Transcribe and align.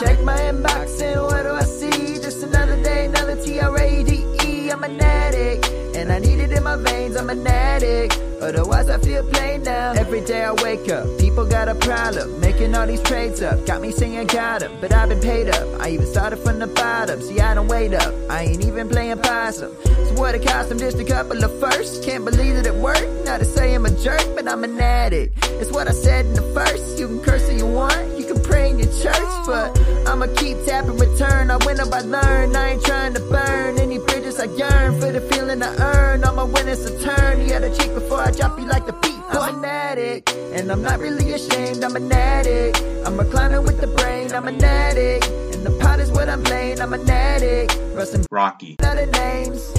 Check 0.00 0.22
my 0.22 0.34
inbox 0.38 1.02
and 1.02 1.20
what 1.20 1.42
do 1.42 1.50
I 1.50 1.62
see? 1.62 2.18
Just 2.18 2.42
another 2.42 2.82
day, 2.82 3.04
another 3.04 3.36
T-R-A-D-E. 3.36 4.70
I'm 4.70 4.82
an 4.82 4.98
addict, 4.98 5.68
and 5.94 6.10
I 6.10 6.18
need 6.18 6.40
it 6.40 6.52
in 6.52 6.62
my 6.62 6.76
veins. 6.76 7.16
I'm 7.16 7.28
an 7.28 7.46
addict. 7.46 8.18
Otherwise, 8.40 8.88
I 8.88 8.98
feel 8.98 9.22
plain 9.24 9.62
now. 9.62 9.92
Every 9.92 10.22
day 10.22 10.42
I 10.42 10.52
wake 10.52 10.88
up, 10.88 11.06
people 11.18 11.44
got 11.44 11.68
a 11.68 11.74
problem. 11.74 12.40
Making 12.40 12.74
all 12.76 12.86
these 12.86 13.02
trades 13.02 13.42
up, 13.42 13.66
got 13.66 13.82
me 13.82 13.92
singing 13.92 14.26
got 14.26 14.62
'em, 14.62 14.72
but 14.80 14.90
I've 14.90 15.10
been 15.10 15.20
paid 15.20 15.50
up. 15.50 15.68
I 15.78 15.90
even 15.90 16.06
started 16.06 16.38
from 16.38 16.60
the 16.60 16.66
bottom, 16.66 17.20
see, 17.20 17.38
I 17.38 17.52
don't 17.52 17.68
wait 17.68 17.92
up. 17.92 18.14
I 18.30 18.44
ain't 18.44 18.64
even 18.64 18.88
playing 18.88 19.18
possum. 19.18 19.76
So 19.84 20.14
what 20.14 20.34
it 20.34 20.46
cost 20.46 20.70
them 20.70 20.78
just 20.78 20.98
a 20.98 21.04
couple 21.04 21.44
of 21.44 21.52
firsts. 21.60 22.02
Can't 22.02 22.24
believe 22.24 22.54
that 22.56 22.64
it 22.64 22.74
worked. 22.74 23.26
Not 23.26 23.40
to 23.40 23.44
say 23.44 23.74
I'm 23.74 23.84
a 23.84 23.90
jerk, 23.90 24.24
but 24.34 24.48
I'm 24.48 24.64
an 24.64 24.80
addict. 24.80 25.44
It's 25.60 25.70
what 25.70 25.88
I 25.88 25.92
said 25.92 26.24
in 26.24 26.32
the 26.32 26.46
first. 26.54 26.98
You 26.98 27.06
can 27.06 27.20
curse 27.20 27.46
if 27.50 27.58
you 27.58 27.66
want, 27.66 28.19
you 28.50 28.66
can 28.66 28.68
pray 28.68 28.70
in 28.70 28.78
church, 29.02 29.46
but 29.46 29.78
I'ma 30.08 30.26
keep 30.36 30.64
tapping 30.64 30.98
return. 30.98 31.50
I 31.50 31.56
win 31.64 31.80
up, 31.80 31.92
I 31.92 32.00
learn. 32.00 32.56
I 32.56 32.70
ain't 32.70 32.84
trying 32.84 33.14
to 33.14 33.20
burn 33.20 33.78
any 33.78 33.98
bridges 33.98 34.38
I 34.38 34.44
yearn 34.44 35.00
for 35.00 35.12
the 35.12 35.20
feeling 35.20 35.62
I 35.62 35.74
earn. 35.76 36.24
All 36.24 36.34
my 36.34 36.44
winnings 36.44 36.84
a 36.84 37.02
turn. 37.02 37.40
You 37.40 37.48
gotta 37.48 37.70
cheat 37.76 37.94
before 37.94 38.20
I 38.20 38.30
drop 38.30 38.58
you 38.58 38.66
like 38.66 38.86
the 38.86 38.92
beat. 38.92 39.10
I'm 39.30 39.58
an 39.58 39.64
addict, 39.64 40.32
and 40.32 40.70
I'm 40.70 40.82
not 40.82 40.98
really 40.98 41.32
ashamed. 41.32 41.84
I'm 41.84 41.96
an 41.96 42.12
addict. 42.12 42.82
I'm 43.06 43.16
reclining 43.16 43.62
with 43.62 43.80
the 43.80 43.86
brain. 43.86 44.32
I'm 44.32 44.48
an 44.48 44.62
addict, 44.62 45.26
and 45.28 45.64
the 45.64 45.70
pot 45.80 46.00
is 46.00 46.10
what 46.10 46.28
I'm 46.28 46.42
playing. 46.42 46.80
I'm 46.80 46.92
an 46.92 47.08
addict. 47.08 47.78
Rustin' 47.94 48.24
Rocky. 48.30 48.76
other 48.82 49.06
names. 49.06 49.72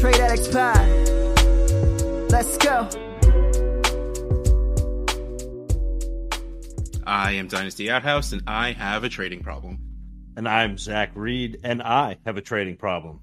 Trade 0.00 0.20
Addicts 0.20 0.48
Pod. 0.48 0.88
Let's 2.30 2.56
go. 2.58 3.11
I 7.06 7.32
am 7.32 7.48
Dynasty 7.48 7.90
Outhouse, 7.90 8.32
and 8.32 8.42
I 8.46 8.72
have 8.72 9.04
a 9.04 9.08
trading 9.08 9.42
problem. 9.42 9.78
And 10.36 10.48
I'm 10.48 10.78
Zach 10.78 11.10
Reed, 11.14 11.60
and 11.64 11.82
I 11.82 12.18
have 12.24 12.36
a 12.36 12.40
trading 12.40 12.76
problem. 12.76 13.20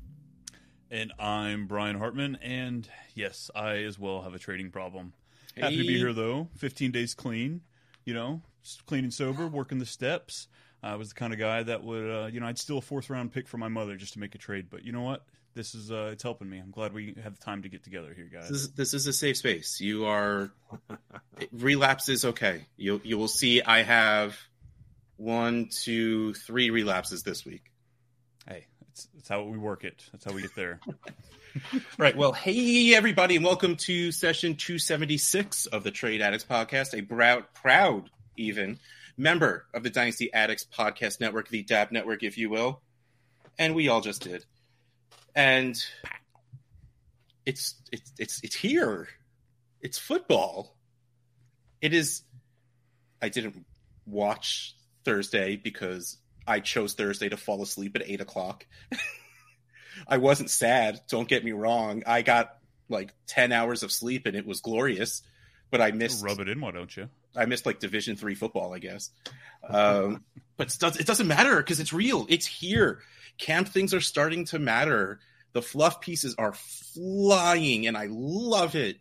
And 0.91 1.13
I'm 1.19 1.67
Brian 1.67 1.97
Hartman, 1.97 2.37
and 2.41 2.87
yes, 3.15 3.49
I 3.55 3.77
as 3.83 3.97
well 3.97 4.21
have 4.21 4.33
a 4.33 4.39
trading 4.39 4.71
problem. 4.71 5.13
Happy 5.55 5.77
to 5.77 5.83
be 5.83 5.97
here 5.97 6.13
though. 6.13 6.49
15 6.57 6.91
days 6.91 7.13
clean, 7.13 7.61
you 8.05 8.13
know, 8.13 8.41
clean 8.85 9.03
and 9.03 9.13
sober, 9.13 9.47
working 9.47 9.79
the 9.79 9.85
steps. 9.85 10.47
I 10.81 10.95
was 10.95 11.09
the 11.09 11.15
kind 11.15 11.33
of 11.33 11.39
guy 11.39 11.63
that 11.63 11.83
would, 11.83 12.09
uh, 12.09 12.27
you 12.27 12.39
know, 12.39 12.47
I'd 12.47 12.57
steal 12.57 12.77
a 12.77 12.81
fourth 12.81 13.09
round 13.09 13.31
pick 13.31 13.47
from 13.47 13.59
my 13.59 13.67
mother 13.67 13.95
just 13.95 14.13
to 14.13 14.19
make 14.19 14.35
a 14.35 14.37
trade. 14.37 14.67
But 14.69 14.83
you 14.83 14.91
know 14.91 15.01
what? 15.01 15.25
This 15.55 15.75
is 15.75 15.91
uh, 15.91 16.09
it's 16.13 16.23
helping 16.23 16.49
me. 16.49 16.59
I'm 16.59 16.71
glad 16.71 16.93
we 16.93 17.15
have 17.23 17.37
the 17.37 17.43
time 17.43 17.63
to 17.63 17.69
get 17.69 17.83
together 17.83 18.13
here, 18.13 18.29
guys. 18.31 18.49
This 18.49 18.61
is, 18.61 18.71
this 18.71 18.93
is 18.93 19.07
a 19.07 19.13
safe 19.13 19.37
space. 19.37 19.79
You 19.81 20.05
are 20.05 20.51
relapse 21.51 22.07
is 22.09 22.25
okay. 22.25 22.65
You 22.77 23.01
you 23.03 23.17
will 23.17 23.27
see. 23.27 23.61
I 23.61 23.83
have 23.83 24.37
one, 25.17 25.69
two, 25.69 26.33
three 26.33 26.69
relapses 26.69 27.23
this 27.23 27.45
week. 27.45 27.71
Hey, 28.47 28.67
it's, 28.91 29.07
it's 29.17 29.27
how 29.27 29.43
we 29.43 29.57
work 29.57 29.83
it. 29.83 30.05
That's 30.11 30.23
how 30.23 30.31
we 30.31 30.41
get 30.41 30.55
there. 30.55 30.79
Right. 31.97 32.15
Well, 32.15 32.31
hey 32.31 32.93
everybody, 32.93 33.35
and 33.35 33.43
welcome 33.43 33.75
to 33.77 34.11
session 34.11 34.55
276 34.55 35.65
of 35.65 35.83
the 35.83 35.89
Trade 35.89 36.21
Addicts 36.21 36.45
podcast. 36.45 36.97
A 36.97 37.01
proud, 37.01 37.45
proud 37.55 38.11
even 38.37 38.79
member 39.17 39.65
of 39.73 39.81
the 39.81 39.89
Dynasty 39.89 40.31
Addicts 40.31 40.65
podcast 40.65 41.19
network, 41.19 41.49
the 41.49 41.63
DAB 41.63 41.91
network, 41.91 42.21
if 42.21 42.37
you 42.37 42.51
will. 42.51 42.81
And 43.57 43.73
we 43.73 43.89
all 43.89 43.99
just 43.99 44.21
did. 44.21 44.45
And 45.35 45.81
it's 47.45 47.75
it's 47.91 48.11
it's 48.17 48.43
it's 48.43 48.55
here. 48.55 49.07
It's 49.81 49.97
football. 49.97 50.75
It 51.81 51.93
is. 51.93 52.23
I 53.21 53.29
didn't 53.29 53.65
watch 54.05 54.75
Thursday 55.05 55.55
because 55.55 56.17
I 56.47 56.59
chose 56.59 56.93
Thursday 56.93 57.29
to 57.29 57.37
fall 57.37 57.61
asleep 57.61 57.95
at 57.95 58.03
eight 58.05 58.21
o'clock. 58.21 58.65
I 60.07 60.17
wasn't 60.17 60.49
sad. 60.49 61.01
Don't 61.09 61.27
get 61.27 61.43
me 61.43 61.51
wrong. 61.51 62.03
I 62.05 62.21
got 62.21 62.57
like 62.89 63.13
ten 63.27 63.51
hours 63.51 63.83
of 63.83 63.91
sleep 63.91 64.25
and 64.25 64.35
it 64.35 64.45
was 64.45 64.61
glorious. 64.61 65.21
But 65.71 65.81
I 65.81 65.91
missed 65.91 66.23
Rub 66.23 66.39
it 66.39 66.49
in, 66.49 66.61
why 66.61 66.71
don't 66.71 66.95
you? 66.95 67.09
I 67.35 67.45
missed 67.45 67.65
like 67.65 67.79
Division 67.79 68.15
three 68.15 68.35
football, 68.35 68.73
I 68.73 68.79
guess. 68.79 69.11
Um, 69.67 70.23
but 70.57 70.73
it, 70.73 70.79
does, 70.79 70.97
it 70.97 71.05
doesn't 71.05 71.27
matter 71.27 71.57
because 71.57 71.79
it's 71.79 71.93
real. 71.93 72.25
It's 72.29 72.45
here. 72.45 73.01
Camp 73.39 73.69
things 73.69 73.93
are 73.93 74.01
starting 74.01 74.45
to 74.45 74.59
matter. 74.59 75.19
The 75.53 75.61
fluff 75.61 76.01
pieces 76.01 76.35
are 76.37 76.53
flying, 76.53 77.87
and 77.87 77.97
I 77.97 78.07
love 78.09 78.75
it. 78.75 78.97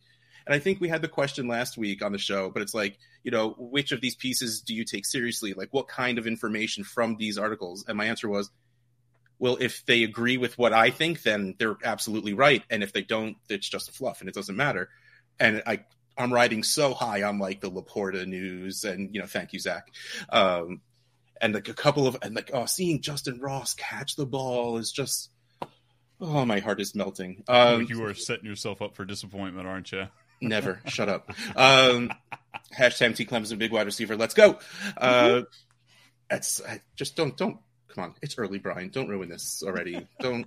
And 0.47 0.54
I 0.54 0.59
think 0.59 0.81
we 0.81 0.88
had 0.88 1.03
the 1.03 1.09
question 1.09 1.47
last 1.47 1.76
week 1.76 2.03
on 2.03 2.12
the 2.12 2.19
show, 2.19 2.50
but 2.50 2.62
it's 2.62 2.72
like, 2.72 2.99
you 3.22 3.31
know, 3.31 3.54
which 3.59 3.93
of 3.93 4.00
these 4.00 4.15
pieces 4.15 4.62
do 4.62 4.75
you 4.75 4.84
take 4.84 5.04
seriously? 5.04 5.53
Like, 5.53 5.69
what 5.72 5.88
kind 5.88 6.16
of 6.19 6.26
information 6.26 6.84
from 6.84 7.16
these 7.16 7.37
articles? 7.37 7.84
And 7.87 7.99
my 7.99 8.06
answer 8.06 8.28
was, 8.28 8.50
well, 9.38 9.59
if 9.60 9.84
they 9.84 10.04
agree 10.04 10.38
with 10.38 10.56
what 10.56 10.72
I 10.72 10.91
think, 10.91 11.22
then 11.22 11.55
they're 11.59 11.76
absolutely 11.84 12.32
right. 12.32 12.62
And 12.70 12.82
if 12.82 12.93
they 12.93 13.03
don't, 13.03 13.37
it's 13.50 13.69
just 13.69 13.91
fluff 13.93 14.20
and 14.20 14.28
it 14.28 14.34
doesn't 14.34 14.56
matter. 14.56 14.88
And 15.38 15.62
I 15.66 15.84
I'm 16.19 16.32
riding 16.32 16.65
so 16.65 16.94
high 16.94 17.22
on 17.22 17.38
like 17.38 17.60
the 17.60 17.70
Laporta 17.70 18.26
news, 18.26 18.84
and 18.84 19.15
you 19.15 19.20
know, 19.20 19.26
thank 19.26 19.53
you, 19.53 19.60
Zach. 19.60 19.88
Um, 20.31 20.81
and 21.41 21.54
like 21.54 21.69
a 21.69 21.75
couple 21.75 22.06
of 22.06 22.16
and 22.22 22.34
like 22.34 22.50
oh, 22.53 22.66
seeing 22.66 23.00
Justyn 23.00 23.41
Ross 23.41 23.75
catch 23.75 24.16
the 24.16 24.26
ball 24.26 24.78
is 24.78 24.93
just 24.93 25.31
oh, 26.21 26.44
my 26.44 26.60
heart 26.60 26.81
is 26.81 26.94
melting. 26.94 27.44
Um, 27.49 27.87
you 27.88 28.04
are 28.04 28.15
setting 28.15 28.47
yourself 28.47 28.82
up 28.82 28.97
for 28.97 29.04
disappointment, 29.04 29.66
aren't 29.66 29.93
you? 29.93 30.09
never 30.41 30.81
shut 30.87 31.09
up. 31.09 31.31
Um, 31.56 32.12
hashtag 32.76 33.16
T 33.16 33.25
Clemson 33.25 33.59
big 33.59 33.72
wide 33.72 33.87
receiver. 33.87 34.16
Let's 34.16 34.34
go. 34.34 34.59
Uh, 34.97 35.43
that's 36.28 36.62
I 36.65 36.81
just 36.97 37.16
don't 37.16 37.37
don't 37.37 37.59
come 37.88 38.05
on. 38.05 38.15
It's 38.22 38.38
early, 38.38 38.59
Brian. 38.59 38.91
Don't 38.91 39.09
ruin 39.09 39.28
this 39.28 39.62
already. 39.66 40.06
don't. 40.20 40.47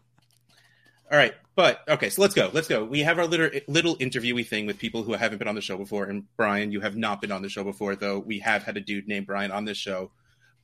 All 1.11 1.17
right, 1.17 1.33
but 1.55 1.81
okay, 1.89 2.09
so 2.09 2.21
let's 2.21 2.33
go. 2.33 2.49
Let's 2.53 2.69
go. 2.69 2.85
We 2.85 3.01
have 3.01 3.19
our 3.19 3.27
little 3.27 3.49
little 3.67 3.97
interviewee 3.97 4.47
thing 4.47 4.65
with 4.65 4.79
people 4.79 5.03
who 5.03 5.11
haven't 5.13 5.39
been 5.39 5.49
on 5.49 5.55
the 5.55 5.61
show 5.61 5.77
before. 5.77 6.05
And 6.05 6.23
Brian, 6.37 6.71
you 6.71 6.79
have 6.79 6.95
not 6.95 7.19
been 7.19 7.33
on 7.33 7.41
the 7.41 7.49
show 7.49 7.65
before, 7.65 7.97
though. 7.97 8.19
We 8.19 8.39
have 8.39 8.63
had 8.63 8.77
a 8.77 8.81
dude 8.81 9.09
named 9.09 9.27
Brian 9.27 9.51
on 9.51 9.65
this 9.65 9.77
show 9.77 10.11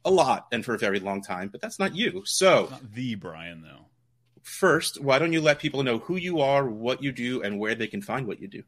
a 0.07 0.12
lot 0.12 0.47
and 0.51 0.63
for 0.63 0.73
a 0.73 0.78
very 0.78 1.00
long 1.00 1.22
time, 1.22 1.50
but 1.50 1.62
that's 1.62 1.79
not 1.79 1.95
you. 1.95 2.23
So 2.25 2.68
Not 2.72 2.94
the 2.94 3.16
Brian 3.16 3.62
though. 3.62 3.85
first, 4.41 5.01
why 5.01 5.19
don't 5.19 5.34
you 5.34 5.41
let 5.41 5.59
people 5.59 5.84
know 5.84 6.00
who 6.00 6.16
you 6.16 6.40
are, 6.41 6.68
what 6.68 7.03
you 7.03 7.12
do, 7.12 7.41
and 7.41 7.59
where 7.59 7.75
they 7.75 7.88
can 7.88 8.01
find 8.01 8.25
what 8.28 8.40
you 8.41 8.47
do? 8.47 8.63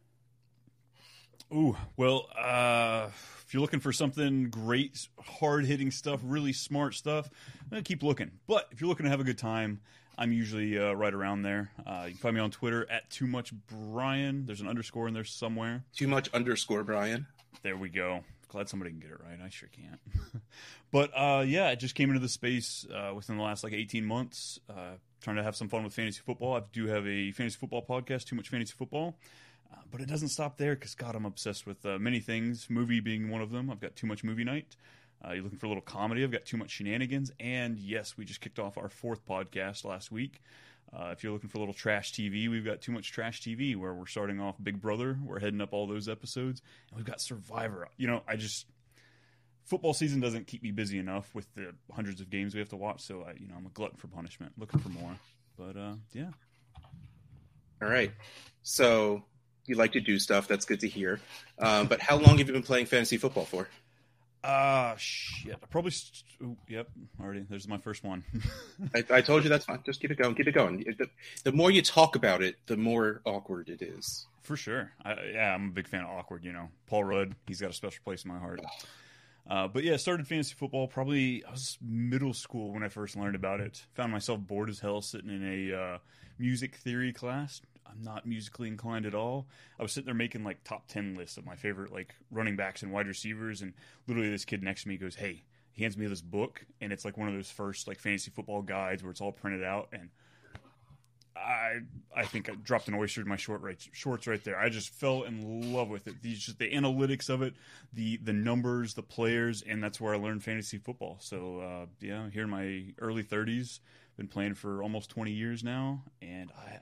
Ooh, 1.54 1.76
well, 1.98 2.28
uh, 2.38 3.08
if 3.46 3.54
you're 3.54 3.62
looking 3.62 3.80
for 3.80 3.92
something 3.92 4.50
great, 4.52 5.08
hard 5.20 5.66
hitting 5.66 5.90
stuff, 5.90 6.20
really 6.24 6.54
smart 6.54 6.94
stuff, 6.94 7.30
eh, 7.72 7.82
keep 7.84 8.04
looking. 8.04 8.30
But 8.46 8.68
if 8.72 8.80
you're 8.82 8.88
looking 8.88 9.06
to 9.06 9.10
have 9.10 9.20
a 9.20 9.24
good 9.24 9.40
time, 9.40 9.80
I'm 10.18 10.32
usually 10.32 10.78
uh, 10.78 10.92
right 10.94 11.14
around 11.14 11.42
there. 11.42 11.72
Uh, 11.88 12.04
you 12.06 12.12
can 12.12 12.20
find 12.20 12.36
me 12.36 12.42
on 12.42 12.52
Twitter 12.52 12.86
at 12.92 13.10
too 13.10 13.26
much 13.26 13.52
Brian. 13.68 14.46
There's 14.46 14.62
an 14.62 14.68
underscore 14.68 15.08
in 15.08 15.14
there 15.16 15.24
somewhere. 15.24 15.84
Too 15.96 16.08
much 16.08 16.30
underscore 16.34 16.84
Brian. 16.84 17.26
There 17.64 17.78
we 17.78 17.90
go. 17.90 18.24
Glad 18.50 18.68
somebody 18.68 18.92
can 18.92 19.00
get 19.00 19.12
it 19.12 19.20
right. 19.24 19.40
I 19.44 19.50
sure 19.50 19.70
can't. 19.70 20.00
but 20.92 21.12
uh, 21.16 21.44
yeah, 21.46 21.68
I 21.68 21.76
just 21.76 21.96
came 21.96 22.10
into 22.10 22.20
the 22.20 22.30
space 22.30 22.86
uh, 22.94 23.14
within 23.14 23.38
the 23.38 23.44
last 23.44 23.64
like 23.64 23.74
18 23.74 24.04
months, 24.04 24.60
uh, 24.70 24.96
trying 25.22 25.36
to 25.36 25.44
have 25.44 25.56
some 25.56 25.70
fun 25.70 25.84
with 25.84 25.94
fantasy 25.94 26.22
football. 26.26 26.56
I 26.56 26.62
do 26.74 26.88
have 26.88 27.08
a 27.08 27.32
fantasy 27.32 27.58
football 27.58 27.86
podcast, 27.88 28.26
Too 28.26 28.36
Much 28.36 28.50
Fantasy 28.50 28.74
Football. 28.76 29.16
Uh, 29.72 29.78
but 29.92 30.02
it 30.02 30.08
doesn't 30.08 30.30
stop 30.30 30.58
there 30.58 30.74
because, 30.74 30.96
God, 30.96 31.16
I'm 31.16 31.26
obsessed 31.26 31.68
with 31.68 31.86
uh, 31.86 32.00
many 32.00 32.20
things, 32.20 32.68
movie 32.70 33.00
being 33.00 33.30
one 33.30 33.42
of 33.42 33.52
them. 33.52 33.70
I've 33.70 33.80
got 33.80 33.96
Too 33.96 34.08
Much 34.08 34.24
Movie 34.24 34.44
Night. 34.44 34.76
Uh, 35.24 35.34
you're 35.34 35.44
looking 35.44 35.60
for 35.60 35.68
a 35.68 35.70
little 35.70 35.84
comedy, 35.84 36.24
I've 36.24 36.32
got 36.32 36.46
Too 36.46 36.58
Much 36.58 36.72
Shenanigans. 36.72 37.32
And 37.40 37.78
yes, 37.78 38.18
we 38.18 38.26
just 38.26 38.42
kicked 38.42 38.58
off 38.58 38.78
our 38.78 38.90
fourth 38.90 39.26
podcast 39.28 39.86
last 39.86 40.12
week. 40.12 40.42
Uh, 40.94 41.10
if 41.12 41.24
you're 41.24 41.32
looking 41.32 41.50
for 41.50 41.58
a 41.58 41.62
little 41.62 41.74
trash 41.74 42.14
TV, 42.14 42.50
we've 42.50 42.66
got 42.66 42.82
Too 42.82 42.92
Much 42.92 43.12
Trash 43.12 43.42
TV, 43.42 43.76
where 43.76 43.94
we're 43.94 44.08
starting 44.08 44.40
off 44.40 44.56
Big 44.62 44.82
Brother. 44.82 45.18
We're 45.24 45.40
heading 45.40 45.62
up 45.62 45.72
all 45.72 45.88
those 45.88 46.10
episodes. 46.10 46.62
And 46.90 46.98
we've 46.98 47.06
got 47.06 47.22
Survivor. 47.22 47.88
You 47.98 48.08
know, 48.08 48.24
I 48.28 48.36
just. 48.36 48.66
Football 49.66 49.94
season 49.94 50.20
doesn't 50.20 50.48
keep 50.48 50.64
me 50.64 50.72
busy 50.72 50.98
enough 50.98 51.34
with 51.36 51.46
the 51.54 51.76
hundreds 51.94 52.22
of 52.22 52.32
games 52.32 52.56
we 52.56 52.60
have 52.60 52.70
to 52.70 52.76
watch, 52.76 53.02
so 53.02 53.24
I, 53.28 53.34
you 53.40 53.48
know 53.48 53.54
I'm 53.56 53.68
a 53.68 53.70
glutton 53.70 53.98
for 53.98 54.08
punishment, 54.08 54.54
looking 54.58 54.80
for 54.80 54.90
more. 54.90 55.16
But 55.58 55.78
uh, 55.78 55.94
yeah, 56.12 56.32
All 57.82 57.88
right. 57.88 58.12
So 58.64 59.24
you 59.68 59.76
like 59.76 59.92
to 59.92 60.02
do 60.02 60.18
stuff. 60.18 60.48
That's 60.48 60.66
good 60.66 60.80
to 60.80 60.88
hear. 60.88 61.20
Um, 61.60 61.86
but 61.88 62.02
how 62.02 62.18
long 62.18 62.40
have 62.40 62.48
you 62.48 62.54
been 62.54 62.64
playing 62.64 62.88
fantasy 62.88 63.18
football 63.18 63.46
for? 63.46 63.68
Ah, 64.44 64.96
shit. 64.98 65.58
I 65.62 65.66
probably. 65.68 65.92
St- 65.92 66.24
ooh, 66.42 66.58
yep, 66.68 66.90
already. 67.22 67.46
There's 67.50 67.68
my 67.68 67.78
first 67.78 68.04
one. 68.04 68.24
I, 68.96 69.04
I 69.18 69.22
told 69.22 69.44
you 69.44 69.50
that's 69.50 69.66
fine. 69.66 69.82
Just 69.86 70.00
keep 70.00 70.12
it 70.12 70.18
going. 70.18 70.36
Keep 70.36 70.48
it 70.48 70.54
going. 70.54 70.84
The, 70.98 71.10
the 71.44 71.52
more 71.52 71.72
you 71.72 71.82
talk 71.82 72.16
about 72.16 72.42
it, 72.42 72.56
the 72.66 72.78
more 72.78 73.22
awkward 73.26 73.70
it 73.70 73.82
is. 73.82 74.28
For 74.44 74.56
sure. 74.56 74.92
I, 75.04 75.16
yeah, 75.34 75.54
I'm 75.54 75.68
a 75.68 75.72
big 75.72 75.88
fan 75.88 76.04
of 76.04 76.10
awkward. 76.10 76.46
You 76.46 76.54
know, 76.54 76.70
Paul 76.88 77.04
Rudd. 77.04 77.36
He's 77.48 77.60
got 77.60 77.70
a 77.72 77.74
special 77.74 78.02
place 78.04 78.24
in 78.24 78.32
my 78.32 78.40
heart. 78.40 78.62
Uh, 79.50 79.68
but 79.68 79.84
yeah, 79.84 79.98
started 79.98 80.28
fantasy 80.28 80.54
football 80.54 80.88
probably 80.88 81.44
I 81.44 81.50
was 81.50 81.76
middle 81.82 82.36
school 82.36 82.72
when 82.72 82.84
I 82.84 82.90
first 82.90 83.16
learned 83.16 83.34
about 83.34 83.62
it. 83.62 83.84
Found 83.96 84.12
myself 84.12 84.40
bored 84.42 84.70
as 84.70 84.80
hell 84.80 85.02
sitting 85.02 85.32
in 85.32 85.72
a 85.72 85.76
uh, 85.76 85.98
music 86.38 86.76
theory 86.76 87.12
class. 87.12 87.60
I'm 87.90 88.04
not 88.04 88.26
musically 88.26 88.68
inclined 88.68 89.06
at 89.06 89.16
all. 89.16 89.48
I 89.80 89.84
was 89.84 89.92
sitting 89.92 90.06
there 90.06 90.14
making 90.14 90.44
like 90.44 90.64
top 90.64 90.88
ten 90.88 91.16
lists 91.16 91.38
of 91.38 91.46
my 91.46 91.56
favorite 91.56 91.92
like 91.92 92.16
running 92.32 92.56
backs 92.56 92.84
and 92.84 92.92
wide 92.92 93.08
receivers, 93.08 93.62
and 93.62 93.74
literally 94.08 94.30
this 94.30 94.46
kid 94.46 94.64
next 94.64 94.84
to 94.84 94.90
me 94.90 94.98
goes, 94.98 95.16
"Hey, 95.16 95.44
he 95.72 95.84
hands 95.84 95.98
me 95.98 96.08
this 96.08 96.22
book, 96.22 96.66
and 96.82 96.92
it's 96.92 97.06
like 97.06 97.18
one 97.18 97.28
of 97.28 97.34
those 97.34 97.52
first 97.52 97.88
like 97.88 98.00
fantasy 98.00 98.32
football 98.32 98.62
guides 98.62 99.04
where 99.04 99.12
it's 99.12 99.22
all 99.22 99.32
printed 99.32 99.64
out, 99.64 99.90
and 99.94 100.10
I 101.36 101.80
I 102.16 102.26
think 102.26 102.50
I 102.50 102.56
dropped 102.56 102.88
an 102.88 102.96
oyster 102.96 103.22
in 103.22 103.28
my 103.28 103.38
short 103.38 103.62
right, 103.62 103.82
shorts 103.94 104.28
right 104.28 104.44
there. 104.44 104.60
I 104.60 104.70
just 104.70 104.90
fell 104.90 105.24
in 105.24 105.74
love 105.74 105.90
with 105.90 106.08
it. 106.08 106.22
These 106.22 106.40
just 106.40 106.60
the 106.60 106.72
analytics 106.72 107.30
of 107.30 107.42
it, 107.42 107.54
the 107.94 108.18
the 108.18 108.34
numbers, 108.34 108.94
the 108.94 109.04
players, 109.04 109.62
and 109.62 109.84
that's 109.84 110.02
where 110.02 110.14
I 110.14 110.18
learned 110.18 110.44
fantasy 110.44 110.78
football. 110.78 111.18
So 111.20 111.60
uh, 111.60 111.86
yeah, 112.02 112.30
here 112.30 112.44
in 112.44 112.50
my 112.50 112.94
early 113.00 113.24
30s, 113.24 113.80
been 114.18 114.28
playing 114.28 114.56
for 114.56 114.84
almost 114.84 115.10
20 115.10 115.32
years 115.32 115.64
now, 115.64 116.04
and 116.22 116.52
I 116.58 116.80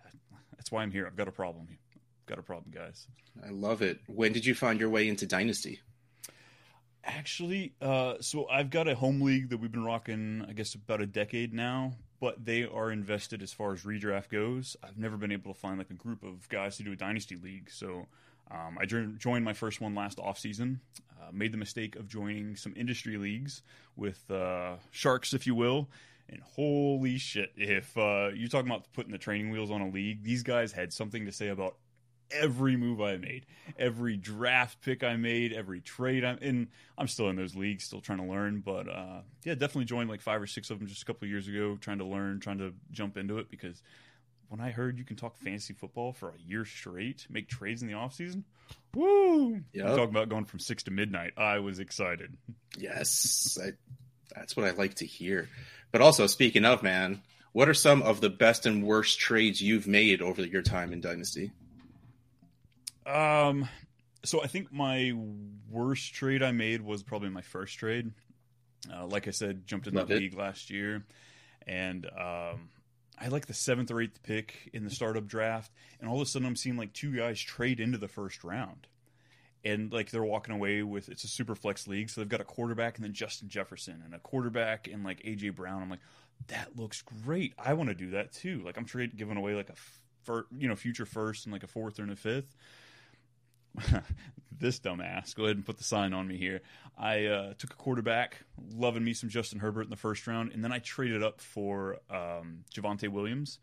that's 0.58 0.72
why 0.72 0.84
I'm 0.84 0.92
here. 0.92 1.08
I've 1.08 1.16
got 1.16 1.28
a 1.28 1.32
problem. 1.32 1.68
Here. 1.68 1.78
Got 2.26 2.40
a 2.40 2.44
problem, 2.44 2.72
guys. 2.74 3.08
I 3.46 3.50
love 3.52 3.82
it. 3.82 4.00
When 4.08 4.34
did 4.34 4.46
you 4.46 4.54
find 4.54 4.80
your 4.80 4.90
way 4.90 5.08
into 5.08 5.26
Dynasty? 5.26 5.80
Actually, 7.06 7.74
uh, 7.82 8.16
so 8.20 8.50
I've 8.50 8.70
got 8.70 8.90
a 8.90 8.96
home 8.96 9.22
league 9.22 9.50
that 9.50 9.58
we've 9.58 9.72
been 9.72 9.86
rocking, 9.86 10.46
I 10.48 10.52
guess, 10.52 10.76
about 10.76 11.00
a 11.00 11.06
decade 11.06 11.54
now. 11.54 11.94
But 12.20 12.44
they 12.44 12.66
are 12.66 12.92
invested 12.92 13.44
as 13.44 13.54
far 13.54 13.74
as 13.74 13.84
redraft 13.84 14.30
goes. 14.30 14.76
I've 14.84 14.98
never 14.98 15.18
been 15.18 15.32
able 15.32 15.54
to 15.54 15.60
find 15.60 15.78
like 15.78 15.92
a 15.92 15.94
group 15.94 16.24
of 16.24 16.50
guys 16.50 16.76
to 16.78 16.84
do 16.84 16.92
a 16.92 16.96
dynasty 16.96 17.36
league. 17.36 17.70
So 17.70 18.08
um, 18.50 18.78
I 18.82 18.86
joined 18.86 19.46
my 19.46 19.54
first 19.54 19.82
one 19.82 19.94
last 19.94 20.20
off 20.20 20.40
season. 20.40 20.82
Uh, 21.22 21.32
made 21.32 21.52
the 21.52 21.58
mistake 21.58 21.96
of 21.96 22.08
joining 22.08 22.56
some 22.56 22.74
industry 22.76 23.18
leagues 23.18 23.62
with 23.96 24.30
uh, 24.32 24.76
sharks, 24.92 25.34
if 25.34 25.46
you 25.46 25.56
will. 25.56 25.90
And 26.30 26.42
holy 26.42 27.18
shit, 27.18 27.54
if 27.56 27.98
uh, 27.98 28.30
you're 28.34 28.50
talking 28.50 28.70
about 28.70 28.92
putting 28.94 29.12
the 29.12 29.18
training 29.18 29.50
wheels 29.50 29.72
on 29.72 29.82
a 29.82 29.90
league, 29.90 30.24
these 30.24 30.44
guys 30.44 30.72
had 30.72 30.92
something 30.92 31.26
to 31.26 31.32
say 31.32 31.48
about 31.48 31.76
every 32.32 32.76
move 32.76 33.00
I 33.02 33.18
made, 33.18 33.46
every 33.80 34.18
draft 34.18 34.82
pick 34.82 35.04
I 35.04 35.16
made, 35.16 35.54
every 35.54 35.80
trade 35.80 36.26
I'm 36.26 36.38
in. 36.40 36.68
I'm 36.98 37.08
still 37.08 37.30
in 37.30 37.36
those 37.36 37.56
leagues, 37.56 37.86
still 37.86 38.02
trying 38.02 38.20
to 38.20 38.26
learn. 38.26 38.62
But 38.66 38.90
uh, 38.90 39.22
yeah, 39.44 39.54
definitely 39.54 39.86
joined 39.86 40.10
like 40.10 40.22
five 40.22 40.42
or 40.42 40.48
six 40.48 40.70
of 40.70 40.80
them 40.80 40.88
just 40.88 41.04
a 41.04 41.06
couple 41.06 41.26
of 41.26 41.30
years 41.30 41.48
ago, 41.48 41.78
trying 41.80 42.00
to 42.00 42.06
learn, 42.06 42.40
trying 42.40 42.58
to 42.58 42.74
jump 42.92 43.18
into 43.18 43.38
it 43.38 43.50
because 43.50 43.82
when 44.50 44.62
I 44.62 44.72
heard 44.72 44.98
you 44.98 45.04
can 45.04 45.16
talk 45.16 45.38
fantasy 45.38 45.74
football 45.74 46.14
for 46.14 46.30
a 46.30 46.40
year 46.40 46.66
straight, 46.66 47.28
make 47.30 47.50
trades 47.50 47.82
in 47.82 47.88
the 47.88 47.96
off 47.96 48.14
season, 48.14 48.46
woo! 48.94 49.62
Yep. 49.74 49.86
Talking 49.86 50.04
about 50.04 50.30
going 50.30 50.46
from 50.46 50.60
six 50.60 50.84
to 50.84 50.92
midnight, 50.92 51.34
I 51.38 51.60
was 51.60 51.80
excited. 51.80 52.38
Yes, 52.78 53.58
I, 53.62 53.72
that's 54.36 54.56
what 54.56 54.66
I 54.66 54.72
like 54.72 54.96
to 54.96 55.06
hear. 55.06 55.50
But 55.92 56.02
also, 56.02 56.28
speaking 56.28 56.66
of 56.66 56.84
man, 56.84 57.22
what 57.54 57.70
are 57.70 57.74
some 57.74 58.04
of 58.04 58.22
the 58.22 58.30
best 58.30 58.66
and 58.66 58.84
worst 58.84 59.20
trades 59.20 59.62
you've 59.62 59.88
made 59.88 60.22
over 60.22 60.44
your 60.46 60.62
time 60.62 60.94
in 60.94 61.02
Dynasty? 61.02 61.52
Um, 63.06 63.68
so 64.24 64.44
I 64.44 64.48
think 64.48 64.72
my 64.72 65.14
worst 65.70 66.14
trade 66.14 66.44
I 66.44 66.52
made 66.52 66.82
was 66.82 67.04
probably 67.04 67.30
my 67.30 67.42
first 67.42 67.78
trade. 67.80 68.12
Uh, 68.94 69.06
like 69.08 69.28
I 69.28 69.32
said, 69.32 69.66
jumped 69.66 69.88
in 69.88 69.94
Love 69.96 70.08
the 70.08 70.16
it. 70.16 70.20
league 70.20 70.38
last 70.38 70.70
year, 70.70 71.04
and 71.66 72.06
um, 72.06 72.70
I 73.18 73.24
had 73.24 73.32
like 73.32 73.48
the 73.48 73.54
seventh 73.54 73.90
or 73.92 74.02
eighth 74.02 74.22
pick 74.24 74.70
in 74.74 74.84
the 74.84 74.90
startup 74.90 75.26
draft, 75.26 75.72
and 76.00 76.10
all 76.10 76.18
of 76.18 76.22
a 76.22 76.26
sudden 76.26 76.48
I'm 76.48 76.56
seeing 76.56 76.78
like 76.78 76.94
two 76.94 77.16
guys 77.16 77.40
trade 77.42 77.80
into 77.80 77.98
the 77.98 78.08
first 78.08 78.44
round, 78.44 78.88
and 79.68 79.92
like 79.92 80.12
they're 80.12 80.24
walking 80.24 80.54
away 80.54 80.82
with 80.82 81.10
it's 81.10 81.24
a 81.24 81.28
super 81.28 81.56
flex 81.56 81.88
league, 81.88 82.10
so 82.10 82.22
they've 82.22 82.30
got 82.30 82.42
a 82.42 82.46
quarterback 82.46 82.96
and 82.96 83.04
then 83.04 83.14
Justin 83.14 83.50
Jefferson 83.50 84.02
and 84.06 84.14
a 84.14 84.20
quarterback 84.20 84.88
and 84.88 85.04
like 85.04 85.22
AJ 85.24 85.56
Brown. 85.56 85.82
I'm 85.82 85.90
like, 85.90 86.00
that 86.48 86.78
looks 86.78 87.02
great. 87.26 87.54
I 87.58 87.74
want 87.74 87.90
to 87.90 87.96
do 87.96 88.12
that 88.12 88.32
too. 88.32 88.62
Like 88.64 88.78
I'm 88.78 88.86
trade 88.86 89.18
giving 89.18 89.38
away 89.38 89.56
like 89.56 89.70
a 89.70 89.76
fir- 90.24 90.48
you 90.58 90.68
know 90.68 90.76
future 90.76 91.06
first 91.06 91.46
and 91.46 91.54
like 91.54 91.64
a 91.64 91.68
fourth 91.68 92.00
and 92.00 92.12
a 92.12 92.16
fifth. 92.16 92.56
this 94.60 94.80
dumbass. 94.80 95.36
Go 95.36 95.44
ahead 95.44 95.58
and 95.58 95.66
put 95.66 95.78
the 95.78 95.84
sign 95.84 96.14
on 96.14 96.28
me 96.28 96.38
here. 96.38 96.62
I 96.98 97.26
uh, 97.26 97.54
took 97.58 97.74
a 97.74 97.76
quarterback, 97.76 98.38
loving 98.74 99.04
me 99.04 99.14
some 99.14 99.30
Justin 99.30 99.60
Herbert 99.60 99.84
in 99.84 99.90
the 99.90 99.96
first 99.98 100.26
round, 100.26 100.52
and 100.54 100.64
then 100.64 100.72
I 100.72 100.80
traded 100.80 101.24
up 101.24 101.42
for 101.42 101.98
um, 102.10 102.64
Javonte 102.74 103.10
Williams 103.10 103.60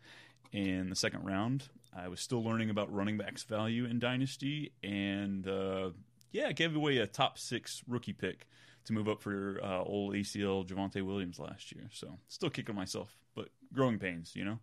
in 0.53 0.89
the 0.89 0.95
second 0.95 1.25
round. 1.25 1.67
I 1.95 2.07
was 2.09 2.19
still 2.19 2.43
learning 2.43 2.69
about 2.69 2.93
running 2.93 3.17
backs 3.17 3.43
value 3.43 3.85
in 3.85 3.99
Dynasty, 3.99 4.73
and 4.83 5.47
uh, 5.47 5.91
yeah, 6.31 6.47
I 6.47 6.51
gave 6.51 6.75
away 6.75 6.97
a 6.97 7.07
top 7.07 7.37
six 7.37 7.83
rookie 7.87 8.13
pick 8.13 8.47
to 8.85 8.93
move 8.93 9.07
up 9.07 9.21
for 9.21 9.59
uh, 9.63 9.81
old 9.83 10.13
ACL 10.13 10.67
Javonte 10.67 11.01
Williams 11.01 11.39
last 11.39 11.71
year. 11.71 11.89
So 11.91 12.17
still 12.27 12.49
kicking 12.49 12.75
myself, 12.75 13.15
but 13.35 13.49
growing 13.73 13.99
pains, 13.99 14.35
you 14.35 14.45
know. 14.45 14.59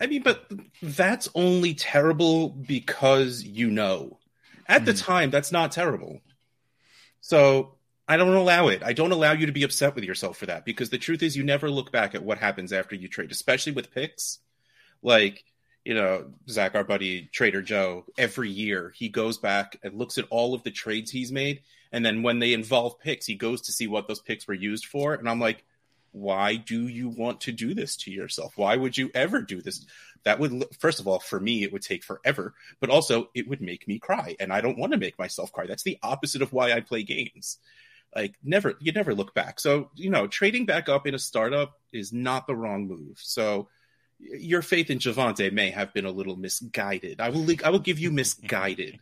I 0.00 0.06
mean, 0.06 0.22
but 0.22 0.50
that's 0.82 1.28
only 1.34 1.74
terrible 1.74 2.48
because 2.48 3.42
you 3.42 3.70
know. 3.70 4.18
At 4.66 4.84
the 4.84 4.94
time, 4.94 5.30
that's 5.30 5.52
not 5.52 5.72
terrible. 5.72 6.20
So 7.20 7.74
I 8.08 8.16
don't 8.16 8.34
allow 8.34 8.68
it. 8.68 8.82
I 8.84 8.92
don't 8.92 9.12
allow 9.12 9.32
you 9.32 9.46
to 9.46 9.52
be 9.52 9.64
upset 9.64 9.94
with 9.94 10.04
yourself 10.04 10.36
for 10.36 10.46
that 10.46 10.64
because 10.64 10.90
the 10.90 10.98
truth 10.98 11.22
is, 11.22 11.36
you 11.36 11.42
never 11.42 11.70
look 11.70 11.92
back 11.92 12.14
at 12.14 12.22
what 12.22 12.38
happens 12.38 12.72
after 12.72 12.94
you 12.94 13.08
trade, 13.08 13.30
especially 13.30 13.72
with 13.72 13.92
picks. 13.92 14.38
Like, 15.02 15.44
you 15.84 15.94
know, 15.94 16.26
Zach, 16.48 16.74
our 16.74 16.84
buddy 16.84 17.28
Trader 17.32 17.62
Joe, 17.62 18.04
every 18.18 18.50
year 18.50 18.92
he 18.94 19.08
goes 19.08 19.38
back 19.38 19.78
and 19.82 19.98
looks 19.98 20.18
at 20.18 20.26
all 20.30 20.54
of 20.54 20.62
the 20.62 20.70
trades 20.70 21.10
he's 21.10 21.32
made. 21.32 21.62
And 21.92 22.04
then 22.04 22.22
when 22.22 22.38
they 22.38 22.52
involve 22.52 23.00
picks, 23.00 23.26
he 23.26 23.34
goes 23.34 23.62
to 23.62 23.72
see 23.72 23.86
what 23.86 24.06
those 24.06 24.20
picks 24.20 24.46
were 24.46 24.54
used 24.54 24.86
for. 24.86 25.14
And 25.14 25.28
I'm 25.28 25.40
like, 25.40 25.64
why 26.12 26.56
do 26.56 26.88
you 26.88 27.08
want 27.08 27.40
to 27.42 27.52
do 27.52 27.72
this 27.74 27.96
to 27.96 28.10
yourself? 28.10 28.56
Why 28.56 28.76
would 28.76 28.96
you 28.96 29.10
ever 29.14 29.40
do 29.40 29.62
this? 29.62 29.86
That 30.24 30.38
would, 30.38 30.64
first 30.78 31.00
of 31.00 31.08
all, 31.08 31.18
for 31.18 31.40
me, 31.40 31.62
it 31.62 31.72
would 31.72 31.82
take 31.82 32.04
forever, 32.04 32.54
but 32.80 32.90
also 32.90 33.30
it 33.34 33.48
would 33.48 33.60
make 33.60 33.88
me 33.88 33.98
cry. 33.98 34.36
And 34.38 34.52
I 34.52 34.60
don't 34.60 34.78
want 34.78 34.92
to 34.92 34.98
make 34.98 35.18
myself 35.18 35.50
cry. 35.52 35.66
That's 35.66 35.82
the 35.82 35.98
opposite 36.02 36.42
of 36.42 36.52
why 36.52 36.72
I 36.72 36.80
play 36.80 37.04
games. 37.04 37.58
Like, 38.14 38.34
never, 38.42 38.74
you 38.80 38.92
never 38.92 39.14
look 39.14 39.34
back. 39.34 39.60
So, 39.60 39.90
you 39.94 40.10
know, 40.10 40.26
trading 40.26 40.66
back 40.66 40.88
up 40.88 41.06
in 41.06 41.14
a 41.14 41.18
startup 41.18 41.78
is 41.92 42.12
not 42.12 42.46
the 42.46 42.56
wrong 42.56 42.88
move. 42.88 43.18
So, 43.22 43.68
your 44.20 44.62
faith 44.62 44.90
in 44.90 44.98
Javonte 44.98 45.52
may 45.52 45.70
have 45.70 45.92
been 45.92 46.04
a 46.04 46.10
little 46.10 46.36
misguided. 46.36 47.20
I 47.20 47.30
will, 47.30 47.46
I 47.64 47.70
will 47.70 47.78
give 47.78 47.98
you 47.98 48.10
misguided, 48.10 49.00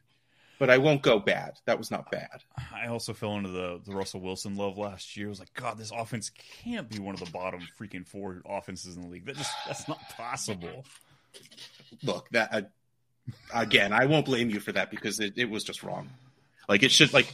but 0.59 0.71
I 0.71 0.79
won't 0.79 1.03
go 1.03 1.19
bad. 1.19 1.59
That 1.67 1.79
was 1.79 1.91
not 1.91 2.11
bad. 2.11 2.43
I 2.75 2.87
also 2.87 3.13
fell 3.13 3.37
into 3.37 3.51
the, 3.51 3.81
the 3.85 3.95
Russell 3.95 4.21
Wilson 4.21 4.57
love 4.57 4.79
last 4.79 5.17
year. 5.17 5.27
I 5.27 5.31
was 5.31 5.41
like, 5.41 5.53
God, 5.55 5.79
this 5.79 5.91
offense 5.91 6.31
can't 6.65 6.89
be 6.89 6.99
one 6.99 7.15
of 7.15 7.21
the 7.21 7.31
bottom 7.31 7.61
freaking 7.79 8.07
four 8.07 8.43
offenses 8.47 8.97
in 8.97 9.03
the 9.03 9.09
league. 9.09 9.27
That 9.27 9.37
just 9.37 9.53
that's 9.67 9.89
not 9.89 10.01
possible. 10.17 10.85
look 12.03 12.29
that 12.31 12.49
uh, 12.53 12.63
again 13.55 13.93
i 13.93 14.07
won't 14.07 14.27
blame 14.27 14.51
you 14.51 14.61
for 14.61 14.73
that 14.73 14.91
because 14.91 15.21
it, 15.21 15.35
it 15.37 15.49
was 15.49 15.65
just 15.65 15.83
wrong 15.83 16.09
like 16.69 16.83
it 16.83 16.91
should 16.91 17.13
like 17.13 17.33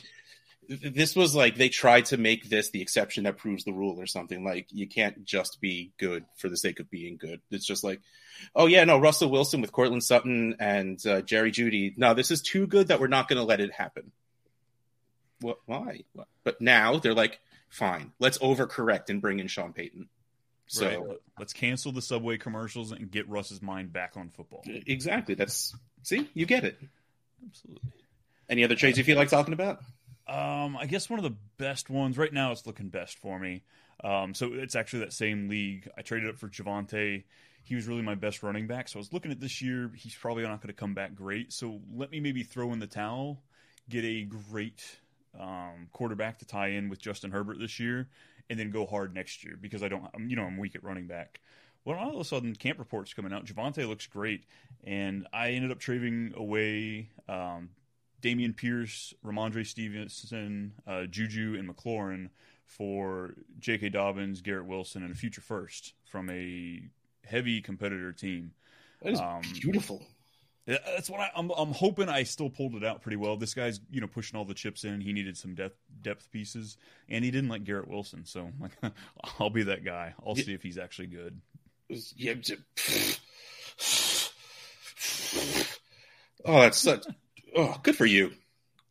this 0.68 1.16
was 1.16 1.34
like 1.34 1.56
they 1.56 1.68
tried 1.68 2.06
to 2.06 2.16
make 2.16 2.48
this 2.48 2.70
the 2.70 2.82
exception 2.82 3.24
that 3.24 3.36
proves 3.36 3.64
the 3.64 3.72
rule 3.72 4.00
or 4.00 4.06
something. 4.06 4.44
Like 4.44 4.66
you 4.70 4.88
can't 4.88 5.24
just 5.24 5.60
be 5.60 5.92
good 5.98 6.24
for 6.36 6.48
the 6.48 6.56
sake 6.56 6.80
of 6.80 6.90
being 6.90 7.16
good. 7.16 7.40
It's 7.50 7.66
just 7.66 7.84
like 7.84 8.00
oh 8.56 8.66
yeah 8.66 8.84
no 8.84 8.98
russell 8.98 9.30
wilson 9.30 9.60
with 9.60 9.72
Courtland 9.72 10.02
sutton 10.02 10.56
and 10.58 11.04
uh, 11.06 11.22
jerry 11.22 11.52
jeudy 11.52 11.96
no 11.96 12.14
this 12.14 12.32
is 12.32 12.42
too 12.42 12.66
good 12.66 12.88
that 12.88 12.98
we're 12.98 13.06
not 13.06 13.28
going 13.28 13.38
to 13.38 13.44
let 13.44 13.60
it 13.60 13.72
happen. 13.72 14.12
What 15.40 15.58
why? 15.66 16.04
But 16.42 16.60
now 16.60 16.98
they're 16.98 17.14
like 17.14 17.40
fine 17.68 18.12
let's 18.18 18.38
overcorrect 18.38 19.10
and 19.10 19.20
bring 19.20 19.40
in 19.40 19.48
sean 19.48 19.72
payton. 19.72 20.08
So 20.66 20.86
right. 20.86 21.18
Let's 21.38 21.52
cancel 21.52 21.92
the 21.92 22.00
subway 22.00 22.38
commercials 22.38 22.92
and 22.92 23.10
get 23.10 23.28
Russ's 23.28 23.60
mind 23.60 23.92
back 23.92 24.16
on 24.16 24.30
football. 24.30 24.62
exactly. 24.64 25.34
That's 25.34 25.74
see 26.02 26.28
you 26.34 26.46
get 26.46 26.64
it. 26.64 26.78
Absolutely. 27.46 27.90
any 28.48 28.64
other 28.64 28.74
trades 28.74 28.96
you 28.96 29.04
feel 29.04 29.18
like 29.18 29.28
talking 29.28 29.52
about 29.52 29.80
Um, 30.26 30.76
I 30.76 30.86
guess 30.86 31.10
one 31.10 31.18
of 31.18 31.24
the 31.24 31.36
best 31.58 31.90
ones 31.90 32.16
right 32.16 32.32
now. 32.32 32.52
It's 32.52 32.66
looking 32.66 32.88
best 32.88 33.18
for 33.18 33.38
me. 33.38 33.62
Um, 34.02 34.34
so 34.34 34.52
it's 34.52 34.74
actually 34.74 35.00
that 35.00 35.12
same 35.12 35.48
league. 35.48 35.88
I 35.96 36.02
traded 36.02 36.28
up 36.28 36.38
for 36.38 36.48
Javonte. 36.48 37.24
He 37.62 37.74
was 37.74 37.86
really 37.86 38.02
my 38.02 38.14
best 38.14 38.42
running 38.42 38.66
back. 38.66 38.88
So 38.88 38.98
I 38.98 39.00
was 39.00 39.12
looking 39.12 39.30
at 39.30 39.40
this 39.40 39.62
year. 39.62 39.90
He's 39.96 40.14
probably 40.14 40.42
not 40.42 40.60
going 40.60 40.68
to 40.68 40.78
come 40.78 40.94
back 40.94 41.14
great. 41.14 41.52
So 41.52 41.80
let 41.94 42.10
me 42.10 42.20
maybe 42.20 42.42
throw 42.42 42.72
in 42.72 42.78
the 42.78 42.86
towel, 42.86 43.42
get 43.88 44.04
a 44.04 44.22
great 44.24 44.82
um, 45.38 45.88
quarterback 45.92 46.38
to 46.38 46.44
tie 46.44 46.68
in 46.68 46.88
with 46.88 47.00
Justin 47.00 47.30
Herbert 47.30 47.58
this 47.58 47.80
year, 47.80 48.08
and 48.50 48.58
then 48.58 48.70
go 48.70 48.86
hard 48.86 49.14
next 49.14 49.44
year 49.44 49.56
because 49.60 49.82
I 49.82 49.88
don't. 49.88 50.04
You 50.26 50.36
know, 50.36 50.44
I'm 50.44 50.58
weak 50.58 50.74
at 50.74 50.84
running 50.84 51.06
back. 51.06 51.40
Well, 51.84 51.98
all 51.98 52.14
of 52.14 52.20
a 52.20 52.24
sudden, 52.24 52.54
camp 52.54 52.78
reports 52.78 53.12
coming 53.12 53.32
out. 53.32 53.44
Javonte 53.44 53.86
looks 53.86 54.06
great, 54.06 54.44
and 54.84 55.26
I 55.32 55.50
ended 55.50 55.70
up 55.70 55.78
trading 55.78 56.32
away 56.36 57.10
um, 57.28 57.70
Dameon 58.24 58.56
Pierce, 58.56 59.12
Rhamondre 59.24 59.66
Stevenson, 59.66 60.72
uh, 60.86 61.04
Juju, 61.04 61.56
and 61.58 61.68
McLaurin 61.68 62.30
for 62.64 63.34
J.K. 63.58 63.90
Dobbins, 63.90 64.40
Garrett 64.40 64.66
Wilson, 64.66 65.02
and 65.02 65.12
a 65.12 65.14
future 65.14 65.42
first 65.42 65.92
from 66.06 66.30
a 66.30 66.80
heavy 67.24 67.60
competitor 67.60 68.12
team. 68.12 68.52
That 69.02 69.12
is 69.12 69.20
Um, 69.20 69.42
beautiful. 69.60 70.02
That's 70.66 71.10
what 71.10 71.20
I, 71.20 71.30
I'm. 71.36 71.50
I'm 71.50 71.72
hoping 71.72 72.08
I 72.08 72.22
still 72.22 72.48
pulled 72.48 72.74
it 72.74 72.82
out 72.82 73.02
pretty 73.02 73.16
well. 73.16 73.36
This 73.36 73.52
guy's, 73.52 73.80
you 73.90 74.00
know, 74.00 74.06
pushing 74.06 74.38
all 74.38 74.46
the 74.46 74.54
chips 74.54 74.84
in. 74.84 75.02
He 75.02 75.12
needed 75.12 75.36
some 75.36 75.54
depth 75.54 75.76
depth 76.00 76.30
pieces, 76.30 76.78
and 77.10 77.22
he 77.22 77.30
didn't 77.30 77.50
like 77.50 77.64
Garrett 77.64 77.86
Wilson. 77.86 78.24
So, 78.24 78.48
like, 78.58 78.72
I'll 79.38 79.50
be 79.50 79.64
that 79.64 79.84
guy. 79.84 80.14
I'll 80.26 80.32
Yeah. 80.38 80.44
see 80.44 80.54
if 80.54 80.62
he's 80.62 80.78
actually 80.78 81.08
good. 81.08 81.38
Yeah, 82.16 82.32
oh, 86.46 86.60
that's 86.62 86.78
such. 86.78 87.04
Oh, 87.54 87.78
good 87.82 87.96
for 87.96 88.06
you. 88.06 88.32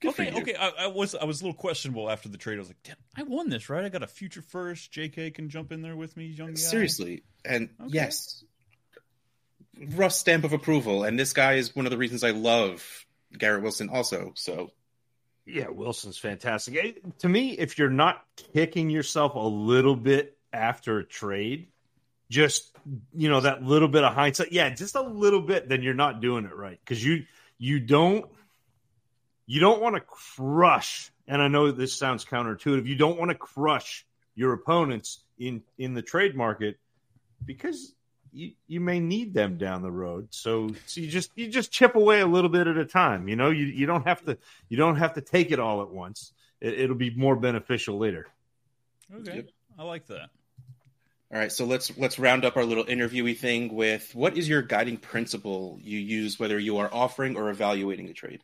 Good 0.01 0.15
for 0.15 0.21
okay, 0.23 0.31
you. 0.35 0.41
okay. 0.41 0.55
I, 0.55 0.69
I 0.79 0.87
was 0.87 1.15
I 1.15 1.25
was 1.25 1.41
a 1.41 1.45
little 1.45 1.57
questionable 1.57 2.09
after 2.09 2.27
the 2.29 2.37
trade. 2.37 2.55
I 2.55 2.59
was 2.59 2.67
like, 2.69 2.83
Damn, 2.83 2.95
I 3.15 3.23
won 3.23 3.49
this, 3.49 3.69
right? 3.69 3.85
I 3.85 3.89
got 3.89 4.03
a 4.03 4.07
future 4.07 4.41
first. 4.41 4.91
JK 4.91 5.33
can 5.33 5.49
jump 5.49 5.71
in 5.71 5.81
there 5.81 5.95
with 5.95 6.17
me, 6.17 6.25
young 6.25 6.49
guy. 6.49 6.53
Seriously, 6.55 7.23
and 7.45 7.69
Okay. 7.79 7.89
yes, 7.93 8.43
rough 9.95 10.11
stamp 10.11 10.43
of 10.43 10.53
approval. 10.53 11.03
And 11.03 11.17
this 11.19 11.33
guy 11.33 11.53
is 11.53 11.75
one 11.75 11.85
of 11.85 11.91
the 11.91 11.97
reasons 11.97 12.23
I 12.23 12.31
love 12.31 13.05
Garrett 13.37 13.63
Wilson. 13.63 13.89
Also, 13.89 14.33
so 14.35 14.71
Yeah, 15.45 15.69
Wilson's 15.69 16.17
fantastic. 16.17 17.01
To 17.19 17.29
me, 17.29 17.51
if 17.51 17.77
you're 17.77 17.89
not 17.89 18.23
kicking 18.53 18.89
yourself 18.89 19.35
a 19.35 19.39
little 19.39 19.95
bit 19.95 20.37
after 20.51 20.99
a 20.99 21.03
trade, 21.05 21.67
just 22.29 22.75
you 23.13 23.29
know 23.29 23.39
that 23.41 23.63
little 23.63 23.87
bit 23.87 24.03
of 24.03 24.13
hindsight, 24.13 24.51
yeah, 24.51 24.69
just 24.69 24.95
a 24.95 25.01
little 25.01 25.41
bit, 25.41 25.69
then 25.69 25.81
you're 25.81 25.93
not 25.93 26.19
doing 26.21 26.45
it 26.45 26.55
right 26.55 26.77
because 26.83 27.03
you 27.03 27.23
you 27.57 27.79
don't 27.79 28.29
you 29.45 29.59
don't 29.59 29.81
want 29.81 29.95
to 29.95 30.01
crush. 30.01 31.11
And 31.27 31.41
I 31.41 31.47
know 31.47 31.71
this 31.71 31.93
sounds 31.93 32.25
counterintuitive. 32.25 32.85
You 32.85 32.95
don't 32.95 33.17
want 33.17 33.29
to 33.29 33.35
crush 33.35 34.05
your 34.35 34.53
opponents 34.53 35.19
in 35.37 35.63
in 35.77 35.93
the 35.93 36.01
trade 36.01 36.35
market 36.35 36.77
because 37.45 37.93
you, 38.31 38.51
you 38.67 38.79
may 38.79 38.99
need 38.99 39.33
them 39.33 39.57
down 39.57 39.81
the 39.81 39.91
road. 39.91 40.27
So, 40.31 40.69
so 40.85 41.01
you 41.01 41.07
just 41.07 41.31
you 41.35 41.47
just 41.47 41.71
chip 41.71 41.95
away 41.95 42.19
a 42.19 42.27
little 42.27 42.49
bit 42.49 42.67
at 42.67 42.77
a 42.77 42.85
time. 42.85 43.27
You 43.27 43.35
know, 43.35 43.51
you 43.51 43.65
you 43.65 43.85
don't 43.85 44.07
have 44.07 44.25
to 44.25 44.37
you 44.69 44.77
don't 44.77 44.97
have 44.97 45.13
to 45.13 45.21
take 45.21 45.51
it 45.51 45.59
all 45.59 45.81
at 45.81 45.89
once. 45.89 46.33
It, 46.59 46.79
it'll 46.79 46.95
be 46.95 47.11
more 47.15 47.35
beneficial 47.35 47.97
later. 47.97 48.27
Okay, 49.13 49.35
Yep. 49.35 49.49
I 49.77 49.83
like 49.83 50.07
that. 50.07 50.29
All 51.31 51.39
right, 51.39 51.51
so 51.51 51.65
let's 51.65 51.95
let's 51.97 52.19
round 52.19 52.45
up 52.45 52.57
our 52.57 52.65
little 52.65 52.85
interviewee 52.85 53.37
thing 53.37 53.73
with 53.73 54.13
what 54.13 54.37
is 54.37 54.47
your 54.47 54.61
guiding 54.61 54.97
principle 54.97 55.79
you 55.81 55.97
use 55.97 56.39
whether 56.39 56.59
you 56.59 56.77
are 56.77 56.89
offering 56.93 57.37
or 57.37 57.49
evaluating 57.49 58.07
a 58.09 58.13
trade? 58.13 58.41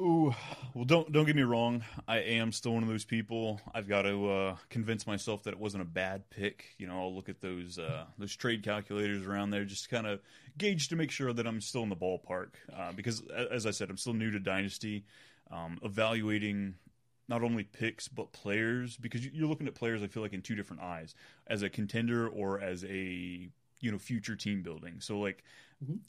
Ooh, 0.00 0.34
well, 0.72 0.86
don't 0.86 1.12
don't 1.12 1.26
get 1.26 1.36
me 1.36 1.42
wrong. 1.42 1.84
I 2.08 2.18
am 2.18 2.52
still 2.52 2.72
one 2.72 2.82
of 2.82 2.88
those 2.88 3.04
people. 3.04 3.60
I've 3.74 3.86
got 3.86 4.02
to 4.02 4.30
uh, 4.30 4.56
convince 4.70 5.06
myself 5.06 5.42
that 5.42 5.50
it 5.52 5.60
wasn't 5.60 5.82
a 5.82 5.86
bad 5.86 6.30
pick. 6.30 6.74
You 6.78 6.86
know, 6.86 6.98
I'll 6.98 7.14
look 7.14 7.28
at 7.28 7.42
those 7.42 7.78
uh, 7.78 8.04
those 8.16 8.34
trade 8.34 8.62
calculators 8.62 9.26
around 9.26 9.50
there, 9.50 9.66
just 9.66 9.90
kind 9.90 10.06
of 10.06 10.20
gauge 10.56 10.88
to 10.88 10.96
make 10.96 11.10
sure 11.10 11.34
that 11.34 11.46
I'm 11.46 11.60
still 11.60 11.82
in 11.82 11.90
the 11.90 11.96
ballpark. 11.96 12.52
Uh, 12.74 12.92
because, 12.92 13.22
as 13.50 13.66
I 13.66 13.72
said, 13.72 13.90
I'm 13.90 13.98
still 13.98 14.14
new 14.14 14.30
to 14.30 14.40
Dynasty. 14.40 15.04
Um, 15.50 15.78
evaluating 15.82 16.76
not 17.28 17.42
only 17.42 17.64
picks 17.64 18.08
but 18.08 18.32
players, 18.32 18.96
because 18.96 19.26
you're 19.26 19.48
looking 19.48 19.66
at 19.66 19.74
players. 19.74 20.02
I 20.02 20.06
feel 20.06 20.22
like 20.22 20.32
in 20.32 20.40
two 20.40 20.54
different 20.54 20.80
eyes, 20.82 21.14
as 21.46 21.62
a 21.62 21.68
contender 21.68 22.26
or 22.26 22.58
as 22.58 22.84
a 22.84 23.50
you 23.80 23.90
know 23.90 23.98
future 23.98 24.36
team 24.36 24.62
building. 24.62 24.96
So 25.00 25.18
like 25.18 25.42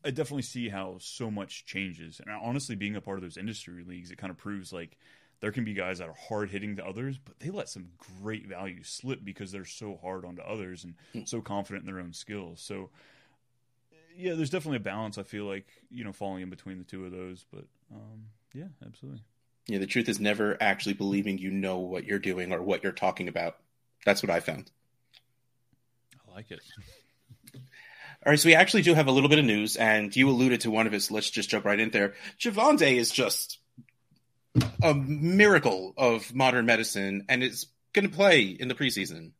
I 0.04 0.12
definitely 0.12 0.42
see 0.42 0.70
how 0.70 0.98
so 1.00 1.32
much 1.32 1.66
changes. 1.66 2.20
And 2.20 2.30
honestly, 2.30 2.76
being 2.76 2.96
a 2.96 3.02
part 3.02 3.18
of 3.18 3.24
those 3.24 3.38
industry 3.38 3.84
leagues, 3.88 4.12
it 4.12 4.18
kind 4.18 4.32
of 4.32 4.38
proves 4.38 4.74
like 4.74 4.98
there 5.40 5.52
can 5.52 5.64
be 5.64 5.74
guys 5.74 6.00
that 6.00 6.10
are 6.10 6.16
hard 6.28 6.50
hitting 6.50 6.76
to 6.76 6.86
others, 6.86 7.18
but 7.18 7.40
they 7.40 7.50
let 7.50 7.70
some 7.70 7.90
great 8.22 8.48
value 8.48 8.84
slip 8.84 9.24
because 9.24 9.52
they're 9.52 9.66
so 9.66 9.98
hard 10.02 10.26
onto 10.26 10.42
others 10.42 10.84
and 10.84 11.28
so 11.28 11.42
confident 11.42 11.88
in 11.88 11.94
their 11.94 12.04
own 12.04 12.14
skills. 12.14 12.62
So, 12.62 12.90
yeah, 14.16 14.34
there's 14.34 14.50
definitely 14.50 14.78
a 14.78 14.82
balance. 14.82 15.18
I 15.18 15.24
feel 15.24 15.46
like 15.46 15.68
you 15.90 16.04
know 16.04 16.12
falling 16.12 16.44
in 16.44 16.50
between 16.50 16.78
the 16.78 16.84
two 16.84 17.06
of 17.06 17.12
those, 17.12 17.46
but 17.52 17.66
um, 17.94 18.26
yeah, 18.54 18.68
absolutely. 18.86 19.22
Yeah, 19.68 19.80
the 19.80 19.88
truth 19.88 20.10
is 20.10 20.20
never 20.20 20.58
actually 20.60 20.94
believing 20.94 21.38
you 21.38 21.50
know 21.50 21.78
what 21.78 22.04
you're 22.04 22.20
doing 22.20 22.52
or 22.52 22.62
what 22.62 22.84
you're 22.84 22.92
talking 22.92 23.30
about. 23.30 23.58
That's 24.06 24.22
what 24.22 24.30
I 24.30 24.42
found. 24.42 24.70
I 26.28 26.34
like 26.34 26.52
it. 26.52 26.60
All 28.24 28.30
right, 28.30 28.40
so 28.40 28.50
we 28.50 28.56
actually 28.56 28.84
do 28.84 28.94
have 28.94 29.08
a 29.08 29.12
little 29.12 29.30
bit 29.30 29.40
of 29.40 29.46
news, 29.46 29.78
and 29.78 30.16
you 30.16 30.30
alluded 30.30 30.62
to 30.62 30.70
one 30.70 30.86
of 30.86 30.94
it, 30.94 31.02
so 31.02 31.16
let's 31.16 31.32
just 31.32 31.50
jump 31.50 31.66
right 31.66 31.80
in 31.80 31.90
there. 31.90 32.14
Javonte 32.40 32.98
is 32.98 33.10
just 33.10 33.58
a 34.84 34.94
miracle 34.94 35.96
of 35.98 36.32
modern 36.36 36.68
medicine, 36.68 37.26
and 37.30 37.42
it's 37.42 37.66
going 37.94 38.08
to 38.08 38.16
play 38.16 38.44
in 38.44 38.68
the 38.68 38.76
preseason. 38.76 39.32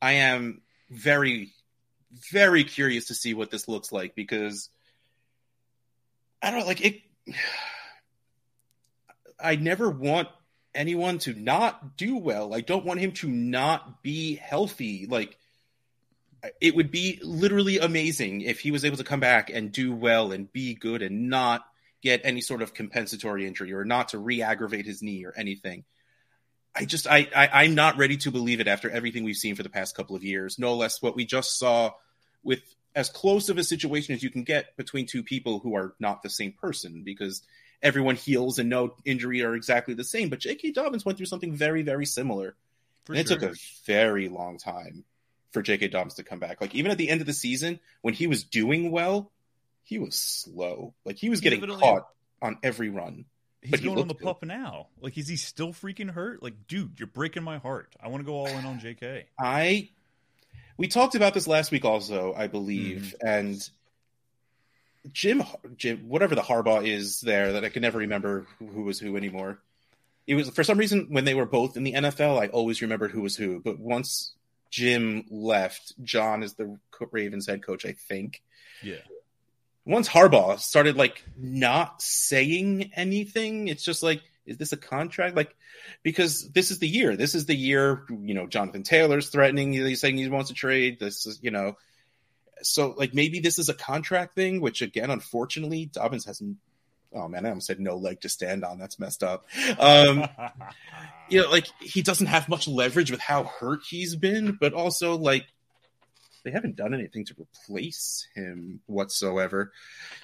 I 0.00 0.12
am 0.12 0.60
very, 0.90 1.52
very 2.30 2.62
curious 2.62 3.06
to 3.06 3.14
see 3.14 3.34
what 3.34 3.50
this 3.50 3.66
looks 3.66 3.90
like 3.90 4.14
because 4.14 4.68
I 6.40 6.52
don't 6.52 6.66
like 6.66 6.84
it. 6.84 7.00
I 9.40 9.56
never 9.56 9.90
want 9.90 10.28
anyone 10.72 11.18
to 11.18 11.34
not 11.34 11.96
do 11.96 12.16
well. 12.16 12.54
I 12.54 12.60
don't 12.60 12.84
want 12.84 13.00
him 13.00 13.10
to 13.12 13.28
not 13.28 14.04
be 14.04 14.36
healthy. 14.36 15.06
Like 15.08 15.36
it 16.60 16.74
would 16.74 16.90
be 16.90 17.20
literally 17.22 17.78
amazing 17.78 18.40
if 18.40 18.60
he 18.60 18.70
was 18.70 18.84
able 18.84 18.96
to 18.96 19.04
come 19.04 19.20
back 19.20 19.50
and 19.50 19.70
do 19.70 19.94
well 19.94 20.32
and 20.32 20.52
be 20.52 20.74
good 20.74 21.02
and 21.02 21.28
not 21.28 21.64
get 22.02 22.20
any 22.24 22.40
sort 22.40 22.62
of 22.62 22.74
compensatory 22.74 23.46
injury 23.46 23.72
or 23.72 23.84
not 23.84 24.08
to 24.08 24.18
re-aggravate 24.18 24.86
his 24.86 25.02
knee 25.02 25.24
or 25.24 25.32
anything. 25.36 25.84
I 26.74 26.84
just 26.84 27.06
I, 27.06 27.28
I 27.34 27.64
I'm 27.64 27.74
not 27.74 27.98
ready 27.98 28.16
to 28.18 28.30
believe 28.30 28.60
it 28.60 28.66
after 28.66 28.90
everything 28.90 29.24
we've 29.24 29.36
seen 29.36 29.54
for 29.54 29.62
the 29.62 29.68
past 29.68 29.94
couple 29.94 30.16
of 30.16 30.24
years. 30.24 30.58
No 30.58 30.74
less 30.74 31.00
what 31.00 31.14
we 31.14 31.24
just 31.24 31.58
saw 31.58 31.92
with 32.42 32.62
as 32.94 33.08
close 33.08 33.48
of 33.48 33.58
a 33.58 33.64
situation 33.64 34.14
as 34.14 34.22
you 34.22 34.30
can 34.30 34.42
get 34.42 34.76
between 34.76 35.06
two 35.06 35.22
people 35.22 35.60
who 35.60 35.76
are 35.76 35.94
not 36.00 36.22
the 36.22 36.30
same 36.30 36.52
person 36.52 37.02
because 37.04 37.42
everyone 37.82 38.16
heals 38.16 38.58
and 38.58 38.68
no 38.68 38.94
injury 39.04 39.42
are 39.42 39.54
exactly 39.54 39.94
the 39.94 40.04
same. 40.04 40.28
But 40.28 40.40
J.K. 40.40 40.72
Dobbins 40.72 41.04
went 41.04 41.18
through 41.18 41.26
something 41.26 41.54
very 41.54 41.82
very 41.82 42.06
similar. 42.06 42.56
For 43.04 43.12
and 43.12 43.20
it 43.20 43.26
took 43.26 43.42
a 43.42 43.54
very 43.86 44.28
long 44.28 44.58
time 44.58 45.04
for 45.52 45.62
J.K. 45.62 45.88
Dobbins 45.88 46.14
to 46.14 46.24
come 46.24 46.38
back. 46.38 46.60
Like 46.60 46.74
even 46.74 46.90
at 46.90 46.98
the 46.98 47.08
end 47.08 47.20
of 47.20 47.26
the 47.26 47.32
season, 47.32 47.78
when 48.00 48.14
he 48.14 48.26
was 48.26 48.44
doing 48.44 48.90
well, 48.90 49.30
he 49.84 49.98
was 49.98 50.14
slow. 50.16 50.94
Like 51.04 51.16
he 51.16 51.30
was 51.30 51.40
getting 51.40 51.60
caught 51.60 52.08
on 52.40 52.58
every 52.62 52.88
run. 52.88 53.24
He's 53.60 53.70
but 53.70 53.80
he 53.80 53.86
going 53.86 54.00
on 54.00 54.08
the 54.08 54.14
good. 54.14 54.24
pup 54.24 54.42
now. 54.44 54.88
Like, 55.00 55.16
is 55.16 55.28
he 55.28 55.36
still 55.36 55.72
freaking 55.72 56.10
hurt? 56.10 56.42
Like, 56.42 56.66
dude, 56.66 56.98
you're 56.98 57.06
breaking 57.06 57.44
my 57.44 57.58
heart. 57.58 57.94
I 58.02 58.08
want 58.08 58.22
to 58.22 58.26
go 58.26 58.34
all 58.34 58.48
in 58.48 58.64
on 58.64 58.80
JK. 58.80 59.24
I 59.38 59.90
we 60.76 60.88
talked 60.88 61.14
about 61.14 61.32
this 61.34 61.46
last 61.46 61.70
week 61.70 61.84
also, 61.84 62.34
I 62.36 62.48
believe, 62.48 63.14
Mm-hmm. 63.22 63.28
and 63.28 63.70
Jim 65.12 65.42
Jim 65.76 66.08
whatever 66.08 66.34
the 66.34 66.42
Harbaugh 66.42 66.86
is 66.86 67.20
there 67.20 67.52
that 67.52 67.64
I 67.64 67.68
can 67.68 67.82
never 67.82 67.98
remember 67.98 68.46
who, 68.58 68.66
who 68.68 68.82
was 68.82 68.98
who 69.00 69.16
anymore. 69.16 69.58
It 70.26 70.36
was 70.36 70.50
for 70.50 70.62
some 70.62 70.78
reason 70.78 71.06
when 71.10 71.24
they 71.24 71.34
were 71.34 71.46
both 71.46 71.76
in 71.76 71.82
the 71.82 71.92
NFL, 71.94 72.40
I 72.40 72.46
always 72.48 72.82
remembered 72.82 73.10
who 73.10 73.20
was 73.22 73.36
who. 73.36 73.60
But 73.60 73.78
once 73.80 74.32
Jim 74.72 75.26
left, 75.30 75.92
John 76.02 76.42
is 76.42 76.54
the 76.54 76.78
Ravens 77.12 77.46
head 77.46 77.62
coach, 77.62 77.84
I 77.84 77.92
think. 77.92 78.42
Yeah. 78.82 78.96
once 79.84 80.08
Harbaugh 80.08 80.58
started 80.58 80.96
like 80.96 81.22
not 81.36 82.00
saying 82.02 82.90
anything, 82.96 83.68
it's 83.68 83.84
just 83.84 84.02
like, 84.02 84.22
is 84.46 84.56
this 84.56 84.72
a 84.72 84.76
contract? 84.76 85.36
Like, 85.36 85.54
because 86.02 86.48
this 86.50 86.70
is 86.70 86.78
the 86.78 86.88
year. 86.88 87.16
This 87.16 87.34
is 87.34 87.46
the 87.46 87.54
year. 87.54 88.04
You 88.08 88.34
know, 88.34 88.46
Jonathan 88.46 88.82
Taylor's 88.82 89.28
threatening. 89.28 89.72
He's 89.72 90.00
saying 90.00 90.16
he 90.16 90.28
wants 90.28 90.48
to 90.48 90.54
trade. 90.54 90.98
This 90.98 91.26
is, 91.26 91.38
you 91.42 91.50
know, 91.50 91.76
so 92.62 92.94
like 92.96 93.14
maybe 93.14 93.40
this 93.40 93.58
is 93.58 93.68
a 93.68 93.74
contract 93.74 94.34
thing. 94.34 94.60
Which 94.60 94.82
again, 94.82 95.10
unfortunately, 95.10 95.86
Dobbins 95.86 96.24
hasn't. 96.24 96.56
Oh 97.14 97.28
man, 97.28 97.44
I 97.44 97.50
almost 97.50 97.66
said 97.66 97.80
no 97.80 97.96
leg 97.96 98.20
to 98.22 98.28
stand 98.28 98.64
on. 98.64 98.78
That's 98.78 98.98
messed 98.98 99.22
up. 99.22 99.46
Um, 99.78 100.26
you 101.28 101.42
know, 101.42 101.50
like 101.50 101.66
he 101.80 102.02
doesn't 102.02 102.26
have 102.26 102.48
much 102.48 102.66
leverage 102.66 103.10
with 103.10 103.20
how 103.20 103.44
hurt 103.44 103.80
he's 103.88 104.16
been, 104.16 104.56
but 104.60 104.72
also 104.72 105.16
like 105.16 105.46
they 106.44 106.50
haven't 106.50 106.76
done 106.76 106.94
anything 106.94 107.24
to 107.26 107.34
replace 107.38 108.26
him 108.34 108.80
whatsoever. 108.86 109.72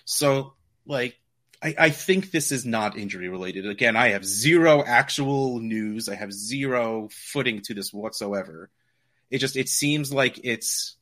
So, 0.04 0.54
like, 0.87 1.16
I, 1.62 1.75
I 1.78 1.90
think 1.90 2.30
this 2.30 2.52
is 2.52 2.64
not 2.64 2.97
injury 2.97 3.28
related. 3.28 3.66
Again, 3.66 3.97
I 3.97 4.09
have 4.11 4.25
zero 4.25 4.83
actual 4.85 5.61
news. 5.61 6.09
I 6.09 6.14
have 6.14 6.33
zero 6.33 7.09
footing 7.11 7.61
to 7.62 7.75
this 7.75 7.92
whatsoever. 7.92 8.71
It 9.30 9.38
just 9.38 9.57
it 9.57 9.68
seems 9.68 10.12
like 10.12 10.40
it's 10.45 10.97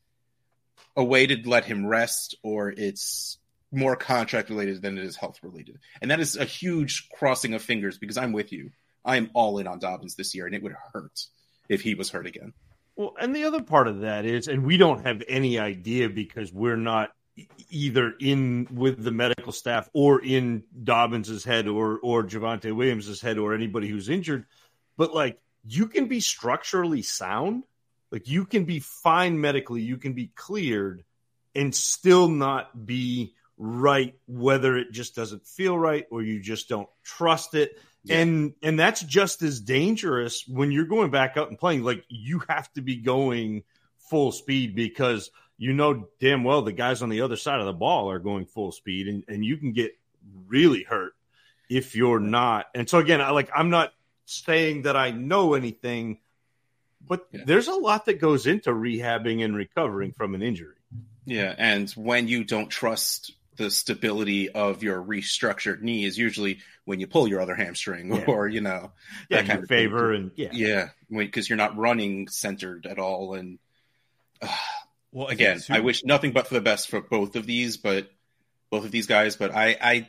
a 0.96 1.04
way 1.04 1.26
to 1.26 1.48
let 1.48 1.64
him 1.64 1.86
rest, 1.86 2.36
or 2.42 2.70
it's 2.70 3.38
more 3.72 3.96
contract 3.96 4.50
related 4.50 4.82
than 4.82 4.98
it 4.98 5.04
is 5.04 5.16
health 5.16 5.38
related. 5.42 5.78
And 6.00 6.10
that 6.10 6.20
is 6.20 6.36
a 6.36 6.44
huge 6.44 7.08
crossing 7.10 7.54
of 7.54 7.62
fingers 7.62 7.98
because 7.98 8.16
I'm 8.16 8.32
with 8.32 8.52
you. 8.52 8.70
I'm 9.04 9.30
all 9.34 9.58
in 9.58 9.66
on 9.66 9.78
Dobbins 9.78 10.16
this 10.16 10.34
year, 10.34 10.46
and 10.46 10.54
it 10.54 10.62
would 10.62 10.74
hurt 10.92 11.26
if 11.68 11.80
he 11.80 11.94
was 11.94 12.10
hurt 12.10 12.26
again. 12.26 12.52
Well, 12.96 13.14
and 13.20 13.36
the 13.36 13.44
other 13.44 13.62
part 13.62 13.88
of 13.88 14.00
that 14.00 14.24
is, 14.24 14.48
and 14.48 14.64
we 14.64 14.76
don't 14.76 15.04
have 15.06 15.22
any 15.28 15.58
idea 15.58 16.08
because 16.08 16.52
we're 16.52 16.76
not 16.76 17.12
either 17.70 18.14
in 18.18 18.66
with 18.72 19.02
the 19.02 19.10
medical 19.10 19.52
staff 19.52 19.88
or 19.92 20.24
in 20.24 20.64
Dobbins's 20.82 21.44
head 21.44 21.68
or 21.68 21.98
or 22.02 22.24
Javonte 22.24 22.74
Williams's 22.74 23.20
head 23.20 23.36
or 23.36 23.54
anybody 23.54 23.88
who's 23.88 24.08
injured. 24.08 24.46
But 24.96 25.14
like, 25.14 25.38
you 25.66 25.88
can 25.88 26.06
be 26.06 26.20
structurally 26.20 27.02
sound, 27.02 27.64
like 28.10 28.28
you 28.28 28.46
can 28.46 28.64
be 28.64 28.80
fine 28.80 29.40
medically, 29.40 29.82
you 29.82 29.98
can 29.98 30.14
be 30.14 30.30
cleared, 30.34 31.04
and 31.54 31.74
still 31.74 32.28
not 32.28 32.86
be 32.86 33.34
right. 33.58 34.14
Whether 34.26 34.76
it 34.76 34.92
just 34.92 35.14
doesn't 35.14 35.46
feel 35.46 35.78
right 35.78 36.06
or 36.10 36.22
you 36.22 36.40
just 36.40 36.68
don't 36.68 36.88
trust 37.02 37.54
it 37.54 37.78
Yeah. 38.04 38.18
and 38.20 38.54
and 38.62 38.78
that's 38.78 39.02
just 39.02 39.42
as 39.42 39.60
dangerous 39.60 40.44
when 40.46 40.70
you're 40.72 40.84
going 40.84 41.10
back 41.10 41.36
out 41.36 41.48
and 41.48 41.58
playing 41.58 41.82
like 41.82 42.04
you 42.08 42.42
have 42.48 42.72
to 42.74 42.80
be 42.82 42.96
going 42.96 43.64
full 44.10 44.30
speed 44.32 44.74
because 44.76 45.30
you 45.58 45.72
know 45.72 46.06
damn 46.20 46.44
well 46.44 46.62
the 46.62 46.72
guys 46.72 47.02
on 47.02 47.08
the 47.08 47.22
other 47.22 47.36
side 47.36 47.60
of 47.60 47.66
the 47.66 47.72
ball 47.72 48.10
are 48.10 48.18
going 48.18 48.44
full 48.46 48.72
speed 48.72 49.08
and, 49.08 49.24
and 49.28 49.44
you 49.44 49.56
can 49.56 49.72
get 49.72 49.92
really 50.46 50.82
hurt 50.82 51.14
if 51.68 51.96
you're 51.96 52.20
not. 52.20 52.66
And 52.74 52.88
so 52.88 52.98
again, 52.98 53.20
I 53.20 53.30
like 53.30 53.50
I'm 53.54 53.70
not 53.70 53.92
saying 54.26 54.82
that 54.82 54.96
I 54.96 55.10
know 55.12 55.54
anything, 55.54 56.18
but 57.04 57.26
Yeah. 57.32 57.42
there's 57.46 57.68
a 57.68 57.74
lot 57.74 58.04
that 58.06 58.20
goes 58.20 58.46
into 58.46 58.70
rehabbing 58.70 59.44
and 59.44 59.56
recovering 59.56 60.12
from 60.12 60.34
an 60.34 60.42
injury. 60.42 60.74
Yeah, 61.24 61.54
and 61.58 61.90
when 61.92 62.28
you 62.28 62.44
don't 62.44 62.68
trust 62.68 63.32
the 63.56 63.70
stability 63.70 64.48
of 64.50 64.82
your 64.82 65.02
restructured 65.02 65.80
knee 65.80 66.04
is 66.04 66.16
usually 66.18 66.58
when 66.84 67.00
you 67.00 67.06
pull 67.06 67.26
your 67.28 67.40
other 67.40 67.54
hamstring 67.54 68.12
Yeah. 68.14 68.24
or 68.26 68.48
you 68.48 68.60
know 68.60 68.92
Yeah, 69.28 69.38
that 69.42 69.46
kind 69.46 69.58
in 69.58 69.62
of 69.64 69.68
thing. 69.68 69.78
favor 69.78 70.12
and 70.12 70.30
yeah. 70.36 70.48
yeah 70.52 70.88
because 71.10 71.48
you're 71.48 71.56
not 71.56 71.76
running 71.76 72.28
centered 72.28 72.86
at 72.86 72.98
all 72.98 73.34
and 73.34 73.58
Well, 75.12 75.28
again 75.28 75.60
too- 75.60 75.72
i 75.72 75.80
wish 75.80 76.04
nothing 76.04 76.32
but 76.32 76.46
for 76.46 76.54
the 76.54 76.60
best 76.60 76.88
for 76.88 77.00
both 77.00 77.36
of 77.36 77.46
these 77.46 77.76
but 77.78 78.10
both 78.70 78.84
of 78.84 78.90
these 78.90 79.06
guys 79.06 79.36
but 79.36 79.54
i 79.54 79.76
i 79.80 80.08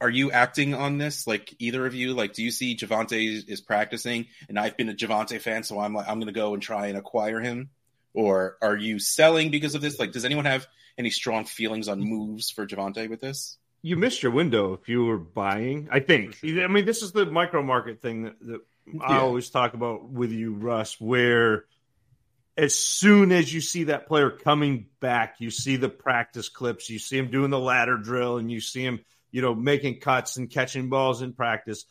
are 0.00 0.10
you 0.10 0.30
acting 0.30 0.74
on 0.74 0.98
this 0.98 1.26
like 1.26 1.52
either 1.58 1.84
of 1.86 1.94
you 1.94 2.14
like 2.14 2.32
do 2.34 2.42
you 2.44 2.50
see 2.52 2.76
javonte 2.76 3.42
is 3.48 3.60
practicing 3.60 4.26
and 4.48 4.58
i've 4.58 4.76
been 4.76 4.88
a 4.88 4.94
javonte 4.94 5.40
fan 5.40 5.64
so 5.64 5.80
i'm 5.80 5.94
like 5.94 6.06
i'm 6.08 6.20
gonna 6.20 6.30
go 6.32 6.54
and 6.54 6.62
try 6.62 6.86
and 6.88 6.96
acquire 6.98 7.40
him 7.40 7.70
or 8.14 8.56
are 8.62 8.76
you 8.76 8.98
selling 8.98 9.50
because 9.50 9.74
of 9.74 9.82
this 9.82 9.98
like 9.98 10.12
does 10.12 10.24
anyone 10.24 10.46
have 10.46 10.66
any 10.96 11.10
strong 11.10 11.44
feelings 11.44 11.88
on 11.88 12.00
moves 12.00 12.50
for 12.50 12.66
javonte 12.66 13.10
with 13.10 13.20
this 13.20 13.58
You 13.82 13.98
missed 13.98 14.22
your 14.22 14.32
window 14.32 14.72
if 14.72 14.88
you 14.88 15.04
were 15.04 15.18
buying. 15.18 15.88
I 15.92 16.00
think. 16.00 16.38
I 16.42 16.68
mean, 16.68 16.86
this 16.86 17.02
is 17.02 17.12
the 17.12 17.26
micro 17.26 17.62
market 17.62 18.00
thing 18.00 18.22
that, 18.22 18.40
that 18.40 18.60
I 19.02 19.18
always 19.18 19.50
talk 19.50 19.74
about 19.74 20.08
with 20.08 20.32
you, 20.32 20.54
Russ, 20.54 20.98
where 20.98 21.66
as 22.56 22.74
soon 22.74 23.30
as 23.30 23.52
you 23.52 23.60
see 23.60 23.84
that 23.84 24.06
player 24.06 24.30
coming 24.30 24.86
back, 25.00 25.36
you 25.38 25.50
see 25.50 25.76
the 25.76 25.90
practice 25.90 26.48
clips, 26.48 26.88
you 26.88 26.98
see 26.98 27.18
him 27.18 27.30
doing 27.30 27.50
the 27.50 27.58
ladder 27.58 27.98
drill, 27.98 28.38
and 28.38 28.50
you 28.50 28.60
see 28.60 28.82
him, 28.82 29.04
you 29.30 29.42
know, 29.42 29.54
making 29.54 30.00
cuts 30.00 30.38
and 30.38 30.50
catching 30.50 30.88
balls 30.88 31.20
in 31.20 31.34
practice. 31.34 31.84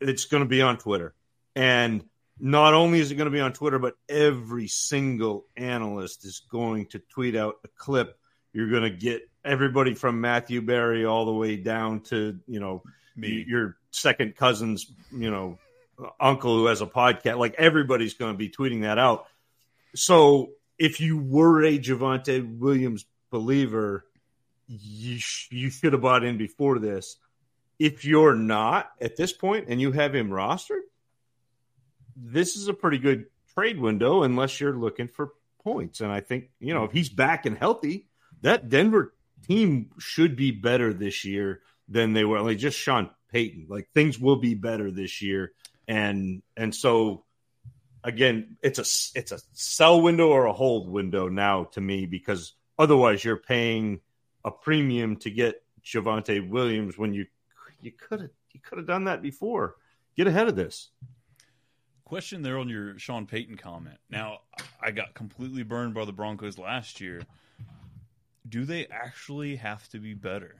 It's 0.00 0.24
going 0.24 0.44
to 0.44 0.48
be 0.48 0.62
on 0.62 0.78
Twitter. 0.78 1.14
And 1.54 2.04
not 2.40 2.74
only 2.74 3.00
is 3.00 3.10
it 3.10 3.16
going 3.16 3.30
to 3.30 3.34
be 3.36 3.40
on 3.40 3.52
Twitter, 3.52 3.78
but 3.78 3.94
every 4.08 4.68
single 4.68 5.46
analyst 5.56 6.24
is 6.24 6.42
going 6.50 6.86
to 6.86 6.98
tweet 6.98 7.36
out 7.36 7.56
a 7.64 7.68
clip. 7.68 8.18
You're 8.52 8.70
going 8.70 8.82
to 8.82 8.90
get 8.90 9.22
everybody 9.44 9.94
from 9.94 10.20
Matthew 10.20 10.62
Berry 10.62 11.04
all 11.04 11.26
the 11.26 11.32
way 11.32 11.56
down 11.56 12.00
to, 12.02 12.38
you 12.46 12.60
know, 12.60 12.82
me. 13.16 13.44
your 13.46 13.76
second 13.90 14.36
cousin's, 14.36 14.90
you 15.12 15.30
know, 15.30 15.58
uncle 16.20 16.56
who 16.56 16.66
has 16.66 16.80
a 16.80 16.86
podcast. 16.86 17.38
Like 17.38 17.54
everybody's 17.58 18.14
going 18.14 18.32
to 18.32 18.38
be 18.38 18.50
tweeting 18.50 18.82
that 18.82 18.98
out. 18.98 19.26
So 19.94 20.50
if 20.78 21.00
you 21.00 21.18
were 21.18 21.64
a 21.64 21.78
Javonte 21.78 22.58
Williams 22.58 23.04
believer, 23.30 24.04
you 24.66 25.18
sh- 25.18 25.48
you 25.50 25.70
should 25.70 25.92
have 25.92 26.02
bought 26.02 26.24
in 26.24 26.38
before 26.38 26.78
this. 26.78 27.16
If 27.78 28.04
you're 28.04 28.34
not 28.34 28.90
at 29.00 29.16
this 29.16 29.32
point 29.32 29.66
and 29.68 29.80
you 29.80 29.92
have 29.92 30.14
him 30.14 30.30
rostered, 30.30 30.82
this 32.20 32.56
is 32.56 32.68
a 32.68 32.74
pretty 32.74 32.98
good 32.98 33.26
trade 33.54 33.78
window 33.78 34.22
unless 34.22 34.60
you're 34.60 34.76
looking 34.76 35.08
for 35.08 35.32
points. 35.62 36.00
And 36.00 36.10
I 36.10 36.20
think 36.20 36.50
you 36.60 36.74
know 36.74 36.84
if 36.84 36.92
he's 36.92 37.08
back 37.08 37.46
and 37.46 37.56
healthy, 37.56 38.06
that 38.42 38.68
Denver 38.68 39.14
team 39.46 39.90
should 39.98 40.36
be 40.36 40.50
better 40.50 40.92
this 40.92 41.24
year 41.24 41.62
than 41.88 42.12
they 42.12 42.24
were. 42.24 42.40
Like 42.40 42.58
just 42.58 42.78
Sean 42.78 43.10
Payton, 43.32 43.66
like 43.68 43.88
things 43.94 44.18
will 44.18 44.36
be 44.36 44.54
better 44.54 44.90
this 44.90 45.22
year, 45.22 45.52
and 45.86 46.42
and 46.56 46.74
so 46.74 47.24
again, 48.04 48.56
it's 48.62 48.78
a 48.78 49.18
it's 49.18 49.32
a 49.32 49.40
sell 49.52 50.00
window 50.00 50.28
or 50.28 50.46
a 50.46 50.52
hold 50.52 50.88
window 50.88 51.28
now 51.28 51.64
to 51.64 51.80
me 51.80 52.06
because 52.06 52.54
otherwise 52.78 53.24
you're 53.24 53.36
paying 53.36 54.00
a 54.44 54.50
premium 54.50 55.16
to 55.16 55.30
get 55.30 55.62
Javonte 55.84 56.48
Williams 56.48 56.96
when 56.96 57.12
you 57.12 57.26
you 57.80 57.92
could 57.92 58.20
have 58.20 58.30
you 58.52 58.60
could 58.60 58.78
have 58.78 58.86
done 58.86 59.04
that 59.04 59.22
before. 59.22 59.76
Get 60.16 60.26
ahead 60.26 60.48
of 60.48 60.56
this. 60.56 60.88
Question 62.08 62.40
there 62.40 62.58
on 62.58 62.70
your 62.70 62.98
Sean 62.98 63.26
Payton 63.26 63.58
comment. 63.58 63.98
Now, 64.08 64.38
I 64.82 64.92
got 64.92 65.12
completely 65.12 65.62
burned 65.62 65.92
by 65.92 66.06
the 66.06 66.12
Broncos 66.12 66.56
last 66.56 67.02
year. 67.02 67.20
Do 68.48 68.64
they 68.64 68.86
actually 68.86 69.56
have 69.56 69.86
to 69.90 69.98
be 69.98 70.14
better? 70.14 70.56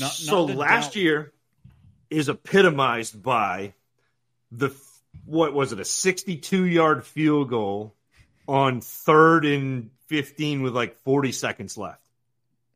Not- 0.00 0.10
so 0.10 0.46
not 0.46 0.56
last 0.56 0.94
doubt- 0.94 0.96
year 0.96 1.32
is 2.10 2.28
epitomized 2.28 3.22
by 3.22 3.74
the 4.50 4.74
what 5.24 5.54
was 5.54 5.72
it 5.72 5.78
a 5.78 5.84
62 5.84 6.64
yard 6.64 7.04
field 7.04 7.50
goal 7.50 7.94
on 8.48 8.80
third 8.80 9.44
and 9.44 9.90
15 10.08 10.62
with 10.62 10.74
like 10.74 10.96
40 10.98 11.30
seconds 11.32 11.78
left 11.78 12.02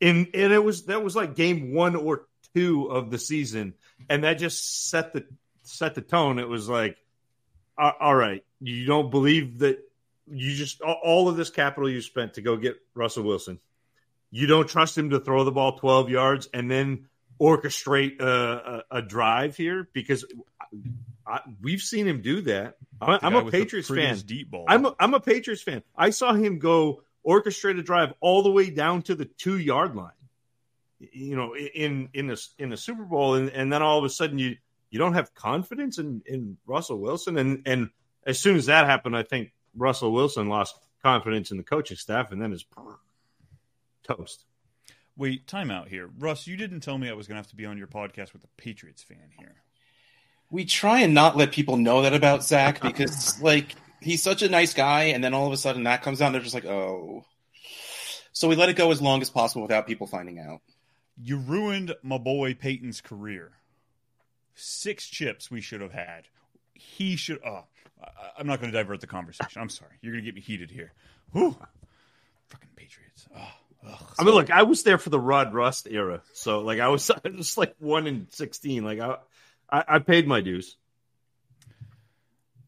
and 0.01 0.29
and 0.35 0.53
it 0.53 0.63
was 0.63 0.87
that 0.87 1.03
was 1.03 1.15
like 1.15 1.35
game 1.35 1.73
one 1.75 1.95
or 1.95 2.27
two 2.55 2.87
of 2.87 3.11
the 3.11 3.19
season 3.19 3.75
and 4.09 4.25
that 4.25 4.35
just 4.35 4.89
set 4.89 5.13
the 5.13 5.27
set 5.63 5.95
the 5.95 6.01
tone 6.01 6.39
it 6.39 6.49
was 6.49 6.69
like 6.69 6.97
Uh, 7.79 7.93
all 8.01 8.15
right 8.15 8.45
you 8.61 8.85
don't 8.87 9.11
believe 9.11 9.61
that 9.61 9.79
you 10.27 10.55
just 10.55 10.81
all- 10.83 11.29
of 11.29 11.37
this 11.37 11.51
capital 11.51 11.89
you 11.89 12.01
spent 12.03 12.35
to 12.35 12.43
go 12.43 12.57
get 12.57 12.77
russell 12.95 13.23
wilson 13.23 13.59
you 14.31 14.47
don't 14.47 14.69
trust 14.69 14.99
him 14.99 15.11
to 15.11 15.21
throw 15.21 15.45
the 15.45 15.53
ball 15.53 15.79
12 15.79 16.11
yards 16.11 16.49
and 16.53 16.71
then 16.71 17.07
orchestrate 17.41 18.21
a, 18.21 18.85
a, 18.91 18.99
a 18.99 19.03
drive 19.03 19.57
here 19.57 19.89
because 19.93 20.25
I, 21.27 21.41
we've 21.63 21.81
seen 21.81 22.07
him 22.07 22.21
do 22.21 22.41
that. 22.43 22.77
I, 23.01 23.19
I'm 23.23 23.37
a 23.37 23.51
Patriots 23.51 23.89
fan. 23.89 24.19
Deep 24.19 24.51
ball. 24.51 24.65
I'm 24.67 24.87
a, 24.87 24.95
I'm 24.99 25.15
a 25.15 25.21
Patriots 25.21 25.63
fan. 25.63 25.83
I 25.97 26.11
saw 26.11 26.33
him 26.33 26.59
go 26.59 27.03
orchestrate 27.27 27.79
a 27.79 27.83
drive 27.83 28.13
all 28.21 28.43
the 28.43 28.51
way 28.51 28.71
down 28.71 29.03
to 29.03 29.15
the 29.15 29.27
two 29.27 29.59
yard 29.59 29.95
line. 29.95 30.11
You 30.99 31.37
know, 31.37 31.55
in 31.55 32.09
in 32.13 32.27
the 32.27 32.45
in 32.59 32.71
the 32.71 32.77
Super 32.77 33.05
Bowl, 33.05 33.35
and, 33.35 33.51
and 33.51 33.73
then 33.73 33.83
all 33.83 33.99
of 33.99 34.05
a 34.05 34.11
sudden 34.11 34.39
you 34.39 34.57
you 34.91 34.99
don't 34.99 35.15
have 35.15 35.35
confidence 35.35 35.99
in 35.99 36.23
in 36.27 36.57
Russell 36.67 36.99
Wilson, 36.99 37.39
and 37.39 37.63
and 37.67 37.91
as 38.27 38.39
soon 38.39 38.57
as 38.57 38.67
that 38.67 38.87
happened, 38.87 39.17
I 39.17 39.23
think 39.23 39.53
Russell 39.75 40.13
Wilson 40.13 40.49
lost 40.49 40.79
confidence 41.03 41.51
in 41.51 41.57
the 41.57 41.63
coaching 41.63 41.97
staff, 41.97 42.33
and 42.33 42.41
then 42.41 42.53
is 42.53 42.65
toast. 44.03 44.45
Wait, 45.17 45.47
time 45.47 45.71
out 45.71 45.89
here. 45.89 46.09
Russ, 46.19 46.47
you 46.47 46.57
didn't 46.57 46.81
tell 46.81 46.97
me 46.97 47.09
I 47.09 47.13
was 47.13 47.27
going 47.27 47.35
to 47.35 47.41
have 47.41 47.49
to 47.49 47.57
be 47.57 47.67
on 47.67 47.77
your 47.77 47.89
podcast 47.89 48.33
with 48.33 48.45
a 48.45 48.49
Patriots 48.57 49.03
fan 49.03 49.31
here. 49.37 49.63
we 50.51 50.65
try 50.65 51.01
and 51.01 51.13
not 51.13 51.37
let 51.37 51.51
people 51.51 51.77
know 51.77 52.03
that 52.03 52.15
about 52.15 52.45
Zach 52.45 52.81
because 52.81 53.41
like 53.43 53.75
he's 54.01 54.23
such 54.23 54.43
a 54.43 54.49
nice 54.49 54.75
guy, 54.75 55.05
and 55.05 55.23
then 55.23 55.35
all 55.35 55.47
of 55.47 55.53
a 55.53 55.57
sudden 55.57 55.85
that 55.85 56.03
comes 56.03 56.23
out, 56.23 56.27
and 56.27 56.35
they're 56.35 56.43
just 56.43 56.55
like, 56.55 56.67
oh. 56.67 57.25
So 58.33 58.47
we 58.47 58.55
let 58.55 58.69
it 58.69 58.77
go 58.77 58.93
as 58.93 59.03
long 59.03 59.21
as 59.21 59.31
possible 59.31 59.63
without 59.63 59.87
people 59.87 60.07
finding 60.07 60.39
out. 60.39 60.61
You 61.21 61.39
ruined 61.39 61.95
my 62.05 62.19
boy 62.19 62.55
Peyton's 62.55 63.01
career. 63.01 63.58
Six 64.61 65.07
chips 65.07 65.51
we 65.51 65.61
should 65.61 65.81
have 65.81 65.93
had. 65.93 66.25
He 66.75 67.17
should. 67.17 67.39
Oh, 67.47 67.65
I, 68.03 68.09
I'm 68.39 68.47
not 68.47 68.61
going 68.61 68.73
to 68.73 68.77
divert 68.79 69.01
the 69.01 69.07
conversation. 69.07 69.61
I'm 69.61 69.69
sorry. 69.69 69.93
You're 70.03 70.13
going 70.13 70.25
to 70.25 70.29
get 70.29 70.35
me 70.35 70.41
heated 70.41 70.71
here. 70.71 70.93
Whew. 71.33 71.57
Fucking 72.49 72.69
Patriots. 72.77 73.27
Oh, 73.37 73.89
ugh. 73.89 74.15
I 74.19 74.25
mean, 74.25 74.35
look, 74.35 74.51
I 74.51 74.63
was 74.65 74.83
there 74.83 74.99
for 74.99 75.11
the 75.11 75.21
Rod 75.21 75.55
Rust 75.55 75.87
era, 75.91 76.23
so 76.33 76.61
like 76.61 76.81
I 76.81 76.89
was, 76.89 77.11
I 77.25 77.29
was 77.29 77.57
like 77.59 77.75
one 77.79 78.07
in 78.07 78.27
sixteen. 78.31 78.85
Like 78.85 79.01
I, 79.01 79.17
I, 79.71 79.85
I 79.89 79.99
paid 80.01 80.27
my 80.27 80.41
dues. 80.41 80.77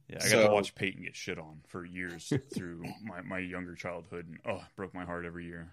Yeah, 0.08 0.16
I 0.16 0.22
got 0.22 0.28
So- 0.28 0.46
to 0.48 0.52
watch 0.52 0.74
Peyton 0.74 1.02
get 1.04 1.16
shit 1.16 1.38
on 1.38 1.60
for 1.68 1.84
years 1.84 2.32
through 2.54 2.84
my, 3.02 3.22
my 3.22 3.38
younger 3.38 3.74
childhood, 3.74 4.26
and 4.28 4.38
oh, 4.46 4.56
it 4.56 4.76
broke 4.76 4.94
my 4.94 5.04
heart 5.04 5.24
every 5.24 5.46
year. 5.46 5.70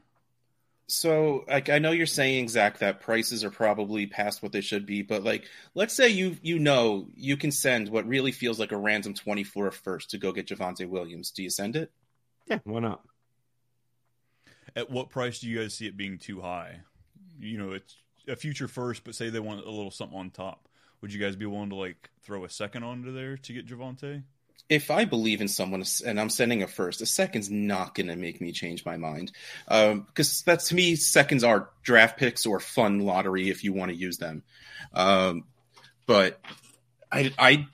So, 0.89 1.43
like, 1.49 1.69
I 1.69 1.79
know 1.79 1.91
you're 1.91 2.05
saying, 2.05 2.47
Zach, 2.47 2.77
that 2.77 3.01
prices 3.01 3.43
are 3.43 3.49
probably 3.49 4.07
past 4.07 4.41
what 4.41 4.53
they 4.53 4.61
should 4.61 4.85
be, 4.85 5.01
but 5.01 5.21
like, 5.21 5.45
let's 5.75 5.93
say 5.93 6.07
you 6.07 6.37
you 6.41 6.59
know 6.59 7.07
you 7.15 7.35
can 7.35 7.51
send 7.51 7.89
what 7.89 8.07
really 8.07 8.31
feels 8.31 8.57
like 8.57 8.71
a 8.71 8.77
random 8.77 9.13
twenty 9.13 9.43
for 9.43 9.67
a 9.67 9.71
first 9.71 10.11
to 10.11 10.17
go 10.17 10.31
get 10.31 10.47
Javonte 10.47 10.87
Williams. 10.87 11.31
Do 11.31 11.43
you 11.43 11.49
send 11.49 11.75
it? 11.75 11.91
Yeah, 12.47 12.59
why 12.63 12.79
not? 12.79 13.01
At 14.77 14.89
what 14.89 15.09
price 15.09 15.39
do 15.39 15.49
you 15.49 15.59
guys 15.59 15.73
see 15.73 15.87
it 15.87 15.97
being 15.97 16.19
too 16.19 16.39
high? 16.39 16.79
You 17.39 17.57
know, 17.57 17.71
it's 17.73 17.95
a 18.27 18.37
future 18.37 18.69
first, 18.69 19.03
but 19.03 19.15
say 19.15 19.29
they 19.29 19.39
want 19.41 19.65
a 19.65 19.69
little 19.69 19.91
something 19.91 20.17
on 20.17 20.29
top. 20.29 20.69
Would 21.01 21.13
you 21.13 21.19
guys 21.19 21.35
be 21.35 21.45
willing 21.45 21.69
to 21.69 21.75
like 21.75 22.09
throw 22.23 22.45
a 22.45 22.49
second 22.49 22.83
onto 22.83 23.11
there 23.11 23.35
to 23.37 23.53
get 23.53 23.67
Javonte? 23.67 24.23
If 24.69 24.91
I 24.91 25.05
believe 25.05 25.39
in 25.39 25.47
someone 25.47 25.83
and 26.05 26.19
I'm 26.19 26.29
sending 26.29 26.61
a 26.61 26.67
first, 26.67 27.01
a 27.01 27.05
second's 27.05 27.49
not 27.49 27.95
going 27.95 28.07
to 28.07 28.15
make 28.15 28.41
me 28.41 28.51
change 28.51 28.85
my 28.85 28.97
mind. 28.97 29.31
Because 29.67 30.41
that's 30.41 30.69
to 30.69 30.75
me, 30.75 30.95
seconds 30.95 31.43
are 31.43 31.69
draft 31.83 32.17
picks 32.17 32.45
or 32.45 32.59
fun 32.59 32.99
lottery 32.99 33.49
if 33.49 33.63
you 33.63 33.71
want 33.71 33.91
to 33.91 33.97
use 33.97 34.17
them. 34.17 34.43
Um, 34.93 35.45
but 36.05 36.39
I, 37.11 37.33
I, 37.39 37.67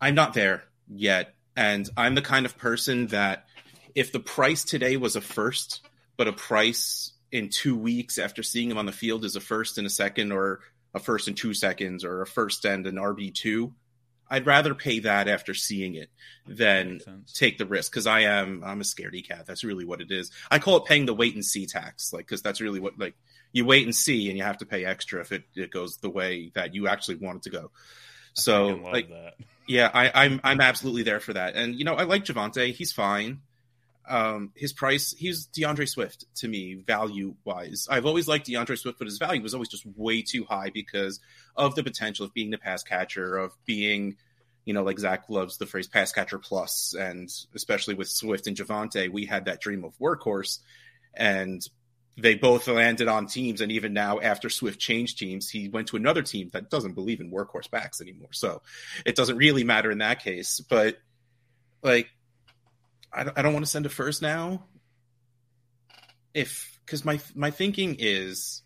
I'm 0.00 0.14
not 0.14 0.34
there 0.34 0.64
yet, 0.88 1.34
and 1.56 1.88
I'm 1.96 2.14
the 2.14 2.22
kind 2.22 2.46
of 2.46 2.56
person 2.56 3.08
that 3.08 3.46
if 3.94 4.12
the 4.12 4.20
price 4.20 4.62
today 4.62 4.96
was 4.96 5.16
a 5.16 5.20
first, 5.20 5.86
but 6.16 6.28
a 6.28 6.32
price 6.32 7.12
in 7.32 7.48
two 7.48 7.76
weeks 7.76 8.18
after 8.18 8.42
seeing 8.42 8.70
him 8.70 8.78
on 8.78 8.86
the 8.86 8.92
field 8.92 9.24
is 9.24 9.36
a 9.36 9.40
first 9.40 9.78
and 9.78 9.86
a 9.86 9.90
second, 9.90 10.32
or 10.32 10.60
a 10.94 10.98
first 10.98 11.28
and 11.28 11.36
two 11.36 11.54
seconds, 11.54 12.04
or 12.04 12.22
a 12.22 12.26
first 12.26 12.64
and 12.64 12.86
an 12.86 12.96
RB 12.96 13.34
two, 13.34 13.74
I'd 14.28 14.46
rather 14.46 14.74
pay 14.74 15.00
that 15.00 15.28
after 15.28 15.54
seeing 15.54 15.94
it 15.94 16.10
than 16.46 17.00
take 17.32 17.58
the 17.58 17.66
risk 17.66 17.92
because 17.92 18.06
I 18.06 18.20
am 18.20 18.62
I'm 18.64 18.80
a 18.80 18.84
scaredy 18.84 19.26
cat. 19.26 19.46
That's 19.46 19.64
really 19.64 19.84
what 19.84 20.00
it 20.00 20.10
is. 20.10 20.30
I 20.50 20.58
call 20.58 20.78
it 20.78 20.84
paying 20.84 21.06
the 21.06 21.14
wait 21.14 21.34
and 21.34 21.44
see 21.44 21.66
tax, 21.66 22.12
like 22.12 22.26
because 22.26 22.42
that's 22.42 22.60
really 22.60 22.80
what 22.80 22.98
like 22.98 23.14
you 23.52 23.64
wait 23.64 23.84
and 23.84 23.94
see, 23.94 24.28
and 24.28 24.36
you 24.36 24.44
have 24.44 24.58
to 24.58 24.66
pay 24.66 24.84
extra 24.84 25.20
if 25.20 25.32
it, 25.32 25.44
it 25.54 25.70
goes 25.70 25.96
the 25.98 26.10
way 26.10 26.50
that 26.54 26.74
you 26.74 26.88
actually 26.88 27.16
want 27.16 27.38
it 27.38 27.42
to 27.44 27.50
go. 27.50 27.70
So 28.34 28.80
like 28.82 29.08
that. 29.08 29.34
yeah, 29.66 29.90
I, 29.92 30.24
I'm 30.24 30.40
I'm 30.44 30.60
absolutely 30.60 31.04
there 31.04 31.20
for 31.20 31.32
that. 31.32 31.54
And 31.54 31.74
you 31.74 31.84
know, 31.84 31.94
I 31.94 32.04
like 32.04 32.24
Javonte. 32.24 32.72
He's 32.74 32.92
fine. 32.92 33.40
Um, 34.08 34.52
his 34.54 34.72
price, 34.72 35.12
he's 35.12 35.48
DeAndre 35.48 35.88
Swift 35.88 36.24
to 36.36 36.48
me, 36.48 36.74
value 36.74 37.34
wise. 37.44 37.88
I've 37.90 38.06
always 38.06 38.28
liked 38.28 38.46
DeAndre 38.46 38.78
Swift, 38.78 38.98
but 38.98 39.06
his 39.06 39.18
value 39.18 39.42
was 39.42 39.54
always 39.54 39.68
just 39.68 39.84
way 39.96 40.22
too 40.22 40.44
high 40.44 40.70
because 40.70 41.20
of 41.56 41.74
the 41.74 41.82
potential 41.82 42.24
of 42.24 42.32
being 42.32 42.50
the 42.50 42.58
pass 42.58 42.82
catcher, 42.82 43.36
of 43.36 43.52
being, 43.64 44.16
you 44.64 44.74
know, 44.74 44.84
like 44.84 44.98
Zach 44.98 45.28
loves 45.28 45.58
the 45.58 45.66
phrase 45.66 45.88
pass 45.88 46.12
catcher 46.12 46.38
plus, 46.38 46.94
and 46.94 47.28
especially 47.54 47.94
with 47.94 48.08
Swift 48.08 48.46
and 48.46 48.56
Javonte, 48.56 49.10
we 49.10 49.26
had 49.26 49.46
that 49.46 49.60
dream 49.60 49.84
of 49.84 49.98
workhorse, 49.98 50.60
and 51.14 51.66
they 52.16 52.34
both 52.34 52.66
landed 52.68 53.08
on 53.08 53.26
teams. 53.26 53.60
And 53.60 53.72
even 53.72 53.92
now, 53.92 54.20
after 54.20 54.48
Swift 54.48 54.80
changed 54.80 55.18
teams, 55.18 55.50
he 55.50 55.68
went 55.68 55.88
to 55.88 55.96
another 55.96 56.22
team 56.22 56.50
that 56.52 56.70
doesn't 56.70 56.94
believe 56.94 57.20
in 57.20 57.30
workhorse 57.30 57.70
backs 57.70 58.00
anymore. 58.00 58.32
So 58.32 58.62
it 59.04 59.16
doesn't 59.16 59.36
really 59.36 59.64
matter 59.64 59.90
in 59.90 59.98
that 59.98 60.22
case. 60.22 60.60
But 60.60 60.96
like, 61.82 62.08
I 63.16 63.30
I 63.36 63.42
don't 63.42 63.52
want 63.52 63.64
to 63.64 63.70
send 63.70 63.86
a 63.86 63.88
first 63.88 64.22
now. 64.22 64.64
If 66.34 66.78
because 66.84 67.04
my 67.04 67.18
my 67.34 67.50
thinking 67.50 67.96
is, 67.98 68.62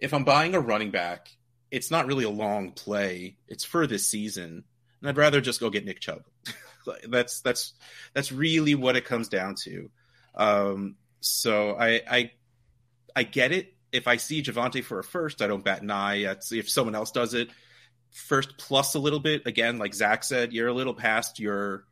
if 0.00 0.12
I'm 0.12 0.24
buying 0.24 0.54
a 0.54 0.60
running 0.60 0.90
back, 0.90 1.28
it's 1.70 1.90
not 1.90 2.06
really 2.06 2.24
a 2.24 2.30
long 2.30 2.72
play. 2.72 3.36
It's 3.46 3.64
for 3.64 3.86
this 3.86 4.08
season, 4.08 4.64
and 5.00 5.08
I'd 5.08 5.16
rather 5.16 5.40
just 5.40 5.60
go 5.60 5.70
get 5.70 5.84
Nick 5.84 6.00
Chubb. 6.00 6.22
that's 7.08 7.40
that's 7.40 7.74
that's 8.14 8.32
really 8.32 8.74
what 8.74 8.96
it 8.96 9.04
comes 9.04 9.28
down 9.28 9.54
to. 9.64 9.90
Um, 10.34 10.96
so 11.20 11.76
I 11.78 12.02
I 12.10 12.30
I 13.14 13.22
get 13.22 13.52
it. 13.52 13.74
If 13.90 14.06
I 14.06 14.16
see 14.16 14.42
Javonte 14.42 14.84
for 14.84 14.98
a 14.98 15.04
first, 15.04 15.40
I 15.40 15.46
don't 15.46 15.64
bat 15.64 15.82
an 15.82 15.90
eye. 15.90 16.36
If 16.50 16.68
someone 16.68 16.94
else 16.94 17.10
does 17.10 17.32
it, 17.32 17.48
first 18.12 18.58
plus 18.58 18.94
a 18.94 18.98
little 18.98 19.20
bit. 19.20 19.46
Again, 19.46 19.78
like 19.78 19.94
Zach 19.94 20.24
said, 20.24 20.52
you're 20.52 20.68
a 20.68 20.74
little 20.74 20.94
past 20.94 21.40
your 21.40 21.84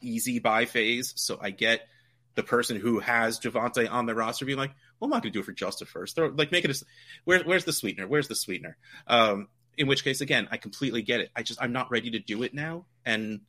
easy 0.00 0.38
buy 0.38 0.64
phase. 0.64 1.12
So 1.16 1.38
I 1.40 1.50
get 1.50 1.86
the 2.34 2.42
person 2.42 2.78
who 2.78 3.00
has 3.00 3.40
Javonte 3.40 3.90
on 3.90 4.06
their 4.06 4.14
roster 4.14 4.44
being 4.44 4.58
like, 4.58 4.72
well, 5.00 5.06
I'm 5.06 5.10
not 5.10 5.22
going 5.22 5.32
to 5.32 5.36
do 5.36 5.40
it 5.40 5.46
for 5.46 5.52
just 5.52 5.82
a 5.82 5.86
first. 5.86 6.16
Throw, 6.16 6.28
like, 6.28 6.52
make 6.52 6.64
it 6.64 6.70
a, 6.70 6.84
where, 7.24 7.42
where's 7.44 7.64
the 7.64 7.72
sweetener? 7.72 8.06
Where's 8.06 8.28
the 8.28 8.34
sweetener? 8.34 8.76
Um, 9.06 9.48
in 9.76 9.86
which 9.86 10.04
case, 10.04 10.20
again, 10.20 10.48
I 10.50 10.56
completely 10.56 11.02
get 11.02 11.20
it. 11.20 11.30
I 11.34 11.42
just, 11.42 11.60
I'm 11.62 11.72
not 11.72 11.90
ready 11.90 12.10
to 12.12 12.18
do 12.18 12.42
it 12.42 12.54
now. 12.54 12.86
And 13.04 13.40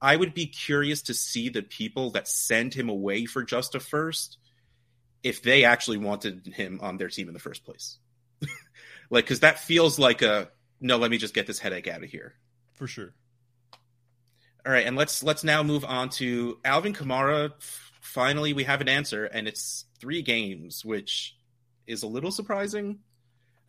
I 0.00 0.16
would 0.16 0.34
be 0.34 0.46
curious 0.46 1.02
to 1.02 1.14
see 1.14 1.48
the 1.48 1.62
people 1.62 2.10
that 2.10 2.28
send 2.28 2.74
him 2.74 2.88
away 2.88 3.24
for 3.24 3.42
just 3.42 3.74
a 3.74 3.80
first 3.80 4.38
if 5.22 5.42
they 5.42 5.64
actually 5.64 5.96
wanted 5.96 6.46
him 6.46 6.78
on 6.82 6.98
their 6.98 7.08
team 7.08 7.28
in 7.28 7.34
the 7.34 7.40
first 7.40 7.64
place. 7.64 7.98
like, 9.10 9.24
because 9.24 9.40
that 9.40 9.58
feels 9.58 9.98
like 9.98 10.20
a 10.20 10.50
no. 10.80 10.98
Let 10.98 11.10
me 11.10 11.16
just 11.16 11.34
get 11.34 11.46
this 11.46 11.58
headache 11.58 11.88
out 11.88 12.04
of 12.04 12.10
here. 12.10 12.34
For 12.74 12.86
sure. 12.86 13.14
All 14.66 14.72
right, 14.72 14.86
and 14.86 14.96
let's 14.96 15.22
let's 15.22 15.44
now 15.44 15.62
move 15.62 15.84
on 15.84 16.08
to 16.10 16.58
Alvin 16.64 16.94
Kamara. 16.94 17.52
Finally, 18.00 18.54
we 18.54 18.64
have 18.64 18.80
an 18.80 18.88
answer, 18.88 19.26
and 19.26 19.46
it's 19.46 19.84
three 20.00 20.22
games, 20.22 20.84
which 20.84 21.36
is 21.86 22.02
a 22.02 22.06
little 22.06 22.30
surprising. 22.30 23.00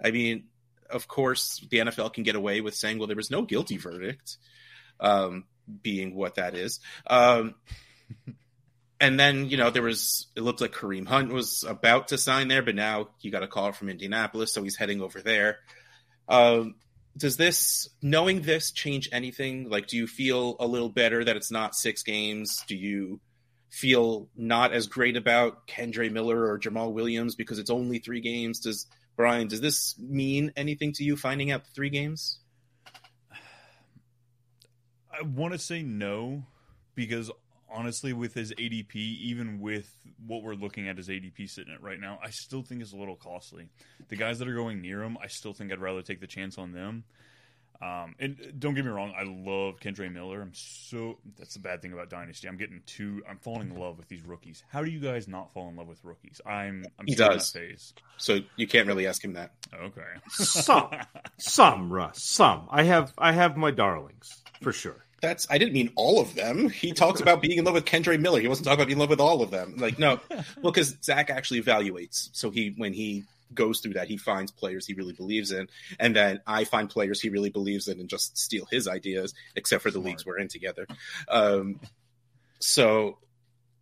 I 0.02 0.12
mean, 0.12 0.46
of 0.90 1.08
course, 1.08 1.66
the 1.70 1.80
NFL 1.80 2.14
can 2.14 2.24
get 2.24 2.36
away 2.36 2.62
with 2.62 2.76
saying, 2.76 2.98
"Well, 2.98 3.08
there 3.08 3.18
was 3.18 3.30
no 3.30 3.42
guilty 3.42 3.76
verdict," 3.76 4.38
um, 5.02 5.44
being 5.82 6.16
what 6.16 6.36
that 6.36 6.56
is. 6.56 6.80
Um, 7.08 7.56
and 9.00 9.20
then 9.20 9.50
you 9.50 9.58
know 9.58 9.72
there 9.72 9.84
was 9.84 10.28
it 10.36 10.42
looked 10.42 10.62
like 10.62 10.72
Kareem 10.72 11.08
Hunt 11.08 11.32
was 11.34 11.66
about 11.68 12.10
to 12.10 12.18
sign 12.18 12.48
there, 12.48 12.64
but 12.64 12.76
now 12.76 13.10
he 13.20 13.30
got 13.30 13.44
a 13.44 13.48
call 13.48 13.74
from 13.74 13.90
Indianapolis, 13.90 14.54
so 14.54 14.64
he's 14.64 14.78
heading 14.78 15.02
over 15.02 15.22
there. 15.22 15.60
Um, 16.30 16.76
does 17.18 17.38
this 17.38 17.90
knowing 18.02 18.42
this 18.42 18.72
change 18.72 19.10
anything? 19.12 19.70
Like, 19.70 19.88
do 19.88 19.98
you 19.98 20.08
feel 20.08 20.58
a 20.60 20.68
little 20.68 20.90
better 20.90 21.24
that 21.24 21.38
it's 21.38 21.52
not 21.52 21.76
six 21.76 22.04
games? 22.04 22.64
Do 22.68 22.76
you 22.76 23.20
feel 23.70 24.30
not 24.36 24.74
as 24.74 24.88
great 24.88 25.16
about 25.18 25.68
Kendre 25.68 26.12
Miller 26.12 26.46
or 26.46 26.60
Jamaal 26.60 26.94
Williams 26.94 27.36
because 27.36 27.60
it's 27.60 27.70
only 27.70 28.00
three 28.00 28.22
games? 28.22 28.60
Does 28.60 28.88
Brian? 29.16 29.48
Does 29.48 29.62
this 29.62 29.98
mean 30.00 30.52
anything 30.56 30.92
to 30.94 31.04
you? 31.04 31.16
Finding 31.16 31.52
out 31.52 31.64
three 31.74 31.90
games? 31.90 32.40
I 35.18 35.24
want 35.24 35.54
to 35.54 35.60
say 35.60 35.82
no 35.82 36.44
because 36.96 37.32
honestly, 37.76 38.14
with 38.14 38.34
his 38.34 38.54
ADP, 38.54 38.96
even 38.96 39.60
with 39.60 39.92
what 40.26 40.44
we're 40.44 40.56
looking 40.56 40.88
at 40.88 40.98
his 40.98 41.10
ADP 41.10 41.50
sitting 41.50 41.74
at 41.74 41.82
right 41.82 42.00
now, 42.00 42.20
I 42.24 42.30
still 42.30 42.62
think 42.64 42.82
it's 42.82 42.94
a 42.94 42.98
little 42.98 43.16
costly. 43.16 43.68
The 44.08 44.16
guys 44.16 44.40
that 44.40 44.48
are 44.48 44.56
going 44.56 44.82
near 44.82 45.04
him, 45.04 45.18
I 45.22 45.28
still 45.28 45.54
think 45.54 45.72
I'd 45.72 45.80
rather 45.80 46.02
take 46.02 46.22
the 46.22 46.28
chance 46.28 46.58
on 46.58 46.72
them. 46.72 47.04
Um, 47.82 48.16
and 48.20 48.54
don't 48.58 48.74
get 48.74 48.86
me 48.86 48.92
wrong, 48.92 49.14
I 49.18 49.24
love 49.24 49.80
Kendre 49.82 50.12
Miller. 50.12 50.42
I'm 50.42 50.54
so 50.54 51.18
that's 51.38 51.56
the 51.56 51.60
bad 51.60 51.82
thing 51.82 51.92
about 51.92 52.10
Dynasty. 52.10 52.48
I'm 52.48 52.56
getting 52.58 52.82
too 52.86 53.22
I'm 53.30 53.38
falling 53.38 53.70
in 53.70 53.76
love 53.78 53.98
with 53.98 54.08
these 54.08 54.24
rookies. 54.24 54.64
How 54.70 54.82
do 54.82 54.90
you 54.90 55.00
guys 55.00 55.28
not 55.28 55.54
fall 55.54 55.68
in 55.68 55.76
love 55.76 55.88
with 55.88 56.04
rookies? 56.04 56.40
I'm 56.46 56.86
I'm 56.98 57.06
He 57.06 57.16
does. 57.16 57.52
that 57.52 57.60
phase. 57.60 57.94
So 58.18 58.40
you 58.56 58.66
can't 58.66 58.88
really 58.88 59.08
ask 59.08 59.24
him 59.24 59.34
that. 59.34 59.52
Okay. 59.74 60.02
Some, 60.30 60.90
some, 61.38 61.92
Russ, 61.92 62.24
some. 62.24 62.68
I 62.72 62.84
have, 62.84 63.14
I 63.18 63.34
have 63.34 63.58
my 63.58 63.72
darlings 63.72 64.42
for 64.62 64.72
sure. 64.72 65.06
That's 65.26 65.48
I 65.50 65.58
didn't 65.58 65.74
mean 65.74 65.92
all 65.96 66.22
of 66.22 66.36
them. 66.36 66.70
He 66.70 66.94
talks 66.94 67.20
about 67.20 67.42
being 67.42 67.58
in 67.58 67.66
love 67.66 67.74
with 67.74 67.86
Kendre 67.86 68.20
Miller. 68.20 68.40
He 68.40 68.48
wasn't 68.48 68.66
talking 68.66 68.78
about 68.78 68.86
being 68.86 68.98
in 68.98 69.00
love 69.00 69.10
with 69.10 69.20
all 69.20 69.42
of 69.42 69.50
them. 69.50 69.74
Like 69.78 69.98
no, 69.98 70.20
well, 70.30 70.72
because 70.72 70.96
Zach 71.02 71.32
actually 71.32 71.64
evaluates. 71.64 72.30
So 72.34 72.52
he 72.52 72.76
when 72.78 72.94
he 72.94 73.24
goes 73.52 73.80
through 73.80 73.94
that, 73.94 74.08
he 74.08 74.18
finds 74.18 74.52
players 74.52 74.86
he 74.86 74.94
really 74.94 75.14
believes 75.14 75.52
in, 75.52 75.68
and 76.00 76.16
then 76.16 76.42
I 76.46 76.64
find 76.64 76.88
players 76.88 77.20
he 77.20 77.30
really 77.30 77.50
believes 77.50 77.88
in 77.88 78.00
and 78.00 78.08
just 78.08 78.38
steal 78.38 78.68
his 78.70 78.88
ideas. 78.88 79.34
Except 79.56 79.82
for 79.82 79.90
the 79.90 79.94
Smart. 79.94 80.06
leagues 80.06 80.26
we're 80.28 80.38
in 80.38 80.48
together. 80.48 80.86
Um, 81.28 81.80
so 82.60 83.18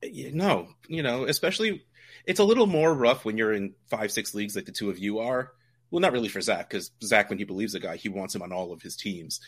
no, 0.02 0.70
you 0.88 1.04
know, 1.04 1.26
especially 1.26 1.84
it's 2.26 2.40
a 2.40 2.46
little 2.46 2.68
more 2.68 2.94
rough 2.94 3.26
when 3.26 3.38
you're 3.38 3.52
in 3.52 3.74
five 3.90 4.14
six 4.14 4.34
leagues 4.34 4.56
like 4.56 4.66
the 4.66 4.72
two 4.72 4.90
of 4.90 4.98
you 4.98 5.20
are. 5.20 5.52
Well, 5.92 6.00
not 6.00 6.14
really 6.14 6.30
for 6.30 6.40
Zach 6.40 6.70
because 6.70 6.90
Zach, 7.04 7.30
when 7.30 7.38
he 7.38 7.44
believes 7.44 7.76
a 7.76 7.82
guy, 7.82 7.98
he 7.98 8.08
wants 8.08 8.34
him 8.34 8.42
on 8.42 8.54
all 8.54 8.72
of 8.72 8.82
his 8.82 8.96
teams. 8.96 9.42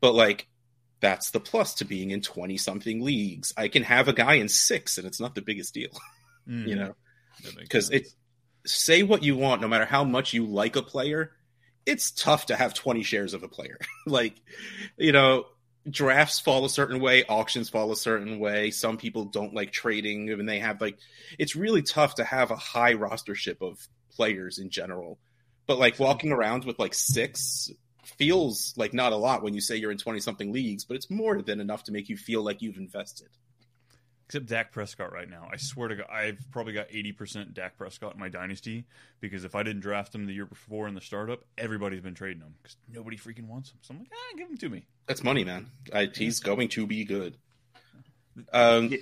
But 0.00 0.14
like 0.14 0.48
that's 1.02 1.32
the 1.32 1.40
plus 1.40 1.74
to 1.74 1.84
being 1.84 2.12
in 2.12 2.22
20 2.22 2.56
something 2.56 3.02
leagues. 3.02 3.52
I 3.56 3.68
can 3.68 3.82
have 3.82 4.08
a 4.08 4.14
guy 4.14 4.34
in 4.34 4.48
six 4.48 4.96
and 4.96 5.06
it's 5.06 5.20
not 5.20 5.34
the 5.34 5.42
biggest 5.42 5.74
deal, 5.74 5.90
Mm, 6.48 6.66
you 6.66 6.74
know, 6.74 6.94
because 7.56 7.90
it 7.90 8.08
say 8.66 9.04
what 9.04 9.22
you 9.22 9.36
want, 9.36 9.60
no 9.60 9.68
matter 9.68 9.84
how 9.84 10.02
much 10.02 10.32
you 10.32 10.44
like 10.44 10.74
a 10.74 10.82
player, 10.82 11.30
it's 11.86 12.10
tough 12.10 12.46
to 12.46 12.56
have 12.56 12.74
20 12.74 13.04
shares 13.04 13.32
of 13.32 13.44
a 13.44 13.48
player. 13.48 13.78
like, 14.06 14.34
you 14.96 15.12
know, 15.12 15.44
drafts 15.88 16.40
fall 16.40 16.64
a 16.64 16.68
certain 16.68 17.00
way, 17.00 17.22
auctions 17.24 17.68
fall 17.68 17.92
a 17.92 17.96
certain 17.96 18.40
way. 18.40 18.72
Some 18.72 18.96
people 18.96 19.26
don't 19.26 19.54
like 19.54 19.70
trading 19.70 20.30
and 20.30 20.48
they 20.48 20.58
have 20.58 20.80
like, 20.80 20.98
it's 21.38 21.54
really 21.54 21.82
tough 21.82 22.16
to 22.16 22.24
have 22.24 22.50
a 22.50 22.56
high 22.56 22.94
rostership 22.94 23.62
of 23.62 23.78
players 24.10 24.58
in 24.58 24.70
general. 24.70 25.20
But 25.68 25.78
like 25.78 26.00
walking 26.00 26.32
around 26.32 26.64
with 26.64 26.80
like 26.80 26.94
six 26.94 27.70
feels 28.04 28.74
like 28.76 28.92
not 28.92 29.12
a 29.12 29.16
lot 29.16 29.42
when 29.42 29.54
you 29.54 29.60
say 29.60 29.76
you're 29.76 29.90
in 29.90 29.98
20 29.98 30.20
something 30.20 30.52
leagues, 30.52 30.84
but 30.84 30.96
it's 30.96 31.10
more 31.10 31.40
than 31.42 31.60
enough 31.60 31.84
to 31.84 31.92
make 31.92 32.08
you 32.08 32.16
feel 32.16 32.42
like 32.42 32.62
you've 32.62 32.76
invested. 32.76 33.28
Except 34.26 34.46
Dak 34.46 34.72
Prescott 34.72 35.12
right 35.12 35.28
now. 35.28 35.48
I 35.52 35.56
swear 35.58 35.88
to 35.88 35.96
God, 35.96 36.06
I've 36.10 36.38
probably 36.50 36.72
got 36.72 36.88
80% 36.88 37.52
Dak 37.52 37.76
Prescott 37.76 38.14
in 38.14 38.20
my 38.20 38.30
dynasty 38.30 38.86
because 39.20 39.44
if 39.44 39.54
I 39.54 39.62
didn't 39.62 39.82
draft 39.82 40.14
him 40.14 40.26
the 40.26 40.32
year 40.32 40.46
before 40.46 40.88
in 40.88 40.94
the 40.94 41.02
startup, 41.02 41.44
everybody's 41.58 42.00
been 42.00 42.14
trading 42.14 42.42
him 42.42 42.54
because 42.62 42.76
nobody 42.90 43.18
freaking 43.18 43.46
wants 43.46 43.70
him. 43.70 43.78
So 43.82 43.92
I'm 43.92 44.00
like, 44.00 44.08
ah, 44.12 44.36
give 44.38 44.48
him 44.48 44.56
to 44.56 44.68
me. 44.70 44.86
That's 45.06 45.22
money, 45.22 45.44
man. 45.44 45.66
I, 45.92 46.08
he's 46.14 46.40
going 46.40 46.68
to 46.70 46.86
be 46.86 47.04
good. 47.04 47.36
Um, 48.52 48.94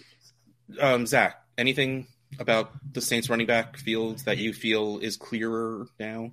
um, 0.81 1.07
Zach, 1.07 1.41
anything 1.57 2.09
about 2.39 2.73
the 2.93 3.01
Saints 3.01 3.31
running 3.31 3.47
back 3.47 3.77
field 3.77 4.19
that 4.25 4.39
you 4.39 4.53
feel 4.53 4.99
is 4.99 5.17
clearer 5.17 5.87
now? 5.99 6.33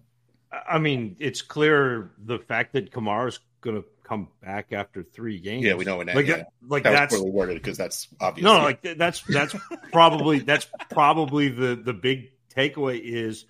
I 0.52 0.80
mean, 0.80 1.18
it's 1.20 1.42
clear 1.42 2.12
the 2.18 2.40
fact 2.40 2.74
that 2.74 2.92
Kamara's 2.92 3.40
going 3.62 3.82
to 3.82 3.88
come 4.04 4.30
back 4.42 4.72
after 4.72 5.04
three 5.04 5.40
games. 5.40 5.66
Yeah, 5.66 5.76
we 5.76 5.84
know 5.86 6.04
that. 6.04 6.16
Like, 6.16 6.28
yeah. 6.28 6.38
that, 6.38 6.48
like 6.68 6.84
that 6.84 6.92
that's 6.92 7.16
poorly 7.16 7.32
worded 7.32 7.56
because 7.58 7.78
that's 7.78 8.08
obvious. 8.22 8.46
no, 8.46 8.58
Yeah. 8.58 8.64
like 8.64 8.82
that's 8.98 9.22
that's 9.24 9.56
probably 9.92 10.40
that's 10.40 10.68
probably 10.90 11.50
the 11.50 11.76
the 11.76 11.94
big 11.94 12.32
takeaway 12.56 13.00
is 13.02 13.46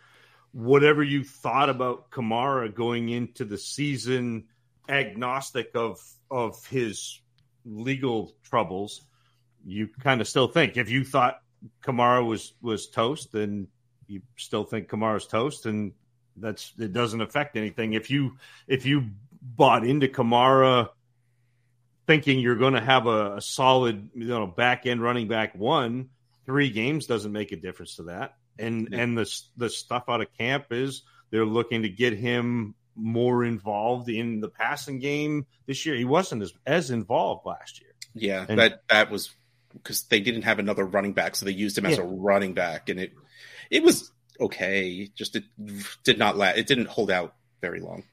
whatever 0.51 1.03
you 1.03 1.23
thought 1.23 1.69
about 1.69 2.09
Kamara 2.09 2.73
going 2.73 3.09
into 3.09 3.45
the 3.45 3.57
season, 3.57 4.45
agnostic 4.89 5.71
of 5.75 5.99
of 6.31 6.65
his 6.65 7.21
legal 7.65 8.33
troubles, 8.43 9.01
you 9.65 9.87
kind 9.99 10.21
of 10.21 10.27
still 10.27 10.47
think 10.47 10.77
if 10.77 10.89
you 10.89 11.03
thought 11.03 11.41
Kamara 11.83 12.25
was 12.25 12.53
was 12.61 12.87
toast, 12.87 13.31
then 13.31 13.67
you 14.07 14.21
still 14.37 14.63
think 14.63 14.87
Kamara's 14.87 15.27
toast, 15.27 15.65
and 15.67 15.91
that's 16.39 16.73
it 16.79 16.93
doesn't 16.93 17.21
affect 17.21 17.55
anything. 17.57 17.93
If 17.93 18.09
you 18.09 18.37
if 18.67 18.85
you 18.85 19.09
bought 19.41 19.85
into 19.85 20.07
Kamara 20.07 20.89
thinking 22.05 22.39
you're 22.39 22.55
going 22.55 22.73
to 22.73 22.81
have 22.81 23.05
a, 23.05 23.37
a 23.37 23.41
solid, 23.41 24.09
you 24.15 24.27
know, 24.27 24.47
back 24.47 24.85
end 24.85 25.01
running 25.01 25.27
back 25.27 25.55
one, 25.55 26.09
three 26.45 26.69
games 26.69 27.05
doesn't 27.05 27.31
make 27.31 27.51
a 27.51 27.55
difference 27.57 27.95
to 27.97 28.03
that. 28.03 28.35
And 28.59 28.89
Yeah. 28.91 28.99
and 28.99 29.17
the 29.17 29.41
the 29.57 29.69
stuff 29.69 30.05
out 30.07 30.21
of 30.21 30.27
camp 30.37 30.67
is 30.71 31.03
they're 31.29 31.45
looking 31.45 31.83
to 31.83 31.89
get 31.89 32.13
him 32.13 32.75
more 32.95 33.43
involved 33.45 34.09
in 34.09 34.39
the 34.39 34.49
passing 34.49 34.99
game 34.99 35.45
this 35.67 35.85
year. 35.85 35.95
He 35.95 36.05
wasn't 36.05 36.41
as 36.41 36.53
as 36.65 36.89
involved 36.89 37.45
last 37.45 37.79
year. 37.81 37.91
Yeah, 38.15 38.45
And- 38.49 38.57
that 38.59 38.81
that 38.89 39.11
was 39.11 39.29
because 39.73 40.03
they 40.03 40.19
didn't 40.21 40.41
have 40.43 40.57
another 40.57 40.85
running 40.85 41.13
back, 41.13 41.35
so 41.35 41.45
they 41.45 41.51
used 41.51 41.77
him 41.77 41.85
as 41.85 41.99
a 41.99 42.03
running 42.03 42.53
back, 42.55 42.89
and 42.89 42.99
it 42.99 43.13
it 43.69 43.83
was 43.83 44.11
okay. 44.39 45.09
Just 45.15 45.35
it 45.35 45.43
did 46.03 46.17
not 46.17 46.37
last. 46.37 46.57
It 46.57 46.67
didn't 46.67 46.87
hold 46.87 47.11
out 47.11 47.35
very 47.61 47.79
long. 47.79 48.03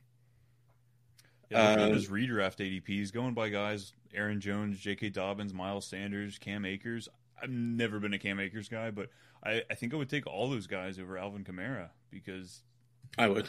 Yeah, 1.51 1.73
Um, 1.73 1.93
his 1.93 2.09
redraft 2.09 2.57
ADPs 2.59 3.13
going 3.13 3.35
by 3.35 3.49
guys 3.51 3.93
Aaron 4.15 4.41
Jones, 4.41 4.79
J.K. 4.79 5.11
Dobbins, 5.11 5.53
Miles 5.53 5.87
Sanders, 5.87 6.39
Cam 6.39 6.65
Akers. 6.65 7.09
I've 7.43 7.51
never 7.51 7.99
been 7.99 8.15
a 8.15 8.19
Cam 8.19 8.41
Akers 8.41 8.69
guy, 8.69 8.91
but 8.91 9.11
I, 9.43 9.63
I 9.71 9.75
think 9.75 9.93
I 9.93 9.97
would 9.97 10.09
take 10.09 10.27
all 10.27 10.49
those 10.49 10.67
guys 10.67 10.99
over 10.99 11.19
Alvin 11.19 11.45
Kamara 11.45 11.91
because 12.11 12.63
I 13.19 13.29
would. 13.29 13.49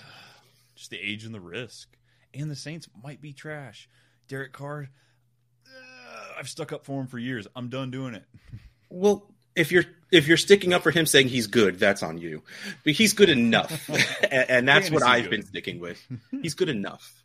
just 0.75 0.89
the 0.89 0.99
age 0.99 1.23
and 1.23 1.33
the 1.33 1.39
risk. 1.39 1.95
And 2.33 2.49
the 2.51 2.55
Saints 2.55 2.89
might 3.01 3.21
be 3.21 3.31
trash. 3.31 3.87
Derek 4.27 4.51
Carr, 4.51 4.89
uh, 5.67 6.25
I've 6.37 6.49
stuck 6.49 6.73
up 6.73 6.85
for 6.85 6.99
him 6.99 7.07
for 7.07 7.19
years. 7.19 7.47
I'm 7.55 7.69
done 7.69 7.91
doing 7.91 8.15
it. 8.15 8.25
Well, 8.89 9.33
if 9.55 9.71
you're 9.71 9.85
if 10.11 10.27
you're 10.27 10.37
sticking 10.37 10.73
up 10.73 10.83
for 10.83 10.91
him 10.91 11.05
saying 11.05 11.29
he's 11.29 11.47
good, 11.47 11.79
that's 11.79 12.03
on 12.03 12.17
you. 12.17 12.43
But 12.83 12.93
he's 12.93 13.13
good 13.13 13.29
enough, 13.29 13.89
and, 14.23 14.49
and 14.49 14.67
that's 14.67 14.91
what 14.91 15.03
I've 15.03 15.23
good. 15.23 15.31
been 15.31 15.45
sticking 15.45 15.79
with. 15.79 16.01
He's 16.41 16.53
good 16.53 16.69
enough. 16.69 17.23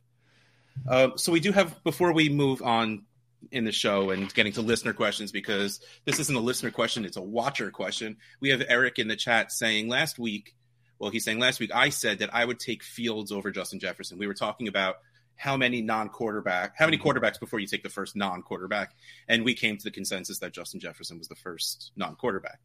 Um, 0.89 1.13
so 1.17 1.33
we 1.33 1.41
do 1.41 1.53
have 1.53 1.83
before 1.85 2.13
we 2.13 2.29
move 2.29 2.63
on 2.63 3.05
in 3.51 3.65
the 3.65 3.73
show 3.73 4.11
and 4.11 4.33
getting 4.35 4.53
to 4.53 4.63
listener 4.63 4.93
questions 4.93 5.33
because 5.33 5.81
this 6.05 6.19
isn't 6.19 6.35
a 6.35 6.41
listener 6.41 6.71
question; 6.71 7.05
it's 7.05 7.17
a 7.17 7.23
watcher 7.23 7.71
question. 7.71 8.17
We 8.41 8.51
have 8.51 8.63
Eric 8.67 8.99
in 8.99 9.09
the 9.09 9.17
chat 9.17 9.53
saying 9.53 9.89
last 9.89 10.19
week. 10.19 10.55
Well, 10.99 11.11
he's 11.11 11.25
saying 11.25 11.39
last 11.39 11.61
week 11.61 11.71
I 11.75 11.89
said 11.89 12.19
that 12.21 12.35
I 12.35 12.45
would 12.45 12.61
take 12.61 12.83
Fields 12.83 13.33
over 13.33 13.51
Justin 13.51 13.81
Jefferson. 13.81 14.19
We 14.19 14.27
were 14.27 14.35
talking 14.35 14.69
about 14.69 14.97
how 15.41 15.57
many 15.57 15.81
non-quarterback, 15.81 16.75
how 16.77 16.85
many 16.85 16.99
quarterbacks 16.99 17.41
before 17.41 17.59
you 17.61 17.67
take 17.67 17.83
the 17.83 17.89
first 17.89 18.15
non-quarterback, 18.15 18.95
and 19.27 19.43
we 19.43 19.55
came 19.55 19.79
to 19.79 19.85
the 19.85 19.91
consensus 19.91 20.39
that 20.41 20.53
Justin 20.53 20.81
Jefferson 20.81 21.17
was 21.17 21.29
the 21.29 21.35
first 21.35 21.93
non-quarterback. 21.97 22.61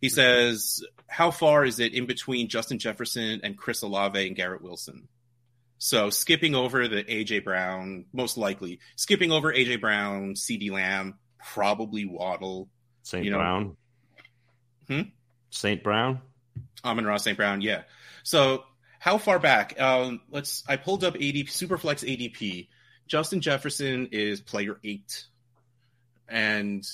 He 0.00 0.08
says, 0.08 0.82
"How 1.06 1.30
far 1.30 1.64
is 1.64 1.78
it 1.78 1.94
in 1.94 2.06
between 2.06 2.48
Justin 2.48 2.80
Jefferson 2.80 3.40
and 3.44 3.56
Chris 3.56 3.82
Olave 3.82 4.26
and 4.26 4.34
Garrett 4.34 4.62
Wilson?" 4.62 5.06
So 5.78 6.10
skipping 6.10 6.56
over 6.56 6.88
the 6.88 7.04
AJ 7.04 7.44
Brown, 7.44 8.06
most 8.12 8.36
likely 8.36 8.80
skipping 8.96 9.30
over 9.30 9.52
AJ 9.52 9.80
Brown, 9.80 10.34
CeeDee 10.34 10.72
Lamb, 10.72 11.20
probably 11.38 12.04
Waddle, 12.04 12.68
St. 13.04 13.24
You 13.24 13.30
know- 13.30 13.38
Brown. 13.38 13.76
Hmm? 14.88 15.02
St. 15.50 15.84
Brown. 15.84 16.20
Amon-Ra 16.84 17.16
St. 17.18 17.36
Brown, 17.36 17.60
yeah. 17.60 17.82
So 18.24 18.64
how 19.08 19.16
far 19.16 19.38
back? 19.38 19.80
Um, 19.80 20.20
let's. 20.30 20.62
I 20.68 20.76
pulled 20.76 21.02
up 21.02 21.14
ADP 21.14 21.46
Superflex 21.46 22.06
ADP. 22.06 22.68
Justin 23.06 23.40
Jefferson 23.40 24.10
is 24.12 24.42
player 24.42 24.78
eight, 24.84 25.24
and 26.28 26.84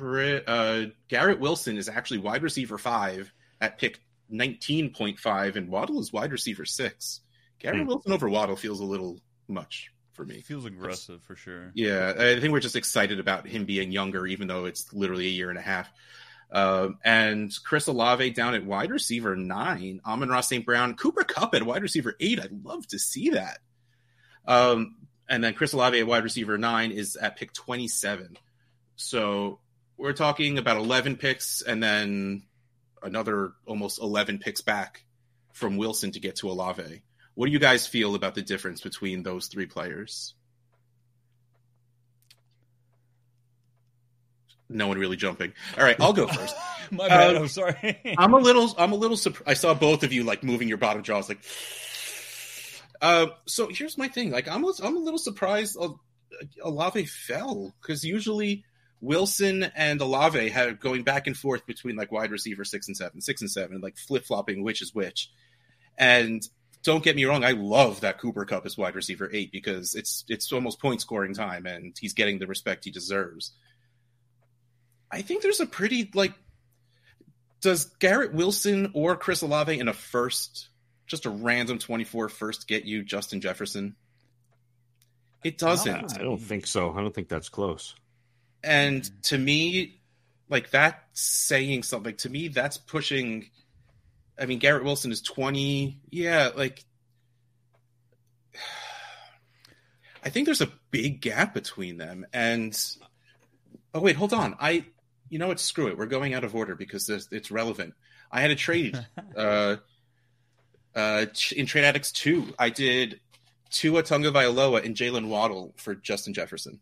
uh, 0.00 0.84
Garrett 1.08 1.38
Wilson 1.38 1.76
is 1.76 1.90
actually 1.90 2.18
wide 2.20 2.42
receiver 2.42 2.78
five 2.78 3.30
at 3.60 3.78
pick 3.78 4.00
nineteen 4.30 4.94
point 4.94 5.18
five, 5.18 5.56
and 5.56 5.68
Waddle 5.68 6.00
is 6.00 6.10
wide 6.10 6.32
receiver 6.32 6.64
six. 6.64 7.20
Garrett 7.58 7.82
Hmm. 7.82 7.86
Wilson 7.88 8.12
over 8.12 8.26
Waddle 8.26 8.56
feels 8.56 8.80
a 8.80 8.84
little 8.86 9.20
much 9.46 9.92
for 10.14 10.24
me. 10.24 10.40
Feels 10.40 10.64
aggressive 10.64 11.22
for 11.24 11.36
sure. 11.36 11.70
Yeah, 11.74 12.14
I 12.16 12.40
think 12.40 12.50
we're 12.50 12.60
just 12.60 12.76
excited 12.76 13.20
about 13.20 13.46
him 13.46 13.66
being 13.66 13.92
younger, 13.92 14.26
even 14.26 14.48
though 14.48 14.64
it's 14.64 14.90
literally 14.94 15.26
a 15.26 15.30
year 15.30 15.50
and 15.50 15.58
a 15.58 15.62
half. 15.62 15.90
Um, 16.52 16.98
and 17.04 17.52
Chris 17.64 17.86
Olave 17.86 18.30
down 18.30 18.54
at 18.54 18.64
wide 18.64 18.90
receiver 18.90 19.36
nine, 19.36 20.00
Amon-Ra 20.04 20.40
St. 20.40 20.66
Brown, 20.66 20.96
Cooper 20.96 21.22
Kupp 21.22 21.54
at 21.54 21.62
wide 21.62 21.82
receiver 21.82 22.16
eight. 22.18 22.40
I'd 22.40 22.64
love 22.64 22.86
to 22.88 22.98
see 22.98 23.30
that. 23.30 23.58
Um, 24.46 24.96
and 25.28 25.44
then 25.44 25.54
Chris 25.54 25.72
Olave 25.72 25.98
at 25.98 26.06
wide 26.06 26.24
receiver 26.24 26.58
nine 26.58 26.90
is 26.90 27.14
at 27.16 27.36
pick 27.36 27.52
27. 27.52 28.36
So 28.96 29.60
we're 29.96 30.12
talking 30.12 30.58
about 30.58 30.76
11 30.78 31.16
picks 31.16 31.62
and 31.62 31.82
then 31.82 32.42
another 33.02 33.52
almost 33.64 34.00
11 34.02 34.38
picks 34.38 34.60
back 34.60 35.04
from 35.52 35.76
Wilson 35.76 36.12
to 36.12 36.20
get 36.20 36.36
to 36.36 36.50
Olave. 36.50 37.02
What 37.34 37.46
do 37.46 37.52
you 37.52 37.58
guys 37.58 37.86
feel 37.86 38.14
about 38.14 38.34
the 38.34 38.42
difference 38.42 38.80
between 38.80 39.22
those 39.22 39.46
three 39.46 39.66
players? 39.66 40.34
No 44.72 44.86
one 44.86 44.98
really 44.98 45.16
jumping. 45.16 45.52
All 45.76 45.84
right, 45.84 45.96
I'll 46.00 46.12
go 46.12 46.26
first. 46.28 46.54
My 46.92 47.08
bad. 47.08 47.36
Um, 47.36 47.42
I'm 47.42 47.48
sorry. 47.48 48.14
I'm 48.18 48.32
a 48.32 48.38
little, 48.38 48.72
I'm 48.78 48.92
a 48.92 48.96
little 48.96 49.16
surprised. 49.16 49.48
I 49.48 49.54
saw 49.54 49.74
both 49.74 50.02
of 50.04 50.12
you 50.12 50.22
like 50.24 50.42
moving 50.42 50.68
your 50.68 50.78
bottom 50.78 51.02
jaws, 51.02 51.28
like. 51.28 51.38
Uh, 53.02 53.28
so 53.46 53.68
here's 53.68 53.96
my 53.96 54.08
thing. 54.08 54.30
Like, 54.30 54.46
I'm, 54.46 54.62
a- 54.62 54.74
I'm 54.82 54.94
a 54.94 55.00
little 55.00 55.18
surprised 55.18 55.74
uh, 55.80 55.88
Olave 56.62 57.06
fell 57.06 57.72
because 57.80 58.04
usually 58.04 58.62
Wilson 59.00 59.62
and 59.74 60.00
Olave 60.02 60.50
had 60.50 60.80
going 60.80 61.02
back 61.02 61.26
and 61.26 61.34
forth 61.34 61.64
between 61.66 61.96
like 61.96 62.12
wide 62.12 62.30
receiver 62.30 62.64
six 62.64 62.88
and 62.88 62.96
seven, 62.96 63.20
six 63.22 63.40
and 63.40 63.50
seven, 63.50 63.80
like 63.80 63.96
flip 63.96 64.24
flopping 64.26 64.62
which 64.62 64.82
is 64.82 64.94
which. 64.94 65.30
And 65.96 66.42
don't 66.82 67.02
get 67.02 67.16
me 67.16 67.24
wrong, 67.24 67.42
I 67.44 67.52
love 67.52 68.00
that 68.02 68.18
Cooper 68.18 68.44
Kupp 68.44 68.66
is 68.66 68.76
wide 68.76 68.94
receiver 68.94 69.30
eight 69.32 69.50
because 69.50 69.94
it's 69.94 70.24
it's 70.28 70.52
almost 70.52 70.80
point 70.80 71.00
scoring 71.00 71.32
time 71.34 71.64
and 71.66 71.96
he's 71.98 72.12
getting 72.14 72.38
the 72.38 72.46
respect 72.46 72.84
he 72.84 72.90
deserves. 72.90 73.52
I 75.10 75.22
think 75.22 75.42
there's 75.42 75.60
a 75.60 75.66
pretty 75.66 76.10
like 76.14 76.34
does 77.60 77.86
Garrett 77.98 78.32
Wilson 78.32 78.90
or 78.94 79.16
Chris 79.16 79.42
Olave 79.42 79.78
in 79.78 79.88
a 79.88 79.92
first, 79.92 80.68
just 81.06 81.26
a 81.26 81.30
random 81.30 81.78
24 81.78 82.28
first, 82.28 82.66
get 82.66 82.84
you 82.84 83.02
Justin 83.02 83.40
Jefferson? 83.40 83.96
It 85.44 85.58
doesn't. 85.58 86.18
I 86.18 86.22
don't 86.22 86.40
think 86.40 86.66
so. 86.66 86.92
I 86.92 87.00
don't 87.00 87.14
think 87.14 87.28
that's 87.28 87.48
close. 87.48 87.94
And 88.62 89.08
to 89.24 89.38
me, 89.38 90.00
like 90.50 90.70
that 90.70 91.04
saying 91.12 91.84
something. 91.84 92.16
To 92.16 92.28
me, 92.28 92.48
that's 92.48 92.76
pushing. 92.76 93.48
I 94.38 94.46
mean, 94.46 94.58
Garrett 94.58 94.84
Wilson 94.84 95.12
is 95.12 95.22
20. 95.22 96.00
Yeah, 96.10 96.50
like. 96.54 96.84
I 100.22 100.28
think 100.28 100.44
there's 100.44 100.60
a 100.60 100.70
big 100.90 101.22
gap 101.22 101.54
between 101.54 101.96
them. 101.96 102.26
And. 102.32 102.78
Oh, 103.94 104.00
wait, 104.00 104.16
hold 104.16 104.34
on. 104.34 104.56
I. 104.60 104.84
You 105.30 105.38
know 105.38 105.48
what? 105.48 105.60
Screw 105.60 105.86
it. 105.88 105.96
We're 105.96 106.06
going 106.06 106.34
out 106.34 106.44
of 106.44 106.54
order 106.54 106.74
because 106.74 107.08
it's 107.08 107.50
relevant. 107.50 107.94
I 108.30 108.40
had 108.40 108.50
a 108.50 108.56
trade. 108.56 108.98
uh, 109.36 109.76
uh, 110.94 111.26
in 111.56 111.66
Trade 111.66 111.84
Addicts 111.84 112.12
2, 112.12 112.54
I 112.58 112.70
did 112.70 113.20
Tua 113.70 114.02
Tagovailoa 114.02 114.84
and 114.84 114.96
Jaylen 114.96 115.28
Waddle 115.28 115.72
for 115.76 115.94
Justin 115.94 116.34
Jefferson. 116.34 116.80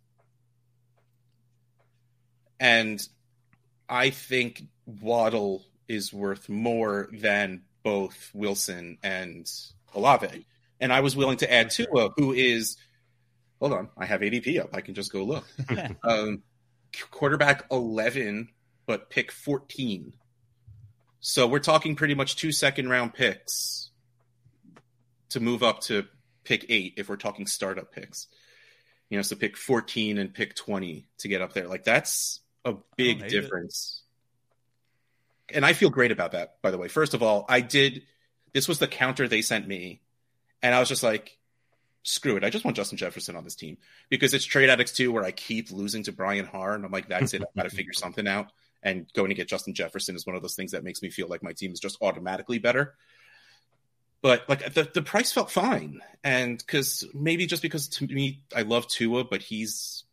And 2.59 3.07
I 3.89 4.11
think 4.11 4.65
Waddle 4.87 5.65
is 5.87 6.13
worth 6.13 6.49
more 6.49 7.09
than 7.13 7.63
both 7.83 8.31
Wilson 8.35 8.99
and 9.03 9.51
Olave. 9.95 10.47
And 10.81 10.93
I 10.93 11.01
was 11.01 11.15
willing 11.15 11.39
to 11.39 11.53
add 11.53 11.71
Tua, 11.71 12.11
who 12.17 12.33
is, 12.33 12.77
hold 13.61 13.73
on, 13.73 13.89
I 13.97 14.07
have 14.07 14.21
ADP 14.21 14.61
up. 14.61 14.71
I 14.73 14.81
can 14.81 14.95
just 14.95 15.13
go 15.13 15.25
look. 15.25 15.45
um, 16.03 16.43
quarterback 17.11 17.65
11, 17.71 18.49
but 18.87 19.11
pick 19.11 19.33
14. 19.33 20.15
So 21.21 21.47
we're 21.47 21.59
talking 21.59 21.97
pretty 21.97 22.15
much 22.15 22.37
two 22.37 22.53
second 22.53 22.89
round 22.89 23.15
picks 23.15 23.91
to 25.31 25.41
move 25.41 25.63
up 25.63 25.81
to 25.83 26.07
pick 26.45 26.67
eight 26.69 26.95
if 26.97 27.09
we're 27.09 27.17
talking 27.17 27.47
startup 27.47 27.93
picks. 27.93 28.29
You 29.11 29.19
know, 29.19 29.23
so 29.23 29.37
pick 29.37 29.57
14 29.57 30.19
and 30.19 30.33
pick 30.33 30.55
20 30.55 31.09
to 31.19 31.29
get 31.29 31.43
up 31.43 31.53
there. 31.53 31.67
Like 31.67 31.85
that's 31.85 32.41
a 32.65 32.75
big 32.97 33.23
oh, 33.23 33.25
it. 33.25 33.31
difference. 33.31 34.03
And 35.53 35.65
I 35.65 35.73
feel 35.73 35.91
great 35.91 36.13
about 36.13 36.33
that, 36.33 36.61
by 36.63 36.71
the 36.71 36.79
way. 36.79 36.89
First 36.89 37.15
of 37.15 37.23
all, 37.23 37.47
I 37.49 37.61
did 37.61 38.03
this 38.53 38.69
was 38.69 38.79
the 38.79 38.89
counter 38.89 39.29
they 39.29 39.43
sent 39.43 39.67
me. 39.67 40.01
And 40.63 40.75
I 40.75 40.81
was 40.81 40.89
just 40.89 41.03
like, 41.03 41.39
screw 42.09 42.37
it. 42.37 42.45
I 42.45 42.51
just 42.51 42.65
want 42.65 42.77
Justin 42.77 42.97
Jefferson 42.97 43.37
on 43.37 43.45
this 43.45 43.55
team 43.55 43.77
because 44.09 44.33
it's 44.33 44.45
trade 44.45 44.71
addicts 44.71 44.93
too, 44.93 45.13
where 45.13 45.25
I 45.25 45.31
keep 45.31 45.71
losing 45.71 46.03
to 46.05 46.13
Brian 46.13 46.47
Harr. 46.47 46.75
And 46.75 46.85
I'm 46.85 46.91
like, 46.91 47.09
that's 47.09 47.35
it. 47.35 47.43
I've 47.43 47.55
got 47.55 47.71
to 47.71 47.77
figure 47.77 47.93
something 47.93 48.27
out. 48.27 48.51
And 48.83 49.13
going 49.13 49.29
to 49.29 49.35
get 49.35 49.49
Justin 49.49 49.75
Jefferson 49.75 50.17
is 50.17 50.27
one 50.27 50.35
of 50.35 50.43
those 50.43 50.55
things 50.55 50.73
that 50.73 50.85
makes 50.85 51.03
me 51.03 51.11
feel 51.11 51.29
like 51.29 51.43
my 51.43 51.53
team 51.53 51.73
is 51.73 51.81
just 51.81 51.99
automatically 52.01 52.59
better. 52.59 52.95
But 54.23 54.49
like 54.49 54.73
the, 54.73 54.89
the 54.93 55.03
price 55.03 55.33
felt 55.33 55.51
fine. 55.51 56.01
And 56.25 56.57
because 56.59 57.05
maybe 57.13 57.47
just 57.47 57.63
because 57.63 57.89
to 57.89 58.07
me, 58.07 58.41
I 58.57 58.63
love 58.63 58.89
Tua, 58.89 59.25
but 59.25 59.43
he's 59.43 60.05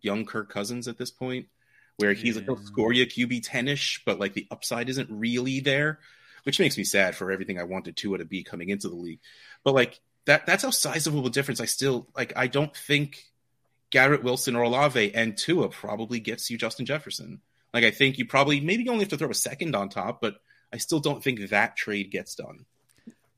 young 0.00 0.26
Kirk 0.26 0.50
Cousins 0.50 0.88
at 0.88 0.98
this 0.98 1.10
point, 1.10 1.46
where 1.98 2.14
he's 2.14 2.36
like, 2.36 2.46
he'll 2.46 2.56
score 2.56 2.92
you 2.92 3.06
QB 3.06 3.42
10 3.44 3.68
ish, 3.68 4.02
but 4.04 4.18
like 4.18 4.34
the 4.34 4.48
upside 4.50 4.88
isn't 4.88 5.08
really 5.10 5.60
there, 5.60 6.00
which 6.42 6.58
makes 6.58 6.76
me 6.76 6.84
sad 6.84 7.14
for 7.14 7.30
everything 7.30 7.60
I 7.60 7.64
wanted 7.64 7.96
Tua 7.96 8.18
to 8.18 8.24
be 8.24 8.42
coming 8.42 8.70
into 8.70 8.88
the 8.88 8.96
league. 8.96 9.20
But 9.62 9.74
like 9.74 10.00
that, 10.26 10.46
that's 10.46 10.62
how 10.62 10.70
sizable 10.70 11.26
a 11.26 11.30
difference 11.30 11.60
I 11.60 11.66
still 11.66 12.08
like. 12.16 12.32
I 12.36 12.46
don't 12.46 12.74
think 12.76 13.24
Garrett 13.90 14.22
Wilson 14.22 14.56
or 14.56 14.62
Olave, 14.62 15.14
and 15.14 15.36
Tua 15.36 15.68
probably 15.68 16.20
gets 16.20 16.50
you 16.50 16.58
Justin 16.58 16.86
Jefferson. 16.86 17.40
Like 17.74 17.84
I 17.84 17.90
think 17.90 18.18
you 18.18 18.26
probably 18.26 18.60
maybe 18.60 18.84
you 18.84 18.90
only 18.90 19.04
have 19.04 19.10
to 19.10 19.16
throw 19.16 19.30
a 19.30 19.34
second 19.34 19.74
on 19.74 19.88
top, 19.88 20.20
but 20.20 20.36
I 20.72 20.78
still 20.78 21.00
don't 21.00 21.22
think 21.22 21.50
that 21.50 21.76
trade 21.76 22.10
gets 22.10 22.34
done. 22.34 22.64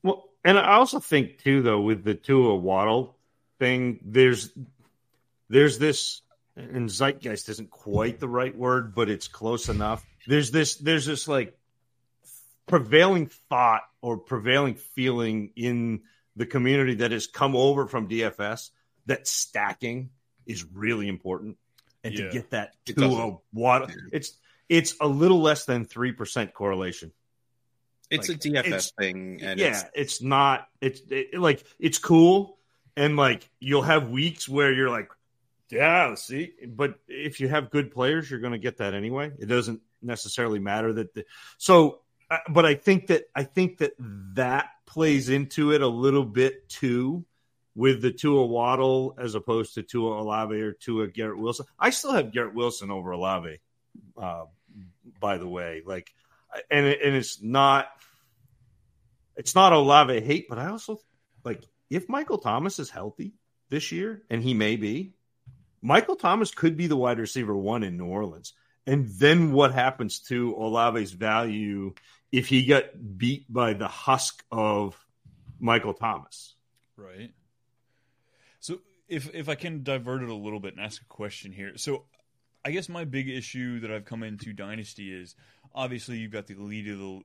Well, 0.03 0.29
and 0.43 0.57
I 0.57 0.73
also 0.73 0.99
think 0.99 1.43
too, 1.43 1.61
though, 1.61 1.81
with 1.81 2.03
the 2.03 2.13
Tua 2.15 2.55
Waddle 2.55 3.15
thing, 3.59 3.99
there's 4.03 4.51
there's 5.49 5.77
this, 5.77 6.21
and 6.55 6.89
zeitgeist 6.89 7.49
isn't 7.49 7.71
quite 7.71 8.19
the 8.19 8.27
right 8.27 8.55
word, 8.55 8.95
but 8.95 9.09
it's 9.09 9.27
close 9.27 9.69
enough. 9.69 10.05
There's 10.27 10.51
this 10.51 10.75
there's 10.75 11.05
this 11.05 11.27
like 11.27 11.57
prevailing 12.67 13.27
thought 13.49 13.83
or 14.01 14.17
prevailing 14.17 14.75
feeling 14.75 15.51
in 15.55 16.01
the 16.35 16.45
community 16.45 16.95
that 16.95 17.11
has 17.11 17.27
come 17.27 17.55
over 17.55 17.87
from 17.87 18.07
DFS 18.09 18.71
that 19.05 19.27
stacking 19.27 20.09
is 20.45 20.63
really 20.65 21.07
important, 21.07 21.57
and 22.03 22.13
Yeah. 22.13 22.25
to 22.25 22.31
get 22.31 22.49
that 22.51 22.75
It 22.87 22.97
Tua 22.97 23.07
doesn't. 23.09 23.37
Waddle, 23.53 23.87
it's 24.11 24.33
it's 24.67 24.95
a 24.99 25.07
little 25.07 25.41
less 25.41 25.65
than 25.65 25.85
three 25.85 26.11
percent 26.11 26.53
correlation. 26.53 27.11
It's 28.09 28.29
Like, 28.29 28.37
a 28.37 28.49
DFS 28.49 28.65
it's- 28.65 28.91
thing, 28.97 29.39
and 29.41 29.59
yeah, 29.59 29.67
it's, 29.69 29.83
it's, 29.95 30.21
not. 30.21 30.67
It's 30.81 31.01
it, 31.09 31.39
like 31.39 31.63
it's 31.79 31.97
cool, 31.97 32.57
and 32.95 33.15
like 33.17 33.49
you'll 33.59 33.81
have 33.81 34.09
weeks 34.09 34.47
where 34.47 34.71
you're 34.73 34.89
like, 34.91 35.09
yeah, 35.71 36.13
see. 36.15 36.51
But 36.67 36.99
if 37.07 37.39
you 37.39 37.47
have 37.47 37.71
good 37.71 37.91
players, 37.91 38.29
you're 38.29 38.39
going 38.39 38.53
to 38.53 38.59
get 38.59 38.77
that 38.77 38.93
anyway. 38.93 39.31
It 39.39 39.47
doesn't 39.47 39.81
necessarily 40.03 40.59
matter 40.59 40.93
that. 40.93 41.13
The, 41.15 41.25
so, 41.57 42.01
but 42.49 42.65
I 42.65 42.75
think 42.75 43.07
that 43.07 43.25
I 43.35 43.43
think 43.43 43.79
that 43.79 43.93
that 44.35 44.69
plays 44.85 45.29
into 45.29 45.71
it 45.71 45.81
a 45.81 45.87
little 45.87 46.25
bit 46.25 46.69
too. 46.69 47.25
With 47.77 48.01
the 48.01 48.11
Tua 48.13 48.45
Waddle 48.45 49.15
as 49.17 49.35
opposed 49.35 49.73
to 49.73 49.83
Tua 49.83 50.21
Olave 50.21 50.55
or 50.55 50.71
Tua 50.71 51.07
Garrett 51.07 51.37
Wilson, 51.37 51.65
I 51.77 51.89
still 51.89 52.13
have 52.13 52.31
Garrett 52.31 52.55
Wilson 52.55 52.89
over 52.89 53.11
Olave. 53.11 53.59
Uh, 54.15 54.45
by 55.19 55.37
the 55.37 55.47
way, 55.47 55.81
like, 55.85 56.13
and 56.71 56.85
it, 56.85 56.99
and 57.03 57.15
it's 57.15 57.41
not 57.41 57.89
it's 59.35 59.55
not 59.55 59.73
Olave 59.73 60.21
hate, 60.21 60.47
but 60.47 60.57
I 60.57 60.67
also 60.67 61.01
like 61.43 61.63
if 61.89 62.07
Michael 62.07 62.37
Thomas 62.37 62.79
is 62.79 62.89
healthy 62.89 63.33
this 63.69 63.91
year, 63.91 64.23
and 64.29 64.41
he 64.41 64.53
may 64.53 64.75
be, 64.77 65.13
Michael 65.81 66.15
Thomas 66.15 66.51
could 66.51 66.77
be 66.77 66.87
the 66.87 66.95
wide 66.95 67.19
receiver 67.19 67.55
one 67.55 67.83
in 67.83 67.97
New 67.97 68.05
Orleans. 68.05 68.53
And 68.87 69.07
then 69.07 69.51
what 69.51 69.73
happens 69.73 70.19
to 70.27 70.55
Olave's 70.55 71.11
value 71.11 71.93
if 72.31 72.47
he 72.47 72.65
got 72.65 72.85
beat 73.17 73.51
by 73.51 73.73
the 73.73 73.87
husk 73.87 74.43
of 74.51 74.95
Michael 75.59 75.93
Thomas? 75.93 76.55
Right. 76.97 77.31
So 78.59 78.81
if 79.07 79.33
if 79.33 79.49
I 79.49 79.55
can 79.55 79.83
divert 79.83 80.21
it 80.21 80.29
a 80.29 80.35
little 80.35 80.59
bit 80.59 80.75
and 80.75 80.85
ask 80.85 81.01
a 81.01 81.05
question 81.05 81.51
here. 81.51 81.77
So 81.77 82.03
I 82.63 82.71
guess 82.71 82.89
my 82.89 83.05
big 83.05 83.29
issue 83.29 83.79
that 83.81 83.91
I've 83.91 84.05
come 84.05 84.23
into 84.23 84.53
Dynasty 84.53 85.13
is 85.13 85.35
obviously 85.73 86.17
you've 86.17 86.31
got 86.31 86.47
the 86.47 86.55
elite 86.55 86.87
of 86.87 86.99
the 86.99 87.21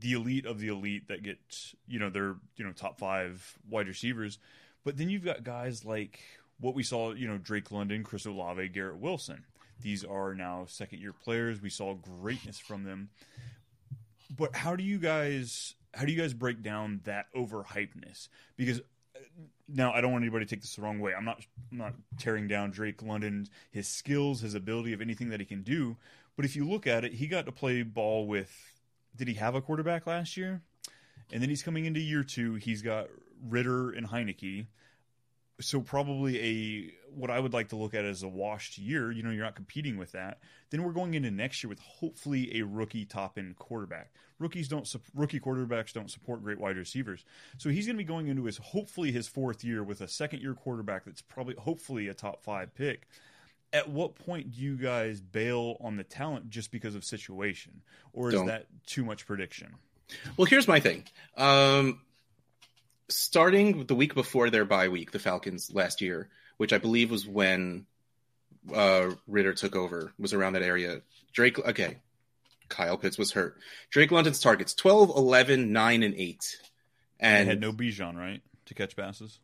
the 0.00 0.12
elite 0.12 0.46
of 0.46 0.60
the 0.60 0.68
elite 0.68 1.08
that 1.08 1.22
get 1.22 1.38
you 1.86 1.98
know 1.98 2.10
they're 2.10 2.36
you 2.56 2.64
know 2.64 2.72
top 2.72 2.98
five 2.98 3.58
wide 3.68 3.88
receivers, 3.88 4.38
but 4.84 4.96
then 4.96 5.08
you've 5.08 5.24
got 5.24 5.44
guys 5.44 5.84
like 5.84 6.20
what 6.60 6.74
we 6.74 6.82
saw 6.82 7.12
you 7.12 7.28
know 7.28 7.38
Drake 7.38 7.70
London, 7.70 8.02
Chris 8.02 8.26
Olave, 8.26 8.68
Garrett 8.68 8.98
Wilson. 8.98 9.44
These 9.80 10.04
are 10.04 10.34
now 10.34 10.64
second 10.68 11.00
year 11.00 11.12
players. 11.12 11.60
We 11.60 11.70
saw 11.70 11.94
greatness 11.94 12.58
from 12.58 12.84
them. 12.84 13.10
But 14.36 14.54
how 14.54 14.76
do 14.76 14.82
you 14.82 14.98
guys 14.98 15.74
how 15.94 16.04
do 16.04 16.12
you 16.12 16.20
guys 16.20 16.34
break 16.34 16.62
down 16.62 17.00
that 17.04 17.26
overhypeness? 17.34 18.28
Because 18.56 18.80
uh, 18.80 19.20
now 19.68 19.92
I 19.92 20.00
don't 20.00 20.12
want 20.12 20.22
anybody 20.22 20.44
to 20.44 20.50
take 20.50 20.60
this 20.60 20.76
the 20.76 20.82
wrong 20.82 21.00
way. 21.00 21.14
I'm 21.14 21.24
not 21.24 21.40
I'm 21.72 21.78
not 21.78 21.94
tearing 22.18 22.48
down 22.48 22.70
Drake 22.70 23.02
London, 23.02 23.48
his 23.70 23.88
skills, 23.88 24.40
his 24.40 24.54
ability 24.54 24.92
of 24.92 25.00
anything 25.00 25.30
that 25.30 25.40
he 25.40 25.46
can 25.46 25.62
do. 25.62 25.96
But 26.36 26.44
if 26.44 26.54
you 26.54 26.68
look 26.68 26.86
at 26.86 27.04
it, 27.04 27.14
he 27.14 27.26
got 27.26 27.46
to 27.46 27.52
play 27.52 27.82
ball 27.82 28.26
with 28.26 28.52
did 29.16 29.28
he 29.28 29.34
have 29.34 29.54
a 29.54 29.60
quarterback 29.60 30.06
last 30.06 30.36
year? 30.36 30.62
And 31.32 31.42
then 31.42 31.48
he's 31.48 31.62
coming 31.62 31.84
into 31.84 32.00
year 32.00 32.22
two. 32.22 32.54
He's 32.54 32.82
got 32.82 33.08
Ridder 33.48 33.90
and 33.90 34.08
Heinicke. 34.08 34.66
So 35.60 35.80
probably 35.80 36.40
a 36.40 36.94
what 37.14 37.30
I 37.30 37.40
would 37.40 37.52
like 37.52 37.68
to 37.68 37.76
look 37.76 37.94
at 37.94 38.04
as 38.04 38.22
a 38.22 38.28
washed 38.28 38.78
year. 38.78 39.10
You 39.10 39.22
know, 39.22 39.30
you're 39.30 39.44
not 39.44 39.56
competing 39.56 39.96
with 39.96 40.12
that. 40.12 40.38
Then 40.70 40.82
we're 40.82 40.92
going 40.92 41.14
into 41.14 41.30
next 41.30 41.62
year 41.62 41.68
with 41.68 41.80
hopefully 41.80 42.58
a 42.60 42.62
rookie 42.64 43.04
top 43.04 43.38
end 43.38 43.56
quarterback. 43.56 44.12
Rookies 44.38 44.68
don't 44.68 44.88
rookie 45.14 45.40
quarterbacks 45.40 45.92
don't 45.92 46.10
support 46.10 46.42
great 46.44 46.60
wide 46.60 46.76
receivers. 46.76 47.24
So 47.56 47.70
he's 47.70 47.86
going 47.86 47.96
to 47.96 48.02
be 48.02 48.06
going 48.06 48.28
into 48.28 48.44
his 48.44 48.58
hopefully 48.58 49.10
his 49.10 49.26
fourth 49.26 49.64
year 49.64 49.82
with 49.82 50.00
a 50.00 50.08
second 50.08 50.42
year 50.42 50.54
quarterback 50.54 51.04
that's 51.04 51.22
probably 51.22 51.56
hopefully 51.56 52.08
a 52.08 52.14
top 52.14 52.42
five 52.42 52.74
pick. 52.74 53.08
At 53.72 53.90
what 53.90 54.14
point 54.14 54.52
do 54.52 54.60
you 54.62 54.76
guys 54.76 55.20
bail 55.20 55.76
on 55.80 55.96
the 55.96 56.04
talent 56.04 56.48
just 56.48 56.70
because 56.70 56.94
of 56.94 57.04
situation, 57.04 57.82
or 58.14 58.28
is 58.28 58.34
Don't. 58.34 58.46
that 58.46 58.66
too 58.86 59.04
much 59.04 59.26
prediction? 59.26 59.74
Well, 60.36 60.46
here's 60.46 60.66
my 60.66 60.80
thing. 60.80 61.04
Um, 61.36 62.00
starting 63.08 63.86
the 63.86 63.94
week 63.94 64.14
before 64.14 64.50
their 64.50 64.64
bye 64.64 64.88
week, 64.88 65.12
the 65.12 65.18
Falcons 65.18 65.70
last 65.72 66.00
year, 66.00 66.28
which 66.56 66.72
I 66.72 66.78
believe 66.78 67.10
was 67.10 67.26
when 67.26 67.86
uh, 68.74 69.10
Ridder 69.26 69.54
took 69.54 69.76
over, 69.76 70.12
was 70.18 70.32
around 70.34 70.54
that 70.54 70.62
area. 70.62 71.00
Drake, 71.32 71.58
okay, 71.58 71.98
Kyle 72.68 72.98
Pitts 72.98 73.18
was 73.18 73.32
hurt. 73.32 73.56
Drake 73.90 74.10
London's 74.10 74.40
targets 74.40 74.74
12, 74.74 75.10
11, 75.10 75.72
9, 75.72 76.02
and 76.02 76.14
8. 76.14 76.56
And 77.20 77.40
And 77.40 77.48
had 77.48 77.60
no 77.60 77.72
Bijan 77.72 78.16
right 78.16 78.42
to 78.66 78.74
catch 78.74 78.96
passes. 78.96 79.38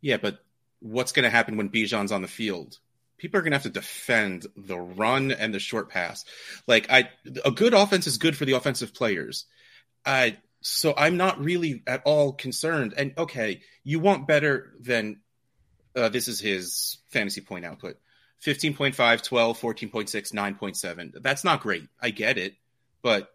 yeah, 0.00 0.16
but 0.16 0.38
what's 0.80 1.12
going 1.12 1.24
to 1.24 1.30
happen 1.30 1.56
when 1.56 1.68
Bijan's 1.68 2.12
on 2.12 2.22
the 2.22 2.28
field? 2.28 2.78
People 3.18 3.38
are 3.38 3.42
going 3.42 3.52
to 3.52 3.56
have 3.56 3.64
to 3.64 3.70
defend 3.70 4.46
the 4.56 4.78
run 4.78 5.30
and 5.30 5.52
the 5.52 5.58
short 5.58 5.90
pass. 5.90 6.24
Like 6.66 6.90
I, 6.90 7.10
a 7.44 7.50
good 7.50 7.74
offense 7.74 8.06
is 8.06 8.16
good 8.16 8.36
for 8.36 8.46
the 8.46 8.54
offensive 8.54 8.94
players. 8.94 9.44
I 10.06 10.38
so 10.60 10.94
I'm 10.96 11.16
not 11.16 11.42
really 11.42 11.82
at 11.86 12.02
all 12.04 12.32
concerned. 12.32 12.94
And 12.96 13.14
okay, 13.16 13.62
you 13.84 14.00
want 14.00 14.26
better 14.26 14.72
than 14.80 15.20
uh, 15.96 16.08
this 16.08 16.28
is 16.28 16.40
his 16.40 16.98
fantasy 17.08 17.40
point 17.40 17.64
output 17.64 17.96
15.5, 18.44 19.22
12, 19.22 19.60
14.6, 19.60 20.32
9.7. 20.32 21.22
That's 21.22 21.44
not 21.44 21.60
great. 21.60 21.86
I 22.00 22.10
get 22.10 22.38
it. 22.38 22.54
But 23.02 23.28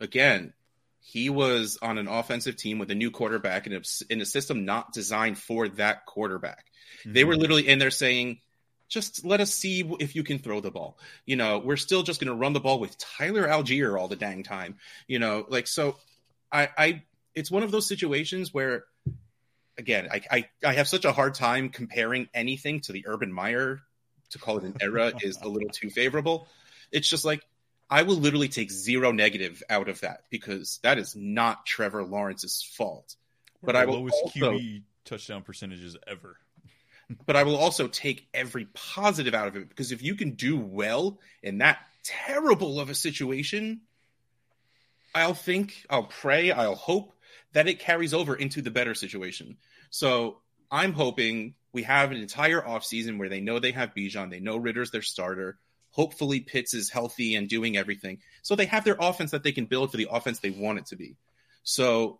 again, 0.00 0.52
he 1.00 1.28
was 1.28 1.78
on 1.82 1.98
an 1.98 2.08
offensive 2.08 2.56
team 2.56 2.78
with 2.78 2.90
a 2.90 2.94
new 2.94 3.10
quarterback 3.10 3.66
in 3.66 3.74
a, 3.74 3.82
in 4.10 4.20
a 4.20 4.26
system 4.26 4.64
not 4.64 4.92
designed 4.92 5.38
for 5.38 5.68
that 5.70 6.06
quarterback. 6.06 6.66
They 7.04 7.24
were 7.24 7.36
literally 7.36 7.68
in 7.68 7.78
there 7.78 7.90
saying, 7.90 8.40
just 8.88 9.24
let 9.24 9.40
us 9.40 9.52
see 9.52 9.84
if 10.00 10.14
you 10.14 10.22
can 10.22 10.38
throw 10.38 10.60
the 10.60 10.70
ball. 10.70 10.98
You 11.26 11.36
know, 11.36 11.58
we're 11.58 11.76
still 11.76 12.02
just 12.02 12.20
going 12.20 12.28
to 12.28 12.38
run 12.38 12.52
the 12.52 12.60
ball 12.60 12.78
with 12.78 12.96
Tyler 12.96 13.46
Allgeier 13.46 13.98
all 13.98 14.08
the 14.08 14.16
dang 14.16 14.42
time. 14.42 14.76
You 15.06 15.18
know, 15.18 15.44
like 15.48 15.66
so. 15.66 15.96
I, 16.54 16.68
I, 16.78 17.02
it's 17.34 17.50
one 17.50 17.64
of 17.64 17.72
those 17.72 17.86
situations 17.86 18.54
where, 18.54 18.84
again, 19.76 20.08
I, 20.10 20.20
I, 20.30 20.48
I 20.64 20.72
have 20.74 20.86
such 20.86 21.04
a 21.04 21.12
hard 21.12 21.34
time 21.34 21.68
comparing 21.68 22.28
anything 22.32 22.80
to 22.82 22.92
the 22.92 23.04
Urban 23.06 23.32
Meyer. 23.32 23.80
To 24.30 24.38
call 24.38 24.58
it 24.58 24.64
an 24.64 24.76
era 24.80 25.12
is 25.20 25.38
a 25.42 25.48
little 25.48 25.68
too 25.68 25.90
favorable. 25.90 26.46
It's 26.90 27.08
just 27.08 27.24
like 27.24 27.42
I 27.90 28.02
will 28.02 28.16
literally 28.16 28.48
take 28.48 28.70
zero 28.70 29.12
negative 29.12 29.62
out 29.68 29.88
of 29.88 30.00
that 30.00 30.22
because 30.30 30.78
that 30.82 30.98
is 30.98 31.14
not 31.14 31.66
Trevor 31.66 32.04
Lawrence's 32.04 32.62
fault. 32.62 33.16
But 33.62 33.76
I 33.76 33.84
will 33.84 33.94
lowest 33.94 34.16
also- 34.22 34.52
QB 34.52 34.82
touchdown 35.04 35.42
percentages 35.42 35.96
ever. 36.06 36.38
but 37.26 37.36
I 37.36 37.42
will 37.42 37.56
also 37.56 37.88
take 37.88 38.28
every 38.32 38.66
positive 38.72 39.34
out 39.34 39.48
of 39.48 39.56
it 39.56 39.68
because 39.68 39.92
if 39.92 40.02
you 40.02 40.14
can 40.14 40.32
do 40.32 40.56
well 40.56 41.18
in 41.42 41.58
that 41.58 41.78
terrible 42.02 42.80
of 42.80 42.90
a 42.90 42.94
situation, 42.94 43.82
I'll 45.14 45.34
think, 45.34 45.86
I'll 45.88 46.04
pray, 46.04 46.50
I'll 46.50 46.74
hope 46.74 47.12
that 47.52 47.68
it 47.68 47.78
carries 47.78 48.12
over 48.12 48.34
into 48.34 48.62
the 48.62 48.70
better 48.70 48.94
situation. 48.94 49.56
So 49.90 50.38
I'm 50.70 50.92
hoping 50.92 51.54
we 51.72 51.84
have 51.84 52.10
an 52.10 52.16
entire 52.18 52.60
offseason 52.60 53.18
where 53.18 53.28
they 53.28 53.40
know 53.40 53.58
they 53.58 53.72
have 53.72 53.94
Bijan, 53.94 54.30
they 54.30 54.40
know 54.40 54.56
Ridder's 54.56 54.90
their 54.90 55.02
starter. 55.02 55.58
Hopefully 55.90 56.40
Pitts 56.40 56.74
is 56.74 56.90
healthy 56.90 57.36
and 57.36 57.48
doing 57.48 57.76
everything. 57.76 58.18
So 58.42 58.56
they 58.56 58.66
have 58.66 58.84
their 58.84 58.96
offense 58.98 59.30
that 59.30 59.44
they 59.44 59.52
can 59.52 59.66
build 59.66 59.92
for 59.92 59.96
the 59.96 60.08
offense 60.10 60.40
they 60.40 60.50
want 60.50 60.78
it 60.78 60.86
to 60.86 60.96
be. 60.96 61.16
So 61.62 62.18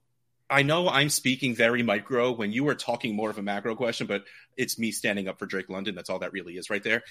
I 0.49 0.62
know 0.62 0.89
I'm 0.89 1.09
speaking 1.09 1.55
very 1.57 1.83
micro 1.83 2.31
when 2.31 2.53
you 2.53 2.62
were 2.64 2.75
talking 2.75 3.16
more 3.16 3.31
of 3.31 3.39
a 3.39 3.43
macro 3.43 3.75
question, 3.75 4.07
but 4.07 4.25
it's 4.57 4.79
me 4.79 4.93
standing 4.93 5.27
up 5.27 5.39
for 5.39 5.47
Drake 5.47 5.68
London. 5.68 5.95
That's 5.97 6.11
all 6.11 6.21
that 6.21 6.33
really 6.33 6.57
is 6.57 6.71
right 6.71 6.83
there. 6.83 7.03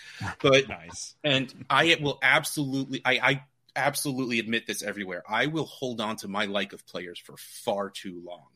But 0.42 0.68
Nice. 0.70 1.16
and 1.24 1.54
I 1.70 1.98
will 2.00 2.20
absolutely, 2.22 3.02
I, 3.04 3.20
I 3.22 3.44
absolutely 3.76 4.40
admit 4.40 4.68
this 4.68 4.84
everywhere. 4.84 5.24
I 5.28 5.48
will 5.48 5.66
hold 5.66 6.00
on 6.02 6.16
to 6.18 6.28
my 6.28 6.46
like 6.46 6.74
of 6.74 6.86
players 6.86 7.20
for 7.20 7.36
far 7.38 7.90
too 7.90 8.22
long. 8.26 8.48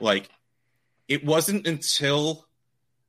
Like 0.00 0.28
it 1.08 1.24
wasn't 1.24 1.66
until 1.66 2.46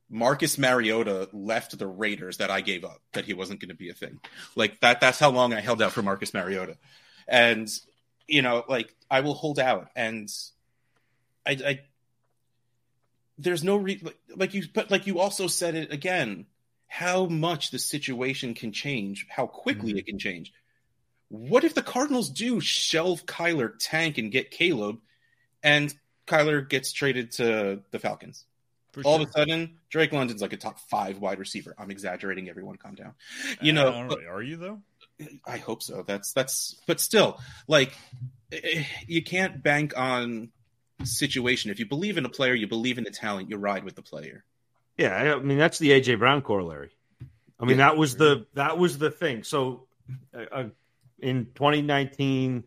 Marcus 0.08 0.56
Mariota 0.56 1.28
left 1.32 1.76
the 1.78 1.86
Raiders 1.86 2.36
that 2.36 2.50
I 2.50 2.60
gave 2.60 2.84
up 2.84 3.00
that 3.12 3.24
he 3.24 3.34
wasn't 3.34 3.60
going 3.60 3.70
to 3.70 3.74
be 3.74 3.90
a 3.90 3.94
thing. 3.94 4.20
Like 4.54 4.80
that, 4.80 5.00
that's 5.00 5.18
how 5.18 5.30
long 5.30 5.52
I 5.52 5.60
held 5.60 5.82
out 5.82 5.92
for 5.92 6.02
Marcus 6.02 6.32
Mariota. 6.32 6.76
And, 7.26 7.68
you 8.28 8.42
know, 8.42 8.64
like 8.68 8.94
I 9.10 9.20
will 9.20 9.34
hold 9.34 9.58
out 9.58 9.88
and 9.96 10.28
I, 11.44 11.50
I 11.52 11.80
there's 13.38 13.64
no 13.64 13.76
re- 13.76 14.00
like, 14.02 14.18
like 14.34 14.54
you 14.54 14.64
but 14.72 14.90
like 14.90 15.06
you 15.06 15.18
also 15.18 15.46
said 15.46 15.74
it 15.74 15.92
again 15.92 16.46
how 16.88 17.26
much 17.26 17.70
the 17.70 17.78
situation 17.78 18.54
can 18.54 18.72
change, 18.72 19.26
how 19.28 19.46
quickly 19.46 19.92
Mhm. 19.92 19.98
it 19.98 20.06
can 20.06 20.18
change. 20.18 20.52
What 21.28 21.64
if 21.64 21.74
the 21.74 21.82
Cardinals 21.82 22.30
do 22.30 22.60
shelve 22.60 23.26
Kyler, 23.26 23.72
tank, 23.78 24.18
and 24.18 24.30
get 24.30 24.50
Caleb, 24.50 24.98
and 25.62 25.92
Kyler 26.26 26.68
gets 26.68 26.92
traded 26.92 27.32
to 27.32 27.82
the 27.90 27.98
Falcons? 27.98 28.44
For 28.92 29.02
All 29.02 29.16
sure. 29.18 29.22
of 29.24 29.28
a 29.28 29.32
sudden, 29.32 29.78
Drake 29.90 30.12
London's 30.12 30.40
like 30.40 30.52
a 30.54 30.56
top 30.56 30.78
five 30.88 31.18
wide 31.18 31.38
receiver. 31.38 31.74
I'm 31.78 31.90
exaggerating. 31.90 32.48
Everyone, 32.48 32.76
calm 32.76 32.94
down. 32.94 33.12
You 33.60 33.72
know, 33.72 33.90
don't 33.90 34.08
but- 34.08 34.24
are 34.24 34.42
you 34.42 34.56
though? 34.56 34.80
I 35.46 35.56
hope 35.58 35.82
so. 35.82 36.02
That's 36.06 36.32
that's, 36.32 36.76
but 36.86 37.00
still, 37.00 37.40
like, 37.68 37.96
eh, 38.52 38.84
you 39.06 39.22
can't 39.22 39.62
bank 39.62 39.94
on 39.96 40.50
situation. 41.04 41.70
If 41.70 41.78
you 41.78 41.86
believe 41.86 42.18
in 42.18 42.24
a 42.26 42.28
player, 42.28 42.54
you 42.54 42.66
believe 42.66 42.98
in 42.98 43.04
the 43.04 43.10
talent, 43.10 43.48
you 43.50 43.56
ride 43.56 43.84
with 43.84 43.94
the 43.96 44.02
player. 44.02 44.44
Yeah, 44.98 45.14
I 45.16 45.34
I 45.34 45.38
mean 45.40 45.58
that's 45.58 45.78
the 45.78 45.90
AJ 45.90 46.18
Brown 46.18 46.40
corollary. 46.42 46.90
I 47.58 47.64
mean 47.64 47.78
Yeah. 47.78 47.88
that 47.90 47.96
was 47.96 48.16
the 48.16 48.46
that 48.54 48.78
was 48.78 48.96
the 48.98 49.10
thing. 49.10 49.42
So 49.42 49.86
uh, 50.34 50.64
in 51.20 51.46
2019, 51.54 52.64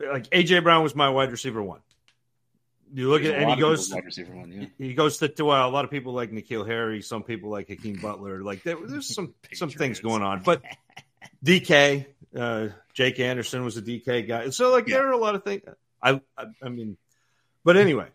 like 0.00 0.28
AJ 0.30 0.62
Brown 0.62 0.82
was 0.82 0.94
my 0.94 1.08
wide 1.10 1.30
receiver 1.30 1.62
one. 1.62 1.80
You 2.94 3.08
look 3.08 3.22
There's 3.22 3.34
at 3.34 3.40
and 3.42 3.50
he 3.50 3.56
goes 3.60 3.90
wide 3.92 4.04
receiver 4.04 4.34
one. 4.34 4.52
Yeah, 4.52 4.66
he 4.78 4.94
goes 4.94 5.18
to, 5.18 5.28
to 5.28 5.50
uh, 5.50 5.66
a 5.66 5.70
lot 5.70 5.84
of 5.84 5.90
people 5.90 6.12
like 6.12 6.30
N'Keal 6.30 6.66
Harry, 6.66 7.00
some 7.02 7.22
people 7.22 7.50
like 7.50 7.68
Hakeem 7.68 7.98
Butler. 8.00 8.42
Like 8.42 8.62
there, 8.62 8.76
there's 8.86 9.14
some 9.14 9.34
some 9.54 9.70
things 9.70 10.00
going 10.00 10.22
on, 10.22 10.42
but 10.42 10.62
DK, 11.44 12.06
uh, 12.36 12.68
Jake 12.92 13.18
Anderson 13.20 13.64
was 13.64 13.76
a 13.76 13.82
DK 13.82 14.26
guy. 14.28 14.50
So 14.50 14.70
like 14.70 14.88
Yeah. 14.88 14.98
there 14.98 15.08
are 15.08 15.12
a 15.12 15.16
lot 15.18 15.34
of 15.34 15.44
things. 15.44 15.62
I, 16.02 16.20
I 16.36 16.46
I 16.62 16.68
mean, 16.68 16.96
but 17.64 17.76
anyway, 17.76 18.08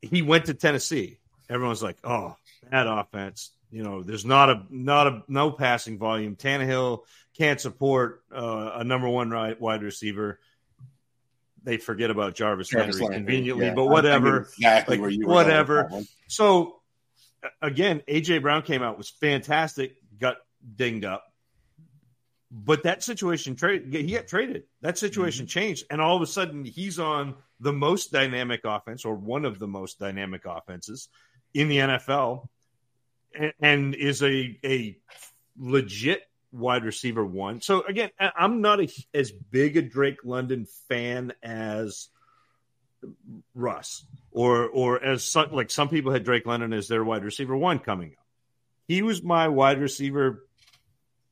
he 0.00 0.22
went 0.22 0.46
to 0.46 0.54
Tennessee. 0.54 1.18
Everyone's 1.48 1.82
like, 1.82 1.96
oh, 2.04 2.36
bad 2.70 2.86
offense. 2.86 3.50
You 3.74 3.82
know, 3.82 4.04
there's 4.04 4.24
not 4.24 4.50
a 4.50 4.62
not 4.70 5.08
a 5.08 5.22
no 5.26 5.50
passing 5.50 5.98
volume. 5.98 6.36
Tannehill 6.36 7.00
can't 7.36 7.60
support 7.60 8.22
uh, 8.32 8.70
a 8.76 8.84
number 8.84 9.08
one 9.08 9.30
right, 9.30 9.60
wide 9.60 9.82
receiver. 9.82 10.38
They 11.64 11.78
forget 11.78 12.08
about 12.08 12.36
Jarvis, 12.36 12.68
Jarvis 12.68 13.00
Landry 13.00 13.16
Landry, 13.16 13.16
conveniently, 13.16 13.66
yeah. 13.66 13.74
but 13.74 13.86
whatever. 13.86 14.42
exactly 14.42 14.96
Like, 14.96 15.00
where 15.00 15.10
you 15.10 15.26
were 15.26 15.34
whatever. 15.34 15.90
So 16.28 16.76
again, 17.60 18.00
AJ 18.06 18.42
Brown 18.42 18.62
came 18.62 18.80
out 18.80 18.96
was 18.96 19.10
fantastic, 19.10 19.96
got 20.20 20.36
dinged 20.76 21.04
up. 21.04 21.24
But 22.52 22.84
that 22.84 23.02
situation 23.02 23.56
trade 23.56 23.92
he 23.92 24.12
got 24.12 24.28
traded. 24.28 24.66
That 24.82 24.98
situation 24.98 25.48
changed, 25.48 25.86
and 25.90 26.00
all 26.00 26.14
of 26.14 26.22
a 26.22 26.28
sudden 26.28 26.64
he's 26.64 27.00
on 27.00 27.34
the 27.58 27.72
most 27.72 28.12
dynamic 28.12 28.60
offense, 28.62 29.04
or 29.04 29.16
one 29.16 29.44
of 29.44 29.58
the 29.58 29.66
most 29.66 29.98
dynamic 29.98 30.42
offenses 30.46 31.08
in 31.52 31.66
the 31.66 31.78
NFL, 31.78 32.46
and, 33.60 33.94
is 33.94 34.22
a 34.22 34.58
a 34.64 34.96
legit 35.58 36.22
wide 36.52 36.84
receiver 36.84 37.24
one. 37.24 37.60
So 37.60 37.82
again, 37.82 38.10
I'm 38.18 38.60
not 38.60 38.80
a, 38.80 38.88
as 39.12 39.30
big 39.30 39.76
a 39.76 39.82
Drake 39.82 40.24
London 40.24 40.66
fan 40.88 41.32
as 41.42 42.08
Russ 43.54 44.06
or 44.30 44.68
or 44.68 45.02
as 45.02 45.24
some, 45.24 45.52
like 45.52 45.70
some 45.70 45.88
people 45.88 46.12
had 46.12 46.24
Drake 46.24 46.46
London 46.46 46.72
as 46.72 46.88
their 46.88 47.04
wide 47.04 47.24
receiver 47.24 47.56
one 47.56 47.78
coming 47.78 48.12
up. 48.18 48.24
He 48.86 49.02
was 49.02 49.22
my 49.22 49.48
wide 49.48 49.80
receiver 49.80 50.46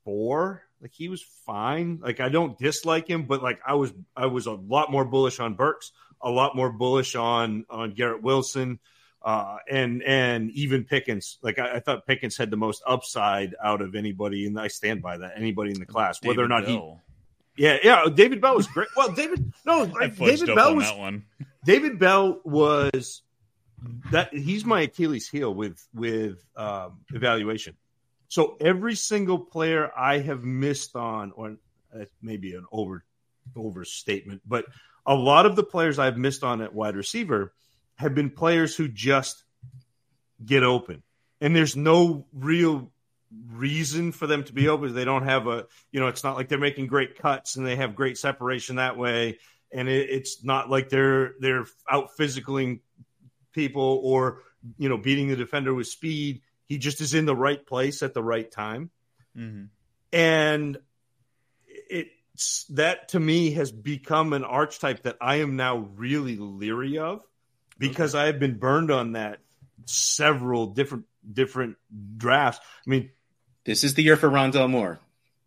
four. 0.04 0.62
Like 0.80 0.92
he 0.92 1.08
was 1.08 1.22
fine. 1.46 2.00
Like 2.02 2.20
I 2.20 2.28
don't 2.28 2.58
dislike 2.58 3.08
him, 3.08 3.24
but 3.24 3.42
like 3.42 3.60
I 3.66 3.74
was 3.74 3.92
I 4.16 4.26
was 4.26 4.46
a 4.46 4.52
lot 4.52 4.90
more 4.90 5.04
bullish 5.04 5.38
on 5.38 5.54
Burks, 5.54 5.92
a 6.20 6.30
lot 6.30 6.56
more 6.56 6.72
bullish 6.72 7.14
on 7.14 7.64
on 7.70 7.92
Garrett 7.92 8.22
Wilson, 8.22 8.80
uh, 9.24 9.58
and 9.70 10.02
and 10.02 10.50
even 10.50 10.84
Pickens. 10.84 11.38
Like 11.42 11.58
I, 11.58 11.76
I 11.76 11.80
thought 11.80 12.06
Pickens 12.06 12.36
had 12.36 12.50
the 12.50 12.56
most 12.56 12.82
upside 12.86 13.54
out 13.62 13.80
of 13.80 13.94
anybody, 13.94 14.46
and 14.46 14.58
I 14.58 14.68
stand 14.68 15.02
by 15.02 15.18
that. 15.18 15.32
Anybody 15.36 15.72
in 15.72 15.78
the 15.78 15.86
class, 15.86 16.22
whether 16.22 16.42
or 16.42 16.48
not 16.48 16.66
he, 16.66 16.80
yeah, 17.56 17.78
yeah. 17.82 18.06
David 18.12 18.40
Bell 18.40 18.56
was 18.56 18.66
great. 18.66 18.88
Well, 18.96 19.12
David, 19.12 19.52
no, 19.64 19.82
like, 20.00 20.16
David 20.16 20.54
Bell 20.54 20.74
was 20.74 20.86
that 20.86 20.98
one. 20.98 21.24
David 21.64 21.98
Bell 21.98 22.40
was 22.44 23.22
that 24.10 24.32
he's 24.34 24.64
my 24.64 24.82
Achilles 24.82 25.28
heel 25.28 25.54
with 25.54 25.84
with 25.94 26.44
um, 26.56 27.00
evaluation. 27.10 27.76
So 28.28 28.56
every 28.60 28.94
single 28.94 29.38
player 29.38 29.90
I 29.96 30.18
have 30.18 30.42
missed 30.42 30.96
on, 30.96 31.32
or 31.32 31.56
uh, 31.94 32.04
maybe 32.22 32.54
an 32.54 32.64
over 32.72 33.04
overstatement, 33.56 34.42
but 34.46 34.64
a 35.04 35.14
lot 35.14 35.46
of 35.46 35.56
the 35.56 35.64
players 35.64 35.98
I've 35.98 36.16
missed 36.16 36.42
on 36.42 36.62
at 36.62 36.72
wide 36.72 36.96
receiver 36.96 37.52
have 38.02 38.14
been 38.14 38.30
players 38.30 38.76
who 38.76 38.88
just 38.88 39.42
get 40.44 40.62
open, 40.62 41.02
and 41.40 41.56
there's 41.56 41.76
no 41.76 42.26
real 42.32 42.92
reason 43.48 44.12
for 44.12 44.26
them 44.26 44.44
to 44.44 44.52
be 44.52 44.68
open. 44.68 44.94
They 44.94 45.06
don't 45.06 45.24
have 45.24 45.46
a, 45.46 45.66
you 45.90 46.00
know, 46.00 46.08
it's 46.08 46.22
not 46.22 46.36
like 46.36 46.48
they're 46.48 46.58
making 46.58 46.86
great 46.86 47.18
cuts 47.18 47.56
and 47.56 47.66
they 47.66 47.76
have 47.76 47.94
great 47.96 48.18
separation 48.18 48.76
that 48.76 48.98
way 48.98 49.38
and 49.72 49.88
it, 49.88 50.10
it's 50.10 50.44
not 50.44 50.70
like 50.70 50.88
they're 50.88 51.34
they're 51.40 51.64
out 51.90 52.10
physicaling 52.18 52.80
people 53.52 54.00
or 54.04 54.42
you 54.78 54.88
know 54.88 54.98
beating 54.98 55.28
the 55.28 55.36
defender 55.36 55.74
with 55.74 55.86
speed. 55.86 56.42
He 56.66 56.78
just 56.78 57.00
is 57.00 57.14
in 57.14 57.26
the 57.26 57.36
right 57.36 57.64
place 57.64 58.02
at 58.02 58.14
the 58.14 58.22
right 58.22 58.50
time, 58.50 58.90
Mhm. 59.36 59.68
and 60.12 60.78
it's 61.66 62.64
that 62.70 63.08
to 63.10 63.20
me 63.20 63.52
has 63.52 63.72
become 63.72 64.32
an 64.32 64.44
archetype 64.44 65.02
that 65.02 65.16
I 65.20 65.36
am 65.36 65.56
now 65.56 65.78
really 65.96 66.36
leery 66.36 66.98
of 66.98 67.22
because 67.88 68.14
I 68.14 68.26
have 68.26 68.38
been 68.38 68.58
burned 68.58 68.90
on 68.90 69.12
that 69.12 69.38
several 69.86 70.68
different 70.68 71.04
different 71.30 71.76
drafts. 72.16 72.60
I 72.86 72.90
mean, 72.90 73.10
This 73.64 73.84
is 73.84 73.94
the 73.94 74.02
year 74.02 74.16
for 74.16 74.28
Rondale 74.28 74.70
Moore. 74.70 75.00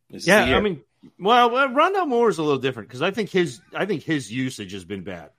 This 0.10 0.22
is 0.22 0.26
the 0.26 0.32
yeah, 0.32 0.46
year. 0.46 0.58
I 0.58 0.62
mean, 0.62 0.82
well, 1.20 1.50
well, 1.50 1.70
Rondale 1.70 2.08
Moore 2.08 2.30
is 2.30 2.38
a 2.38 2.44
little 2.44 2.60
different 2.60 2.90
because 2.90 3.02
I 3.02 3.12
think 3.12 3.30
his 3.30 3.62
I 3.74 3.86
think 3.86 4.04
his 4.04 4.32
usage 4.32 4.74
has 4.74 4.86
been 4.86 5.04
bad. 5.04 5.32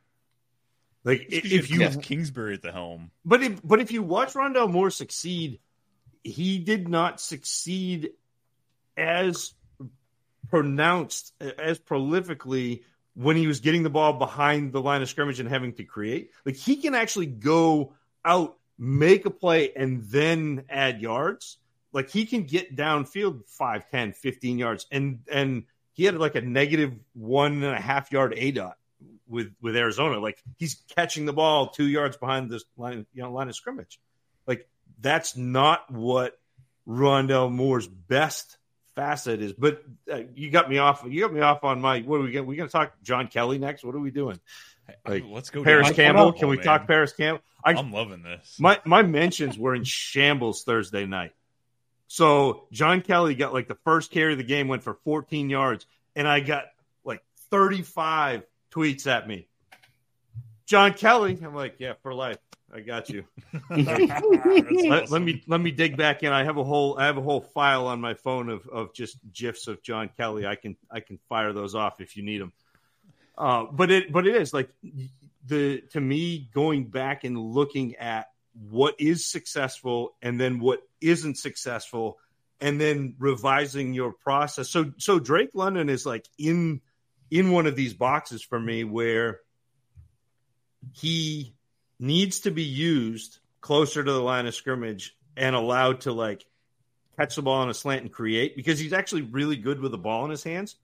Like 1.05 1.26
It's 1.28 1.42
'cause 1.42 1.53
if 1.53 1.70
you 1.70 1.78
you, 1.78 1.82
have 1.84 2.03
Kingsbury 2.03 2.55
at 2.55 2.62
the 2.62 2.72
helm, 2.72 3.11
but 3.24 3.42
if 3.42 3.62
but 3.62 3.80
if 3.80 3.92
you 3.92 4.03
watch 4.03 4.32
Rondale 4.34 4.70
Moore 4.70 4.90
succeed, 4.90 5.61
he 6.24 6.59
did 6.59 6.88
not 6.88 7.20
succeed 7.20 8.11
as 8.97 9.55
pronounced 10.49 11.32
as 11.40 11.78
prolifically 11.78 12.82
when 13.17 13.37
he 13.37 13.47
was 13.47 13.61
getting 13.61 13.83
the 13.83 13.91
ball 13.91 14.12
behind 14.12 14.73
the 14.73 14.81
line 14.81 15.01
of 15.01 15.09
scrimmage 15.09 15.41
and 15.41 15.49
having 15.49 15.73
to 15.73 15.85
create. 15.85 16.31
Like 16.45 16.57
he 16.57 16.77
can 16.77 16.95
actually 16.95 17.27
go 17.27 17.95
out, 18.25 18.59
make 18.79 19.25
a 19.25 19.31
play, 19.31 19.73
and 19.75 20.03
then 20.05 20.64
add 20.69 21.01
yards. 21.01 21.57
Like 21.93 22.11
he 22.11 22.27
can 22.27 22.43
get 22.43 22.77
downfield 22.77 23.49
5, 23.49 23.91
10, 23.91 24.12
15 24.12 24.59
yards. 24.59 24.87
And 24.93 25.21
and 25.33 25.64
he 25.95 26.05
had 26.05 26.17
like 26.19 26.35
a 26.35 26.43
negative 26.43 26.93
one 27.14 27.62
and 27.62 27.75
a 27.75 27.81
half 27.81 28.12
yard 28.12 28.35
A 28.37 28.51
dot 28.51 28.77
with 29.27 29.51
with 29.62 29.77
Arizona. 29.77 30.21
Like 30.21 30.43
he's 30.59 30.83
catching 30.95 31.25
the 31.25 31.33
ball 31.33 31.69
two 31.69 31.87
yards 31.87 32.19
behind 32.19 32.51
this 32.51 32.64
line, 32.77 33.07
you 33.14 33.23
know, 33.23 33.33
line 33.33 33.49
of 33.49 33.57
scrimmage. 33.57 33.99
Like 34.47 34.69
that's 35.01 35.39
not 35.39 35.91
what 35.91 36.39
Rondale 36.87 37.51
Moore's 37.51 37.89
best 37.89 38.59
facet 38.97 39.40
is. 39.40 39.53
But 39.53 39.84
uh, 40.12 40.22
you 40.34 40.51
got 40.51 40.68
me 40.68 40.78
off. 40.78 41.05
You 41.09 41.20
got 41.20 41.32
me 41.32 41.40
off 41.40 41.62
on 41.62 41.80
my. 41.80 42.01
What 42.01 42.16
are 42.16 42.24
we 42.24 42.32
going? 42.32 42.47
We 42.47 42.57
going 42.57 42.68
to 42.68 42.72
talk 42.72 42.94
John 43.05 43.28
Kelly 43.28 43.59
next? 43.59 43.84
What 43.84 43.94
are 43.94 44.01
we 44.01 44.11
doing? 44.11 44.40
Like, 45.07 45.24
let's 45.28 45.51
go. 45.51 45.62
Parris 45.62 45.92
Campbell? 45.92 46.22
Oh, 46.22 46.32
Can 46.32 46.49
we 46.49 46.57
man. 46.57 46.64
talk 46.64 46.86
Parris 46.88 47.12
Campbell? 47.12 47.42
I, 47.64 47.72
I'm 47.74 47.92
loving 47.92 48.22
this. 48.22 48.57
my 48.59 48.80
my 48.84 49.03
mentions 49.03 49.59
were 49.59 49.74
in 49.74 49.84
shambles 49.84 50.64
Thursday 50.64 51.07
night. 51.07 51.32
So 52.09 52.66
John 52.72 53.03
Kelly 53.03 53.34
got 53.34 53.53
like 53.53 53.68
the 53.68 53.78
first 53.84 54.11
carry 54.11 54.32
of 54.32 54.38
the 54.38 54.44
game, 54.44 54.68
went 54.68 54.82
for 54.82 54.94
14 55.05 55.51
yards, 55.51 55.86
and 56.14 56.26
I 56.26 56.40
got 56.40 56.66
like 57.05 57.22
35 57.51 58.44
tweets 58.70 59.07
at 59.07 59.26
me. 59.26 59.49
John 60.66 60.94
Kelly, 60.94 61.38
I'm 61.42 61.55
like, 61.55 61.76
yeah, 61.78 61.94
for 62.03 62.14
life. 62.14 62.38
I 62.73 62.81
got 62.81 63.09
you. 63.09 63.25
That's 63.71 64.23
Let, 64.89 65.11
let 65.11 65.23
me 65.23 65.43
let 65.47 65.61
me 65.61 65.71
dig 65.71 65.97
back 65.97 66.23
in. 66.23 66.33
I 66.33 66.45
have 66.45 66.57
a 66.57 66.64
whole 66.64 66.99
I 66.99 67.07
have 67.07 67.17
a 67.17 67.23
whole 67.23 67.41
file 67.41 67.87
on 67.87 68.01
my 68.01 68.14
phone 68.14 68.49
of, 68.49 68.67
of 68.69 68.93
just 68.93 69.19
gifs 69.33 69.69
of 69.69 69.83
John 69.83 70.11
Kelly. 70.17 70.47
I 70.47 70.57
can 70.57 70.77
I 70.91 71.01
can 71.01 71.19
fire 71.29 71.53
those 71.53 71.75
off 71.75 72.01
if 72.01 72.17
you 72.17 72.23
need 72.25 72.41
them. 72.41 72.53
Uh, 73.39 73.67
but 73.71 73.91
it 73.91 74.12
but 74.12 74.27
it 74.27 74.35
is 74.35 74.53
like 74.53 74.71
the 75.47 75.83
to 75.93 76.01
me 76.01 76.49
going 76.53 76.87
back 76.87 77.25
and 77.25 77.39
looking 77.39 77.97
at 77.97 78.27
what 78.69 78.95
is 78.99 79.27
successful 79.27 80.17
and 80.23 80.41
then 80.41 80.59
what 80.59 80.81
isn't 81.01 81.39
successful 81.39 82.19
and 82.61 82.81
then 82.81 83.14
revising 83.19 83.95
your 83.95 84.12
process. 84.12 84.71
So 84.71 84.93
so 84.99 85.19
Drake 85.19 85.51
London 85.55 85.89
is 85.89 86.05
like 86.05 86.27
in 86.39 86.81
in 87.31 87.53
one 87.53 87.67
of 87.67 87.77
these 87.77 87.95
boxes 87.95 88.43
for 88.43 88.59
me 88.59 88.85
where 88.85 89.41
he 90.93 91.56
needs 91.99 92.40
to 92.40 92.51
be 92.51 92.64
used 92.64 93.38
closer 93.61 94.03
to 94.03 94.12
the 94.12 94.20
line 94.20 94.47
of 94.47 94.55
scrimmage 94.55 95.16
and 95.36 95.57
allowed 95.57 96.03
to 96.03 96.12
like 96.12 96.44
catch 97.16 97.36
the 97.36 97.42
ball 97.42 97.62
on 97.62 97.70
a 97.70 97.74
slant 97.74 98.03
and 98.03 98.12
create 98.12 98.57
because 98.57 98.78
he's 98.78 98.92
actually 98.92 99.22
really 99.22 99.57
good 99.57 99.80
with 99.80 99.90
the 99.90 99.99
ball 99.99 100.24
in 100.24 100.30
his 100.30 100.44
hands. 100.44 100.76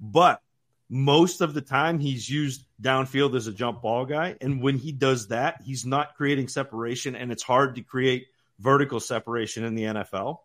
But 0.00 0.40
most 0.88 1.40
of 1.40 1.54
the 1.54 1.60
time 1.60 1.98
he's 1.98 2.28
used 2.28 2.64
downfield 2.80 3.36
as 3.36 3.46
a 3.46 3.52
jump 3.52 3.82
ball 3.82 4.04
guy. 4.06 4.36
And 4.40 4.62
when 4.62 4.78
he 4.78 4.92
does 4.92 5.28
that, 5.28 5.62
he's 5.64 5.84
not 5.84 6.16
creating 6.16 6.48
separation 6.48 7.16
and 7.16 7.32
it's 7.32 7.42
hard 7.42 7.76
to 7.76 7.82
create 7.82 8.26
vertical 8.58 9.00
separation 9.00 9.64
in 9.64 9.74
the 9.74 9.84
NFL. 9.84 10.38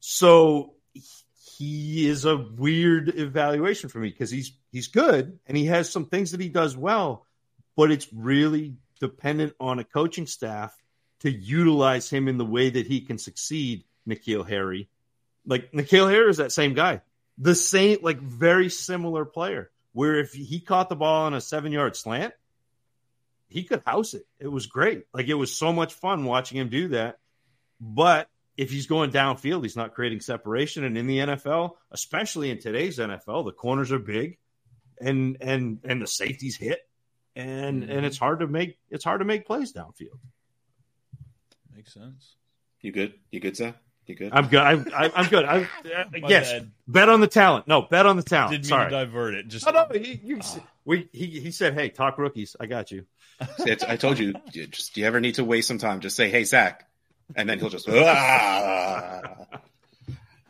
So 0.00 0.74
he 1.56 2.08
is 2.08 2.24
a 2.24 2.36
weird 2.36 3.08
evaluation 3.08 3.88
for 3.88 3.98
me 3.98 4.08
because 4.08 4.30
he's 4.30 4.52
he's 4.72 4.88
good 4.88 5.38
and 5.46 5.56
he 5.56 5.66
has 5.66 5.90
some 5.90 6.06
things 6.06 6.32
that 6.32 6.40
he 6.40 6.48
does 6.48 6.76
well, 6.76 7.26
but 7.76 7.90
it's 7.90 8.08
really 8.12 8.76
dependent 9.04 9.54
on 9.60 9.78
a 9.78 9.84
coaching 9.84 10.26
staff 10.26 10.74
to 11.20 11.30
utilize 11.30 12.08
him 12.08 12.26
in 12.26 12.38
the 12.38 12.44
way 12.44 12.70
that 12.70 12.86
he 12.86 13.02
can 13.02 13.18
succeed. 13.18 13.84
N'Keal 14.08 14.48
Harry, 14.48 14.88
like 15.46 15.72
N'Keal 15.72 16.10
Harry 16.10 16.30
is 16.30 16.38
that 16.38 16.52
same 16.52 16.74
guy, 16.74 17.02
the 17.38 17.54
same 17.54 17.98
like 18.02 18.20
very 18.20 18.68
similar 18.68 19.24
player. 19.24 19.70
Where 19.92 20.16
if 20.16 20.32
he 20.32 20.60
caught 20.60 20.88
the 20.88 20.96
ball 20.96 21.26
on 21.26 21.34
a 21.34 21.40
seven 21.40 21.70
yard 21.70 21.96
slant, 21.96 22.34
he 23.48 23.62
could 23.62 23.82
house 23.86 24.14
it. 24.14 24.26
It 24.38 24.48
was 24.48 24.66
great. 24.66 25.04
Like 25.12 25.28
it 25.28 25.34
was 25.34 25.56
so 25.56 25.72
much 25.72 25.94
fun 25.94 26.24
watching 26.24 26.58
him 26.58 26.68
do 26.68 26.88
that. 26.88 27.18
But 27.80 28.28
if 28.56 28.70
he's 28.70 28.86
going 28.86 29.10
downfield, 29.10 29.62
he's 29.62 29.76
not 29.76 29.94
creating 29.94 30.20
separation. 30.20 30.84
And 30.84 30.96
in 30.96 31.06
the 31.06 31.18
NFL, 31.18 31.72
especially 31.90 32.50
in 32.50 32.58
today's 32.58 32.98
NFL, 32.98 33.44
the 33.44 33.52
corners 33.52 33.92
are 33.92 33.98
big, 33.98 34.38
and 35.00 35.36
and 35.40 35.80
and 35.84 36.02
the 36.02 36.06
safeties 36.06 36.56
hit, 36.56 36.80
and 37.36 37.82
mm-hmm. 37.82 37.90
and 37.90 38.06
it's 38.06 38.18
hard 38.18 38.40
to 38.40 38.46
make 38.46 38.78
it's 38.90 39.04
hard 39.04 39.20
to 39.20 39.24
make 39.24 39.46
plays 39.46 39.72
downfield. 39.72 40.20
Makes 41.74 41.94
sense. 41.94 42.36
You 42.80 42.92
good? 42.92 43.14
You 43.30 43.40
good, 43.40 43.56
Zach? 43.56 43.76
You 44.06 44.14
good? 44.14 44.32
I'm 44.32 44.48
good. 44.48 44.60
I'm, 44.60 44.86
I'm 44.94 45.28
good. 45.28 45.44
I, 45.46 45.62
uh, 45.96 46.04
yes. 46.28 46.52
Bad. 46.52 46.70
Bet 46.86 47.08
on 47.08 47.20
the 47.20 47.26
talent. 47.26 47.66
No, 47.66 47.82
bet 47.82 48.04
on 48.04 48.16
the 48.16 48.22
talent. 48.22 48.52
Didn't 48.52 48.66
Sorry. 48.66 48.90
mean 48.90 49.00
to 49.00 49.06
divert 49.06 49.34
it. 49.34 49.48
Just 49.48 49.64
no, 49.64 49.72
no. 49.72 49.86
He, 49.98 50.20
you, 50.22 50.40
oh. 50.42 50.64
we, 50.84 51.08
he, 51.12 51.26
he 51.40 51.50
said, 51.50 51.74
"Hey, 51.74 51.88
talk 51.88 52.18
rookies. 52.18 52.56
I 52.60 52.66
got 52.66 52.90
you." 52.90 53.06
I 53.40 53.96
told 53.96 54.18
you. 54.18 54.34
Just, 54.52 54.94
do 54.94 55.00
you 55.00 55.06
ever 55.06 55.20
need 55.20 55.36
to 55.36 55.44
waste 55.44 55.68
some 55.68 55.78
time? 55.78 56.00
Just 56.00 56.16
say, 56.16 56.28
"Hey, 56.28 56.44
Zach," 56.44 56.86
and 57.34 57.48
then 57.48 57.58
he'll 57.58 57.70
just. 57.70 57.88
Ah. 57.88 59.22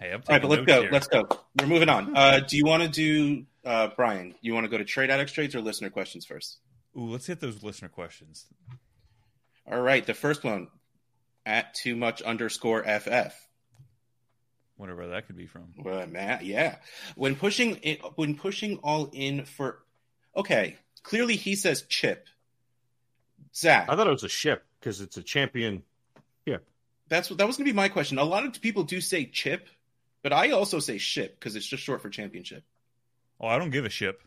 Hey, 0.00 0.12
I'm 0.12 0.14
All 0.14 0.22
right, 0.28 0.42
but 0.42 0.48
let's 0.50 0.64
go. 0.64 0.82
Here. 0.82 0.90
Let's 0.90 1.06
go. 1.06 1.28
We're 1.60 1.68
moving 1.68 1.88
on. 1.88 2.16
Uh, 2.16 2.40
do 2.40 2.56
you 2.56 2.64
want 2.66 2.82
to 2.82 2.88
do 2.88 3.44
uh, 3.64 3.88
Brian? 3.96 4.34
You 4.40 4.52
want 4.52 4.64
to 4.64 4.68
go 4.68 4.78
to 4.78 4.84
trade 4.84 5.10
addicts 5.10 5.32
trades 5.32 5.54
or 5.54 5.60
listener 5.60 5.90
questions 5.90 6.26
first? 6.26 6.58
Ooh, 6.96 7.10
let's 7.10 7.26
hit 7.26 7.40
those 7.40 7.62
listener 7.62 7.88
questions. 7.88 8.46
All 9.70 9.80
right, 9.80 10.04
the 10.04 10.14
first 10.14 10.44
one 10.44 10.68
at 11.46 11.74
too 11.74 11.96
much 11.96 12.22
underscore 12.22 12.82
ff. 12.84 13.34
Whatever 14.76 15.08
that 15.08 15.26
could 15.26 15.36
be 15.36 15.46
from. 15.46 15.72
Well, 15.78 16.06
man, 16.06 16.40
yeah. 16.42 16.76
When 17.14 17.36
pushing 17.36 17.78
it, 17.82 18.00
when 18.16 18.34
pushing 18.34 18.78
all 18.78 19.08
in 19.12 19.44
for, 19.44 19.78
okay, 20.36 20.76
clearly 21.02 21.36
he 21.36 21.54
says 21.54 21.82
chip. 21.82 22.26
Zach, 23.54 23.88
I 23.88 23.94
thought 23.94 24.08
it 24.08 24.10
was 24.10 24.24
a 24.24 24.28
ship 24.28 24.64
because 24.80 25.00
it's 25.00 25.16
a 25.16 25.22
champion 25.22 25.84
Yep. 26.44 26.64
that's 27.08 27.28
that 27.28 27.46
was 27.46 27.56
going 27.56 27.66
to 27.66 27.72
be 27.72 27.76
my 27.76 27.88
question. 27.88 28.18
A 28.18 28.24
lot 28.24 28.44
of 28.44 28.60
people 28.60 28.82
do 28.82 29.00
say 29.00 29.26
chip, 29.26 29.68
but 30.22 30.32
I 30.32 30.50
also 30.50 30.80
say 30.80 30.98
ship 30.98 31.38
because 31.38 31.54
it's 31.54 31.66
just 31.66 31.82
short 31.84 32.02
for 32.02 32.10
championship. 32.10 32.64
Oh, 33.40 33.46
I 33.46 33.58
don't 33.58 33.70
give 33.70 33.84
a 33.84 33.90
ship. 33.90 34.22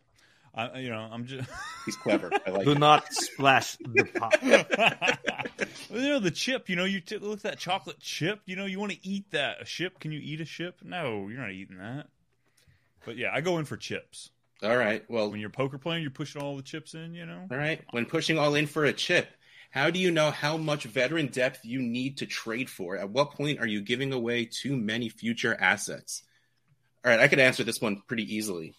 I, 0.58 0.80
you 0.80 0.89
know, 0.89 1.08
I'm 1.12 1.26
just. 1.26 1.47
He's 1.86 1.95
clever. 1.95 2.32
I 2.45 2.49
like. 2.49 2.66
Do 2.66 2.76
not 2.76 3.14
splash 3.14 3.78
the 3.78 4.03
pot. 4.05 4.41
you 5.91 6.10
know 6.10 6.20
the 6.20 6.32
chip. 6.32 6.68
You 6.68 6.76
know, 6.76 6.86
you 6.86 6.99
t- 6.99 7.18
look 7.20 7.38
at 7.38 7.43
that 7.43 7.60
chocolate 7.60 7.99
chip. 7.99 8.41
You 8.45 8.55
know, 8.55 8.66
you 8.66 8.80
want 8.80 8.91
to 8.91 9.08
eat 9.08 9.32
that. 9.32 9.62
A 9.62 9.66
ship? 9.66 9.99
Can 9.99 10.12
you 10.12 10.20
eat 10.22 10.41
a 10.41 10.45
ship? 10.45 10.80
No, 10.84 11.28
you're 11.28 11.39
not 11.39 11.51
eating 11.51 11.78
that. 11.78 12.08
But 13.05 13.18
yeah, 13.18 13.30
I 13.32 13.41
go 13.41 13.60
in 13.60 13.66
for 13.66 13.78
chips. 13.78 14.32
All 14.64 14.76
right. 14.76 15.03
Well, 15.08 15.30
when 15.30 15.39
you're 15.39 15.51
poker 15.51 15.78
playing, 15.78 16.01
you're 16.01 16.10
pushing 16.10 16.41
all 16.41 16.55
the 16.55 16.64
chips 16.64 16.95
in. 16.95 17.14
You 17.14 17.28
know. 17.28 17.47
All 17.51 17.58
right. 17.58 17.82
When 17.91 18.08
pushing 18.08 18.39
all 18.39 18.55
in 18.55 18.66
for 18.66 18.84
a 18.84 18.93
chip, 18.93 19.30
how 19.70 19.91
do 19.91 19.99
you 19.99 20.10
know 20.10 20.32
how 20.32 20.58
much 20.58 20.86
veteran 20.86 21.28
depth 21.28 21.64
you 21.64 21.80
need 21.80 22.18
to 22.18 22.26
trade 22.26 22.68
for? 22.70 22.97
At 22.97 23.12
what 23.12 23.34
point 23.34 23.60
are 23.60 23.68
you 23.68 23.82
giving 23.82 24.12
away 24.12 24.45
too 24.45 24.76
many 24.76 25.10
future 25.10 25.55
assets? 25.60 26.24
All 27.05 27.12
right, 27.12 27.20
I 27.20 27.28
could 27.28 27.39
answer 27.39 27.64
this 27.64 27.80
one 27.80 28.01
pretty 28.08 28.36
easily. 28.36 28.74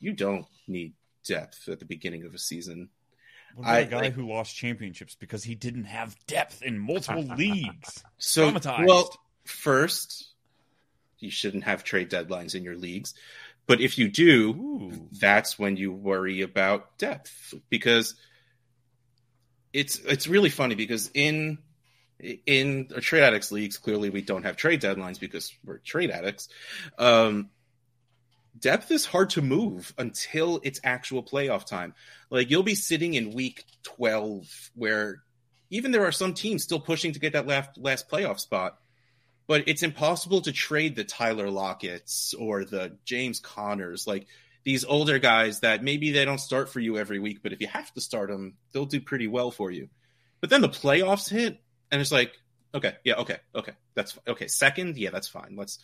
You 0.00 0.12
don't 0.12 0.46
need 0.66 0.94
depth 1.26 1.68
at 1.68 1.78
the 1.78 1.84
beginning 1.84 2.24
of 2.24 2.34
a 2.34 2.38
season. 2.38 2.90
What 3.54 3.64
about 3.64 3.74
I, 3.74 3.78
a 3.80 3.86
guy 3.86 4.00
like, 4.02 4.12
who 4.14 4.28
lost 4.28 4.54
championships 4.54 5.16
because 5.16 5.42
he 5.42 5.54
didn't 5.54 5.84
have 5.84 6.14
depth 6.26 6.62
in 6.62 6.78
multiple 6.78 7.22
leagues? 7.36 8.04
So, 8.18 8.56
well, 8.64 9.12
first, 9.44 10.28
you 11.18 11.30
shouldn't 11.30 11.64
have 11.64 11.84
trade 11.84 12.10
deadlines 12.10 12.54
in 12.54 12.62
your 12.62 12.76
leagues. 12.76 13.14
But 13.66 13.80
if 13.80 13.98
you 13.98 14.08
do, 14.08 14.50
Ooh. 14.50 15.08
that's 15.12 15.58
when 15.58 15.76
you 15.76 15.92
worry 15.92 16.42
about 16.42 16.98
depth 16.98 17.54
because– 17.68 18.14
it's 19.72 19.98
it's 20.00 20.26
really 20.26 20.50
funny 20.50 20.74
because 20.74 21.10
in 21.14 21.58
in 22.18 22.88
trade 23.00 23.22
addicts 23.22 23.50
leagues, 23.52 23.78
clearly 23.78 24.10
we 24.10 24.20
don't 24.20 24.42
have 24.42 24.56
trade 24.56 24.80
deadlines 24.80 25.18
because 25.18 25.54
we're 25.64 25.78
trade 25.78 26.10
addicts. 26.10 26.48
Um, 26.98 27.50
depth 28.60 28.90
is 28.90 29.06
hard 29.06 29.30
to 29.30 29.42
move 29.42 29.94
until 29.98 30.60
it's 30.62 30.80
actual 30.84 31.22
playoff 31.22 31.66
time. 31.66 31.94
Like 32.30 32.50
you'll 32.50 32.62
be 32.62 32.74
sitting 32.74 33.14
in 33.14 33.32
week 33.32 33.64
twelve 33.82 34.46
where 34.74 35.22
even 35.70 35.92
there 35.92 36.06
are 36.06 36.12
some 36.12 36.34
teams 36.34 36.62
still 36.62 36.80
pushing 36.80 37.12
to 37.12 37.20
get 37.20 37.32
that 37.34 37.46
last 37.46 37.70
last 37.76 38.08
playoff 38.08 38.40
spot, 38.40 38.78
but 39.46 39.64
it's 39.66 39.82
impossible 39.82 40.42
to 40.42 40.52
trade 40.52 40.96
the 40.96 41.04
Tyler 41.04 41.50
Lockett's 41.50 42.34
or 42.34 42.64
the 42.64 42.98
James 43.04 43.40
Connors. 43.40 44.06
Like 44.06 44.26
these 44.64 44.84
older 44.84 45.18
guys 45.18 45.60
that 45.60 45.82
maybe 45.82 46.10
they 46.12 46.24
don't 46.24 46.38
start 46.38 46.68
for 46.68 46.80
you 46.80 46.98
every 46.98 47.18
week, 47.18 47.40
but 47.42 47.52
if 47.52 47.60
you 47.60 47.66
have 47.68 47.92
to 47.94 48.00
start 48.00 48.28
them, 48.28 48.56
they'll 48.72 48.84
do 48.84 49.00
pretty 49.00 49.26
well 49.26 49.50
for 49.50 49.70
you. 49.70 49.88
But 50.40 50.50
then 50.50 50.60
the 50.60 50.68
playoffs 50.68 51.30
hit, 51.30 51.58
and 51.90 52.00
it's 52.00 52.12
like, 52.12 52.32
okay, 52.74 52.94
yeah, 53.04 53.14
okay, 53.14 53.38
okay, 53.54 53.72
that's 53.94 54.18
okay. 54.26 54.46
Second, 54.46 54.96
yeah, 54.96 55.10
that's 55.10 55.28
fine. 55.28 55.56
Let's, 55.56 55.78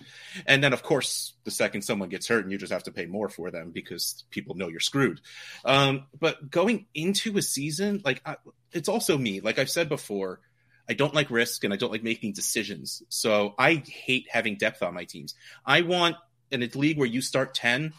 and 0.46 0.62
then 0.62 0.72
of 0.72 0.82
course, 0.82 1.34
the 1.44 1.50
second 1.50 1.82
someone 1.82 2.08
gets 2.08 2.28
hurt, 2.28 2.44
and 2.44 2.52
you 2.52 2.58
just 2.58 2.72
have 2.72 2.84
to 2.84 2.92
pay 2.92 3.06
more 3.06 3.28
for 3.28 3.50
them 3.50 3.70
because 3.70 4.24
people 4.30 4.54
know 4.54 4.68
you're 4.68 4.80
screwed. 4.80 5.20
Um, 5.64 6.06
but 6.18 6.50
going 6.50 6.86
into 6.94 7.36
a 7.38 7.42
season, 7.42 8.02
like 8.04 8.22
I, 8.24 8.36
it's 8.72 8.88
also 8.88 9.16
me. 9.18 9.40
Like 9.40 9.58
I've 9.58 9.70
said 9.70 9.88
before, 9.88 10.40
I 10.88 10.94
don't 10.94 11.14
like 11.14 11.30
risk 11.30 11.64
and 11.64 11.72
I 11.72 11.76
don't 11.76 11.92
like 11.92 12.02
making 12.02 12.32
decisions. 12.32 13.02
So 13.08 13.54
I 13.58 13.82
hate 13.86 14.26
having 14.30 14.56
depth 14.56 14.82
on 14.82 14.94
my 14.94 15.04
teams. 15.04 15.34
I 15.64 15.82
want 15.82 16.16
in 16.50 16.62
a 16.62 16.66
league 16.66 16.98
where 16.98 17.08
you 17.08 17.20
start 17.20 17.54
ten 17.54 17.92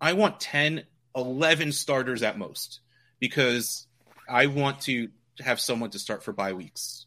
I 0.00 0.12
want 0.12 0.40
10, 0.40 0.84
11 1.14 1.72
starters 1.72 2.22
at 2.22 2.38
most 2.38 2.80
because 3.18 3.86
I 4.28 4.46
want 4.46 4.82
to 4.82 5.08
have 5.40 5.60
someone 5.60 5.90
to 5.90 5.98
start 5.98 6.22
for 6.22 6.32
bye 6.32 6.52
weeks. 6.52 7.05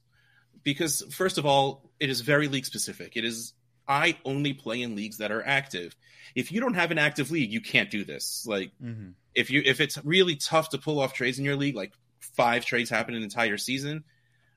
Because, 0.63 1.03
first 1.11 1.37
of 1.37 1.45
all, 1.45 1.89
it 1.99 2.09
is 2.09 2.21
very 2.21 2.47
league 2.47 2.65
specific. 2.65 3.15
It 3.15 3.25
is, 3.25 3.53
I 3.87 4.17
only 4.25 4.53
play 4.53 4.81
in 4.81 4.95
leagues 4.95 5.17
that 5.17 5.31
are 5.31 5.45
active. 5.45 5.95
If 6.35 6.51
you 6.51 6.59
don't 6.61 6.75
have 6.75 6.91
an 6.91 6.97
active 6.97 7.31
league, 7.31 7.51
you 7.51 7.61
can't 7.61 7.89
do 7.89 8.03
this. 8.03 8.45
Like, 8.47 8.71
mm-hmm. 8.83 9.11
if 9.33 9.49
you, 9.49 9.61
if 9.65 9.79
it's 9.81 9.97
really 10.03 10.35
tough 10.35 10.69
to 10.69 10.77
pull 10.77 10.99
off 10.99 11.13
trades 11.13 11.39
in 11.39 11.45
your 11.45 11.55
league, 11.55 11.75
like 11.75 11.93
five 12.19 12.65
trades 12.65 12.89
happen 12.89 13.15
an 13.15 13.23
entire 13.23 13.57
season, 13.57 14.03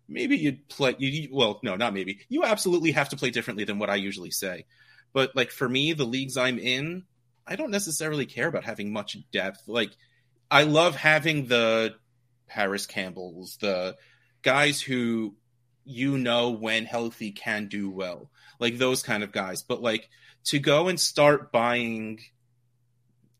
maybe 0.09 0.37
you'd 0.37 0.69
play, 0.69 0.95
you, 0.99 1.29
well, 1.33 1.61
no, 1.63 1.77
not 1.77 1.95
maybe. 1.95 2.21
You 2.29 2.45
absolutely 2.45 2.93
have 2.93 3.11
to 3.11 3.17
play 3.17 3.31
differently 3.31 3.65
than 3.65 3.79
what 3.79 3.91
I 3.91 3.95
usually 3.95 4.31
say. 4.31 4.67
But, 5.13 5.37
like, 5.37 5.51
for 5.51 5.69
me, 5.69 5.93
the 5.93 6.05
leagues 6.05 6.37
I'm 6.37 6.59
in, 6.59 7.05
I 7.47 7.57
don't 7.57 7.71
necessarily 7.71 8.27
care 8.27 8.49
about 8.49 8.65
having 8.65 8.93
much 8.93 9.17
depth. 9.31 9.63
Like, 9.67 9.91
I 10.51 10.65
love 10.65 10.97
having 10.97 11.47
the 11.47 11.95
Parris 12.49 12.87
Campbells, 12.87 13.57
the 13.61 13.97
guys 14.43 14.81
who 14.81 15.35
you 15.85 16.19
know 16.19 16.51
when 16.51 16.85
healthy 16.85 17.33
can 17.33 17.69
do 17.69 17.91
well, 17.91 18.31
like 18.59 18.79
those 18.79 19.03
kind 19.03 19.23
of 19.23 19.33
guys. 19.33 19.63
But 19.63 19.83
like 19.83 20.09
to 20.45 20.59
go 20.59 20.89
and 20.89 20.99
start 20.99 21.53
buying 21.53 22.21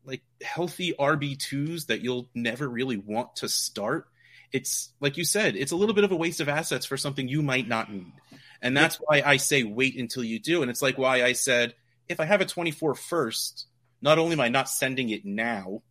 like 0.05 0.21
healthy 0.41 0.93
RB2s 0.99 1.87
that 1.87 2.01
you'll 2.01 2.29
never 2.33 2.67
really 2.67 2.97
want 2.97 3.37
to 3.37 3.49
start, 3.49 4.07
it's 4.51 4.91
like 4.99 5.17
you 5.17 5.25
said, 5.25 5.55
it's 5.55 5.71
a 5.71 5.75
little 5.75 5.95
bit 5.95 6.03
of 6.03 6.11
a 6.11 6.15
waste 6.15 6.41
of 6.41 6.49
assets 6.49 6.85
for 6.85 6.97
something 6.97 7.27
you 7.27 7.41
might 7.41 7.67
not 7.67 7.91
need. 7.91 8.13
And 8.61 8.77
that's 8.77 8.95
why 8.95 9.21
I 9.25 9.37
say 9.37 9.63
wait 9.63 9.97
until 9.97 10.23
you 10.23 10.39
do. 10.39 10.61
And 10.61 10.71
it's 10.71 10.81
like 10.81 10.97
why 10.97 11.23
I 11.23 11.33
said 11.33 11.75
if 12.07 12.19
I 12.19 12.25
have 12.25 12.41
a 12.41 12.45
24 12.45 12.95
first, 12.95 13.67
not 14.01 14.19
only 14.19 14.33
am 14.33 14.39
I 14.41 14.49
not 14.49 14.69
sending 14.69 15.09
it 15.09 15.25
now, 15.25 15.81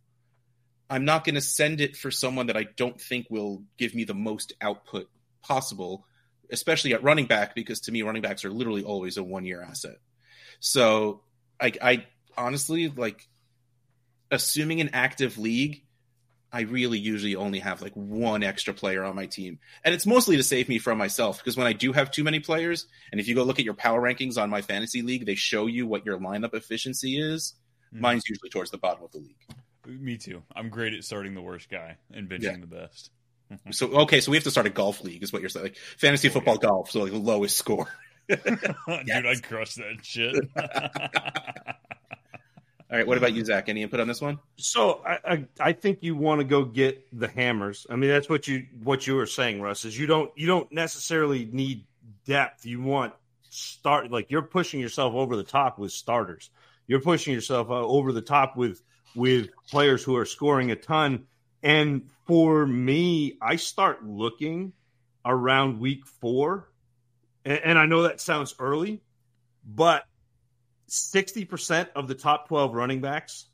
I'm 0.89 1.05
not 1.05 1.23
going 1.23 1.35
to 1.35 1.41
send 1.41 1.81
it 1.81 1.95
for 1.95 2.11
someone 2.11 2.47
that 2.47 2.57
I 2.57 2.65
don't 2.75 2.99
think 2.99 3.27
will 3.29 3.63
give 3.77 3.95
me 3.95 4.03
the 4.03 4.13
most 4.13 4.53
output 4.61 5.09
possible, 5.41 6.05
especially 6.53 6.93
at 6.93 7.03
running 7.03 7.25
back, 7.25 7.55
because 7.55 7.81
to 7.81 7.91
me, 7.91 8.03
running 8.03 8.21
backs 8.21 8.45
are 8.45 8.49
literally 8.51 8.83
always 8.83 9.17
a 9.17 9.23
one 9.23 9.43
year 9.43 9.61
asset. 9.61 9.97
So 10.59 11.21
I, 11.59 11.73
I 11.81 12.05
honestly 12.37 12.87
like 12.87 13.27
assuming 14.31 14.79
an 14.79 14.91
active 14.93 15.37
league. 15.37 15.83
I 16.55 16.61
really 16.61 16.99
usually 16.99 17.35
only 17.35 17.59
have 17.59 17.81
like 17.81 17.93
one 17.93 18.43
extra 18.43 18.75
player 18.75 19.03
on 19.03 19.15
my 19.15 19.25
team. 19.25 19.57
And 19.83 19.95
it's 19.95 20.05
mostly 20.05 20.37
to 20.37 20.43
save 20.43 20.69
me 20.69 20.77
from 20.77 20.99
myself 20.99 21.39
because 21.39 21.57
when 21.57 21.65
I 21.65 21.73
do 21.73 21.91
have 21.91 22.11
too 22.11 22.23
many 22.23 22.39
players, 22.39 22.85
and 23.11 23.19
if 23.19 23.27
you 23.27 23.33
go 23.33 23.43
look 23.43 23.57
at 23.57 23.65
your 23.65 23.73
power 23.73 23.99
rankings 23.99 24.39
on 24.39 24.51
my 24.51 24.61
fantasy 24.61 25.01
league, 25.01 25.25
they 25.25 25.33
show 25.33 25.65
you 25.65 25.87
what 25.87 26.05
your 26.05 26.19
lineup 26.19 26.53
efficiency 26.53 27.19
is. 27.19 27.55
Mm-hmm. 27.91 28.01
Mine's 28.01 28.29
usually 28.29 28.51
towards 28.51 28.69
the 28.69 28.77
bottom 28.77 29.03
of 29.03 29.11
the 29.11 29.17
league. 29.17 29.35
Me 29.85 30.15
too. 30.15 30.43
I'm 30.55 30.69
great 30.69 30.93
at 30.93 31.03
starting 31.03 31.33
the 31.33 31.41
worst 31.41 31.69
guy 31.69 31.97
and 32.13 32.29
benching 32.29 32.43
yeah. 32.43 32.57
the 32.57 32.67
best. 32.67 33.09
So 33.71 33.87
okay, 34.01 34.19
so 34.19 34.31
we 34.31 34.37
have 34.37 34.43
to 34.43 34.51
start 34.51 34.67
a 34.67 34.69
golf 34.69 35.03
league, 35.03 35.23
is 35.23 35.33
what 35.33 35.41
you're 35.41 35.49
saying? 35.49 35.65
Like 35.65 35.77
fantasy 35.97 36.29
oh, 36.29 36.31
football 36.31 36.57
yeah. 36.61 36.69
golf, 36.69 36.91
so 36.91 37.01
like 37.01 37.11
the 37.11 37.17
lowest 37.17 37.57
score. 37.57 37.87
Dude, 38.27 38.45
I'd 38.45 39.43
crush 39.43 39.75
that 39.75 39.99
shit. 40.01 40.35
All 42.93 42.99
right, 42.99 43.07
what 43.07 43.17
about 43.17 43.33
you, 43.33 43.43
Zach? 43.43 43.69
Any 43.69 43.81
input 43.81 43.99
on 43.99 44.07
this 44.07 44.21
one? 44.21 44.37
So 44.57 45.01
I, 45.05 45.17
I, 45.25 45.45
I 45.59 45.73
think 45.73 45.99
you 46.01 46.15
want 46.15 46.41
to 46.41 46.45
go 46.45 46.63
get 46.63 47.07
the 47.11 47.27
hammers. 47.27 47.87
I 47.89 47.95
mean, 47.95 48.11
that's 48.11 48.29
what 48.29 48.47
you 48.47 48.67
what 48.83 49.07
you 49.07 49.15
were 49.15 49.25
saying, 49.25 49.61
Russ. 49.61 49.83
Is 49.83 49.97
you 49.97 50.05
don't 50.05 50.31
you 50.35 50.45
don't 50.45 50.71
necessarily 50.71 51.49
need 51.51 51.85
depth. 52.25 52.65
You 52.65 52.81
want 52.81 53.13
start 53.49 54.11
like 54.11 54.29
you're 54.29 54.43
pushing 54.43 54.79
yourself 54.79 55.15
over 55.15 55.35
the 55.35 55.43
top 55.43 55.79
with 55.79 55.91
starters. 55.91 56.51
You're 56.85 57.01
pushing 57.01 57.33
yourself 57.33 57.69
uh, 57.69 57.73
over 57.73 58.11
the 58.11 58.21
top 58.21 58.55
with 58.55 58.83
with 59.15 59.49
players 59.69 60.03
who 60.03 60.15
are 60.15 60.25
scoring 60.25 60.71
a 60.71 60.75
ton. 60.75 61.25
And 61.63 62.09
for 62.27 62.67
me, 62.67 63.37
I 63.41 63.55
start 63.55 64.05
looking 64.05 64.73
around 65.25 65.79
week 65.79 66.05
four, 66.05 66.69
and, 67.45 67.59
and 67.63 67.79
I 67.79 67.85
know 67.85 68.03
that 68.03 68.19
sounds 68.19 68.53
early, 68.59 69.01
but 69.65 70.03
sixty 70.87 71.45
percent 71.45 71.89
of 71.95 72.07
the 72.07 72.15
top 72.15 72.49
twelve 72.49 72.73
running 72.73 73.01
backs 73.01 73.45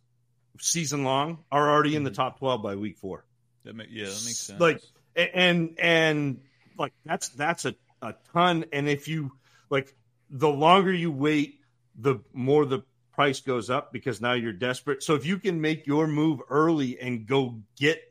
season 0.59 1.03
long 1.03 1.43
are 1.51 1.69
already 1.69 1.95
in 1.95 2.03
the 2.03 2.09
mm-hmm. 2.09 2.15
top 2.15 2.39
twelve 2.39 2.63
by 2.63 2.75
week 2.75 2.97
four. 2.97 3.25
That 3.63 3.75
make, 3.75 3.87
yeah, 3.91 4.05
that 4.05 4.11
makes 4.25 4.39
sense. 4.39 4.59
Like 4.59 4.81
and 5.15 5.75
and 5.79 6.41
like 6.77 6.93
that's 7.05 7.29
that's 7.29 7.65
a, 7.65 7.75
a 8.01 8.15
ton. 8.33 8.65
And 8.73 8.89
if 8.89 9.07
you 9.07 9.31
like 9.69 9.95
the 10.29 10.49
longer 10.49 10.91
you 10.91 11.11
wait, 11.11 11.59
the 11.95 12.19
more 12.33 12.65
the 12.65 12.81
price 13.19 13.41
goes 13.41 13.69
up 13.69 13.91
because 13.91 14.21
now 14.21 14.31
you're 14.31 14.53
desperate. 14.53 15.03
So 15.03 15.13
if 15.13 15.25
you 15.25 15.39
can 15.39 15.59
make 15.59 15.85
your 15.85 16.07
move 16.07 16.39
early 16.49 16.97
and 17.01 17.27
go 17.27 17.59
get, 17.77 18.01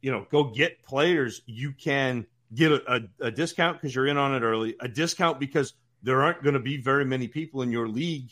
you 0.00 0.10
know, 0.10 0.26
go 0.28 0.42
get 0.42 0.82
players, 0.82 1.42
you 1.46 1.70
can 1.70 2.26
get 2.52 2.72
a, 2.72 2.96
a, 2.96 3.26
a 3.26 3.30
discount 3.30 3.80
because 3.80 3.94
you're 3.94 4.08
in 4.08 4.16
on 4.16 4.34
it 4.34 4.42
early, 4.42 4.74
a 4.80 4.88
discount 4.88 5.38
because 5.38 5.74
there 6.02 6.20
aren't 6.24 6.42
going 6.42 6.54
to 6.54 6.60
be 6.60 6.78
very 6.78 7.04
many 7.04 7.28
people 7.28 7.62
in 7.62 7.70
your 7.70 7.86
league 7.86 8.28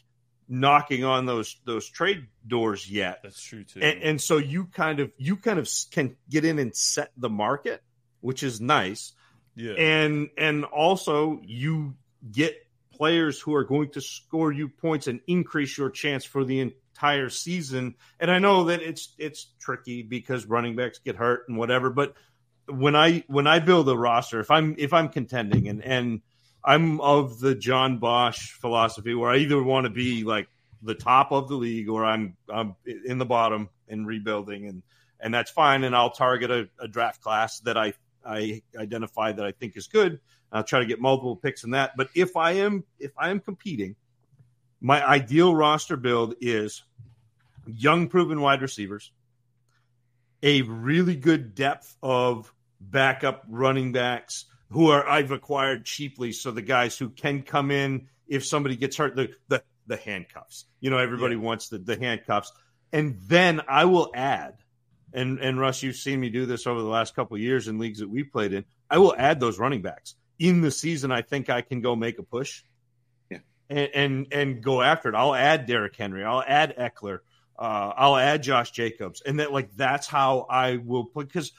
knocking 0.48 1.04
on 1.04 1.24
those 1.24 1.60
those 1.66 1.88
trade 1.88 2.26
doors 2.48 2.90
yet. 2.90 3.20
That's 3.22 3.40
true 3.40 3.62
too. 3.62 3.78
And, 3.80 4.02
and 4.02 4.20
so 4.20 4.38
you 4.38 4.64
kind 4.64 4.98
of 4.98 5.12
you 5.18 5.36
kind 5.36 5.60
of 5.60 5.70
can 5.92 6.16
get 6.28 6.44
in 6.44 6.58
and 6.58 6.74
set 6.74 7.12
the 7.16 7.30
market, 7.30 7.80
which 8.22 8.42
is 8.42 8.60
nice. 8.60 9.12
yeah. 9.54 9.74
And 9.74 10.30
and 10.36 10.64
also 10.64 11.40
you 11.44 11.94
get 12.28 12.56
players 13.02 13.40
who 13.40 13.52
are 13.52 13.64
going 13.64 13.90
to 13.90 14.00
score 14.00 14.52
you 14.52 14.68
points 14.68 15.08
and 15.08 15.18
increase 15.26 15.76
your 15.76 15.90
chance 15.90 16.24
for 16.24 16.44
the 16.44 16.60
entire 16.60 17.28
season. 17.28 17.96
And 18.20 18.30
I 18.30 18.38
know 18.38 18.62
that 18.66 18.80
it's 18.80 19.12
it's 19.18 19.54
tricky 19.58 20.02
because 20.02 20.46
running 20.46 20.76
backs 20.76 21.00
get 21.00 21.16
hurt 21.16 21.48
and 21.48 21.58
whatever, 21.58 21.90
but 21.90 22.14
when 22.68 22.94
I 22.94 23.24
when 23.26 23.48
I 23.48 23.58
build 23.58 23.88
a 23.88 23.98
roster, 23.98 24.38
if 24.38 24.52
I'm 24.52 24.76
if 24.78 24.92
I'm 24.92 25.08
contending 25.08 25.66
and 25.66 25.82
and 25.84 26.20
I'm 26.64 27.00
of 27.00 27.40
the 27.40 27.56
John 27.56 27.98
Bosch 27.98 28.52
philosophy 28.52 29.16
where 29.16 29.32
I 29.32 29.38
either 29.38 29.60
want 29.60 29.86
to 29.86 29.90
be 29.90 30.22
like 30.22 30.46
the 30.80 30.94
top 30.94 31.32
of 31.32 31.48
the 31.48 31.56
league 31.56 31.88
or 31.88 32.04
I'm 32.04 32.36
I'm 32.48 32.76
in 32.86 33.18
the 33.18 33.26
bottom 33.26 33.68
and 33.88 34.06
rebuilding 34.06 34.68
and 34.68 34.84
and 35.18 35.34
that's 35.34 35.50
fine 35.50 35.82
and 35.82 35.96
I'll 35.96 36.12
target 36.12 36.52
a, 36.52 36.68
a 36.78 36.86
draft 36.86 37.20
class 37.20 37.58
that 37.62 37.76
I 37.76 37.94
I 38.26 38.62
identify 38.76 39.32
that 39.32 39.44
I 39.44 39.52
think 39.52 39.76
is 39.76 39.86
good. 39.86 40.20
I'll 40.52 40.64
try 40.64 40.80
to 40.80 40.86
get 40.86 41.00
multiple 41.00 41.36
picks 41.36 41.64
in 41.64 41.70
that. 41.70 41.96
But 41.96 42.10
if 42.14 42.36
I 42.36 42.52
am 42.52 42.84
if 42.98 43.12
I 43.16 43.30
am 43.30 43.40
competing, 43.40 43.96
my 44.80 45.06
ideal 45.06 45.54
roster 45.54 45.96
build 45.96 46.34
is 46.40 46.82
young 47.66 48.08
proven 48.08 48.40
wide 48.40 48.62
receivers, 48.62 49.12
a 50.42 50.62
really 50.62 51.16
good 51.16 51.54
depth 51.54 51.96
of 52.02 52.52
backup 52.80 53.44
running 53.48 53.92
backs 53.92 54.44
who 54.70 54.90
are 54.90 55.08
I've 55.08 55.30
acquired 55.30 55.84
cheaply. 55.84 56.32
So 56.32 56.50
the 56.50 56.62
guys 56.62 56.98
who 56.98 57.08
can 57.10 57.42
come 57.42 57.70
in 57.70 58.08
if 58.26 58.44
somebody 58.44 58.76
gets 58.76 58.96
hurt, 58.96 59.16
the 59.16 59.30
the, 59.48 59.62
the 59.86 59.96
handcuffs. 59.96 60.66
You 60.80 60.90
know, 60.90 60.98
everybody 60.98 61.36
wants 61.36 61.68
the, 61.68 61.78
the 61.78 61.98
handcuffs. 61.98 62.52
And 62.92 63.18
then 63.22 63.62
I 63.68 63.86
will 63.86 64.10
add, 64.14 64.61
and 65.14 65.38
and 65.40 65.58
Russ, 65.58 65.82
you've 65.82 65.96
seen 65.96 66.20
me 66.20 66.30
do 66.30 66.46
this 66.46 66.66
over 66.66 66.80
the 66.80 66.86
last 66.88 67.14
couple 67.14 67.36
of 67.36 67.40
years 67.42 67.68
in 67.68 67.78
leagues 67.78 67.98
that 68.00 68.08
we 68.08 68.24
played 68.24 68.52
in. 68.52 68.64
I 68.90 68.98
will 68.98 69.14
add 69.16 69.40
those 69.40 69.58
running 69.58 69.82
backs 69.82 70.14
in 70.38 70.60
the 70.60 70.70
season. 70.70 71.10
I 71.12 71.22
think 71.22 71.50
I 71.50 71.62
can 71.62 71.80
go 71.80 71.94
make 71.96 72.18
a 72.18 72.22
push, 72.22 72.62
Yeah. 73.30 73.38
and 73.70 73.88
and, 73.94 74.26
and 74.32 74.62
go 74.62 74.82
after 74.82 75.08
it. 75.08 75.14
I'll 75.14 75.34
add 75.34 75.66
Derrick 75.66 75.96
Henry. 75.96 76.24
I'll 76.24 76.44
add 76.46 76.76
Ekeler. 76.76 77.18
Uh, 77.58 77.92
I'll 77.96 78.16
add 78.16 78.42
Josh 78.42 78.70
Jacobs, 78.72 79.22
and 79.24 79.38
that 79.40 79.52
like 79.52 79.76
that's 79.76 80.06
how 80.06 80.46
I 80.50 80.76
will 80.76 81.04
play 81.04 81.24
because 81.24 81.52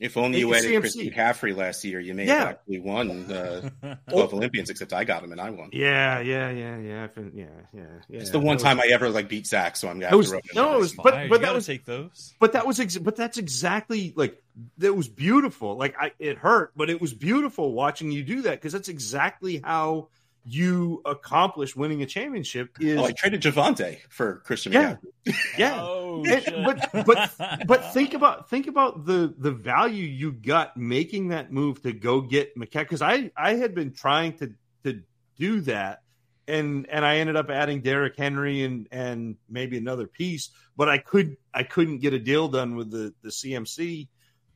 If 0.00 0.16
only 0.16 0.38
you 0.38 0.52
It's 0.54 0.64
added 0.64 0.76
CMC. 0.76 0.80
Christian 0.80 1.10
McCaffrey 1.10 1.54
last 1.56 1.84
year, 1.84 2.00
you 2.00 2.14
may 2.14 2.26
Yeah. 2.26 2.38
have 2.38 2.48
actually 2.48 2.80
won 2.80 3.10
uh, 3.30 3.68
12 4.10 4.34
Olympians, 4.34 4.70
except 4.70 4.92
I 4.94 5.04
got 5.04 5.22
him 5.22 5.30
and 5.32 5.40
I 5.40 5.50
won. 5.50 5.68
yeah, 5.72 6.20
yeah, 6.20 6.50
yeah, 6.50 6.78
yeah, 6.78 7.06
I 7.16 7.20
yeah, 7.34 7.44
yeah, 7.74 7.82
yeah. 8.08 8.18
It's 8.20 8.30
the 8.30 8.38
one 8.38 8.46
That 8.48 8.52
was- 8.54 8.62
time 8.62 8.80
I 8.80 8.86
ever 8.92 9.10
like 9.10 9.28
beat 9.28 9.46
Zach, 9.46 9.76
so 9.76 9.88
I'm 9.88 10.00
gonna 10.00 10.04
That 10.06 10.10
have 10.10 10.16
was- 10.18 10.28
to 10.30 10.34
rub 10.36 10.42
no, 10.54 10.74
it 10.74 10.78
was- 10.78 10.94
Fine, 10.94 11.04
but- 11.04 11.22
you 11.24 11.28
but 11.28 11.40
that 11.42 11.54
was- 11.54 11.66
take 11.66 11.84
those. 11.84 12.34
but 12.40 12.54
that 12.54 12.66
was 12.66 12.80
ex- 12.80 12.96
but 12.98 13.14
that's 13.16 13.36
exactly 13.38 14.12
like 14.16 14.42
that 14.78 14.94
was 14.94 15.08
beautiful 15.08 15.76
like 15.76 15.94
I, 15.98 16.12
it 16.18 16.36
hurt 16.38 16.72
but 16.76 16.90
it 16.90 17.00
was 17.00 17.14
beautiful 17.14 17.72
watching 17.72 18.10
you 18.10 18.22
do 18.24 18.42
that 18.42 18.52
because 18.52 18.72
that's 18.72 18.88
exactly 18.88 19.60
how 19.62 20.08
you 20.44 21.02
accomplish 21.04 21.76
winning 21.76 22.02
a 22.02 22.06
championship 22.06 22.70
is 22.80 22.98
Oh, 22.98 23.04
I 23.04 23.12
traded 23.12 23.42
Javonte 23.42 23.98
for 24.08 24.36
Christian 24.44 24.72
Yeah. 24.72 24.96
McCaffrey. 25.26 25.34
yeah 25.58 25.78
Oh, 25.82 26.24
And- 26.24 26.64
but 26.64 27.06
but 27.06 27.66
but 27.66 27.92
think 27.92 28.14
about 28.14 28.48
think 28.48 28.66
about 28.66 29.04
the 29.04 29.34
the 29.38 29.50
value 29.52 30.04
you 30.04 30.32
got 30.32 30.76
making 30.76 31.28
that 31.28 31.52
move 31.52 31.82
to 31.82 31.92
go 31.92 32.20
get 32.20 32.56
McCaffrey 32.56 32.80
because 32.80 33.02
I 33.02 33.30
I 33.36 33.54
had 33.54 33.74
been 33.74 33.92
trying 33.92 34.34
to 34.38 34.52
to 34.84 35.02
do 35.36 35.60
that 35.62 36.02
and 36.48 36.88
and 36.88 37.04
I 37.04 37.18
ended 37.18 37.36
up 37.36 37.50
adding 37.50 37.80
Derrick 37.82 38.16
Henry 38.16 38.62
and 38.64 38.88
and 38.90 39.36
maybe 39.48 39.76
another 39.78 40.06
piece 40.06 40.50
but 40.76 40.88
I 40.88 40.98
could 40.98 41.36
I 41.52 41.62
couldn't 41.64 41.98
get 41.98 42.14
a 42.14 42.18
deal 42.18 42.48
done 42.48 42.76
with 42.76 42.90
the 42.90 43.12
the 43.22 43.28
CMC 43.28 44.08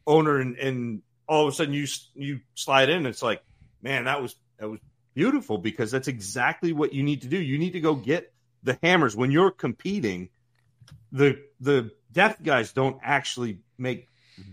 owner 0.06 0.38
and 0.40 0.56
and 0.56 1.02
all 1.28 1.46
of 1.46 1.52
a 1.52 1.56
sudden 1.56 1.74
you 1.74 1.86
you 2.14 2.40
slide 2.54 2.88
in 2.88 3.06
it's 3.06 3.22
like 3.22 3.42
man 3.82 4.04
that 4.04 4.20
was 4.22 4.34
that 4.58 4.68
was 4.68 4.80
beautiful 5.14 5.58
because 5.58 5.90
that's 5.90 6.08
exactly 6.08 6.72
what 6.72 6.92
you 6.92 7.02
need 7.02 7.22
to 7.22 7.28
do 7.28 7.40
you 7.40 7.56
need 7.58 7.72
to 7.74 7.80
go 7.80 7.94
get 7.94 8.32
the 8.62 8.78
hammers 8.82 9.14
when 9.16 9.30
you're 9.30 9.50
competing 9.50 10.28
the 11.12 11.38
the 11.60 11.90
depth 12.12 12.42
guys 12.42 12.72
don't 12.72 12.98
actually 13.02 13.58
make 13.78 14.08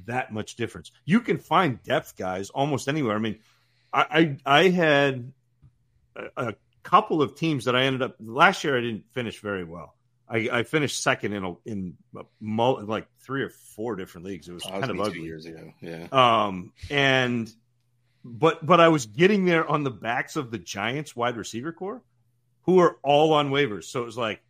that 0.06 0.32
much 0.32 0.56
difference. 0.56 0.92
You 1.06 1.22
can 1.22 1.38
find 1.40 1.82
depth 1.82 2.16
guys 2.16 2.50
almost 2.52 2.88
anywhere. 2.88 3.16
I 3.16 3.20
mean, 3.20 3.40
I 3.92 4.38
I, 4.46 4.60
I 4.60 4.70
had 4.70 5.32
a, 6.16 6.50
a 6.50 6.56
couple 6.84 7.22
of 7.24 7.36
teams 7.36 7.66
that 7.66 7.76
I 7.76 7.84
ended 7.86 8.04
up 8.04 8.16
last 8.20 8.64
year. 8.64 8.78
I 8.78 8.82
didn't 8.82 9.06
finish 9.12 9.40
very 9.40 9.64
well. 9.64 9.96
I, 10.30 10.50
I 10.52 10.64
finished 10.64 11.02
second 11.02 11.34
in 11.34 11.44
a, 11.44 11.54
in 11.66 11.98
a, 12.16 12.24
like 12.86 13.08
three 13.22 13.42
or 13.44 13.50
four 13.50 13.96
different 13.96 14.28
leagues. 14.28 14.48
It 14.48 14.54
was 14.54 14.64
Oh, 14.66 14.80
kind 14.80 14.90
of 14.92 15.00
ugly. 15.00 15.22
years 15.22 15.46
ago. 15.46 15.74
Yeah. 15.82 16.08
Um, 16.12 16.74
and 16.90 17.52
but 18.24 18.66
but 18.66 18.80
I 18.80 18.90
was 18.90 19.06
getting 19.06 19.46
there 19.46 19.68
on 19.68 19.84
the 19.84 19.92
backs 19.92 20.36
of 20.36 20.52
the 20.52 20.58
Giants 20.58 21.16
wide 21.16 21.38
receiver 21.38 21.72
core, 21.72 22.02
who 22.64 22.80
are 22.80 22.98
all 23.04 23.34
on 23.34 23.50
waivers. 23.52 23.86
So 23.86 24.02
it 24.02 24.06
was 24.06 24.18
like 24.18 24.42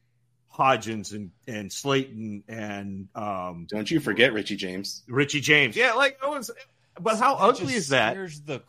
Hodgins 0.53 1.13
and 1.13 1.31
and 1.47 1.71
Slayton 1.71 2.43
and 2.47 3.07
um 3.15 3.67
Don't 3.69 3.89
you 3.89 3.99
forget 3.99 4.33
Richie 4.33 4.57
James. 4.57 5.03
Richie 5.07 5.41
James. 5.41 5.75
Yeah, 5.75 5.93
like 5.93 6.17
I 6.23 6.27
was. 6.27 6.51
But 6.99 7.17
how 7.17 7.35
That 7.35 7.61
ugly 7.61 7.73
is 7.73 7.89
that? 7.89 8.11
Scares 8.13 8.41
the 8.41 8.61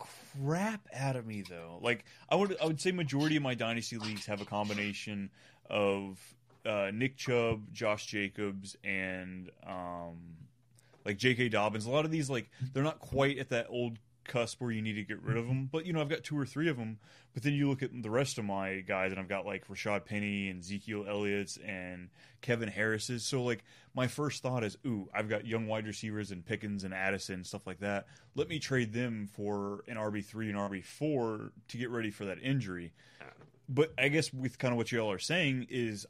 crap 0.44 0.86
out 0.94 1.16
of 1.16 1.26
me, 1.26 1.42
though. 1.48 1.78
Like 1.82 2.04
I 2.28 2.36
would, 2.36 2.56
I 2.62 2.66
would 2.66 2.80
say 2.80 2.92
majority 2.92 3.36
of 3.36 3.42
my 3.42 3.54
dynasty 3.54 3.98
leagues 3.98 4.26
have 4.26 4.40
a 4.40 4.44
combination 4.44 5.30
of 5.68 6.18
uh, 6.64 6.90
Nick 6.92 7.16
Chubb, 7.16 7.72
Josh 7.72 8.06
Jacobs, 8.06 8.76
and 8.84 9.50
um, 9.66 10.18
like 11.04 11.18
J.K. 11.18 11.48
Dobbins. 11.48 11.86
A 11.86 11.90
lot 11.90 12.04
of 12.04 12.10
these, 12.10 12.30
like, 12.30 12.48
they're 12.72 12.82
not 12.82 13.00
quite 13.00 13.38
at 13.38 13.48
that 13.50 13.66
old 13.68 13.98
cusp 14.24 14.60
where 14.60 14.70
you 14.70 14.82
need 14.82 14.94
to 14.94 15.02
get 15.02 15.22
rid 15.22 15.36
of 15.36 15.44
mm-hmm. 15.44 15.54
them. 15.54 15.68
But 15.70 15.86
you 15.86 15.92
know, 15.92 16.00
I've 16.00 16.08
got 16.08 16.24
two 16.24 16.38
or 16.38 16.46
three 16.46 16.68
of 16.68 16.76
them. 16.76 16.98
But 17.34 17.42
then 17.42 17.54
you 17.54 17.68
look 17.68 17.82
at 17.82 17.90
the 18.02 18.10
rest 18.10 18.38
of 18.38 18.44
my 18.44 18.80
guys, 18.80 19.10
and 19.10 19.20
I've 19.20 19.28
got 19.28 19.46
like 19.46 19.66
Rashaad 19.68 20.04
Penny 20.04 20.48
and 20.48 20.60
Ezekiel 20.60 21.06
Elliott's 21.08 21.58
and 21.58 22.10
Kevin 22.40 22.68
Harris's. 22.68 23.24
So 23.24 23.42
like, 23.42 23.64
my 23.94 24.06
first 24.06 24.42
thought 24.42 24.64
is, 24.64 24.76
ooh, 24.86 25.08
I've 25.14 25.28
got 25.28 25.46
young 25.46 25.66
wide 25.66 25.86
receivers 25.86 26.30
and 26.30 26.44
Pickens 26.44 26.84
and 26.84 26.92
Addison 26.92 27.44
stuff 27.44 27.66
like 27.66 27.80
that. 27.80 28.06
Let 28.34 28.48
me 28.48 28.58
trade 28.58 28.92
them 28.92 29.28
for 29.32 29.84
an 29.88 29.96
RB 29.96 30.24
three 30.24 30.48
and 30.48 30.58
RB 30.58 30.84
four 30.84 31.52
to 31.68 31.76
get 31.76 31.90
ready 31.90 32.10
for 32.10 32.24
that 32.26 32.38
injury. 32.42 32.92
But 33.68 33.92
I 33.96 34.08
guess 34.08 34.32
with 34.32 34.58
kind 34.58 34.72
of 34.72 34.78
what 34.78 34.92
you 34.92 35.00
all 35.00 35.12
are 35.12 35.18
saying 35.18 35.68
is 35.70 36.06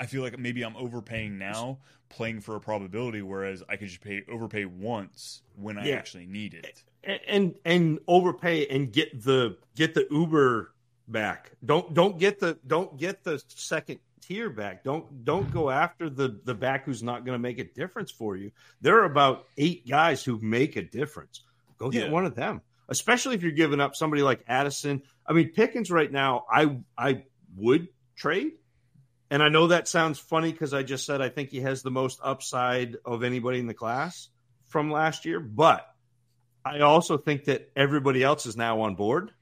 I 0.00 0.06
feel 0.06 0.22
like 0.22 0.38
maybe 0.38 0.62
I'm 0.62 0.76
overpaying 0.76 1.38
now, 1.38 1.78
playing 2.08 2.40
for 2.40 2.56
a 2.56 2.60
probability, 2.60 3.22
whereas 3.22 3.62
I 3.68 3.76
could 3.76 3.88
just 3.88 4.00
pay 4.00 4.22
overpay 4.30 4.64
once 4.66 5.42
when 5.56 5.76
I 5.78 5.86
Yeah. 5.88 5.94
actually 5.96 6.26
need 6.26 6.54
it. 6.54 6.82
and 7.04 7.20
and, 7.28 7.54
and 7.64 7.98
overpay 8.08 8.66
and 8.68 8.92
get 8.92 9.22
the 9.24 9.56
get 9.74 9.94
the 9.94 10.06
Uber 10.10 10.72
back. 11.08 11.52
Don't 11.64 11.92
don't 11.94 12.18
get 12.18 12.38
the 12.40 12.58
don't 12.66 12.96
get 12.98 13.24
the 13.24 13.42
second 13.48 13.98
tier 14.20 14.50
back. 14.50 14.84
Don't 14.84 15.24
don't 15.24 15.50
go 15.52 15.70
after 15.70 16.10
the 16.10 16.38
the 16.44 16.54
back 16.54 16.84
who's 16.84 17.02
not 17.02 17.24
going 17.24 17.34
to 17.34 17.38
make 17.38 17.58
a 17.58 17.64
difference 17.64 18.10
for 18.10 18.36
you. 18.36 18.50
There 18.80 18.98
are 19.00 19.04
about 19.04 19.46
eight 19.56 19.88
guys 19.88 20.22
who 20.22 20.38
make 20.40 20.76
a 20.76 20.82
difference. 20.82 21.42
Go 21.78 21.90
get 21.90 22.06
Yeah. 22.06 22.12
one 22.12 22.24
of 22.26 22.34
them. 22.34 22.60
especially 22.90 23.34
if 23.34 23.42
you're 23.42 23.52
giving 23.52 23.80
up 23.80 23.94
somebody 23.94 24.22
like 24.22 24.42
Addison. 24.48 25.02
I 25.26 25.34
mean, 25.34 25.50
Pickens 25.52 25.90
right 25.90 26.10
now, 26.10 26.46
I 26.50 26.78
I 26.96 27.24
would 27.54 27.88
trade. 28.16 28.52
And 29.30 29.42
I 29.42 29.48
know 29.48 29.68
that 29.68 29.88
sounds 29.88 30.18
funny 30.18 30.52
because 30.52 30.72
I 30.72 30.82
just 30.82 31.04
said 31.04 31.20
I 31.20 31.28
think 31.28 31.50
he 31.50 31.60
has 31.60 31.82
the 31.82 31.90
most 31.90 32.18
upside 32.22 32.96
of 33.04 33.22
anybody 33.22 33.58
in 33.58 33.66
the 33.66 33.74
class 33.74 34.28
from 34.68 34.90
last 34.90 35.24
year, 35.24 35.40
but 35.40 35.86
I 36.64 36.80
also 36.80 37.18
think 37.18 37.44
that 37.44 37.70
everybody 37.76 38.22
else 38.22 38.46
is 38.46 38.56
now 38.56 38.80
on 38.82 38.94
board. 38.94 39.32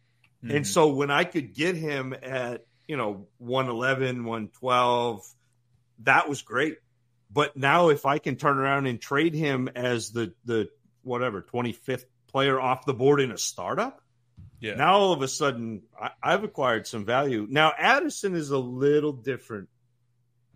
Mm-hmm. 0.44 0.56
And 0.56 0.66
so 0.66 0.88
when 0.94 1.10
I 1.10 1.24
could 1.24 1.54
get 1.54 1.76
him 1.76 2.14
at, 2.20 2.66
you 2.86 2.96
know, 2.96 3.26
111, 3.38 4.24
112, 4.24 5.26
that 6.00 6.28
was 6.28 6.42
great. 6.42 6.78
But 7.30 7.56
now 7.56 7.88
if 7.88 8.06
I 8.06 8.18
can 8.18 8.36
turn 8.36 8.58
around 8.58 8.86
and 8.86 9.00
trade 9.00 9.34
him 9.34 9.68
as 9.74 10.10
the 10.10 10.32
the 10.44 10.68
whatever 11.02 11.42
25th 11.42 12.04
player 12.28 12.60
off 12.60 12.86
the 12.86 12.94
board 12.94 13.20
in 13.20 13.30
a 13.30 13.38
startup, 13.38 14.00
yeah. 14.60 14.74
Now 14.74 14.94
all 14.94 15.12
of 15.12 15.22
a 15.22 15.28
sudden 15.28 15.82
I, 16.00 16.10
I've 16.22 16.44
acquired 16.44 16.86
some 16.86 17.04
value. 17.04 17.46
Now 17.48 17.72
Addison 17.76 18.34
is 18.34 18.50
a 18.50 18.58
little 18.58 19.12
different 19.12 19.68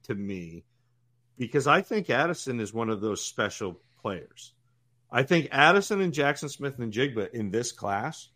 to 0.04 0.14
me 0.14 0.64
because 1.38 1.66
I 1.66 1.80
think 1.80 2.10
Addison 2.10 2.60
is 2.60 2.74
one 2.74 2.90
of 2.90 3.00
those 3.00 3.24
special 3.24 3.80
players. 4.02 4.52
I 5.10 5.22
think 5.22 5.48
Addison 5.50 6.00
and 6.00 6.12
Jackson 6.12 6.48
Smith-Njigba 6.48 7.30
in 7.30 7.50
this 7.50 7.72
class 7.72 8.28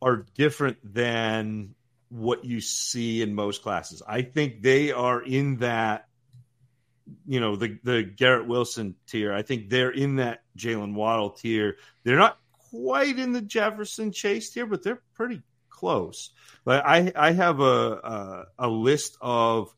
are 0.00 0.24
different 0.34 0.78
than 0.84 1.74
what 2.08 2.44
you 2.44 2.60
see 2.60 3.20
in 3.20 3.34
most 3.34 3.62
classes. 3.62 4.02
I 4.06 4.22
think 4.22 4.62
they 4.62 4.92
are 4.92 5.20
in 5.20 5.56
that, 5.56 6.06
you 7.26 7.40
know, 7.40 7.56
the 7.56 7.78
the 7.82 8.02
Garrett 8.02 8.46
Wilson 8.46 8.94
tier. 9.06 9.32
I 9.32 9.42
think 9.42 9.68
they're 9.68 9.90
in 9.90 10.16
that 10.16 10.42
Jaylen 10.56 10.94
Waddle 10.94 11.30
tier. 11.30 11.76
They're 12.04 12.16
not 12.16 12.38
quite 12.70 13.18
in 13.18 13.32
the 13.32 13.42
Jefferson 13.42 14.12
Chase 14.12 14.50
tier, 14.50 14.66
but 14.66 14.82
they're 14.82 15.02
pretty 15.14 15.42
close. 15.68 16.30
But 16.64 16.86
I 16.86 17.12
I 17.16 17.32
have 17.32 17.60
a 17.60 17.64
a, 17.64 18.44
a 18.58 18.68
list 18.68 19.16
of 19.20 19.74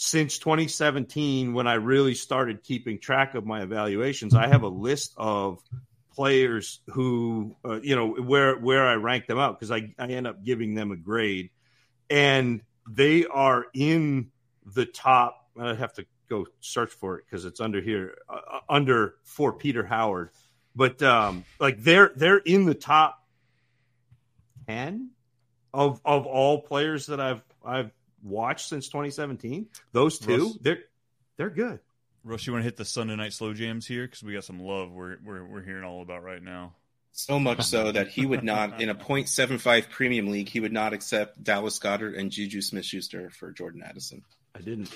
since 0.00 0.38
2017 0.38 1.54
when 1.54 1.66
I 1.66 1.74
really 1.74 2.14
started 2.14 2.62
keeping 2.62 3.00
track 3.00 3.34
of 3.34 3.44
my 3.44 3.62
evaluations. 3.62 4.32
I 4.32 4.46
have 4.46 4.62
a 4.62 4.68
list 4.68 5.12
of 5.16 5.60
players 6.12 6.80
who 6.90 7.56
uh, 7.64 7.80
you 7.82 7.96
know 7.96 8.12
where 8.12 8.56
where 8.56 8.86
I 8.86 8.94
rank 8.94 9.26
them 9.26 9.38
out 9.38 9.58
because 9.58 9.72
I 9.72 9.92
I 9.98 10.06
end 10.06 10.28
up 10.28 10.44
giving 10.44 10.76
them 10.76 10.92
a 10.92 10.96
grade, 10.96 11.50
and 12.08 12.62
they 12.88 13.26
are 13.26 13.66
in 13.74 14.30
the 14.64 14.86
top. 14.86 15.44
I 15.60 15.74
have 15.74 15.94
to 15.94 16.06
go 16.30 16.46
search 16.60 16.92
for 16.92 17.18
it 17.18 17.24
because 17.28 17.44
it's 17.44 17.60
under 17.60 17.80
here 17.80 18.18
uh, 18.28 18.34
uh, 18.34 18.60
under 18.68 19.16
for 19.24 19.52
Peter 19.52 19.84
Howard, 19.84 20.30
but 20.76 21.02
um, 21.02 21.44
like 21.58 21.82
they're 21.82 22.12
they're 22.14 22.38
in 22.38 22.66
the 22.66 22.74
top 22.74 23.20
ten 24.68 25.10
of 25.74 26.00
of 26.04 26.26
all 26.26 26.62
players 26.62 27.06
that 27.06 27.20
I've 27.20 27.42
I've 27.64 27.90
watched 28.22 28.68
since 28.68 28.88
2017. 28.88 29.68
Those 29.92 30.18
two, 30.18 30.44
Russ, 30.44 30.58
they're 30.60 30.78
they're 31.36 31.50
good. 31.50 31.80
Russ, 32.24 32.46
you 32.46 32.52
want 32.52 32.62
to 32.62 32.64
hit 32.64 32.76
the 32.76 32.84
Sunday 32.84 33.16
night 33.16 33.32
slow 33.32 33.54
jams 33.54 33.86
here 33.86 34.06
because 34.06 34.22
we 34.22 34.34
got 34.34 34.44
some 34.44 34.60
love 34.60 34.90
we're, 34.90 35.16
we're 35.24 35.44
we're 35.44 35.62
hearing 35.62 35.84
all 35.84 36.02
about 36.02 36.22
right 36.22 36.42
now. 36.42 36.74
So 37.12 37.40
much 37.40 37.62
so 37.62 37.90
that 37.90 38.06
he 38.08 38.26
would 38.26 38.44
not, 38.44 38.80
in 38.80 38.90
a 38.90 38.94
.75 38.94 39.90
premium 39.90 40.28
league, 40.28 40.48
he 40.48 40.60
would 40.60 40.72
not 40.72 40.92
accept 40.92 41.42
Dallas 41.42 41.76
Goedert 41.80 42.16
and 42.16 42.30
Juju 42.30 42.62
Smith-Schuster 42.62 43.30
for 43.30 43.50
Jordan 43.50 43.82
Addison. 43.84 44.22
I 44.54 44.60
didn't. 44.60 44.94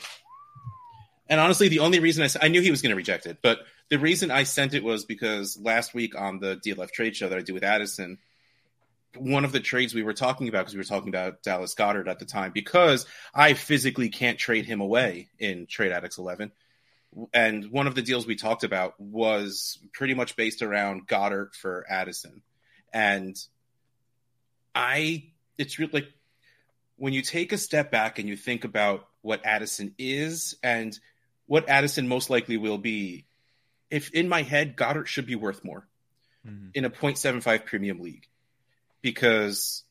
And 1.29 1.41
honestly, 1.41 1.67
the 1.67 1.81
only 1.81 1.99
reason 1.99 2.23
I, 2.25 2.45
I 2.45 2.49
knew 2.49 2.61
he 2.61 2.71
was 2.71 2.81
going 2.81 2.91
to 2.91 2.97
reject 2.97 3.27
it, 3.27 3.39
but 3.43 3.61
the 3.89 3.99
reason 3.99 4.31
I 4.31 4.45
sent 4.45 4.73
it 4.75 4.85
was 4.85 5.05
because 5.05 5.59
last 5.61 5.95
week 5.95 6.15
on 6.15 6.39
the 6.39 6.57
DLF 6.57 6.93
trade 6.93 7.17
show 7.17 7.29
that 7.29 7.39
I 7.39 7.43
do 7.43 7.55
with 7.55 7.65
Addison, 7.65 8.19
one 9.17 9.45
of 9.45 9.53
the 9.53 9.61
trades 9.61 9.95
we 9.95 10.03
were 10.03 10.15
talking 10.15 10.49
about 10.49 10.61
because 10.61 10.75
we 10.75 10.81
were 10.81 10.85
talking 10.85 11.09
about 11.09 11.43
Dallas 11.43 11.75
Goedert 11.75 12.09
at 12.09 12.19
the 12.19 12.25
time 12.25 12.53
because 12.53 13.07
I 13.35 13.55
physically 13.55 14.09
can't 14.09 14.39
trade 14.39 14.65
him 14.65 14.81
away 14.81 15.29
in 15.39 15.67
Trade 15.67 15.93
Addicts 15.93 16.19
11. 16.19 16.53
And 17.35 17.71
one 17.71 17.87
of 17.87 17.95
the 17.95 18.03
deals 18.03 18.27
we 18.27 18.37
talked 18.37 18.65
about 18.65 18.99
was 18.99 19.79
pretty 19.93 20.15
much 20.15 20.35
based 20.35 20.63
around 20.63 21.07
Goedert 21.07 21.55
for 21.55 21.85
Addison. 21.89 22.43
And 22.93 23.37
I, 24.75 25.25
it's 25.59 25.79
really 25.79 25.93
like 25.93 26.09
when 26.97 27.13
you 27.13 27.21
take 27.21 27.53
a 27.53 27.59
step 27.59 27.91
back 27.91 28.19
and 28.19 28.29
you 28.29 28.37
think 28.37 28.65
about 28.65 29.07
what 29.21 29.45
Addison 29.45 29.95
is 29.99 30.57
and 30.63 30.99
what 31.47 31.69
Addison 31.69 32.09
most 32.09 32.31
likely 32.31 32.57
will 32.57 32.79
be, 32.79 33.27
if 33.91 34.11
in 34.13 34.29
my 34.29 34.43
head, 34.43 34.77
Goedert 34.77 35.07
should 35.07 35.27
be 35.27 35.35
worth 35.35 35.63
more 35.63 35.87
mm-hmm. 36.47 36.69
in 36.73 36.87
a 36.87 36.91
0.75 36.91 37.67
premium 37.67 38.01
league 38.01 38.27
because 39.03 39.85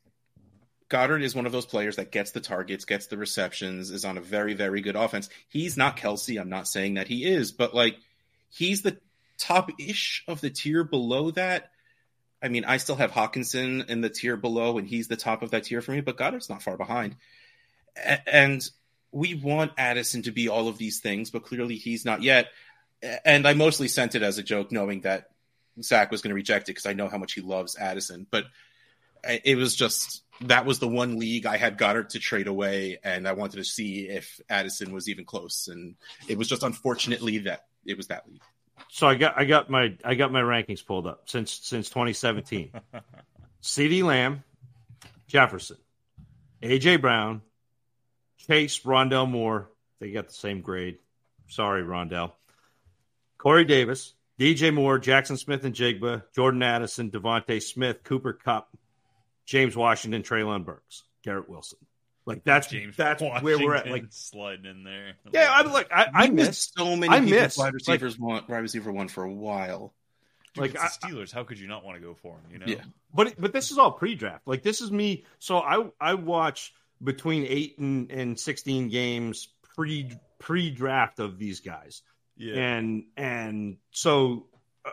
Goedert 0.90 1.22
is 1.22 1.36
one 1.36 1.46
of 1.46 1.52
those 1.52 1.66
players 1.66 1.98
that 1.98 2.12
gets 2.12 2.32
the 2.32 2.42
targets, 2.42 2.86
gets 2.86 3.08
the 3.08 3.18
receptions, 3.18 3.92
is 3.92 4.04
on 4.04 4.18
a 4.18 4.22
very, 4.22 4.54
very 4.54 4.82
good 4.82 4.96
offense. 4.96 5.30
He's 5.48 5.78
not 5.78 5.98
Kelce. 5.98 6.40
I'm 6.40 6.50
not 6.50 6.68
saying 6.68 6.96
that 6.96 7.08
he 7.08 7.26
is, 7.26 7.52
but 7.52 7.74
like 7.74 7.98
he's 8.50 8.82
the 8.82 8.98
top 9.38 9.72
ish 9.80 10.24
of 10.28 10.42
the 10.42 10.50
tier 10.50 10.84
below 10.84 11.32
that. 11.32 11.72
I 12.44 12.50
mean, 12.50 12.66
I 12.66 12.78
still 12.78 12.96
have 12.96 13.12
Hockenson 13.12 13.88
in 13.90 14.02
the 14.02 14.10
tier 14.10 14.36
below, 14.36 14.78
and 14.78 14.88
he's 14.88 15.08
the 15.08 15.16
top 15.16 15.44
of 15.44 15.52
that 15.52 15.66
tier 15.66 15.82
for 15.82 15.92
me, 15.92 16.02
but 16.02 16.18
Goedert's 16.18 16.50
not 16.50 16.64
far 16.64 16.76
behind. 16.76 17.16
And 18.26 18.68
we 19.12 19.36
want 19.36 19.74
Addison 19.78 20.24
to 20.24 20.32
be 20.32 20.50
all 20.50 20.68
of 20.68 20.78
these 20.78 21.00
things, 21.00 21.30
but 21.30 21.44
clearly 21.44 21.76
he's 21.76 22.04
not 22.04 22.24
yet. 22.24 22.48
And 23.26 23.48
I 23.48 23.54
mostly 23.54 23.88
sent 23.88 24.16
it 24.16 24.24
as 24.24 24.38
a 24.38 24.44
joke, 24.44 24.72
knowing 24.72 25.02
that 25.02 25.30
Zach 25.82 26.12
was 26.12 26.22
going 26.22 26.30
to 26.30 26.36
reject 26.36 26.68
it 26.68 26.74
because 26.74 26.86
I 26.86 26.94
know 26.94 27.10
how 27.10 27.18
much 27.18 27.34
he 27.34 27.42
loves 27.42 27.78
Addison. 27.78 28.26
But 28.30 28.46
it 29.24 29.58
was 29.58 29.76
just 29.76 30.24
that 30.42 30.66
was 30.66 30.80
the 30.80 30.88
one 30.88 31.20
league 31.20 31.46
I 31.46 31.58
had 31.58 31.78
Goedert 31.78 32.10
to 32.10 32.20
trade 32.20 32.48
away, 32.48 33.00
and 33.04 33.28
I 33.28 33.34
wanted 33.34 33.58
to 33.58 33.64
see 33.64 34.08
if 34.08 34.40
Addison 34.50 34.92
was 34.92 35.08
even 35.08 35.26
close. 35.26 35.68
And 35.68 35.96
it 36.28 36.38
was 36.38 36.48
just 36.48 36.64
unfortunately 36.64 37.40
that 37.40 37.66
it 37.86 37.98
was 37.98 38.08
that 38.08 38.28
league. 38.28 38.42
So 38.90 39.08
I 39.08 39.16
got 39.16 39.38
I 39.38 39.46
got 39.46 39.70
my 39.70 39.96
I 40.04 40.16
got 40.16 40.32
my 40.32 40.42
rankings 40.42 40.86
pulled 40.86 41.08
up 41.08 41.24
since 41.30 41.52
since 41.52 41.90
2017. 41.90 42.72
CeeDee 43.62 44.04
Lamb, 44.04 44.44
Jefferson, 45.28 45.78
AJ 46.64 47.00
Brown, 47.00 47.42
Chase, 48.48 48.80
Rondale 48.80 49.30
Moore. 49.30 49.70
They 50.00 50.12
got 50.12 50.28
the 50.28 50.34
same 50.34 50.62
grade. 50.62 50.98
Sorry, 51.48 51.84
Rondale. 51.84 52.32
Corey 53.38 53.66
Davis, 53.66 54.14
DJ 54.40 54.74
Moore, 54.74 54.98
Jackson 54.98 55.38
Smith-Njigba, 55.38 56.24
Jordan 56.34 56.64
Addison, 56.64 57.12
DeVonta 57.12 57.62
Smith, 57.62 58.04
Cooper 58.04 58.34
Kupp, 58.34 58.70
James 59.46 59.76
Washington, 59.76 60.24
Treylon 60.24 60.66
Burks, 60.66 61.04
Garrett 61.24 61.50
Wilson. 61.50 61.80
Like 62.26 62.44
that's 62.44 62.68
James 62.68 62.96
that's 62.96 63.22
Washington 63.22 63.44
where 63.44 63.58
we're 63.58 63.76
at. 63.76 63.90
Like 63.90 64.06
sliding 64.10 64.66
in 64.66 64.84
there. 64.84 65.14
Yeah, 65.34 65.52
I'm 65.52 65.72
like 65.72 65.92
I, 65.92 66.08
I 66.14 66.30
miss 66.30 66.72
so 66.78 66.96
many. 66.96 67.12
I 67.12 67.20
miss 67.20 67.58
wide 67.58 67.74
receivers 67.74 68.20
like, 68.20 68.30
want 68.30 68.50
wide 68.50 68.60
receiver 68.60 68.92
one 68.92 69.08
for 69.08 69.24
a 69.24 69.34
while. 69.34 69.94
Dude, 70.54 70.62
like 70.62 70.74
Steelers, 70.74 71.34
I, 71.34 71.40
how 71.40 71.44
could 71.44 71.60
you 71.60 71.68
not 71.68 71.84
want 71.84 71.98
to 71.98 72.02
go 72.02 72.14
for 72.14 72.36
him? 72.36 72.44
You 72.52 72.60
know. 72.60 72.66
Yeah. 72.68 72.84
But 73.14 73.40
but 73.40 73.54
this 73.54 73.72
is 73.72 73.78
all 73.78 73.92
pre-draft. 73.92 74.48
Like 74.48 74.62
this 74.62 74.82
is 74.82 74.92
me. 74.92 75.26
So 75.40 75.58
I 75.58 75.90
I 76.00 76.14
watch 76.14 76.74
between 77.04 77.46
eight 77.48 77.80
and, 77.80 78.12
and 78.12 78.40
sixteen 78.40 78.90
games 78.90 79.48
pre 79.76 80.12
pre-draft 80.38 81.20
of 81.20 81.40
these 81.40 81.62
guys. 81.62 82.04
Yeah. 82.38 82.56
And 82.56 83.06
and 83.18 83.78
so 83.92 84.46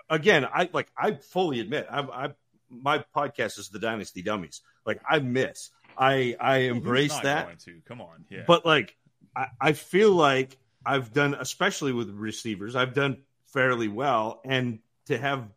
again, 0.08 0.46
I 0.46 0.70
like 0.72 0.90
I 0.96 1.12
fully 1.12 1.60
admit 1.60 1.86
I 1.90 2.00
I 2.00 2.34
my 2.70 3.04
podcast 3.14 3.58
is 3.58 3.68
the 3.68 3.78
Dynasty 3.78 4.22
Dummies. 4.22 4.62
Like 4.84 5.00
I 5.08 5.18
miss, 5.18 5.70
I 5.96 6.36
I 6.40 6.56
embrace 6.58 7.18
that. 7.20 7.48
Come 7.86 8.00
on, 8.00 8.24
yeah. 8.30 8.44
But 8.46 8.64
like 8.64 8.96
I, 9.34 9.46
I 9.60 9.72
feel 9.72 10.12
like 10.12 10.56
I've 10.84 11.12
done, 11.12 11.34
especially 11.34 11.92
with 11.92 12.10
receivers, 12.10 12.76
I've 12.76 12.94
done 12.94 13.22
fairly 13.46 13.88
well, 13.88 14.40
and 14.44 14.80
to 15.06 15.18
have 15.18 15.48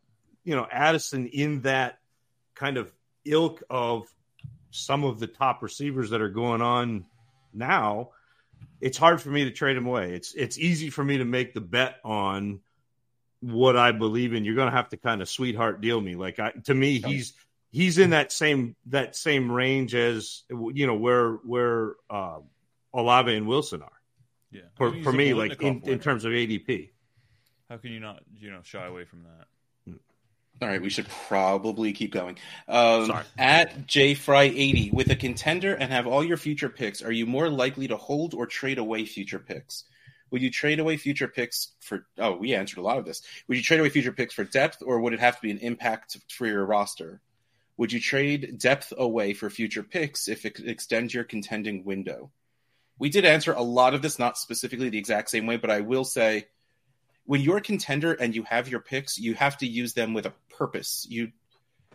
you 0.44 0.56
know 0.56 0.68
Addison 0.70 1.28
in 1.28 1.62
that 1.62 2.00
kind 2.56 2.78
of 2.78 2.92
ilk 3.26 3.64
of 3.70 4.08
some 4.72 5.04
of 5.04 5.20
the 5.20 5.28
top 5.28 5.62
receivers 5.62 6.10
that 6.12 6.22
are 6.22 6.30
going 6.30 6.62
on 6.62 7.06
now, 7.54 8.12
it's 8.80 8.98
hard 8.98 9.22
for 9.22 9.30
me 9.30 9.46
to 9.46 9.52
trade 9.52 9.78
him 9.78 9.86
away. 9.86 10.14
It's 10.14 10.34
it's 10.34 10.58
easy 10.58 10.90
for 10.90 11.04
me 11.04 11.18
to 11.18 11.26
make 11.26 11.54
the 11.54 11.62
bet 11.62 11.98
on 12.04 12.62
what 13.42 13.76
I 13.76 13.92
believe 13.92 14.34
in, 14.34 14.46
you're 14.46 14.56
going 14.56 14.70
to 14.70 14.76
have 14.76 14.90
to 14.90 14.98
kind 14.98 15.22
of 15.22 15.30
sweetheart 15.30 15.82
deal 15.82 16.00
me. 16.00 16.16
Like 16.16 16.40
I, 16.40 16.52
to 16.66 16.74
me, 16.74 17.02
he's 17.02 17.34
he's 17.72 17.98
in 17.98 18.12
that 18.12 18.32
same 18.32 18.76
that 18.88 19.16
same 19.16 19.52
range 19.52 19.96
as 19.96 20.44
you 20.50 20.88
know 20.88 20.96
where 20.96 21.34
where 21.34 21.96
uh, 22.10 22.40
Olave 22.94 23.36
and 23.36 23.48
Wilson 23.48 23.82
are. 23.82 23.92
Yeah, 24.52 24.62
for 24.76 24.94
for 25.04 25.12
me, 25.12 25.34
like 25.34 25.62
in, 25.62 25.82
in 25.86 26.00
terms 26.00 26.26
of 26.26 26.32
ADP. 26.32 26.92
How 27.70 27.78
can 27.78 27.92
you 27.92 28.00
not 28.00 28.22
you 28.38 28.52
know 28.52 28.62
shy 28.64 28.86
away 28.86 29.06
from 29.06 29.24
that? 29.24 29.48
All 30.62 30.68
right, 30.68 30.82
we 30.82 30.92
should 30.92 31.08
probably 31.28 31.92
keep 31.92 32.12
going. 32.12 32.38
Um, 32.68 33.08
Sorry. 33.08 33.24
At 33.36 33.88
jfry80, 33.88 34.94
with 34.94 35.10
a 35.10 35.16
contender 35.16 35.74
and 35.74 35.92
have 35.92 36.06
all 36.06 36.24
your 36.24 36.38
future 36.38 36.70
picks, 36.70 37.02
are 37.02 37.12
you 37.12 37.26
more 37.26 37.50
likely 37.50 37.88
to 37.88 37.98
hold 37.98 38.36
or 38.36 38.46
trade 38.46 38.78
away 38.78 39.06
future 39.06 39.40
picks? 39.40 39.86
Would 40.32 40.42
you 40.42 40.50
trade 40.50 40.80
away 40.80 40.98
future 40.98 41.28
picks 41.28 41.74
for? 41.80 42.08
Oh, 42.18 42.36
we 42.36 42.56
answered 42.56 42.80
a 42.80 42.84
lot 42.84 42.98
of 42.98 43.06
this. 43.06 43.22
Would 43.48 43.58
you 43.58 43.64
trade 43.64 43.80
away 43.80 43.90
future 43.90 44.14
picks 44.14 44.34
for 44.34 44.44
depth, 44.44 44.82
or 44.84 45.00
would 45.00 45.14
it 45.14 45.20
have 45.20 45.36
to 45.36 45.42
be 45.42 45.52
an 45.52 45.60
impact 45.60 46.18
for 46.30 46.48
your 46.48 46.66
roster? 46.66 47.22
Would 47.78 47.92
you 47.92 48.00
trade 48.00 48.58
depth 48.58 48.94
away 48.98 49.34
for 49.34 49.50
future 49.50 49.84
picks 49.84 50.28
if 50.28 50.46
it 50.46 50.60
extends 50.60 51.14
your 51.14 51.24
contending 51.24 51.84
window? 51.84 52.32
We 52.98 53.10
did 53.10 53.26
answer 53.26 53.54
a 53.54 53.62
lot 53.64 53.94
of 53.94 54.02
this, 54.02 54.20
not 54.20 54.38
specifically 54.38 54.90
the 54.90 55.00
exact 55.00 55.30
same 55.30 55.48
way, 55.48 55.58
but 55.58 55.72
I 55.72 55.82
will 55.82 56.06
say 56.06 56.48
when 57.26 57.42
you're 57.42 57.58
a 57.58 57.62
contender 57.62 58.14
and 58.14 58.36
you 58.36 58.44
have 58.44 58.70
your 58.70 58.80
picks, 58.80 59.18
you 59.18 59.34
have 59.34 59.58
to 59.58 59.68
use 59.68 59.94
them 59.94 60.14
with 60.14 60.26
a 60.26 60.34
purpose. 60.50 61.08
You 61.10 61.32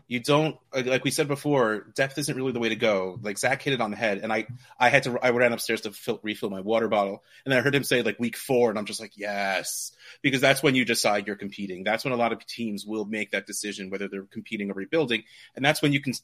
you 0.08 0.20
don't 0.20 0.56
like 0.72 1.02
we 1.02 1.10
said 1.10 1.26
before 1.26 1.86
depth 1.94 2.16
isn't 2.18 2.36
really 2.36 2.52
the 2.52 2.60
way 2.60 2.68
to 2.68 2.76
go. 2.76 3.18
Like 3.20 3.38
zach 3.38 3.62
hit 3.62 3.74
it 3.74 3.80
on 3.80 3.90
the 3.90 3.96
head 3.96 4.18
and 4.22 4.32
i 4.32 4.46
i 4.78 4.88
had 4.88 5.02
to 5.04 5.18
i 5.20 5.30
ran 5.30 5.52
upstairs 5.52 5.80
to 5.82 5.90
fill, 5.90 6.20
refill 6.22 6.50
my 6.50 6.60
water 6.60 6.88
bottle 6.88 7.24
and 7.44 7.52
i 7.52 7.60
heard 7.60 7.74
him 7.74 7.82
say 7.82 8.02
like 8.02 8.18
week 8.20 8.36
four 8.36 8.70
and 8.70 8.78
i'm 8.78 8.86
just 8.86 9.00
like 9.00 9.12
yes. 9.16 9.92
Because 10.22 10.40
that's 10.40 10.62
when 10.62 10.74
you 10.74 10.84
decide 10.84 11.26
you're 11.26 11.36
competing. 11.36 11.84
That's 11.84 12.04
when 12.04 12.12
a 12.12 12.16
lot 12.16 12.32
of 12.32 12.44
teams 12.46 12.86
will 12.86 13.04
make 13.04 13.32
that 13.32 13.46
decision 13.46 13.90
whether 13.90 14.08
they're 14.08 14.22
competing 14.22 14.70
or 14.70 14.74
rebuilding 14.74 15.24
and 15.56 15.64
that's 15.64 15.82
when 15.82 15.92
you 15.92 16.00
can 16.00 16.14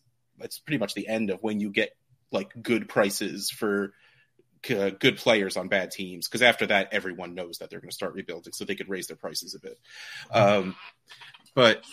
it's 0.40 0.58
pretty 0.58 0.78
much 0.78 0.94
the 0.94 1.08
end 1.08 1.30
of 1.30 1.42
when 1.42 1.60
you 1.60 1.70
get 1.70 1.96
like 2.30 2.50
good 2.62 2.88
prices 2.88 3.50
for 3.50 3.92
uh, 4.70 4.90
good 4.90 5.16
players 5.16 5.56
on 5.56 5.66
bad 5.66 5.90
teams 5.90 6.28
because 6.28 6.40
after 6.40 6.66
that 6.66 6.88
everyone 6.92 7.34
knows 7.34 7.58
that 7.58 7.68
they're 7.68 7.80
going 7.80 7.90
to 7.90 7.94
start 7.94 8.14
rebuilding 8.14 8.52
so 8.52 8.64
they 8.64 8.76
could 8.76 8.88
raise 8.88 9.08
their 9.08 9.16
prices 9.16 9.56
a 9.56 9.58
bit. 9.58 9.78
Um, 10.30 10.76
but 11.54 11.84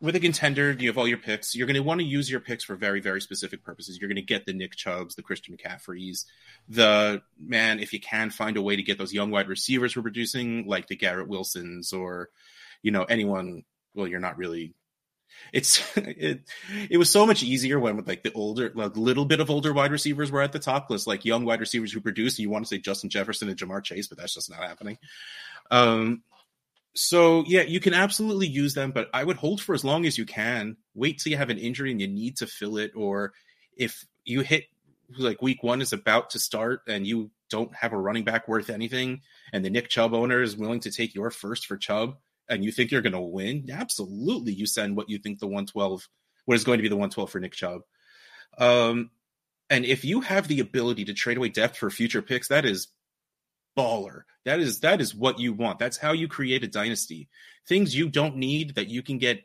with 0.00 0.14
a 0.14 0.20
contender, 0.20 0.70
you 0.72 0.88
have 0.88 0.98
all 0.98 1.08
your 1.08 1.18
picks. 1.18 1.54
You're 1.54 1.66
going 1.66 1.74
to 1.74 1.82
want 1.82 2.00
to 2.00 2.06
use 2.06 2.30
your 2.30 2.40
picks 2.40 2.62
for 2.62 2.76
very, 2.76 3.00
very 3.00 3.20
specific 3.20 3.64
purposes. 3.64 3.98
You're 3.98 4.08
going 4.08 4.16
to 4.16 4.22
get 4.22 4.46
the 4.46 4.52
Nick 4.52 4.76
Chubbs, 4.76 5.16
the 5.16 5.22
Christian 5.22 5.56
McCaffreys, 5.56 6.24
the 6.68 7.22
man. 7.38 7.80
If 7.80 7.92
you 7.92 8.00
can 8.00 8.30
find 8.30 8.56
a 8.56 8.62
way 8.62 8.76
to 8.76 8.82
get 8.82 8.98
those 8.98 9.12
young 9.12 9.30
wide 9.30 9.48
receivers 9.48 9.96
we're 9.96 10.02
producing, 10.02 10.66
like 10.66 10.86
the 10.86 10.96
Garrett 10.96 11.28
Wilsons 11.28 11.92
or, 11.92 12.30
you 12.82 12.92
know, 12.92 13.02
anyone. 13.04 13.64
Well, 13.94 14.06
you're 14.06 14.20
not 14.20 14.38
really. 14.38 14.74
It's 15.52 15.82
it. 15.96 16.42
It 16.88 16.98
was 16.98 17.10
so 17.10 17.26
much 17.26 17.42
easier 17.42 17.80
when 17.80 17.96
with 17.96 18.06
like 18.06 18.22
the 18.22 18.32
older, 18.32 18.70
like 18.76 18.96
little 18.96 19.24
bit 19.24 19.40
of 19.40 19.50
older 19.50 19.72
wide 19.72 19.90
receivers 19.90 20.30
were 20.30 20.42
at 20.42 20.52
the 20.52 20.60
top 20.60 20.90
list, 20.90 21.08
like 21.08 21.24
young 21.24 21.44
wide 21.44 21.60
receivers 21.60 21.92
who 21.92 22.00
produce. 22.00 22.38
You 22.38 22.50
want 22.50 22.64
to 22.64 22.68
say 22.68 22.78
Justin 22.78 23.10
Jefferson 23.10 23.48
and 23.48 23.58
Ja'Marr 23.58 23.82
Chase, 23.82 24.06
but 24.06 24.18
that's 24.18 24.34
just 24.34 24.48
not 24.48 24.60
happening. 24.60 24.98
Um, 25.72 26.22
so 26.98 27.44
yeah, 27.46 27.62
you 27.62 27.78
can 27.78 27.94
absolutely 27.94 28.48
use 28.48 28.74
them, 28.74 28.90
but 28.90 29.08
I 29.14 29.22
would 29.22 29.36
hold 29.36 29.60
for 29.60 29.72
as 29.72 29.84
long 29.84 30.04
as 30.04 30.18
you 30.18 30.26
can. 30.26 30.76
Wait 30.94 31.18
till 31.18 31.30
you 31.30 31.36
have 31.36 31.48
an 31.48 31.58
injury 31.58 31.92
and 31.92 32.00
you 32.00 32.08
need 32.08 32.38
to 32.38 32.46
fill 32.46 32.76
it, 32.76 32.90
or 32.96 33.32
if 33.76 34.04
you 34.24 34.40
hit 34.40 34.64
like 35.16 35.40
week 35.40 35.62
one 35.62 35.80
is 35.80 35.92
about 35.92 36.30
to 36.30 36.40
start 36.40 36.80
and 36.88 37.06
you 37.06 37.30
don't 37.50 37.72
have 37.74 37.92
a 37.92 37.96
running 37.96 38.24
back 38.24 38.48
worth 38.48 38.68
anything, 38.68 39.20
and 39.52 39.64
the 39.64 39.70
Nick 39.70 39.88
Chubb 39.88 40.12
owner 40.12 40.42
is 40.42 40.56
willing 40.56 40.80
to 40.80 40.90
take 40.90 41.14
your 41.14 41.30
first 41.30 41.66
for 41.66 41.76
Chubb, 41.76 42.16
and 42.48 42.64
you 42.64 42.72
think 42.72 42.90
you're 42.90 43.00
going 43.00 43.12
to 43.12 43.20
win, 43.20 43.68
absolutely, 43.70 44.52
you 44.52 44.66
send 44.66 44.96
what 44.96 45.08
you 45.08 45.18
think 45.18 45.38
the 45.38 45.46
112, 45.46 46.08
what 46.46 46.56
is 46.56 46.64
going 46.64 46.78
to 46.78 46.82
be 46.82 46.88
the 46.88 46.96
112 46.96 47.30
for 47.30 47.38
Nick 47.38 47.52
Chubb. 47.52 47.82
Um, 48.58 49.10
and 49.70 49.84
if 49.84 50.04
you 50.04 50.20
have 50.22 50.48
the 50.48 50.60
ability 50.60 51.04
to 51.06 51.14
trade 51.14 51.36
away 51.36 51.48
depth 51.48 51.76
for 51.76 51.90
future 51.90 52.22
picks, 52.22 52.48
that 52.48 52.64
is 52.64 52.88
baller. 53.78 54.22
That 54.44 54.60
is 54.60 54.80
that 54.80 55.00
is 55.00 55.14
what 55.14 55.38
you 55.38 55.52
want. 55.52 55.78
That's 55.78 55.96
how 55.96 56.12
you 56.12 56.28
create 56.28 56.64
a 56.64 56.68
dynasty. 56.68 57.28
Things 57.66 57.94
you 57.94 58.08
don't 58.08 58.36
need 58.36 58.74
that 58.74 58.88
you 58.88 59.02
can 59.02 59.18
get. 59.18 59.42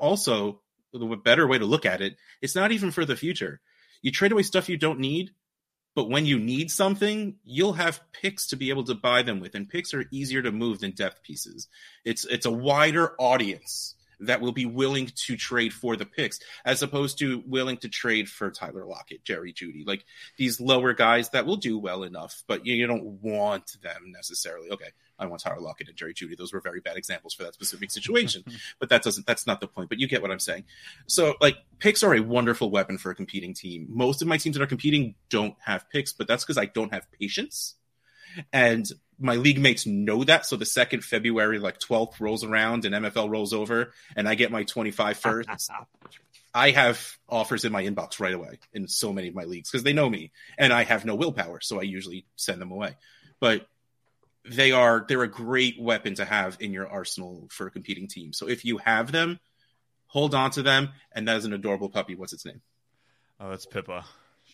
Also, 0.00 0.60
the 0.92 1.04
better 1.16 1.46
way 1.46 1.58
to 1.58 1.66
look 1.66 1.86
at 1.86 2.00
it, 2.00 2.16
it's 2.40 2.54
not 2.54 2.72
even 2.72 2.90
for 2.90 3.04
the 3.04 3.16
future. 3.16 3.60
You 4.02 4.10
trade 4.10 4.32
away 4.32 4.42
stuff 4.42 4.68
you 4.68 4.78
don't 4.78 5.00
need, 5.00 5.32
but 5.94 6.08
when 6.08 6.26
you 6.26 6.38
need 6.38 6.70
something, 6.70 7.36
you'll 7.44 7.74
have 7.74 8.00
picks 8.12 8.48
to 8.48 8.56
be 8.56 8.70
able 8.70 8.84
to 8.84 8.94
buy 8.94 9.22
them 9.22 9.40
with, 9.40 9.54
and 9.54 9.68
picks 9.68 9.92
are 9.94 10.04
easier 10.10 10.42
to 10.42 10.52
move 10.52 10.80
than 10.80 10.92
depth 10.92 11.22
pieces. 11.22 11.68
It's 12.04 12.24
it's 12.24 12.46
a 12.46 12.50
wider 12.50 13.14
audience 13.18 13.95
that 14.20 14.40
will 14.40 14.52
be 14.52 14.66
willing 14.66 15.10
to 15.14 15.36
trade 15.36 15.72
for 15.72 15.96
the 15.96 16.06
picks 16.06 16.40
as 16.64 16.82
opposed 16.82 17.18
to 17.18 17.42
willing 17.46 17.76
to 17.78 17.88
trade 17.88 18.28
for 18.28 18.50
Tyler 18.50 18.84
Lockett, 18.86 19.24
Jerry 19.24 19.52
Jeudy, 19.52 19.86
like 19.86 20.04
these 20.36 20.60
lower 20.60 20.94
guys 20.94 21.30
that 21.30 21.46
will 21.46 21.56
do 21.56 21.78
well 21.78 22.02
enough, 22.02 22.42
but 22.46 22.64
you, 22.64 22.74
you 22.74 22.86
don't 22.86 23.20
want 23.22 23.76
them 23.82 24.12
necessarily. 24.12 24.70
Okay, 24.70 24.90
I 25.18 25.26
want 25.26 25.42
Tyler 25.42 25.60
Lockett 25.60 25.88
and 25.88 25.96
Jerry 25.96 26.14
Jeudy. 26.14 26.36
those 26.36 26.52
were 26.52 26.60
very 26.60 26.80
bad 26.80 26.96
examples 26.96 27.34
for 27.34 27.44
that 27.44 27.54
specific 27.54 27.90
situation. 27.90 28.44
but 28.78 28.88
that 28.88 29.02
doesn't 29.02 29.26
that's 29.26 29.46
not 29.46 29.60
the 29.60 29.68
point. 29.68 29.88
But 29.88 29.98
you 29.98 30.08
get 30.08 30.22
what 30.22 30.30
I'm 30.30 30.40
saying. 30.40 30.64
So 31.06 31.34
like 31.40 31.56
picks 31.78 32.02
are 32.02 32.14
a 32.14 32.20
wonderful 32.20 32.70
weapon 32.70 32.98
for 32.98 33.10
a 33.10 33.14
competing 33.14 33.54
team. 33.54 33.86
Most 33.88 34.22
of 34.22 34.28
my 34.28 34.36
teams 34.36 34.56
that 34.56 34.62
are 34.62 34.68
competing 34.68 35.14
don't 35.28 35.56
have 35.64 35.88
picks, 35.90 36.12
but 36.12 36.26
that's 36.28 36.44
because 36.44 36.58
I 36.58 36.66
don't 36.66 36.92
have 36.92 37.10
patience. 37.12 37.74
And 38.52 38.90
my 39.18 39.36
league 39.36 39.58
mates 39.58 39.86
know 39.86 40.24
that. 40.24 40.46
So 40.46 40.56
the 40.56 40.66
second 40.66 41.04
February, 41.04 41.58
like 41.58 41.78
12th 41.78 42.20
rolls 42.20 42.44
around 42.44 42.84
and 42.84 42.94
MFL 42.94 43.30
rolls 43.30 43.52
over 43.52 43.92
and 44.14 44.28
I 44.28 44.34
get 44.34 44.50
my 44.50 44.64
25 44.64 45.18
first, 45.18 45.70
I 46.54 46.70
have 46.70 47.16
offers 47.28 47.64
in 47.64 47.72
my 47.72 47.84
inbox 47.84 48.18
right 48.20 48.34
away 48.34 48.58
in 48.72 48.88
so 48.88 49.12
many 49.12 49.28
of 49.28 49.34
my 49.34 49.44
leagues 49.44 49.70
because 49.70 49.84
they 49.84 49.92
know 49.92 50.08
me 50.08 50.32
and 50.56 50.72
I 50.72 50.84
have 50.84 51.04
no 51.04 51.14
willpower. 51.14 51.60
So 51.60 51.78
I 51.78 51.82
usually 51.82 52.26
send 52.36 52.60
them 52.60 52.72
away. 52.72 52.96
But 53.40 53.66
they 54.48 54.72
are, 54.72 55.04
they're 55.06 55.22
a 55.22 55.28
great 55.28 55.80
weapon 55.80 56.14
to 56.14 56.24
have 56.24 56.56
in 56.60 56.72
your 56.72 56.88
arsenal 56.88 57.48
for 57.50 57.66
a 57.66 57.70
competing 57.70 58.08
team. 58.08 58.32
So 58.32 58.48
if 58.48 58.64
you 58.64 58.78
have 58.78 59.12
them, 59.12 59.38
hold 60.06 60.34
on 60.34 60.50
to 60.52 60.62
them. 60.62 60.90
And 61.12 61.28
that 61.28 61.36
is 61.36 61.44
an 61.44 61.52
adorable 61.52 61.88
puppy. 61.88 62.14
What's 62.14 62.32
its 62.32 62.46
name? 62.46 62.62
Oh, 63.38 63.50
that's 63.50 63.66
Pippa. 63.66 64.06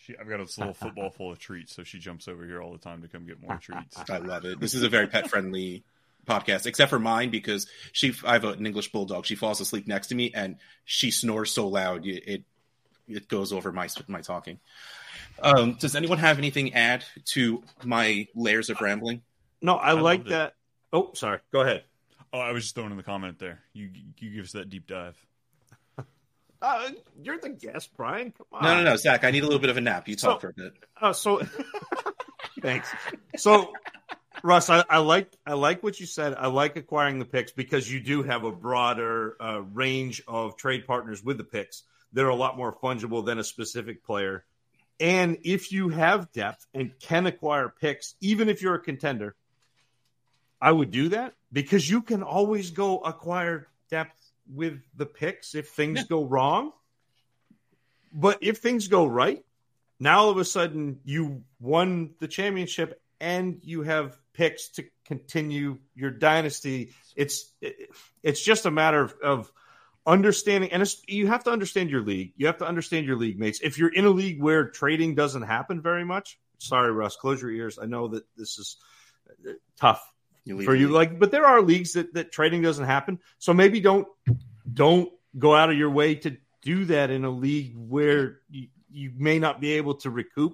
She, 0.03 0.17
I've 0.17 0.27
got 0.27 0.39
this 0.39 0.57
little 0.57 0.73
football 0.73 1.09
full 1.09 1.31
of 1.31 1.39
treats, 1.39 1.75
so 1.75 1.83
she 1.83 1.99
jumps 1.99 2.27
over 2.27 2.45
here 2.45 2.61
all 2.61 2.71
the 2.71 2.77
time 2.77 3.01
to 3.01 3.07
come 3.07 3.25
get 3.25 3.41
more 3.41 3.57
treats. 3.57 3.97
I 4.09 4.17
love 4.17 4.45
it. 4.45 4.59
This 4.59 4.73
is 4.73 4.83
a 4.83 4.89
very 4.89 5.07
pet 5.07 5.29
friendly 5.29 5.83
podcast, 6.27 6.65
except 6.65 6.89
for 6.89 6.99
mine 6.99 7.29
because 7.29 7.67
she. 7.91 8.13
I 8.25 8.33
have 8.33 8.43
an 8.43 8.65
English 8.65 8.91
bulldog. 8.91 9.25
She 9.25 9.35
falls 9.35 9.61
asleep 9.61 9.87
next 9.87 10.07
to 10.07 10.15
me, 10.15 10.31
and 10.33 10.57
she 10.85 11.11
snores 11.11 11.51
so 11.51 11.67
loud 11.67 12.05
it 12.05 12.43
it 13.07 13.27
goes 13.27 13.53
over 13.53 13.71
my 13.71 13.87
my 14.07 14.21
talking. 14.21 14.59
Um, 15.41 15.73
does 15.79 15.95
anyone 15.95 16.19
have 16.19 16.37
anything 16.37 16.73
add 16.73 17.03
to 17.25 17.63
my 17.83 18.27
layers 18.35 18.69
of 18.69 18.81
rambling? 18.81 19.21
No, 19.61 19.75
I, 19.75 19.89
I 19.89 19.93
like 19.93 20.25
that. 20.25 20.55
Oh, 20.91 21.11
sorry. 21.13 21.39
Go 21.51 21.61
ahead. 21.61 21.83
Oh, 22.31 22.39
I 22.39 22.51
was 22.51 22.63
just 22.63 22.75
throwing 22.75 22.91
in 22.91 22.97
the 22.97 23.03
comment 23.03 23.39
there. 23.39 23.61
You 23.73 23.89
you 24.19 24.31
give 24.31 24.45
us 24.45 24.51
that 24.53 24.69
deep 24.69 24.87
dive. 24.87 25.17
Uh, 26.63 26.91
you're 27.21 27.37
the 27.37 27.49
guest, 27.49 27.89
Brian. 27.97 28.31
Come 28.31 28.47
on. 28.53 28.63
No, 28.63 28.75
no, 28.77 28.83
no, 28.91 28.95
Zach. 28.95 29.25
I 29.25 29.31
need 29.31 29.43
a 29.43 29.45
little 29.45 29.59
bit 29.59 29.69
of 29.69 29.75
a 29.75 29.81
nap. 29.81 30.07
You 30.07 30.15
talk 30.15 30.37
so, 30.37 30.39
for 30.39 30.49
a 30.49 30.53
bit. 30.53 30.73
Uh, 30.99 31.11
so, 31.11 31.41
thanks. 32.61 32.87
So, 33.35 33.73
Russ, 34.43 34.69
I, 34.69 34.85
I, 34.89 34.99
like 34.99 35.35
I 35.45 35.53
like 35.55 35.83
what 35.83 35.99
you 35.99 36.05
said. 36.05 36.33
I 36.37 36.47
like 36.47 36.77
acquiring 36.77 37.19
the 37.19 37.25
picks 37.25 37.51
because 37.51 37.91
you 37.91 37.99
do 37.99 38.23
have 38.23 38.45
a 38.45 38.51
broader 38.51 39.35
uh, 39.41 39.61
range 39.73 40.23
of 40.25 40.55
trade 40.55 40.87
partners 40.87 41.21
with 41.21 41.37
the 41.37 41.43
picks. 41.43 41.83
They're 42.13 42.29
a 42.29 42.35
lot 42.35 42.55
more 42.55 42.73
fungible 42.73 43.25
than 43.25 43.39
a 43.39 43.43
specific 43.43 44.05
player. 44.05 44.45
And 45.01 45.39
if 45.43 45.73
you 45.73 45.89
have 45.89 46.31
depth 46.31 46.65
and 46.73 46.97
can 46.97 47.25
acquire 47.25 47.67
picks, 47.67 48.15
even 48.21 48.47
if 48.47 48.61
you're 48.61 48.75
a 48.75 48.79
contender, 48.79 49.35
I 50.61 50.71
would 50.71 50.91
do 50.91 51.09
that 51.09 51.33
because 51.51 51.89
you 51.89 52.01
can 52.03 52.23
always 52.23 52.71
go 52.71 52.99
acquire 52.99 53.67
depth 53.89 54.22
with 54.51 54.79
the 54.95 55.05
picks 55.05 55.55
if 55.55 55.69
things 55.69 55.99
yeah. 55.99 56.05
go 56.09 56.25
wrong. 56.25 56.71
But 58.11 58.39
if 58.41 58.59
things 58.59 58.87
go 58.87 59.05
right, 59.05 59.43
now 59.99 60.19
all 60.19 60.29
of 60.29 60.37
a 60.37 60.45
sudden 60.45 60.99
you 61.03 61.43
won 61.59 62.11
the 62.19 62.27
championship 62.27 63.01
and 63.19 63.59
you 63.63 63.83
have 63.83 64.17
picks 64.33 64.69
to 64.69 64.83
continue 65.05 65.77
your 65.95 66.11
dynasty. 66.11 66.91
It's 67.15 67.51
it's 68.21 68.43
just 68.43 68.65
a 68.65 68.71
matter 68.71 69.01
of, 69.01 69.15
of 69.23 69.51
understanding, 70.05 70.71
and 70.71 70.87
you 71.07 71.27
have 71.27 71.45
to 71.45 71.51
understand 71.51 71.89
your 71.89 72.01
league. 72.01 72.33
You 72.35 72.47
have 72.47 72.57
to 72.57 72.67
understand 72.67 73.05
your 73.05 73.15
league 73.15 73.39
mates. 73.39 73.61
If 73.63 73.77
you're 73.77 73.93
in 73.93 74.05
a 74.05 74.09
league 74.09 74.41
where 74.41 74.69
trading 74.69 75.15
doesn't 75.15 75.43
happen 75.43 75.81
very 75.81 76.03
much, 76.03 76.37
sorry, 76.57 76.91
Russ, 76.91 77.15
close 77.15 77.41
your 77.41 77.51
ears. 77.51 77.79
I 77.81 77.85
know 77.85 78.09
that 78.09 78.23
this 78.35 78.59
is 78.59 78.77
uh, 79.47 79.53
tough 79.79 80.12
you 80.45 80.61
for 80.63 80.75
you. 80.75 80.89
Like, 80.89 81.19
but 81.19 81.31
there 81.31 81.45
are 81.45 81.61
leagues 81.61 81.93
that 81.93 82.13
that 82.13 82.31
trading 82.31 82.61
doesn't 82.61 82.85
happen. 82.85 83.19
So 83.39 83.53
maybe 83.53 83.79
don't 83.79 84.07
don't 84.71 85.11
go 85.37 85.55
out 85.55 85.69
of 85.69 85.77
your 85.77 85.89
way 85.89 86.15
to 86.15 86.37
do 86.61 86.85
that 86.85 87.09
in 87.09 87.25
a 87.25 87.29
league 87.29 87.73
where 87.75 88.39
you, 88.49 88.67
you 88.89 89.11
may 89.15 89.39
not 89.39 89.59
be 89.59 89.73
able 89.73 89.95
to 89.95 90.09
recoup. 90.09 90.53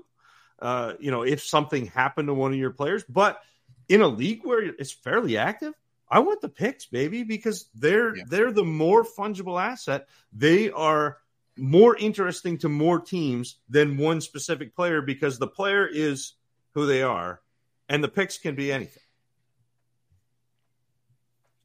Uh, 0.60 0.94
you 1.00 1.12
know, 1.12 1.24
if 1.24 1.44
something 1.44 1.86
happened 1.88 2.28
to 2.28 2.34
one 2.34 2.52
of 2.52 2.58
your 2.58 2.72
players, 2.72 3.04
but 3.08 3.42
in 3.88 4.02
a 4.02 4.08
league 4.08 4.42
where 4.44 4.62
it's 4.62 4.92
fairly 4.92 5.38
active, 5.38 5.74
I 6.10 6.20
want 6.20 6.42
the 6.42 6.50
picks, 6.50 6.86
baby, 6.86 7.24
because 7.24 7.70
they're 7.74 8.16
yeah. 8.16 8.24
they're 8.28 8.52
the 8.52 8.66
more 8.66 9.04
fungible 9.04 9.62
asset. 9.62 10.08
They 10.34 10.70
are 10.72 11.18
more 11.58 11.96
interesting 11.98 12.58
to 12.60 12.70
more 12.70 13.00
teams 13.00 13.58
than 13.70 13.98
one 13.98 14.22
specific 14.22 14.76
player 14.76 15.02
because 15.02 15.38
the 15.38 15.48
player 15.48 15.88
is 15.88 16.34
who 16.74 16.86
they 16.86 17.04
are, 17.04 17.42
and 17.88 18.04
the 18.04 18.08
picks 18.08 18.38
can 18.38 18.56
be 18.56 18.72
anything. 18.72 19.04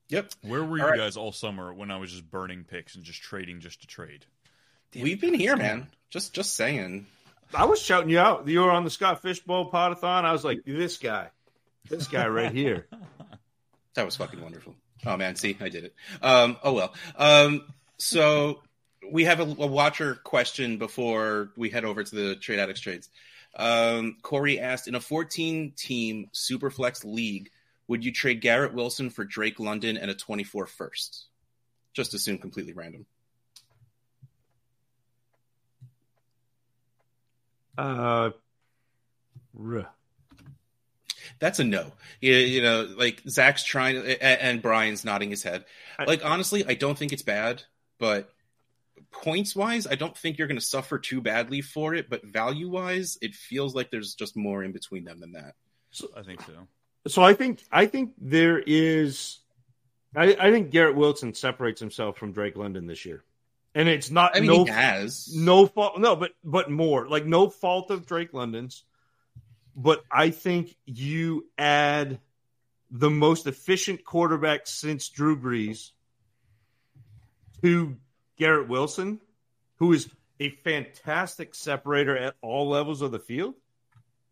Yep. 0.08 0.30
Where 0.42 0.62
were 0.62 0.78
you 0.78 0.96
guys 0.96 1.16
all 1.16 1.32
summer 1.32 1.72
when 1.72 1.90
I 1.90 1.96
was 1.96 2.10
just 2.10 2.30
burning 2.30 2.64
picks 2.64 2.94
and 2.94 3.04
just 3.04 3.22
trading 3.22 3.60
just 3.60 3.80
to 3.80 3.86
trade? 3.86 4.26
Damn 4.92 5.02
We've 5.02 5.20
been 5.20 5.34
here, 5.34 5.56
man. 5.56 5.88
Just 6.10 6.34
just 6.34 6.54
saying. 6.54 7.06
I 7.52 7.64
was 7.64 7.80
shouting 7.80 8.10
you 8.10 8.18
out. 8.18 8.46
You 8.48 8.60
were 8.60 8.70
on 8.70 8.84
the 8.84 8.90
Scott 8.90 9.22
Fishbowl 9.22 9.70
Podathon. 9.70 10.24
I 10.24 10.32
was 10.32 10.44
like, 10.44 10.62
this 10.64 10.98
guy, 10.98 11.30
this 11.88 12.06
guy 12.06 12.28
right 12.28 12.52
here. 12.52 12.86
that 13.94 14.04
was 14.04 14.16
fucking 14.16 14.40
wonderful. 14.40 14.74
Oh 15.06 15.16
man, 15.16 15.36
see, 15.36 15.56
I 15.60 15.68
did 15.68 15.84
it. 15.84 15.94
Um, 16.22 16.56
oh 16.62 16.72
well. 16.72 16.94
Um, 17.16 17.62
so 17.98 18.60
we 19.10 19.24
have 19.24 19.40
a, 19.40 19.42
a, 19.42 19.66
watcher 19.66 20.14
question 20.14 20.78
before 20.78 21.50
we 21.56 21.70
head 21.70 21.84
over 21.84 22.02
to 22.02 22.14
the 22.14 22.36
trade 22.36 22.58
addicts 22.58 22.80
trades. 22.80 23.08
Um, 23.56 24.16
Corey 24.22 24.58
asked 24.58 24.88
in 24.88 24.94
a 24.94 25.00
14 25.00 25.72
team 25.76 26.28
superflex 26.32 27.04
league, 27.04 27.50
would 27.88 28.04
you 28.04 28.12
trade 28.12 28.40
Garrett 28.40 28.74
Wilson 28.74 29.10
for 29.10 29.24
Drake 29.24 29.60
London 29.60 29.96
and 29.96 30.10
a 30.10 30.14
24 30.14 30.66
first? 30.66 31.26
Just 31.92 32.14
assume 32.14 32.38
completely 32.38 32.72
random. 32.72 33.06
Uh, 37.76 38.30
that's 41.38 41.58
a 41.58 41.64
no. 41.64 41.92
You, 42.20 42.34
you 42.34 42.62
know, 42.62 42.88
like 42.96 43.22
Zach's 43.28 43.64
trying, 43.64 43.96
and, 43.96 44.22
and 44.22 44.62
Brian's 44.62 45.04
nodding 45.04 45.30
his 45.30 45.42
head. 45.42 45.64
Like 46.06 46.24
honestly, 46.24 46.64
I 46.66 46.74
don't 46.74 46.96
think 46.96 47.12
it's 47.12 47.22
bad, 47.22 47.62
but 47.98 48.30
points 49.10 49.54
wise, 49.54 49.86
I 49.86 49.94
don't 49.94 50.16
think 50.16 50.38
you're 50.38 50.48
going 50.48 50.58
to 50.58 50.64
suffer 50.64 50.98
too 50.98 51.20
badly 51.20 51.60
for 51.60 51.94
it. 51.94 52.08
But 52.08 52.24
value 52.24 52.68
wise, 52.68 53.18
it 53.20 53.34
feels 53.34 53.74
like 53.74 53.90
there's 53.90 54.14
just 54.14 54.36
more 54.36 54.62
in 54.62 54.72
between 54.72 55.04
them 55.04 55.20
than 55.20 55.32
that. 55.32 55.54
So, 55.90 56.08
I 56.16 56.22
think 56.22 56.42
so. 56.42 56.66
So 57.06 57.22
I 57.22 57.34
think 57.34 57.62
I 57.70 57.86
think 57.86 58.12
there 58.18 58.58
is. 58.58 59.38
I, 60.16 60.36
I 60.38 60.50
think 60.50 60.70
Garrett 60.70 60.96
Wilson 60.96 61.34
separates 61.34 61.80
himself 61.80 62.16
from 62.16 62.32
Drake 62.32 62.56
London 62.56 62.86
this 62.86 63.04
year, 63.04 63.24
and 63.74 63.88
it's 63.88 64.10
not. 64.10 64.36
I 64.36 64.40
mean, 64.40 64.50
no, 64.50 64.64
he 64.64 64.70
has 64.70 65.34
no 65.34 65.66
fault. 65.66 65.98
No, 65.98 66.16
but 66.16 66.32
but 66.42 66.70
more 66.70 67.08
like 67.08 67.26
no 67.26 67.50
fault 67.50 67.90
of 67.90 68.06
Drake 68.06 68.32
London's. 68.32 68.84
But 69.76 70.04
I 70.10 70.30
think 70.30 70.76
you 70.86 71.46
add 71.58 72.20
the 72.90 73.10
most 73.10 73.46
efficient 73.46 74.04
quarterback 74.04 74.66
since 74.66 75.08
Drew 75.08 75.36
Brees 75.36 75.90
to 77.62 77.96
Garrett 78.38 78.68
Wilson, 78.68 79.20
who 79.76 79.92
is 79.92 80.08
a 80.38 80.50
fantastic 80.50 81.54
separator 81.54 82.16
at 82.16 82.34
all 82.40 82.68
levels 82.68 83.02
of 83.02 83.10
the 83.10 83.18
field. 83.18 83.54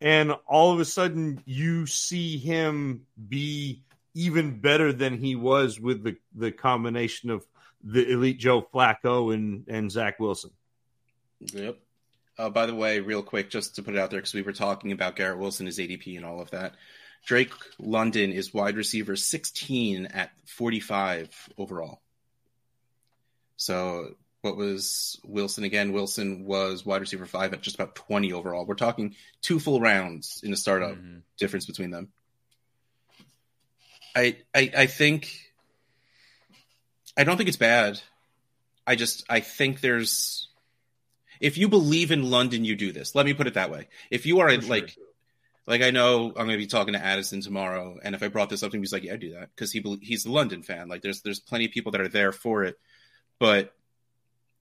And 0.03 0.33
all 0.47 0.73
of 0.73 0.81
a 0.81 0.85
sudden, 0.85 1.41
you 1.45 1.87
see 1.87 2.37
him 2.37 3.05
be 3.29 3.83
even 4.13 4.59
better 4.59 4.91
than 4.91 5.17
he 5.17 5.35
was 5.35 5.79
with 5.79 6.03
the, 6.03 6.17
the 6.35 6.51
combination 6.51 7.29
of 7.29 7.45
the 7.81 8.11
elite 8.11 8.37
Joe 8.37 8.61
Flacco 8.61 9.33
and, 9.33 9.63
and 9.69 9.89
Zach 9.89 10.19
Wilson. 10.19 10.51
Yep. 11.39 11.77
Uh, 12.37 12.49
by 12.49 12.65
the 12.65 12.75
way, 12.75 12.99
real 12.99 13.23
quick, 13.23 13.49
just 13.49 13.75
to 13.75 13.83
put 13.83 13.95
it 13.95 13.99
out 13.99 14.11
there, 14.11 14.19
because 14.19 14.33
we 14.33 14.41
were 14.41 14.51
talking 14.51 14.91
about 14.91 15.15
Garrett 15.15 15.39
Wilson, 15.39 15.67
his 15.67 15.79
ADP, 15.79 16.17
and 16.17 16.25
all 16.25 16.41
of 16.41 16.51
that. 16.51 16.73
Drake 17.25 17.53
London 17.79 18.33
is 18.33 18.53
wide 18.53 18.75
receiver 18.75 19.15
16 19.15 20.07
at 20.07 20.31
45 20.47 21.29
overall. 21.57 22.01
So 23.55 24.15
what 24.43 24.57
was 24.57 25.21
Wilson 25.23 25.63
again? 25.63 25.93
Wilson 25.93 26.43
was 26.43 26.85
wide 26.85 26.99
receiver 26.99 27.25
five 27.25 27.53
at 27.53 27.61
just 27.61 27.77
about 27.77 27.95
20 27.95 28.33
overall. 28.33 28.65
We're 28.65 28.75
talking 28.75 29.15
two 29.41 29.57
full 29.57 29.79
rounds 29.79 30.41
in 30.43 30.51
the 30.51 30.57
startup 30.57 30.97
mm-hmm. 30.97 31.19
difference 31.37 31.65
between 31.65 31.91
them. 31.91 32.09
I, 34.13 34.37
I 34.53 34.71
I 34.77 34.85
think 34.85 35.33
I 37.15 37.23
don't 37.23 37.37
think 37.37 37.47
it's 37.47 37.57
bad. 37.57 38.01
I 38.85 38.95
just 38.95 39.23
I 39.29 39.39
think 39.39 39.79
there's 39.79 40.49
if 41.39 41.57
you 41.57 41.69
believe 41.69 42.11
in 42.11 42.29
London, 42.29 42.65
you 42.65 42.75
do 42.75 42.91
this. 42.91 43.15
Let 43.15 43.25
me 43.25 43.33
put 43.33 43.47
it 43.47 43.53
that 43.53 43.71
way. 43.71 43.87
If 44.11 44.25
you 44.25 44.41
are 44.41 44.49
a, 44.49 44.57
like 44.57 44.95
like 45.65 45.81
I 45.81 45.91
know 45.91 46.27
I'm 46.27 46.33
going 46.33 46.49
to 46.49 46.57
be 46.57 46.67
talking 46.67 46.93
to 46.95 47.03
Addison 47.03 47.39
tomorrow, 47.39 47.97
and 48.03 48.13
if 48.13 48.21
I 48.21 48.27
brought 48.27 48.49
this 48.49 48.61
up 48.61 48.71
to 48.71 48.77
him, 48.77 48.83
he's 48.83 48.91
like, 48.91 49.03
"Yeah, 49.03 49.13
I 49.13 49.17
do 49.17 49.35
that," 49.35 49.51
because 49.55 49.71
he 49.71 49.81
he's 50.01 50.25
a 50.25 50.31
London 50.31 50.63
fan. 50.63 50.89
Like, 50.89 51.01
there's 51.01 51.21
there's 51.21 51.39
plenty 51.39 51.63
of 51.65 51.71
people 51.71 51.93
that 51.93 52.01
are 52.01 52.09
there 52.09 52.33
for 52.33 52.65
it. 52.65 52.77
But 53.39 53.73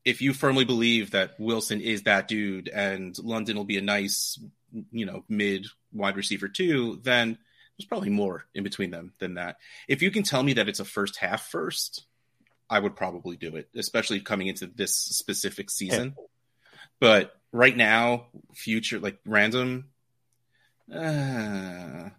if 0.04 0.22
you 0.22 0.32
firmly 0.32 0.64
believe 0.64 1.12
that 1.12 1.38
Wilson 1.38 1.80
is 1.80 2.02
that 2.02 2.28
dude 2.28 2.68
and 2.68 3.16
London 3.18 3.56
will 3.56 3.64
be 3.64 3.78
a 3.78 3.82
nice, 3.82 4.38
you 4.90 5.06
know, 5.06 5.24
mid 5.28 5.66
wide 5.92 6.16
receiver 6.16 6.48
too, 6.48 6.98
then 7.02 7.38
there's 7.76 7.86
probably 7.86 8.10
more 8.10 8.46
in 8.54 8.64
between 8.64 8.90
them 8.90 9.12
than 9.18 9.34
that. 9.34 9.56
If 9.88 10.02
you 10.02 10.10
can 10.10 10.22
tell 10.22 10.42
me 10.42 10.54
that 10.54 10.68
it's 10.68 10.80
a 10.80 10.84
first 10.84 11.16
half 11.16 11.48
first, 11.48 12.04
I 12.68 12.78
would 12.78 12.96
probably 12.96 13.36
do 13.36 13.56
it, 13.56 13.68
especially 13.74 14.20
coming 14.20 14.46
into 14.46 14.66
this 14.66 14.94
specific 14.94 15.70
season. 15.70 16.16
But 17.00 17.34
right 17.52 17.76
now, 17.76 18.26
future 18.54 18.98
like 18.98 19.18
random. 19.24 19.86
Uh... 20.92 22.10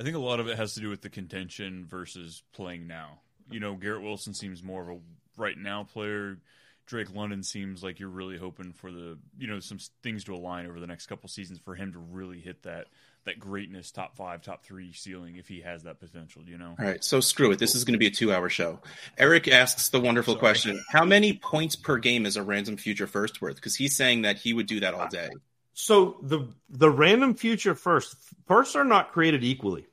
I 0.00 0.04
think 0.04 0.16
a 0.16 0.20
lot 0.20 0.40
of 0.40 0.48
it 0.48 0.56
has 0.56 0.74
to 0.74 0.80
do 0.80 0.88
with 0.88 1.02
the 1.02 1.10
contention 1.10 1.86
versus 1.86 2.42
playing 2.54 2.88
now. 2.88 3.20
You 3.50 3.60
know, 3.60 3.74
Garrett 3.74 4.02
Wilson 4.02 4.34
seems 4.34 4.60
more 4.60 4.82
of 4.82 4.96
a 4.96 5.00
right 5.36 5.56
now 5.56 5.84
player. 5.84 6.38
Drake 6.86 7.14
London 7.14 7.42
seems 7.42 7.82
like 7.82 8.00
you're 8.00 8.08
really 8.08 8.36
hoping 8.36 8.72
for 8.72 8.90
the 8.90 9.18
you 9.38 9.46
know 9.46 9.60
some 9.60 9.78
things 10.02 10.24
to 10.24 10.34
align 10.34 10.66
over 10.66 10.80
the 10.80 10.86
next 10.86 11.06
couple 11.06 11.28
seasons 11.28 11.58
for 11.58 11.74
him 11.74 11.92
to 11.92 11.98
really 11.98 12.40
hit 12.40 12.62
that 12.64 12.88
that 13.24 13.38
greatness 13.38 13.90
top 13.90 14.16
five 14.16 14.42
top 14.42 14.64
three 14.64 14.92
ceiling 14.92 15.36
if 15.36 15.46
he 15.46 15.60
has 15.60 15.84
that 15.84 16.00
potential 16.00 16.42
you 16.46 16.58
know? 16.58 16.74
All 16.78 16.84
right 16.84 17.02
so 17.02 17.20
screw 17.20 17.52
it. 17.52 17.58
This 17.58 17.74
is 17.74 17.84
going 17.84 17.94
to 17.94 17.98
be 17.98 18.08
a 18.08 18.10
two 18.10 18.32
hour 18.32 18.48
show. 18.48 18.80
Eric 19.16 19.48
asks 19.48 19.90
the 19.90 20.00
wonderful 20.00 20.34
Sorry. 20.34 20.40
question 20.40 20.84
how 20.90 21.04
many 21.04 21.34
points 21.34 21.76
per 21.76 21.98
game 21.98 22.26
is 22.26 22.36
a 22.36 22.42
random 22.42 22.76
future 22.76 23.06
first 23.06 23.40
worth? 23.40 23.56
Because 23.56 23.76
he's 23.76 23.96
saying 23.96 24.22
that 24.22 24.38
he 24.38 24.52
would 24.52 24.66
do 24.66 24.80
that 24.80 24.94
all 24.94 25.08
day. 25.08 25.30
So 25.74 26.18
the 26.22 26.48
the 26.68 26.90
random 26.90 27.34
future 27.34 27.74
first 27.74 28.16
firsts 28.46 28.76
are 28.76 28.84
not 28.84 29.12
created 29.12 29.44
equally 29.44 29.86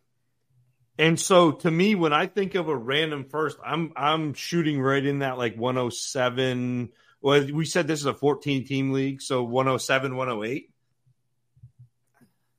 and 1.00 1.18
so 1.18 1.54
to 1.54 1.72
me, 1.72 1.96
when 1.96 2.12
I 2.12 2.28
think 2.28 2.56
of 2.56 2.68
a 2.68 2.76
random 2.76 3.24
first, 3.24 3.58
I'm 3.66 3.94
I'm 3.96 4.34
shooting 4.34 4.82
right 4.82 5.04
in 5.04 5.20
that 5.20 5.38
like 5.38 5.56
107. 5.56 6.90
Well, 7.22 7.48
we 7.54 7.64
said 7.64 7.88
this 7.88 8.02
is 8.02 8.06
a 8.06 8.14
14 8.14 8.66
team 8.66 8.92
league, 8.92 9.22
so 9.22 9.44
107, 9.44 10.18
108. 10.18 10.70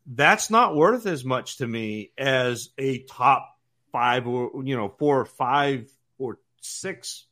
That's 0.06 0.48
not 0.50 0.74
worth 0.74 1.06
as 1.06 1.22
much 1.22 1.58
to 1.58 1.66
me 1.66 2.12
as 2.16 2.70
a 2.78 3.00
top 3.00 3.58
five 3.92 4.26
or 4.26 4.64
you 4.64 4.74
know 4.74 4.88
four 4.88 5.20
or 5.20 5.26
five 5.26 5.92
or 6.18 6.38
six 6.62 7.26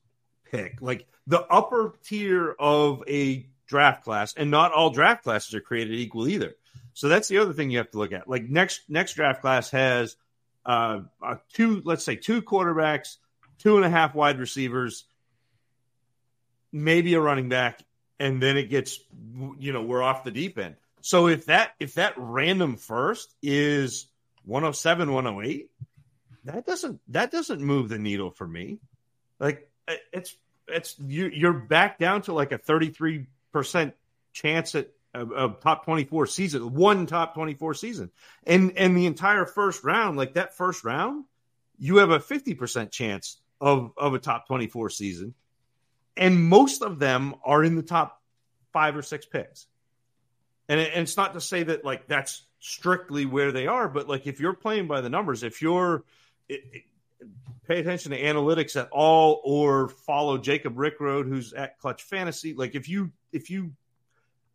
pick. 0.50 0.82
Like 0.82 1.06
the 1.26 1.40
upper 1.40 1.94
tier 2.04 2.54
of 2.58 3.02
a 3.08 3.48
draft 3.66 4.04
class, 4.04 4.34
and 4.34 4.50
not 4.50 4.72
all 4.72 4.90
draft 4.90 5.24
classes 5.24 5.54
are 5.54 5.62
created 5.62 5.94
equal 5.94 6.28
either. 6.28 6.54
So 6.92 7.08
that's 7.08 7.28
the 7.28 7.38
other 7.38 7.54
thing 7.54 7.70
you 7.70 7.78
have 7.78 7.92
to 7.92 7.98
look 7.98 8.12
at. 8.12 8.28
Like 8.28 8.42
next 8.42 8.82
next 8.90 9.14
draft 9.14 9.40
class 9.40 9.70
has 9.70 10.14
uh, 10.68 11.00
uh, 11.22 11.36
two, 11.54 11.80
let's 11.86 12.04
say 12.04 12.14
two 12.14 12.42
quarterbacks, 12.42 13.16
two 13.58 13.76
and 13.76 13.86
a 13.86 13.90
half 13.90 14.14
wide 14.14 14.38
receivers, 14.38 15.04
maybe 16.70 17.14
a 17.14 17.20
running 17.20 17.48
back, 17.48 17.80
and 18.20 18.42
then 18.42 18.58
it 18.58 18.68
gets, 18.68 19.00
you 19.58 19.72
know, 19.72 19.82
we're 19.82 20.02
off 20.02 20.24
the 20.24 20.30
deep 20.30 20.58
end. 20.58 20.76
So 21.00 21.26
if 21.28 21.46
that 21.46 21.72
if 21.80 21.94
that 21.94 22.12
random 22.18 22.76
first 22.76 23.34
is 23.42 24.08
107, 24.44 25.10
108, 25.10 25.70
that 26.44 26.66
doesn't 26.66 27.00
that 27.08 27.30
doesn't 27.30 27.62
move 27.62 27.88
the 27.88 27.98
needle 27.98 28.30
for 28.30 28.46
me. 28.46 28.78
Like 29.40 29.70
it's 30.12 30.36
it's 30.66 30.96
you, 30.98 31.30
you're 31.32 31.54
back 31.54 31.98
down 31.98 32.22
to 32.22 32.34
like 32.34 32.52
a 32.52 32.58
33 32.58 33.26
percent 33.52 33.94
chance 34.34 34.74
at 34.74 34.90
a, 35.18 35.46
a, 35.46 35.56
top 35.60 35.84
24 35.84 36.26
season, 36.26 36.74
one 36.74 37.06
top 37.06 37.34
24 37.34 37.74
season. 37.74 38.10
And 38.46 38.76
and 38.76 38.96
the 38.96 39.06
entire 39.06 39.46
first 39.46 39.84
round, 39.84 40.16
like 40.16 40.34
that 40.34 40.56
first 40.56 40.84
round, 40.84 41.24
you 41.78 41.98
have 41.98 42.10
a 42.10 42.18
50% 42.18 42.90
chance 42.90 43.40
of 43.60 43.92
of 43.96 44.14
a 44.14 44.18
top 44.18 44.46
24 44.46 44.90
season. 44.90 45.34
And 46.16 46.42
most 46.42 46.82
of 46.82 46.98
them 46.98 47.34
are 47.44 47.62
in 47.62 47.76
the 47.76 47.82
top 47.82 48.20
5 48.72 48.96
or 48.96 49.02
6 49.02 49.26
picks. 49.26 49.66
And, 50.68 50.80
it, 50.80 50.92
and 50.92 51.02
it's 51.02 51.16
not 51.16 51.34
to 51.34 51.40
say 51.40 51.62
that 51.62 51.84
like 51.84 52.06
that's 52.06 52.44
strictly 52.60 53.24
where 53.24 53.52
they 53.52 53.66
are, 53.66 53.88
but 53.88 54.08
like 54.08 54.26
if 54.26 54.40
you're 54.40 54.54
playing 54.54 54.86
by 54.86 55.00
the 55.00 55.08
numbers, 55.08 55.42
if 55.42 55.62
you're 55.62 56.04
it, 56.48 56.60
it, 56.72 56.82
pay 57.66 57.80
attention 57.80 58.12
to 58.12 58.20
analytics 58.20 58.76
at 58.80 58.88
all 58.90 59.40
or 59.44 59.88
follow 59.88 60.38
Jacob 60.38 60.76
Rickroad 60.76 61.26
who's 61.26 61.52
at 61.52 61.78
Clutch 61.78 62.02
Fantasy, 62.02 62.54
like 62.54 62.74
if 62.74 62.88
you 62.88 63.12
if 63.32 63.50
you 63.50 63.72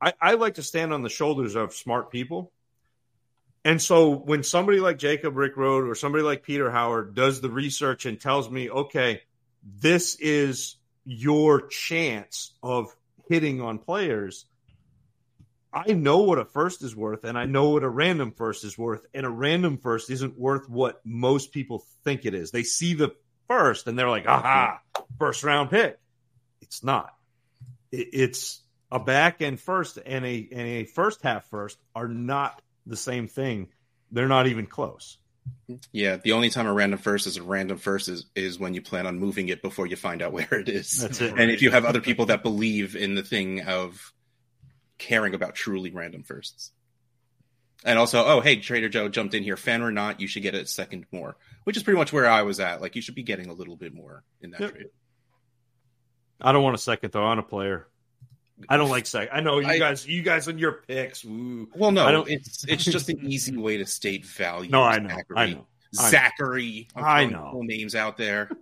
I, 0.04 0.14
I 0.20 0.34
like 0.34 0.56
to 0.56 0.64
stand 0.64 0.94
on 0.94 1.02
the 1.02 1.10
shoulders 1.10 1.56
of 1.56 1.74
smart 1.74 2.12
people. 2.12 2.52
And 3.64 3.82
so 3.82 4.10
when 4.10 4.44
somebody 4.44 4.82
like 4.82 4.98
Jacob 4.98 5.36
Rickroad 5.36 5.90
or 5.90 5.96
somebody 5.96 6.26
like 6.26 6.44
Peter 6.44 6.70
Howard 6.70 7.16
does 7.16 7.40
the 7.40 7.50
research 7.50 8.06
and 8.06 8.20
tells 8.20 8.50
me, 8.50 8.70
okay, 8.70 9.22
this 9.64 10.16
is 10.20 10.76
your 11.06 11.68
chance 11.68 12.54
of 12.62 12.94
hitting 13.30 13.62
on 13.62 13.80
players, 13.80 14.46
I 15.72 15.94
know 15.94 16.20
what 16.20 16.38
a 16.38 16.44
first 16.44 16.84
is 16.84 16.94
worth 16.94 17.24
and 17.24 17.38
I 17.38 17.46
know 17.46 17.70
what 17.70 17.84
a 17.84 17.90
random 17.90 18.34
first 18.34 18.66
is 18.66 18.78
worth. 18.78 19.06
And 19.14 19.26
a 19.26 19.30
random 19.30 19.78
first 19.78 20.10
isn't 20.10 20.38
worth 20.38 20.68
what 20.68 21.00
most 21.06 21.54
people 21.54 21.86
think 22.04 22.26
it 22.26 22.34
is. 22.34 22.52
They 22.52 22.64
see 22.64 22.94
the 22.94 23.16
first 23.48 23.88
and 23.88 23.98
they're 23.98 24.10
like, 24.10 24.28
aha, 24.28 24.82
first 25.18 25.46
round 25.46 25.70
pick. 25.70 25.98
It's 26.62 26.84
not. 26.84 27.14
It's 27.90 28.63
a 28.94 29.00
back 29.00 29.42
end 29.42 29.60
first 29.60 29.98
and 30.06 30.24
a 30.26 30.48
and 30.52 30.62
a 30.68 30.84
first 30.86 31.22
half 31.24 31.46
first 31.50 31.78
are 31.96 32.08
not 32.08 32.62
the 32.86 32.96
same 32.96 33.28
thing. 33.28 33.70
They're 34.12 34.28
not 34.28 34.48
even 34.48 34.68
close. 34.68 35.18
Yeah, 35.92 36.18
the 36.18 36.32
only 36.34 36.50
time 36.50 36.68
a 36.68 36.74
random 36.74 37.00
first 37.00 37.28
is 37.28 37.36
a 37.36 37.44
random 37.44 37.78
first 37.78 38.08
is, 38.08 38.28
is 38.36 38.60
when 38.60 38.74
you 38.74 38.82
plan 38.82 39.08
on 39.08 39.20
moving 39.20 39.50
it 39.50 39.62
before 39.62 39.88
you 39.88 39.96
find 39.98 40.22
out 40.22 40.32
where 40.34 40.54
it 40.54 40.70
is. 40.70 40.98
That's 41.02 41.20
it. 41.20 41.34
And 41.38 41.52
if 41.52 41.62
you 41.62 41.72
have 41.72 41.84
other 41.84 42.00
people 42.00 42.28
that 42.28 42.44
believe 42.44 42.96
in 42.96 43.16
the 43.16 43.24
thing 43.24 43.62
of 43.62 44.14
caring 45.00 45.34
about 45.34 45.56
truly 45.56 45.92
random 45.92 46.24
firsts. 46.24 46.72
And 47.84 48.00
also, 48.00 48.24
oh, 48.24 48.40
hey, 48.40 48.58
Trader 48.58 48.88
Joe 48.88 49.10
jumped 49.10 49.34
in 49.34 49.44
here. 49.44 49.58
Fan 49.58 49.82
or 49.82 49.92
not, 49.92 50.22
you 50.22 50.28
should 50.28 50.44
get 50.44 50.56
a 50.56 50.66
second 50.66 51.06
more, 51.12 51.36
which 51.66 51.76
is 51.76 51.84
pretty 51.84 51.98
much 51.98 52.14
where 52.14 52.30
I 52.30 52.44
was 52.44 52.62
at. 52.62 52.80
Like, 52.82 52.96
you 52.96 53.02
should 53.02 53.16
be 53.16 53.24
getting 53.24 53.50
a 53.50 53.54
little 53.54 53.76
bit 53.76 53.94
more 53.94 54.24
in 54.40 54.52
that 54.52 54.62
Yep. 54.62 54.72
trade. 54.72 54.88
I 56.40 56.52
don't 56.54 56.64
want 56.64 56.76
a 56.76 56.80
second 56.80 57.12
though 57.12 57.24
on 57.24 57.40
a 57.40 57.44
player. 57.44 57.88
I 58.70 58.78
don't 58.78 58.90
like 58.90 59.06
second. 59.06 59.36
I 59.36 59.42
know 59.42 59.60
you 59.60 59.68
I- 59.68 59.80
guys. 59.80 60.08
You 60.08 60.22
guys 60.24 60.48
and 60.48 60.60
your 60.60 60.84
picks. 60.88 61.24
Woo. 61.24 61.70
Well, 61.76 61.92
no, 61.92 62.06
I 62.06 62.12
don't- 62.12 62.30
it's 62.30 62.64
it's 62.66 62.84
just 62.86 63.10
an 63.10 63.20
easy 63.26 63.56
way 63.58 63.78
to 63.78 63.86
state 63.86 64.26
value. 64.26 64.70
No, 64.72 64.84
I 64.84 65.00
know. 65.00 65.10
Zachary. 65.10 65.38
I 65.38 65.46
know. 65.54 65.68
Zachary. 65.94 66.88
I 66.96 67.26
know. 67.26 67.50
Full 67.52 67.64
names 67.64 67.96
out 67.96 68.18
there. 68.18 68.50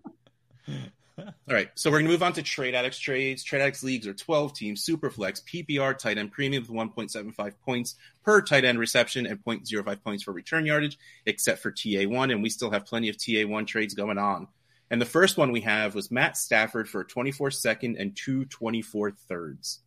All 1.18 1.28
right, 1.56 1.70
so 1.76 1.91
we're 1.91 1.99
gonna 1.99 2.10
move 2.10 2.24
on 2.24 2.34
to 2.34 2.41
trade 2.41 2.74
addicts 2.74 2.97
trades. 2.97 3.43
Trade 3.43 3.62
addicts 3.62 3.84
leagues 3.84 4.08
are 4.08 4.14
12 4.14 4.56
teams, 4.56 4.84
superflex, 4.84 5.43
PPR, 5.43 5.95
tight 5.97 6.18
end 6.18 6.32
premium 6.32 6.64
with 6.64 6.72
1.75 6.72 7.54
points 7.64 7.95
per 8.24 8.41
tight 8.41 8.66
end 8.66 8.80
reception 8.80 9.28
and 9.28 9.43
0.05 9.43 10.04
points 10.04 10.24
for 10.24 10.32
return 10.32 10.66
yardage, 10.66 10.97
except 11.26 11.62
for 11.62 11.72
TA1, 11.72 12.32
and 12.32 12.41
we 12.41 12.49
still 12.49 12.72
have 12.72 12.86
plenty 12.86 13.10
of 13.10 13.18
TA1 13.18 13.68
trades 13.68 13.93
going 13.93 14.18
on. 14.18 14.47
And 14.89 14.99
the 15.02 15.06
first 15.06 15.38
one 15.38 15.52
we 15.52 15.62
have 15.62 15.93
was 15.93 16.10
Matt 16.12 16.38
Stafford 16.38 16.89
for 16.89 17.02
a 17.02 17.06
24 17.08 17.52
second 17.52 17.97
and 17.97 18.16
two 18.16 18.45
24 18.45 19.12
thirds. 19.12 19.80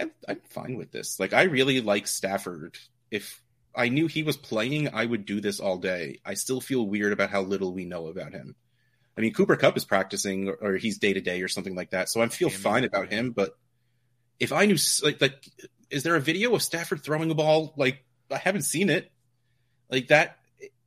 I'm, 0.00 0.10
I'm 0.28 0.40
fine 0.48 0.76
with 0.76 0.90
this. 0.90 1.20
Like, 1.20 1.32
I 1.32 1.42
really 1.42 1.80
like 1.80 2.06
Stafford. 2.06 2.78
If 3.10 3.42
I 3.74 3.88
knew 3.88 4.06
he 4.06 4.22
was 4.22 4.36
playing, 4.36 4.88
I 4.92 5.04
would 5.04 5.26
do 5.26 5.40
this 5.40 5.60
all 5.60 5.78
day. 5.78 6.20
I 6.24 6.34
still 6.34 6.60
feel 6.60 6.86
weird 6.86 7.12
about 7.12 7.30
how 7.30 7.42
little 7.42 7.72
we 7.72 7.84
know 7.84 8.08
about 8.08 8.32
him. 8.32 8.56
I 9.16 9.20
mean, 9.20 9.34
Cooper 9.34 9.56
Kupp 9.56 9.76
is 9.76 9.84
practicing, 9.84 10.48
or, 10.48 10.54
or 10.54 10.76
he's 10.76 10.98
day 10.98 11.12
to 11.12 11.20
day, 11.20 11.42
or 11.42 11.48
something 11.48 11.74
like 11.74 11.90
that. 11.90 12.08
So 12.08 12.22
I 12.22 12.28
feel 12.28 12.48
Damn 12.48 12.58
fine 12.58 12.84
about 12.84 13.12
him. 13.12 13.32
But 13.32 13.56
if 14.38 14.52
I 14.52 14.66
knew, 14.66 14.76
like, 15.02 15.20
like, 15.20 15.44
is 15.90 16.02
there 16.02 16.16
a 16.16 16.20
video 16.20 16.54
of 16.54 16.62
Stafford 16.62 17.02
throwing 17.02 17.30
a 17.30 17.34
ball? 17.34 17.74
Like, 17.76 18.04
I 18.30 18.38
haven't 18.38 18.62
seen 18.62 18.88
it. 18.88 19.10
Like 19.90 20.08
that. 20.08 20.38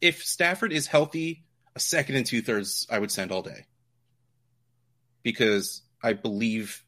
If 0.02 0.24
Stafford 0.24 0.74
is 0.74 0.88
healthy, 0.88 1.44
a 1.76 1.80
second 1.80 2.16
and 2.16 2.26
two 2.26 2.42
thirds, 2.42 2.88
I 2.90 3.00
would 3.00 3.12
send 3.12 3.32
all 3.32 3.42
day 3.42 3.66
because 5.24 5.82
I 6.02 6.14
believe 6.14 6.84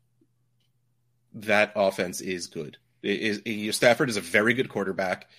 that 1.36 1.74
offense 1.76 2.22
is 2.22 2.48
good. 2.48 2.78
It 3.04 3.42
is 3.46 3.76
Stafford 3.76 4.10
is 4.10 4.18
a 4.18 4.22
very 4.22 4.54
good 4.54 4.70
quarterback. 4.70 5.30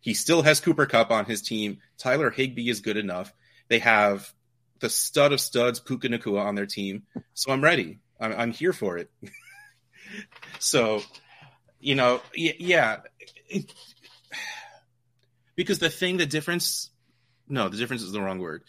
He 0.00 0.14
still 0.14 0.42
has 0.42 0.60
Cooper 0.60 0.86
Kupp 0.86 1.10
on 1.10 1.24
his 1.24 1.42
team. 1.42 1.78
Tyler 1.96 2.30
Higbee 2.30 2.68
is 2.68 2.80
good 2.80 2.96
enough. 2.96 3.32
They 3.68 3.80
have 3.80 4.32
the 4.80 4.88
stud 4.88 5.32
of 5.32 5.40
studs, 5.40 5.80
Puka 5.80 6.08
Nacua, 6.08 6.44
on 6.44 6.54
their 6.54 6.66
team. 6.66 7.02
So 7.34 7.52
I'm 7.52 7.62
ready. 7.62 7.98
I'm, 8.20 8.32
I'm 8.32 8.52
here 8.52 8.72
for 8.72 8.98
it. 8.98 9.10
so, 10.60 11.02
you 11.80 11.96
know, 11.96 12.20
yeah. 12.34 12.98
Because 15.56 15.80
the 15.80 15.90
thing, 15.90 16.18
the 16.18 16.26
difference, 16.26 16.90
no, 17.48 17.68
the 17.68 17.76
difference 17.76 18.02
is 18.02 18.12
the 18.12 18.20
wrong 18.22 18.38
word. 18.38 18.62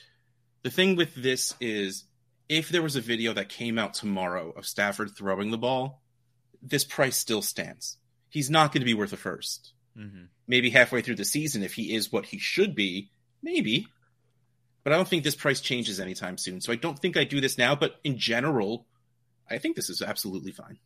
The 0.63 0.71
thing 0.71 0.95
with 0.95 1.13
this 1.13 1.53
is 1.61 2.05
if 2.49 2.69
there 2.69 2.81
was 2.81 2.95
a 2.95 3.01
video 3.01 3.33
that 3.33 3.49
came 3.49 3.77
out 3.77 3.93
tomorrow 3.93 4.51
of 4.51 4.65
Stafford 4.65 5.11
throwing 5.15 5.51
the 5.51 5.57
ball, 5.57 5.98
this 6.61 6.83
price 6.83 7.17
still 7.17 7.41
stands. 7.41 7.97
He's 8.29 8.49
not 8.49 8.71
going 8.71 8.81
to 8.81 8.85
be 8.85 8.93
worth 8.93 9.13
a 9.13 9.17
first. 9.17 9.73
Mm-hmm. 9.97 10.25
Maybe 10.47 10.69
halfway 10.69 11.01
through 11.01 11.15
the 11.15 11.25
season, 11.25 11.63
if 11.63 11.73
he 11.73 11.95
is 11.95 12.11
what 12.11 12.25
he 12.25 12.37
should 12.37 12.75
be, 12.75 13.09
maybe. 13.41 13.87
But 14.83 14.93
I 14.93 14.95
don't 14.95 15.07
think 15.07 15.23
this 15.23 15.35
price 15.35 15.61
changes 15.61 15.99
anytime 15.99 16.37
soon. 16.37 16.61
So 16.61 16.71
I 16.71 16.75
don't 16.75 16.97
think 16.97 17.17
I 17.17 17.23
do 17.23 17.41
this 17.41 17.57
now. 17.57 17.75
But 17.75 17.95
in 18.03 18.17
general, 18.17 18.85
I 19.49 19.57
think 19.57 19.75
this 19.75 19.89
is 19.89 20.01
absolutely 20.01 20.51
fine. 20.51 20.79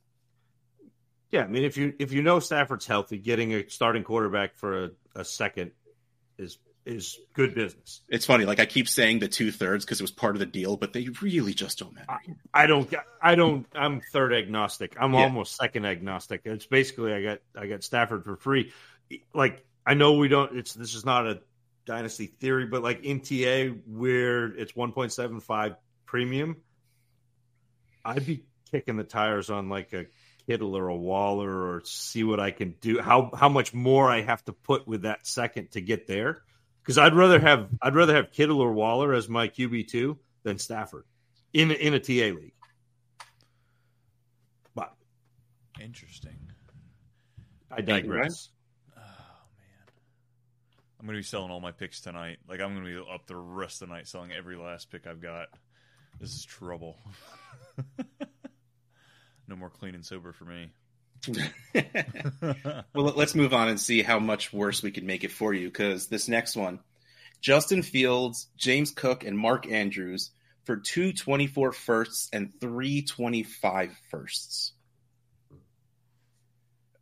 Yeah, 1.32 1.44
I 1.44 1.48
mean, 1.48 1.64
if 1.64 1.78
you 1.78 1.94
if 2.00 2.12
you 2.12 2.22
know 2.22 2.40
Stafford's 2.40 2.86
healthy, 2.86 3.18
getting 3.18 3.54
a 3.54 3.68
starting 3.68 4.04
quarterback 4.04 4.56
for 4.56 4.86
a, 4.86 4.90
a 5.16 5.26
second 5.26 5.72
is 6.38 6.58
is 6.86 7.18
good 7.34 7.56
business. 7.56 8.02
It's 8.10 8.26
funny, 8.26 8.46
like 8.46 8.60
I 8.60 8.66
keep 8.66 8.88
saying 8.88 9.20
the 9.20 9.28
two 9.28 9.52
thirds 9.52 9.86
because 9.86 10.00
it 10.00 10.04
was 10.04 10.12
part 10.12 10.36
of 10.36 10.40
the 10.40 10.46
deal, 10.46 10.78
but 10.78 10.94
they 10.94 11.08
really 11.22 11.54
just 11.54 11.80
don't 11.80 11.94
matter. 11.94 12.20
I 12.54 12.68
don't. 12.68 12.94
I 13.22 13.36
don't. 13.36 13.66
I'm 13.74 14.02
third 14.12 14.34
agnostic. 14.34 14.96
I'm 15.00 15.14
Yeah. 15.14 15.22
almost 15.24 15.56
second 15.56 15.86
agnostic. 15.86 16.42
It's 16.46 16.66
basically 16.66 17.14
I 17.14 17.22
got 17.24 17.40
I 17.58 17.68
got 17.68 17.84
Stafford 17.84 18.24
for 18.26 18.36
free. 18.36 18.74
Like 19.34 19.66
I 19.86 19.94
know 19.94 20.14
we 20.14 20.28
don't. 20.28 20.58
It's 20.58 20.74
this 20.74 20.96
is 20.96 21.06
not 21.06 21.26
a 21.28 21.42
dynasty 21.86 22.28
theory, 22.28 22.66
but 22.66 22.82
like 22.84 23.04
in 23.04 23.20
TA 23.20 23.76
where 23.88 24.46
it's 24.46 24.72
1.75 24.74 25.76
premium, 26.06 26.58
I'd 28.06 28.26
be 28.26 28.44
kicking 28.72 28.98
the 28.98 29.04
tires 29.04 29.50
on 29.50 29.70
like 29.70 29.94
a 29.94 30.06
Kittle 30.48 30.76
or 30.78 30.90
a 30.90 30.96
Waller 30.96 31.50
or 31.50 31.82
see 31.86 32.24
what 32.24 32.40
I 32.42 32.52
can 32.52 32.76
do. 32.82 33.00
How 33.02 33.32
how 33.34 33.48
much 33.48 33.74
more 33.74 34.10
I 34.10 34.22
have 34.22 34.44
to 34.46 34.54
put 34.54 34.86
with 34.88 35.04
that 35.04 35.26
second 35.26 35.72
to 35.72 35.82
get 35.82 36.06
there? 36.08 36.42
Because 36.84 36.98
I'd 36.98 37.16
rather 37.16 37.40
have 37.40 37.70
I'd 37.82 37.96
rather 37.96 38.14
have 38.14 38.32
Kittle 38.32 38.60
or 38.60 38.74
Waller 38.74 39.14
as 39.14 39.30
my 39.30 39.48
QB 39.48 39.88
two 39.88 40.20
than 40.44 40.58
Stafford 40.58 41.06
in 41.54 41.72
in 41.72 41.94
a 41.94 42.00
TA 42.00 42.36
league. 42.36 42.54
But 44.76 44.94
Interesting. 45.80 46.38
I 47.72 47.82
digress. 47.82 48.50
Oh 48.98 49.00
man, 49.00 49.94
I'm 51.00 51.06
gonna 51.06 51.20
be 51.20 51.24
selling 51.24 51.52
all 51.52 51.62
my 51.62 51.72
picks 51.72 52.02
tonight. 52.02 52.40
Like 52.50 52.60
I'm 52.60 52.74
gonna 52.76 52.86
be 52.86 52.98
up 52.98 53.28
the 53.28 53.38
rest 53.38 53.82
of 53.82 53.88
the 53.88 53.96
night 53.96 54.08
selling 54.08 54.34
every 54.34 54.58
last 54.58 54.92
pick 54.92 55.08
I've 55.08 55.22
got. 55.22 55.48
This 56.20 56.34
is 56.34 56.44
trouble. 56.44 56.98
no 59.48 59.56
more 59.56 59.70
clean 59.70 59.96
and 59.96 60.06
sober 60.06 60.34
for 60.34 60.46
me. 60.46 60.72
well, 61.74 62.86
let- 62.94 63.18
let's 63.18 63.36
move 63.36 63.54
on 63.54 63.70
and 63.70 63.80
see 63.80 64.02
how 64.02 64.20
much 64.20 64.52
worse 64.54 64.84
we 64.84 64.92
can 64.92 65.06
make 65.06 65.24
it 65.24 65.32
for 65.32 65.54
you 65.54 65.68
because 65.68 66.08
this 66.08 66.28
next 66.28 66.56
one 66.56 66.80
Justin 67.42 67.84
Fields, 67.84 68.48
James 68.58 68.92
Cook, 68.92 69.26
and 69.26 69.38
Mark 69.38 69.70
Andrews 69.70 70.32
for 70.64 70.78
two 70.78 71.12
24 71.14 71.74
firsts 71.74 72.30
and 72.32 72.54
three 72.60 73.02
25 73.02 73.92
firsts. 74.10 74.74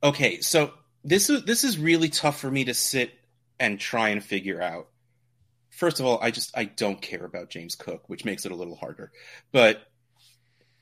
Okay, 0.03 0.41
so 0.41 0.71
this 1.03 1.29
is 1.29 1.43
this 1.43 1.63
is 1.63 1.77
really 1.77 2.09
tough 2.09 2.39
for 2.39 2.49
me 2.49 2.65
to 2.65 2.73
sit 2.73 3.11
and 3.59 3.79
try 3.79 4.09
and 4.09 4.23
figure 4.23 4.61
out. 4.61 4.87
First 5.69 5.99
of 5.99 6.05
all, 6.05 6.19
I 6.21 6.31
just 6.31 6.57
I 6.57 6.65
don't 6.65 7.01
care 7.01 7.23
about 7.23 7.49
James 7.49 7.75
Cook, 7.75 8.09
which 8.09 8.25
makes 8.25 8.45
it 8.45 8.51
a 8.51 8.55
little 8.55 8.75
harder. 8.75 9.11
But 9.51 9.81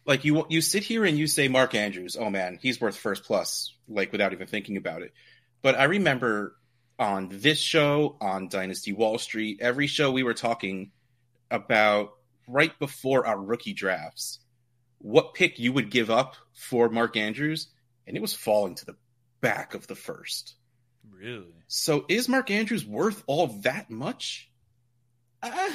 like 0.10 0.26
you 0.26 0.44
you 0.50 0.60
sit 0.60 0.84
here 0.84 1.06
and 1.06 1.20
you 1.20 1.28
say 1.28 1.48
Mark 1.48 1.76
Andrews, 1.76 2.18
oh 2.20 2.32
man, 2.32 2.58
he's 2.60 2.82
worth 2.82 2.98
first 2.98 3.24
plus, 3.26 3.76
like 3.88 4.12
without 4.12 4.34
even 4.34 4.48
thinking 4.48 4.76
about 4.76 5.04
it. 5.04 5.14
But 5.62 5.80
I 5.80 5.84
remember 5.84 6.56
on 6.98 7.30
this 7.32 7.60
show, 7.60 8.18
on 8.20 8.50
Dynasty 8.50 8.92
Wall 8.92 9.20
Street, 9.20 9.60
every 9.62 9.86
show 9.86 10.12
we 10.12 10.24
were 10.24 10.34
talking 10.34 10.92
about 11.52 12.14
right 12.48 12.78
before 12.80 13.28
our 13.28 13.40
rookie 13.40 13.74
drafts, 13.74 14.40
what 14.98 15.36
pick 15.36 15.60
you 15.60 15.72
would 15.74 15.92
give 15.92 16.10
up 16.10 16.36
for 16.54 16.90
Mark 16.90 17.16
Andrews, 17.16 17.68
and 18.08 18.18
it 18.18 18.22
was 18.22 18.34
falling 18.34 18.74
to 18.76 18.86
the 18.86 18.96
back 19.42 19.76
of 19.76 19.86
the 19.86 19.96
first. 19.96 20.56
Really? 21.08 21.54
So 21.68 22.06
is 22.10 22.28
Mark 22.28 22.50
Andrews 22.50 22.84
worth 22.84 23.24
all 23.28 23.46
that 23.62 23.92
much? 23.92 24.50
Uh, 25.44 25.70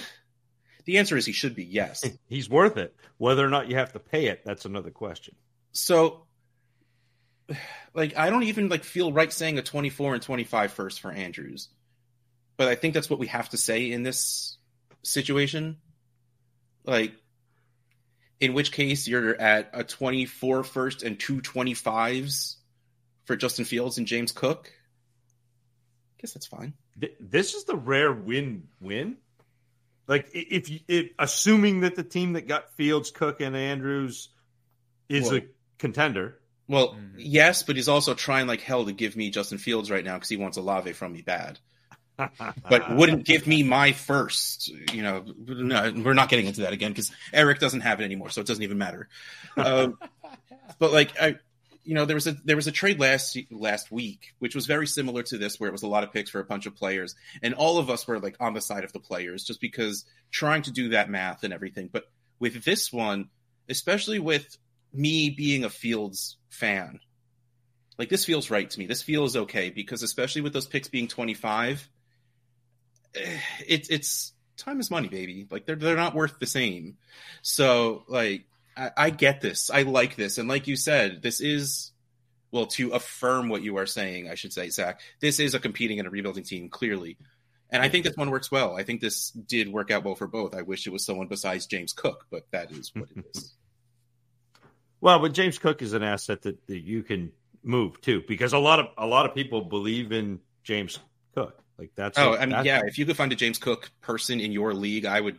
the 0.84 0.98
answer 0.98 1.16
is 1.16 1.26
he 1.26 1.32
should 1.32 1.54
be 1.54 1.64
yes. 1.64 2.04
He's 2.28 2.48
worth 2.48 2.76
it. 2.76 2.94
Whether 3.18 3.44
or 3.44 3.50
not 3.50 3.68
you 3.68 3.76
have 3.76 3.92
to 3.92 3.98
pay 3.98 4.26
it, 4.26 4.42
that's 4.44 4.64
another 4.64 4.90
question. 4.90 5.34
So, 5.72 6.26
like, 7.94 8.16
I 8.16 8.30
don't 8.30 8.44
even 8.44 8.68
like 8.68 8.84
feel 8.84 9.12
right 9.12 9.32
saying 9.32 9.58
a 9.58 9.62
24 9.62 10.14
and 10.14 10.22
25 10.22 10.72
first 10.72 11.00
for 11.00 11.10
Andrews, 11.10 11.68
but 12.56 12.68
I 12.68 12.74
think 12.74 12.94
that's 12.94 13.10
what 13.10 13.18
we 13.18 13.26
have 13.28 13.48
to 13.50 13.56
say 13.56 13.90
in 13.90 14.02
this 14.02 14.58
situation. 15.02 15.78
Like, 16.84 17.14
in 18.40 18.52
which 18.52 18.72
case 18.72 19.08
you're 19.08 19.40
at 19.40 19.70
a 19.72 19.84
24 19.84 20.64
first 20.64 21.02
and 21.02 21.18
two 21.18 21.40
25s 21.40 22.56
for 23.24 23.36
Justin 23.36 23.64
Fields 23.64 23.96
and 23.98 24.06
James 24.06 24.32
Cook. 24.32 24.70
I 24.70 26.20
guess 26.20 26.34
that's 26.34 26.46
fine. 26.46 26.74
This 27.20 27.54
is 27.54 27.64
the 27.64 27.76
rare 27.76 28.12
win-win. 28.12 29.16
Like 30.06 30.28
if 30.34 30.68
you, 30.70 30.80
if, 30.88 31.10
assuming 31.18 31.80
that 31.80 31.96
the 31.96 32.02
team 32.04 32.34
that 32.34 32.46
got 32.46 32.72
Fields, 32.74 33.10
Cook, 33.10 33.40
and 33.40 33.56
Andrews 33.56 34.28
is 35.08 35.24
Well- 35.30 35.36
a 35.36 35.42
contender. 35.78 36.38
Well, 36.66 36.94
Mhm. 36.94 37.14
yes, 37.18 37.62
but 37.62 37.76
he's 37.76 37.88
also 37.88 38.14
trying 38.14 38.46
like 38.46 38.62
hell 38.62 38.86
to 38.86 38.92
give 38.92 39.16
me 39.16 39.28
Justin 39.30 39.58
Fields 39.58 39.90
right 39.90 40.04
now 40.04 40.14
because 40.14 40.30
he 40.30 40.36
wants 40.38 40.56
Olave 40.56 40.92
from 40.94 41.12
me 41.12 41.20
bad. 41.20 41.58
but 42.16 42.94
wouldn't 42.94 43.24
give 43.26 43.46
me 43.46 43.62
my 43.62 43.92
first. 43.92 44.68
You 44.92 45.02
know, 45.02 45.24
no, 45.46 45.92
we're 45.96 46.14
not 46.14 46.28
getting 46.28 46.46
into 46.46 46.62
that 46.62 46.72
again 46.72 46.92
because 46.92 47.10
Eric 47.32 47.58
doesn't 47.58 47.80
have 47.80 48.00
it 48.00 48.04
anymore, 48.04 48.30
so 48.30 48.40
it 48.40 48.46
doesn't 48.46 48.62
even 48.62 48.78
matter. 48.78 49.08
Um, 49.56 49.98
but 50.78 50.92
like, 50.92 51.20
I, 51.20 51.36
you 51.84 51.94
know, 51.94 52.04
there 52.06 52.16
was 52.16 52.26
a 52.26 52.32
there 52.44 52.56
was 52.56 52.66
a 52.66 52.72
trade 52.72 52.98
last 52.98 53.38
last 53.50 53.92
week, 53.92 54.34
which 54.38 54.54
was 54.54 54.66
very 54.66 54.86
similar 54.86 55.22
to 55.24 55.38
this, 55.38 55.60
where 55.60 55.68
it 55.68 55.72
was 55.72 55.82
a 55.82 55.88
lot 55.88 56.02
of 56.02 56.12
picks 56.12 56.30
for 56.30 56.40
a 56.40 56.44
bunch 56.44 56.66
of 56.66 56.74
players, 56.74 57.14
and 57.42 57.54
all 57.54 57.78
of 57.78 57.90
us 57.90 58.06
were 58.06 58.18
like 58.18 58.36
on 58.40 58.54
the 58.54 58.60
side 58.60 58.84
of 58.84 58.92
the 58.92 59.00
players, 59.00 59.44
just 59.44 59.60
because 59.60 60.04
trying 60.30 60.62
to 60.62 60.72
do 60.72 60.90
that 60.90 61.10
math 61.10 61.44
and 61.44 61.52
everything. 61.52 61.88
But 61.92 62.04
with 62.38 62.64
this 62.64 62.92
one, 62.92 63.28
especially 63.68 64.18
with 64.18 64.56
me 64.92 65.30
being 65.30 65.64
a 65.64 65.70
Fields 65.70 66.36
fan, 66.48 67.00
like 67.98 68.08
this 68.08 68.24
feels 68.24 68.50
right 68.50 68.68
to 68.68 68.78
me. 68.78 68.86
This 68.86 69.02
feels 69.02 69.36
okay 69.36 69.70
because 69.70 70.02
especially 70.02 70.40
with 70.40 70.52
those 70.52 70.66
picks 70.66 70.88
being 70.88 71.08
twenty 71.08 71.34
five, 71.34 71.86
eh, 73.14 73.38
it's 73.66 73.90
it's 73.90 74.32
time 74.56 74.80
is 74.80 74.90
money, 74.90 75.08
baby. 75.08 75.46
Like 75.50 75.66
they're 75.66 75.76
they're 75.76 75.96
not 75.96 76.14
worth 76.14 76.38
the 76.38 76.46
same. 76.46 76.96
So 77.42 78.04
like 78.08 78.46
I, 78.76 78.90
I 78.96 79.10
get 79.10 79.40
this. 79.40 79.70
I 79.70 79.82
like 79.82 80.16
this. 80.16 80.38
And 80.38 80.48
like 80.48 80.66
you 80.66 80.76
said, 80.76 81.22
this 81.22 81.40
is 81.40 81.92
well, 82.50 82.66
to 82.66 82.90
affirm 82.90 83.48
what 83.48 83.64
you 83.64 83.78
are 83.78 83.86
saying, 83.86 84.30
I 84.30 84.36
should 84.36 84.52
say, 84.52 84.68
Zach, 84.68 85.00
this 85.20 85.40
is 85.40 85.54
a 85.54 85.58
competing 85.58 85.98
and 85.98 86.06
a 86.06 86.10
rebuilding 86.10 86.44
team, 86.44 86.68
clearly. 86.68 87.16
And 87.68 87.82
I 87.82 87.88
think 87.88 88.04
this 88.04 88.16
one 88.16 88.30
works 88.30 88.48
well. 88.48 88.76
I 88.76 88.84
think 88.84 89.00
this 89.00 89.30
did 89.32 89.68
work 89.72 89.90
out 89.90 90.04
well 90.04 90.14
for 90.14 90.28
both. 90.28 90.54
I 90.54 90.62
wish 90.62 90.86
it 90.86 90.92
was 90.92 91.04
someone 91.04 91.26
besides 91.26 91.66
James 91.66 91.92
Cook, 91.92 92.26
but 92.30 92.46
that 92.52 92.70
is 92.70 92.92
what 92.94 93.08
it 93.16 93.24
is. 93.34 93.54
Well, 95.00 95.18
but 95.18 95.34
James 95.34 95.58
Cook 95.58 95.82
is 95.82 95.92
an 95.92 96.02
asset 96.02 96.40
that, 96.42 96.66
that 96.66 96.78
you 96.78 97.02
can 97.02 97.32
move 97.62 98.00
too, 98.00 98.22
because 98.26 98.54
a 98.54 98.58
lot 98.58 98.80
of 98.80 98.86
a 98.96 99.06
lot 99.06 99.26
of 99.26 99.34
people 99.34 99.60
believe 99.60 100.12
in 100.12 100.40
James 100.62 100.98
Cook. 101.34 101.62
Like 101.78 101.90
that's 101.94 102.18
oh, 102.18 102.32
a- 102.32 102.36
I 102.38 102.40
mean, 102.40 102.50
that's- 102.50 102.64
yeah. 102.64 102.80
If 102.86 102.96
you 102.96 103.04
could 103.04 103.14
find 103.14 103.30
a 103.30 103.36
James 103.36 103.58
Cook 103.58 103.90
person 104.00 104.40
in 104.40 104.50
your 104.50 104.72
league, 104.72 105.04
I 105.04 105.20
would 105.20 105.38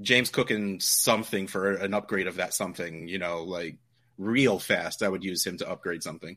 James 0.00 0.30
Cook 0.30 0.50
and 0.50 0.82
something 0.82 1.46
for 1.46 1.72
an 1.72 1.94
upgrade 1.94 2.26
of 2.26 2.36
that 2.36 2.54
something. 2.54 3.08
You 3.08 3.18
know, 3.18 3.42
like 3.42 3.76
real 4.18 4.58
fast. 4.58 5.02
I 5.02 5.08
would 5.08 5.24
use 5.24 5.46
him 5.46 5.58
to 5.58 5.68
upgrade 5.70 6.02
something, 6.02 6.36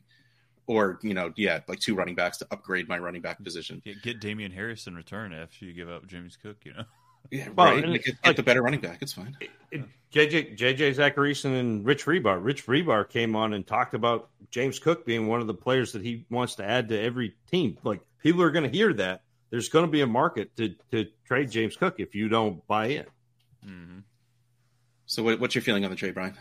or 0.66 0.98
you 1.02 1.14
know, 1.14 1.32
yeah, 1.36 1.60
like 1.68 1.80
two 1.80 1.94
running 1.94 2.14
backs 2.14 2.38
to 2.38 2.46
upgrade 2.50 2.88
my 2.88 2.98
running 2.98 3.22
back 3.22 3.42
position. 3.42 3.82
Get, 3.84 4.02
get 4.02 4.20
Damien 4.20 4.52
Harris 4.52 4.86
in 4.86 4.94
return 4.94 5.32
after 5.32 5.64
you 5.64 5.72
give 5.72 5.88
up 5.88 6.06
James 6.06 6.36
Cook. 6.36 6.56
You 6.64 6.74
know, 6.74 6.84
Yeah, 7.30 7.48
Well, 7.56 7.74
right. 7.74 7.84
Get, 7.84 8.04
get 8.04 8.16
like- 8.26 8.36
the 8.36 8.42
better 8.42 8.62
running 8.62 8.80
back. 8.80 8.98
It's 9.00 9.12
fine. 9.12 9.36
it- 9.70 9.82
JJ 10.12 10.56
JJ 10.56 10.94
Zachariason 10.94 11.58
and 11.58 11.84
Rich 11.84 12.04
Hribar. 12.04 12.38
Rich 12.40 12.66
Hribar 12.66 13.08
came 13.08 13.34
on 13.34 13.52
and 13.52 13.66
talked 13.66 13.94
about 13.94 14.28
James 14.52 14.78
Cook 14.78 15.04
being 15.04 15.26
one 15.26 15.40
of 15.40 15.48
the 15.48 15.54
players 15.54 15.90
that 15.92 16.02
he 16.02 16.24
wants 16.30 16.54
to 16.56 16.64
add 16.64 16.90
to 16.90 17.00
every 17.00 17.34
team. 17.50 17.78
Like 17.82 18.00
people 18.22 18.40
are 18.42 18.52
going 18.52 18.70
to 18.70 18.76
hear 18.76 18.92
that. 18.92 19.22
There's 19.50 19.68
going 19.70 19.86
to 19.86 19.90
be 19.90 20.02
a 20.02 20.06
market 20.06 20.54
to 20.58 20.76
to 20.92 21.06
trade 21.26 21.50
James 21.50 21.76
Cook 21.76 21.96
if 21.98 22.14
you 22.14 22.28
don't 22.28 22.64
buy 22.68 22.86
in. 22.88 23.06
Mm-hmm. 23.66 23.98
So, 25.06 25.22
what, 25.22 25.40
what's 25.40 25.54
your 25.54 25.62
feeling 25.62 25.84
on 25.84 25.90
the 25.90 25.96
trade, 25.96 26.14
Brian? 26.14 26.34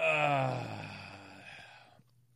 Uh, 0.00 0.62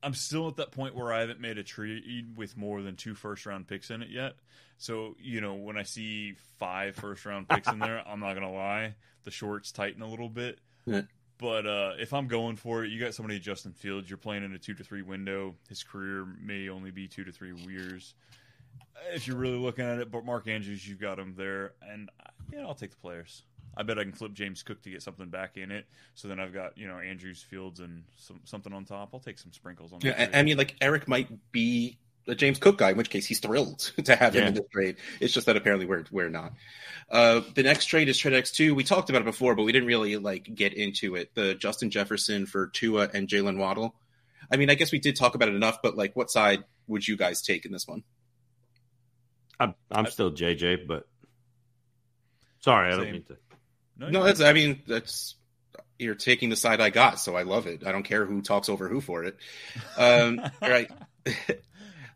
I'm 0.02 0.14
still 0.14 0.48
at 0.48 0.56
that 0.56 0.70
point 0.70 0.94
where 0.94 1.12
I 1.12 1.20
haven't 1.20 1.40
made 1.40 1.58
a 1.58 1.64
trade 1.64 2.36
with 2.36 2.56
more 2.56 2.80
than 2.82 2.96
two 2.96 3.14
first 3.14 3.44
round 3.44 3.66
picks 3.66 3.90
in 3.90 4.02
it 4.02 4.08
yet. 4.08 4.34
So, 4.78 5.16
you 5.20 5.40
know, 5.40 5.54
when 5.54 5.76
I 5.76 5.82
see 5.82 6.34
five 6.58 6.96
first 6.96 7.24
round 7.26 7.48
picks 7.48 7.68
in 7.68 7.78
there, 7.78 8.02
I'm 8.06 8.20
not 8.20 8.34
going 8.34 8.46
to 8.46 8.52
lie, 8.52 8.94
the 9.24 9.30
shorts 9.30 9.72
tighten 9.72 10.02
a 10.02 10.08
little 10.08 10.28
bit. 10.28 10.58
Yeah. 10.84 11.02
But 11.38 11.66
uh, 11.66 11.92
if 11.98 12.14
I'm 12.14 12.28
going 12.28 12.56
for 12.56 12.84
it, 12.84 12.90
you 12.90 12.98
got 12.98 13.14
somebody, 13.14 13.38
Justin 13.38 13.72
Fields, 13.72 14.08
you're 14.08 14.16
playing 14.16 14.44
in 14.44 14.54
a 14.54 14.58
two 14.58 14.74
to 14.74 14.84
three 14.84 15.02
window. 15.02 15.54
His 15.68 15.82
career 15.82 16.26
may 16.40 16.68
only 16.70 16.90
be 16.90 17.08
two 17.08 17.24
to 17.24 17.32
three 17.32 17.54
years. 17.54 18.14
If 19.12 19.26
you're 19.26 19.36
really 19.36 19.58
looking 19.58 19.84
at 19.84 19.98
it, 19.98 20.10
but 20.10 20.24
Mark 20.24 20.48
Andrews, 20.48 20.86
you've 20.86 21.00
got 21.00 21.18
him 21.18 21.34
there. 21.36 21.74
And, 21.80 22.10
yeah, 22.52 22.62
I'll 22.62 22.74
take 22.74 22.90
the 22.90 22.96
players. 22.96 23.42
I 23.76 23.82
bet 23.82 23.98
I 23.98 24.04
can 24.04 24.12
flip 24.12 24.32
James 24.32 24.62
Cook 24.62 24.82
to 24.82 24.90
get 24.90 25.02
something 25.02 25.28
back 25.28 25.56
in 25.56 25.70
it. 25.70 25.86
So 26.14 26.28
then 26.28 26.40
I've 26.40 26.54
got 26.54 26.78
you 26.78 26.88
know 26.88 26.98
Andrews, 26.98 27.42
Fields, 27.42 27.80
and 27.80 28.04
some, 28.16 28.40
something 28.44 28.72
on 28.72 28.86
top. 28.86 29.10
I'll 29.12 29.20
take 29.20 29.38
some 29.38 29.52
sprinkles 29.52 29.92
on. 29.92 30.00
Yeah, 30.02 30.16
that 30.16 30.34
I, 30.34 30.38
I 30.38 30.42
mean, 30.42 30.56
like 30.56 30.76
Eric 30.80 31.06
might 31.08 31.28
be 31.52 31.98
a 32.26 32.34
James 32.34 32.58
Cook 32.58 32.78
guy, 32.78 32.90
in 32.90 32.96
which 32.96 33.10
case 33.10 33.26
he's 33.26 33.38
thrilled 33.38 33.78
to 34.04 34.16
have 34.16 34.34
him 34.34 34.48
in 34.48 34.54
this 34.54 34.64
trade. 34.72 34.96
It's 35.20 35.32
just 35.32 35.46
that 35.46 35.56
apparently 35.56 35.86
we're 35.86 36.04
we're 36.10 36.30
not. 36.30 36.52
Uh, 37.10 37.42
the 37.54 37.62
next 37.62 37.86
trade 37.86 38.08
is 38.08 38.16
trade 38.16 38.34
X 38.34 38.50
two. 38.50 38.74
We 38.74 38.82
talked 38.82 39.10
about 39.10 39.22
it 39.22 39.26
before, 39.26 39.54
but 39.54 39.64
we 39.64 39.72
didn't 39.72 39.88
really 39.88 40.16
like 40.16 40.54
get 40.54 40.72
into 40.72 41.14
it. 41.16 41.34
The 41.34 41.54
Justin 41.54 41.90
Jefferson 41.90 42.46
for 42.46 42.68
Tua 42.68 43.10
and 43.12 43.28
Jaylen 43.28 43.58
Waddle. 43.58 43.94
I 44.50 44.56
mean, 44.56 44.70
I 44.70 44.74
guess 44.74 44.92
we 44.92 45.00
did 45.00 45.16
talk 45.16 45.34
about 45.34 45.48
it 45.48 45.54
enough, 45.54 45.82
but 45.82 45.96
like, 45.96 46.14
what 46.16 46.30
side 46.30 46.64
would 46.86 47.06
you 47.06 47.16
guys 47.16 47.42
take 47.42 47.66
in 47.66 47.72
this 47.72 47.86
one? 47.86 48.04
I'm 49.58 49.74
I'm 49.90 50.06
still 50.06 50.32
JJ, 50.32 50.86
but 50.86 51.08
sorry, 52.60 52.92
I 52.92 52.96
don't 52.96 53.10
mean 53.12 53.24
to. 53.24 53.36
No, 54.10 54.24
that's. 54.24 54.40
I 54.40 54.52
mean, 54.52 54.82
that's. 54.86 55.34
You're 55.98 56.14
taking 56.14 56.50
the 56.50 56.56
side 56.56 56.80
I 56.82 56.90
got, 56.90 57.18
so 57.18 57.36
I 57.36 57.42
love 57.44 57.66
it. 57.66 57.86
I 57.86 57.92
don't 57.92 58.02
care 58.02 58.26
who 58.26 58.42
talks 58.42 58.68
over 58.68 58.86
who 58.86 59.00
for 59.00 59.24
it. 59.24 59.36
Um, 59.96 60.40
all 60.62 60.70
right. 60.70 60.90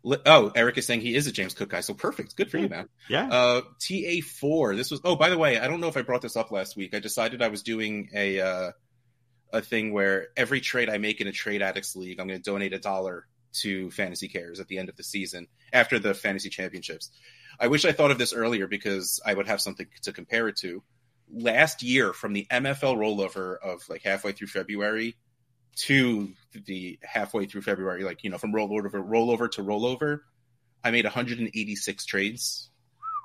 Oh, 0.02 0.50
Eric 0.54 0.78
is 0.78 0.86
saying 0.86 1.02
he 1.02 1.14
is 1.14 1.26
a 1.26 1.32
James 1.32 1.52
Cook 1.52 1.68
guy, 1.68 1.80
so 1.80 1.92
perfect. 1.92 2.34
Good 2.34 2.50
for 2.50 2.56
you, 2.56 2.70
man. 2.70 2.88
Yeah, 3.06 3.26
Uh, 3.26 3.60
TA4. 3.80 4.74
This 4.74 4.90
was. 4.90 5.02
Oh, 5.04 5.14
by 5.14 5.28
the 5.28 5.36
way, 5.36 5.58
I 5.58 5.68
don't 5.68 5.78
know 5.78 5.88
if 5.88 5.96
I 5.98 6.00
brought 6.00 6.22
this 6.22 6.36
up 6.36 6.50
last 6.50 6.74
week. 6.74 6.94
I 6.94 7.00
decided 7.00 7.42
I 7.42 7.48
was 7.48 7.62
doing 7.62 8.08
a 8.14 8.40
uh, 8.40 8.70
a 9.52 9.60
thing 9.60 9.92
where 9.92 10.28
every 10.38 10.62
trade 10.62 10.88
I 10.88 10.96
make 10.96 11.20
in 11.20 11.26
a 11.26 11.32
trade 11.32 11.60
addicts 11.60 11.96
league, 11.96 12.18
I'm 12.18 12.28
going 12.28 12.40
to 12.40 12.50
donate 12.50 12.72
a 12.72 12.78
dollar 12.78 13.26
to 13.52 13.90
Fantasy 13.90 14.28
Cares 14.28 14.60
at 14.60 14.68
the 14.68 14.78
end 14.78 14.88
of 14.88 14.96
the 14.96 15.02
season 15.02 15.48
after 15.72 15.98
the 15.98 16.14
fantasy 16.14 16.48
championships. 16.50 17.10
I 17.58 17.66
wish 17.66 17.84
I 17.84 17.92
thought 17.92 18.10
of 18.10 18.18
this 18.18 18.32
earlier 18.32 18.66
because 18.66 19.20
I 19.26 19.34
would 19.34 19.46
have 19.46 19.60
something 19.60 19.86
to 20.02 20.12
compare 20.12 20.48
it 20.48 20.56
to. 20.58 20.82
Last 21.32 21.82
year, 21.82 22.12
from 22.12 22.32
the 22.32 22.46
MFL 22.50 22.96
rollover 22.96 23.56
of 23.62 23.82
like 23.88 24.02
halfway 24.02 24.32
through 24.32 24.48
February 24.48 25.16
to 25.76 26.32
the 26.66 26.98
halfway 27.02 27.46
through 27.46 27.62
February, 27.62 28.02
like 28.04 28.24
you 28.24 28.30
know, 28.30 28.38
from 28.38 28.52
rollover 28.52 28.90
rollover 28.92 29.50
to 29.52 29.62
rollover, 29.62 30.20
I 30.82 30.90
made 30.90 31.04
186 31.04 32.04
trades. 32.06 32.66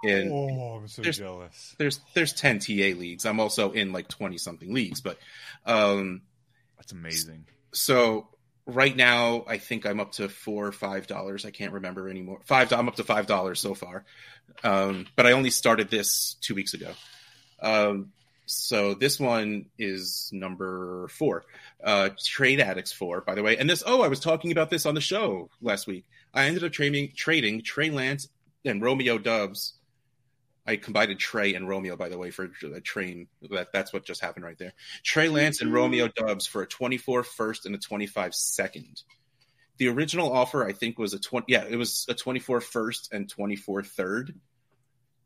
In 0.04 0.30
oh, 0.32 0.76
I'm 0.82 0.88
so 0.88 1.02
there's- 1.02 1.18
jealous. 1.18 1.76
there's 1.80 2.00
there's 2.14 2.34
10 2.34 2.60
TA 2.60 2.96
leagues. 3.00 3.26
I'm 3.26 3.40
also 3.40 3.72
in 3.72 3.92
like 3.92 4.08
20 4.08 4.38
something 4.38 4.72
leagues, 4.74 5.02
but 5.02 5.18
um, 5.66 6.22
That's 6.78 6.92
amazing. 6.92 7.46
so 7.74 8.28
right 8.66 8.96
now 8.96 9.44
I 9.48 9.58
think 9.58 9.86
I'm 9.86 10.00
up 10.00 10.14
to 10.14 10.30
four 10.30 10.68
or 10.68 10.72
five 10.72 11.08
dollars. 11.08 11.46
I 11.46 11.52
can't 11.52 11.74
remember 11.74 12.10
anymore. 12.10 12.42
Five. 12.46 12.72
I'm 12.74 12.88
up 12.88 12.96
to 12.96 13.04
five 13.04 13.28
dollars 13.28 13.60
so 13.60 13.74
far, 13.74 14.06
um, 14.64 15.08
but 15.16 15.26
I 15.26 15.34
only 15.34 15.50
started 15.50 15.90
this 15.90 16.36
two 16.42 16.56
weeks 16.56 16.74
ago. 16.74 16.92
Um, 17.62 18.12
so 18.46 18.94
this 18.94 19.20
one 19.20 19.66
is 19.80 20.30
number 20.32 21.08
four, 21.08 21.46
uh, 21.84 22.10
Trade 22.24 22.60
Addicts 22.60 22.92
four, 22.92 23.22
by 23.22 23.34
the 23.34 23.42
way. 23.42 23.58
And 23.58 23.70
this, 23.70 23.84
oh, 23.86 24.02
I 24.02 24.08
was 24.08 24.20
talking 24.20 24.52
about 24.52 24.70
this 24.70 24.86
on 24.86 24.94
the 24.94 25.02
show 25.02 25.50
last 25.62 25.88
week. 25.88 26.06
I 26.34 26.46
ended 26.46 26.64
up 26.64 26.72
trading 26.72 27.12
trading 27.16 27.64
Trey 27.64 27.90
Lance 27.90 28.28
and 28.64 28.82
Romeo 28.82 29.18
Doubs. 29.18 29.74
I 30.68 30.78
combined 30.78 31.18
Trey 31.20 31.54
and 31.54 31.70
Romeo, 31.70 31.96
by 31.96 32.10
the 32.10 32.18
way, 32.18 32.32
for 32.32 32.50
a 32.64 32.82
train. 32.82 33.28
That 33.52 33.72
that's 33.72 33.94
what 33.94 34.04
just 34.04 34.22
happened 34.22 34.46
right 34.46 34.58
there. 34.58 34.74
Trey 35.04 35.30
Lance 35.30 35.62
and 35.62 35.72
Romeo 35.72 36.08
mm-hmm. 36.08 36.26
Doubs 36.26 36.48
for 36.48 36.64
a 36.64 36.68
24 36.68 37.24
first 37.24 37.66
and 37.66 37.76
a 37.76 37.78
25 37.78 38.34
second. 38.34 39.04
The 39.78 39.90
original 39.90 40.32
offer, 40.32 40.66
I 40.66 40.72
think, 40.72 40.98
was 40.98 41.14
a 41.14 41.20
20. 41.20 41.46
Yeah, 41.50 41.66
it 41.70 41.76
was 41.76 42.06
a 42.10 42.16
24 42.16 42.62
first 42.62 43.14
and 43.14 43.30
24 43.30 43.84
third. 43.84 44.34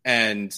And 0.03 0.53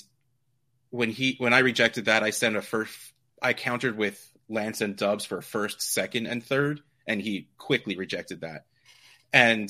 when 0.90 1.10
he 1.10 1.36
when 1.38 1.54
I 1.54 1.60
rejected 1.60 2.06
that, 2.06 2.24
I 2.24 2.32
sent 2.32 2.56
a 2.56 2.62
first. 2.62 2.98
I 3.42 3.54
countered 3.54 3.98
with 3.98 4.32
Lance 4.50 4.82
and 4.82 4.96
Doubs 4.96 5.26
for 5.26 5.42
first, 5.42 5.82
second, 5.82 6.26
and 6.26 6.44
third, 6.44 6.82
and 7.08 7.22
he 7.22 7.50
quickly 7.58 7.98
rejected 7.98 8.42
that. 8.42 8.66
And 9.34 9.70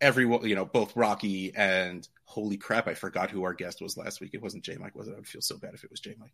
everyone, 0.00 0.46
you 0.46 0.54
know, 0.54 0.64
both 0.64 0.96
Rocky 0.96 1.52
and 1.54 2.06
holy 2.30 2.56
crap, 2.56 2.86
I 2.86 2.94
forgot 2.94 3.30
who 3.30 3.42
our 3.42 3.54
guest 3.54 3.82
was 3.82 3.96
last 3.96 4.20
week. 4.20 4.30
It 4.34 4.40
wasn't 4.40 4.62
J 4.62 4.76
Mike, 4.76 4.94
was 4.94 5.08
it? 5.08 5.12
I 5.12 5.16
would 5.16 5.26
feel 5.26 5.40
so 5.40 5.58
bad 5.58 5.74
if 5.74 5.82
it 5.82 5.90
was 5.90 5.98
J 5.98 6.14
Mike. 6.18 6.32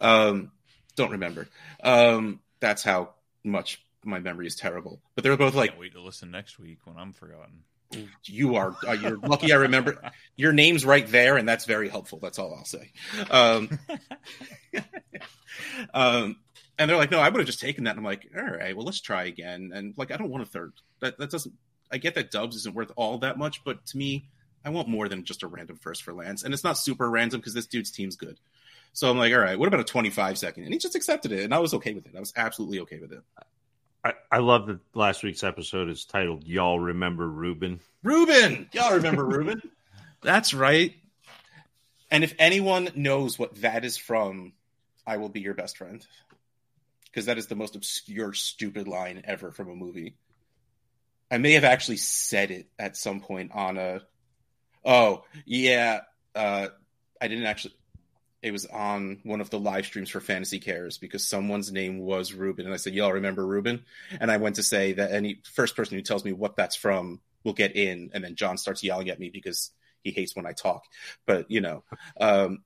Um, 0.00 0.50
don't 0.96 1.10
remember. 1.10 1.46
Um, 1.84 2.40
that's 2.58 2.82
how 2.82 3.10
much 3.44 3.84
my 4.02 4.18
memory 4.18 4.46
is 4.46 4.56
terrible. 4.56 5.02
But 5.14 5.24
they're 5.24 5.36
both 5.36 5.54
like, 5.54 5.70
Can't 5.70 5.80
wait 5.80 5.92
to 5.92 6.00
listen 6.00 6.30
next 6.30 6.58
week 6.58 6.78
when 6.84 6.96
I'm 6.96 7.12
forgotten. 7.12 7.64
"You 8.24 8.56
are, 8.56 8.74
uh, 8.86 8.92
you're 8.92 9.18
lucky." 9.18 9.52
I 9.52 9.56
remember 9.56 10.00
your 10.36 10.52
name's 10.52 10.84
right 10.84 11.06
there, 11.06 11.36
and 11.36 11.48
that's 11.48 11.66
very 11.66 11.88
helpful. 11.88 12.18
That's 12.20 12.38
all 12.38 12.54
I'll 12.54 12.64
say. 12.64 12.90
Um, 13.30 13.78
um, 15.94 16.36
and 16.78 16.90
they're 16.90 16.96
like, 16.96 17.10
"No, 17.10 17.20
I 17.20 17.28
would 17.28 17.38
have 17.38 17.46
just 17.46 17.60
taken 17.60 17.84
that." 17.84 17.90
And 17.90 18.00
I'm 18.00 18.04
like, 18.04 18.26
"All 18.36 18.42
right, 18.42 18.76
well, 18.76 18.84
let's 18.84 19.00
try 19.00 19.24
again." 19.24 19.70
And 19.72 19.94
like, 19.96 20.10
I 20.10 20.16
don't 20.16 20.30
want 20.30 20.42
a 20.42 20.46
third. 20.46 20.72
That 21.00 21.18
that 21.18 21.30
doesn't. 21.30 21.54
I 21.92 21.98
get 21.98 22.16
that 22.16 22.32
Doubs 22.32 22.56
isn't 22.56 22.74
worth 22.74 22.90
all 22.96 23.18
that 23.18 23.38
much, 23.38 23.62
but 23.62 23.86
to 23.86 23.96
me, 23.96 24.28
I 24.66 24.70
want 24.70 24.88
more 24.88 25.08
than 25.08 25.24
just 25.24 25.44
a 25.44 25.46
random 25.46 25.76
first 25.76 26.02
for 26.02 26.12
Lance. 26.12 26.42
And 26.42 26.52
it's 26.52 26.64
not 26.64 26.76
super 26.76 27.08
random 27.08 27.40
because 27.40 27.54
this 27.54 27.66
dude's 27.66 27.90
team's 27.92 28.16
good. 28.16 28.38
So 28.92 29.08
I'm 29.10 29.16
like, 29.16 29.32
all 29.32 29.38
right, 29.38 29.58
what 29.58 29.68
about 29.68 29.80
a 29.80 29.84
25 29.84 30.36
second? 30.38 30.64
And 30.64 30.72
he 30.72 30.78
just 30.78 30.94
accepted 30.96 31.30
it, 31.30 31.44
and 31.44 31.54
I 31.54 31.58
was 31.60 31.72
okay 31.74 31.92
with 31.94 32.06
it. 32.06 32.16
I 32.16 32.20
was 32.20 32.32
absolutely 32.34 32.80
okay 32.80 32.98
with 32.98 33.12
it. 33.12 33.20
I, 34.02 34.14
I 34.32 34.38
love 34.38 34.66
that 34.66 34.80
last 34.94 35.22
week's 35.22 35.44
episode 35.44 35.88
is 35.90 36.04
titled 36.04 36.46
"Y'all 36.46 36.80
Remember 36.80 37.28
Ruben." 37.28 37.80
Ruben, 38.02 38.68
y'all 38.72 38.94
remember 38.94 39.24
Ruben? 39.24 39.60
That's 40.22 40.54
right. 40.54 40.94
And 42.10 42.24
if 42.24 42.34
anyone 42.38 42.88
knows 42.94 43.38
what 43.38 43.56
that 43.62 43.84
is 43.84 43.96
from, 43.96 44.52
I 45.06 45.18
will 45.18 45.28
be 45.28 45.40
your 45.40 45.54
best 45.54 45.76
friend. 45.76 46.04
because 47.06 47.26
that 47.26 47.38
is 47.38 47.46
the 47.46 47.56
most 47.56 47.76
obscure, 47.76 48.32
stupid 48.32 48.86
line 48.88 49.22
ever 49.24 49.50
from 49.50 49.70
a 49.70 49.74
movie. 49.74 50.16
I 51.30 51.38
may 51.38 51.52
have 51.52 51.64
actually 51.64 51.96
said 51.96 52.50
it 52.50 52.68
at 52.78 52.96
some 52.96 53.20
point 53.20 53.52
on 53.52 53.76
a. 53.76 54.02
Oh 54.86 55.24
yeah, 55.44 56.00
uh, 56.34 56.68
I 57.20 57.28
didn't 57.28 57.46
actually. 57.46 57.74
It 58.42 58.52
was 58.52 58.66
on 58.66 59.18
one 59.24 59.40
of 59.40 59.50
the 59.50 59.58
live 59.58 59.86
streams 59.86 60.10
for 60.10 60.20
Fantasy 60.20 60.60
Cares 60.60 60.98
because 60.98 61.26
someone's 61.26 61.72
name 61.72 61.98
was 61.98 62.32
Ruben, 62.32 62.64
and 62.64 62.72
I 62.72 62.76
said, 62.76 62.94
"Y'all 62.94 63.12
remember 63.12 63.44
Ruben?" 63.44 63.84
And 64.20 64.30
I 64.30 64.36
went 64.36 64.56
to 64.56 64.62
say 64.62 64.92
that 64.92 65.10
any 65.10 65.40
first 65.52 65.74
person 65.74 65.96
who 65.96 66.02
tells 66.02 66.24
me 66.24 66.32
what 66.32 66.54
that's 66.54 66.76
from 66.76 67.20
will 67.42 67.54
get 67.54 67.74
in, 67.74 68.10
and 68.14 68.22
then 68.22 68.36
John 68.36 68.56
starts 68.56 68.84
yelling 68.84 69.10
at 69.10 69.18
me 69.18 69.30
because 69.30 69.72
he 70.04 70.12
hates 70.12 70.36
when 70.36 70.46
I 70.46 70.52
talk. 70.52 70.84
But 71.26 71.50
you 71.50 71.60
know, 71.60 71.82
um, 72.20 72.62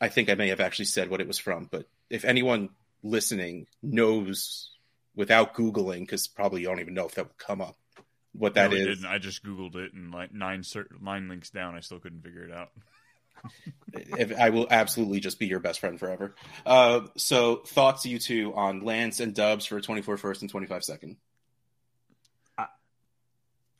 I 0.00 0.08
think 0.08 0.30
I 0.30 0.34
may 0.34 0.48
have 0.48 0.60
actually 0.60 0.86
said 0.86 1.10
what 1.10 1.20
it 1.20 1.28
was 1.28 1.38
from. 1.38 1.68
But 1.70 1.86
if 2.08 2.24
anyone 2.24 2.70
listening 3.02 3.66
knows 3.82 4.70
without 5.14 5.54
googling, 5.54 6.00
because 6.00 6.26
probably 6.26 6.62
you 6.62 6.68
don't 6.68 6.80
even 6.80 6.94
know 6.94 7.06
if 7.06 7.16
that 7.16 7.26
would 7.26 7.38
come 7.38 7.60
up, 7.60 7.76
what 8.32 8.54
that 8.54 8.70
no, 8.70 8.76
is. 8.76 8.86
didn't. 8.86 9.06
I 9.06 9.18
just 9.18 9.44
googled 9.44 9.76
it 9.76 9.92
and 9.92 10.12
like 10.12 10.32
nine 10.32 10.62
cer- 10.62 10.88
line 11.00 11.28
links 11.28 11.50
down, 11.50 11.74
I 11.74 11.80
still 11.80 11.98
couldn't 11.98 12.22
figure 12.22 12.44
it 12.44 12.52
out. 12.52 12.70
if 13.92 14.36
I 14.36 14.50
will 14.50 14.66
absolutely 14.68 15.20
just 15.20 15.38
be 15.38 15.46
your 15.46 15.60
best 15.60 15.80
friend 15.80 15.98
forever. 15.98 16.34
Uh, 16.66 17.02
so 17.16 17.56
thoughts 17.56 18.04
you 18.04 18.18
two 18.18 18.52
on 18.54 18.84
Lance 18.84 19.20
and 19.20 19.34
Doubs 19.34 19.64
for 19.64 19.80
24 19.80 20.16
first 20.16 20.42
and 20.42 20.50
25 20.50 20.84
second. 20.84 21.16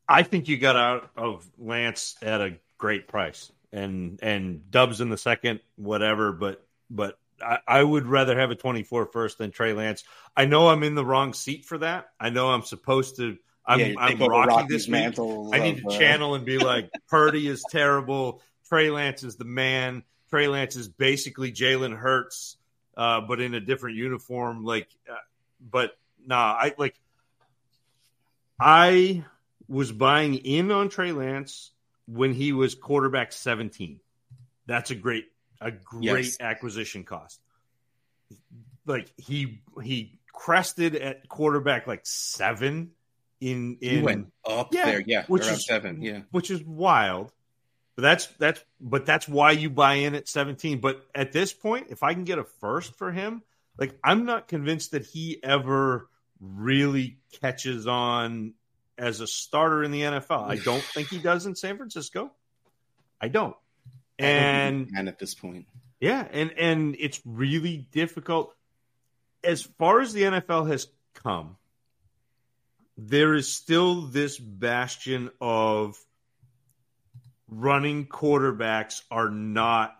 I 0.08 0.22
think 0.22 0.48
you 0.48 0.56
got 0.56 0.76
out 0.76 1.10
of 1.16 1.48
Lance 1.58 2.16
at 2.22 2.40
a 2.40 2.56
great 2.78 3.08
price, 3.08 3.52
and 3.72 4.18
and 4.22 4.70
Doubs 4.70 5.00
in 5.00 5.10
the 5.10 5.18
second, 5.18 5.60
whatever. 5.76 6.32
But 6.32 6.66
but 6.88 7.18
I, 7.42 7.58
I 7.66 7.82
would 7.82 8.06
rather 8.06 8.38
have 8.38 8.50
a 8.50 8.54
24 8.54 9.06
first 9.06 9.38
than 9.38 9.50
Trey 9.50 9.74
Lance. 9.74 10.04
I 10.34 10.46
know 10.46 10.68
I'm 10.68 10.82
in 10.82 10.94
the 10.94 11.04
wrong 11.04 11.34
seat 11.34 11.66
for 11.66 11.78
that. 11.78 12.08
I 12.18 12.30
know 12.30 12.50
I'm 12.50 12.62
supposed 12.62 13.16
to. 13.16 13.36
I'm, 13.68 13.80
Yeah, 13.80 13.94
I'm 13.98 14.18
Rocky 14.18 14.66
this 14.68 14.86
week. 14.86 14.92
mantle 14.92 15.50
I 15.52 15.58
need 15.58 15.76
of, 15.78 15.82
to 15.82 15.88
uh, 15.90 15.98
channel 15.98 16.34
and 16.34 16.44
be 16.44 16.58
like, 16.72 16.90
Purdy 17.08 17.46
is 17.46 17.64
terrible. 17.70 18.40
Trey 18.68 18.90
Lance 18.90 19.22
is 19.22 19.36
the 19.36 19.44
man. 19.44 20.02
Trey 20.30 20.48
Lance 20.48 20.74
is 20.76 20.88
basically 20.88 21.52
Jalen 21.52 21.96
Hurts, 21.96 22.56
uh, 22.96 23.20
but 23.20 23.40
in 23.40 23.54
a 23.54 23.60
different 23.60 23.96
uniform. 23.96 24.64
Like, 24.64 24.88
uh, 25.10 25.14
but 25.60 25.96
nah, 26.26 26.36
I 26.58 26.74
like. 26.78 26.94
I 28.60 29.24
was 29.68 29.92
buying 29.92 30.34
in 30.34 30.70
on 30.70 30.88
Trey 30.88 31.12
Lance 31.12 31.70
when 32.06 32.32
he 32.32 32.52
was 32.52 32.74
quarterback 32.74 33.32
17. 33.32 34.00
That's 34.66 34.90
a 34.90 34.94
great, 34.94 35.26
a 35.60 35.70
great 35.70 36.02
Yes. 36.24 36.36
acquisition 36.40 37.04
cost. 37.04 37.40
Like 38.86 39.12
he 39.16 39.60
he 39.82 40.18
crested 40.32 40.96
at 40.96 41.28
quarterback 41.28 41.86
like 41.86 42.00
seven 42.04 42.90
in 43.40 43.78
He 43.81 43.98
in 43.98 44.05
went 44.05 44.32
up 44.47 44.73
Yeah, 44.74 44.85
there, 44.86 45.01
yeah, 45.06 45.24
which 45.27 45.47
is- 45.47 45.66
seven, 45.66 46.02
yeah. 46.02 46.23
which 46.31 46.51
is 46.51 46.62
wild. 46.65 47.32
But 47.97 48.02
that's 48.02 48.27
that's 48.39 48.65
but 48.81 49.06
that's 49.06 49.27
why 49.28 49.51
you 49.52 49.70
buy 49.70 49.94
in 49.94 50.15
at 50.15 50.28
17. 50.28 50.81
But 50.81 51.05
at 51.15 51.32
this 51.32 51.52
point, 51.52 51.89
if 51.90 52.02
I 52.05 52.15
can 52.15 52.23
get 52.24 52.39
a 52.39 52.44
first 52.44 52.94
for 52.97 53.10
him, 53.10 53.43
like 53.77 53.98
I'm 54.05 54.24
not 54.24 54.47
convinced 54.47 54.93
that 54.93 55.05
he 55.05 55.43
ever 55.43 56.09
really 56.40 57.19
catches 57.40 57.89
on 57.89 58.55
as 58.97 59.20
a 59.20 59.27
starter 59.27 59.82
in 59.82 59.90
the 59.90 60.02
NFL. 60.02 60.48
I 60.48 60.56
don't 60.56 60.82
think 60.94 61.09
he 61.09 61.19
does 61.19 61.47
in 61.47 61.56
San 61.56 61.77
Francisco. 61.77 62.31
I 63.20 63.27
don't. 63.28 63.56
And 64.19 64.90
and 64.97 65.09
at 65.09 65.19
this 65.19 65.35
point, 65.35 65.66
yeah, 66.01 66.27
and 66.31 66.52
and 66.56 66.97
it's 66.98 67.20
really 67.24 67.78
difficult 67.93 68.55
as 69.44 69.62
far 69.62 70.01
as 70.01 70.12
the 70.12 70.23
NFL 70.23 70.69
has 70.70 70.89
come. 71.15 71.56
There 73.00 73.34
is 73.34 73.52
still 73.52 74.02
this 74.02 74.36
bastion 74.38 75.30
of 75.40 75.96
running 77.46 78.06
quarterbacks 78.06 79.02
are 79.08 79.30
not 79.30 79.94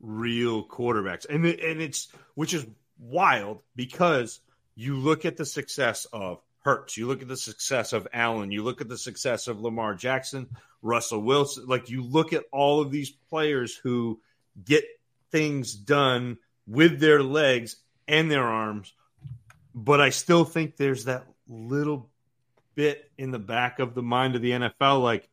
real 0.00 0.64
quarterbacks, 0.64 1.26
and 1.28 1.44
and 1.44 1.82
it's 1.82 2.06
which 2.36 2.54
is 2.54 2.64
wild 3.00 3.62
because 3.74 4.38
you 4.76 4.96
look 4.96 5.24
at 5.24 5.36
the 5.36 5.44
success 5.44 6.04
of 6.12 6.40
Hurts, 6.60 6.96
you 6.96 7.06
look 7.06 7.22
at 7.22 7.28
the 7.28 7.36
success 7.36 7.92
of 7.92 8.08
Allen, 8.12 8.50
you 8.50 8.62
look 8.62 8.80
at 8.80 8.88
the 8.88 8.98
success 8.98 9.46
of 9.46 9.60
Lamar 9.60 9.94
Jackson, 9.94 10.48
Russell 10.82 11.22
Wilson. 11.22 11.66
Like 11.66 11.90
you 11.90 12.02
look 12.02 12.32
at 12.32 12.44
all 12.52 12.80
of 12.80 12.90
these 12.90 13.10
players 13.10 13.76
who 13.76 14.20
get 14.64 14.84
things 15.30 15.74
done 15.74 16.38
with 16.66 17.00
their 17.00 17.22
legs 17.22 17.76
and 18.08 18.30
their 18.30 18.42
arms, 18.42 18.92
but 19.74 20.00
I 20.00 20.10
still 20.10 20.44
think 20.44 20.76
there's 20.76 21.04
that 21.04 21.24
little 21.48 22.10
bit 22.76 23.10
in 23.18 23.32
the 23.32 23.38
back 23.38 23.78
of 23.80 23.94
the 23.94 24.02
mind 24.02 24.36
of 24.36 24.42
the 24.42 24.52
NFL 24.52 25.02
like 25.02 25.28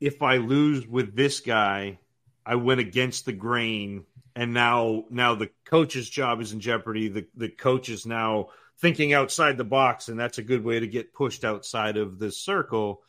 if 0.00 0.22
I 0.22 0.36
lose 0.36 0.86
with 0.86 1.16
this 1.16 1.40
guy, 1.40 1.98
I 2.44 2.56
went 2.56 2.80
against 2.80 3.24
the 3.24 3.32
grain 3.32 4.04
and 4.34 4.52
now 4.52 5.04
now 5.10 5.34
the 5.34 5.50
coach's 5.64 6.08
job 6.08 6.40
is 6.40 6.52
in 6.52 6.60
jeopardy. 6.60 7.08
The 7.08 7.26
the 7.34 7.48
coach 7.48 7.88
is 7.88 8.06
now 8.06 8.48
thinking 8.78 9.12
outside 9.12 9.56
the 9.56 9.64
box 9.64 10.08
and 10.08 10.18
that's 10.18 10.38
a 10.38 10.42
good 10.42 10.62
way 10.62 10.80
to 10.80 10.86
get 10.86 11.14
pushed 11.14 11.44
outside 11.44 11.96
of 11.96 12.18
the 12.18 12.30
circle 12.30 13.02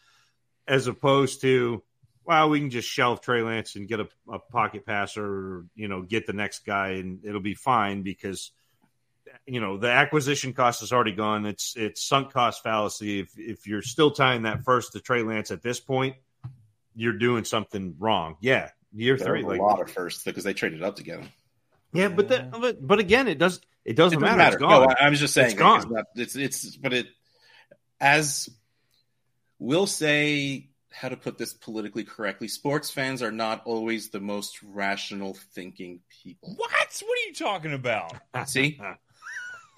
as 0.67 0.87
opposed 0.87 1.41
to 1.41 1.83
well, 2.27 2.49
we 2.49 2.59
can 2.59 2.69
just 2.69 2.89
shelve 2.89 3.21
Trey 3.21 3.41
Lance 3.41 3.77
and 3.77 3.87
get 3.87 4.01
a, 4.01 4.07
a 4.29 4.37
pocket 4.37 4.85
passer, 4.85 5.25
or, 5.25 5.65
you 5.75 5.87
know, 5.87 6.01
get 6.01 6.27
the 6.27 6.33
next 6.33 6.65
guy 6.65 6.89
and 6.89 7.23
it'll 7.23 7.39
be 7.39 7.53
fine 7.53 8.03
because 8.03 8.51
you 9.47 9.61
know 9.61 9.77
the 9.77 9.89
acquisition 9.89 10.53
cost 10.53 10.83
is 10.83 10.91
already 10.91 11.13
gone. 11.13 11.45
It's 11.45 11.75
it's 11.75 12.03
sunk 12.03 12.33
cost 12.33 12.63
fallacy. 12.63 13.21
If 13.21 13.37
if 13.37 13.65
you're 13.65 13.81
still 13.81 14.11
tying 14.11 14.43
that 14.43 14.63
first 14.63 14.91
to 14.93 14.99
Trey 14.99 15.23
Lance 15.23 15.51
at 15.51 15.61
this 15.63 15.79
point, 15.79 16.15
you're 16.95 17.17
doing 17.17 17.45
something 17.45 17.95
wrong. 17.97 18.35
Yeah, 18.41 18.69
year 18.93 19.17
there 19.17 19.27
three, 19.27 19.43
like 19.43 19.59
a 19.59 19.63
lot 19.63 19.81
of 19.81 19.89
firsts 19.89 20.23
because 20.23 20.43
they 20.43 20.53
traded 20.53 20.83
up 20.83 20.97
to 20.97 21.03
get 21.03 21.19
him. 21.19 21.29
yeah, 21.93 22.09
but 22.09 22.27
that, 22.29 22.51
but 22.51 22.85
but 22.85 22.99
again, 22.99 23.27
it 23.27 23.37
does 23.37 23.61
it 23.85 23.95
doesn't, 23.95 24.17
It 24.17 24.21
doesn't 24.21 24.21
matter. 24.21 24.37
matter. 24.37 24.55
It's 24.57 24.61
gone. 24.61 24.87
No, 24.87 24.95
I, 24.99 25.05
I 25.05 25.09
was 25.09 25.19
just 25.19 25.33
saying 25.33 25.51
It's 25.51 25.55
gone. 25.55 25.77
It's, 25.77 25.89
not, 25.89 26.05
it's 26.15 26.35
it's 26.35 26.75
but 26.75 26.93
it 26.93 27.07
as 28.01 28.49
we'll 29.59 29.87
say 29.87 30.69
how 30.91 31.09
to 31.09 31.15
put 31.17 31.37
this 31.37 31.53
politically 31.53 32.03
correctly. 32.03 32.47
Sports 32.47 32.89
fans 32.89 33.21
are 33.21 33.31
not 33.31 33.61
always 33.65 34.09
the 34.09 34.19
most 34.19 34.61
rational 34.63 35.37
thinking 35.53 36.01
people. 36.23 36.55
What? 36.57 36.71
What 36.71 37.17
are 37.17 37.27
you 37.27 37.33
talking 37.33 37.73
about? 37.73 38.13
See? 38.45 38.79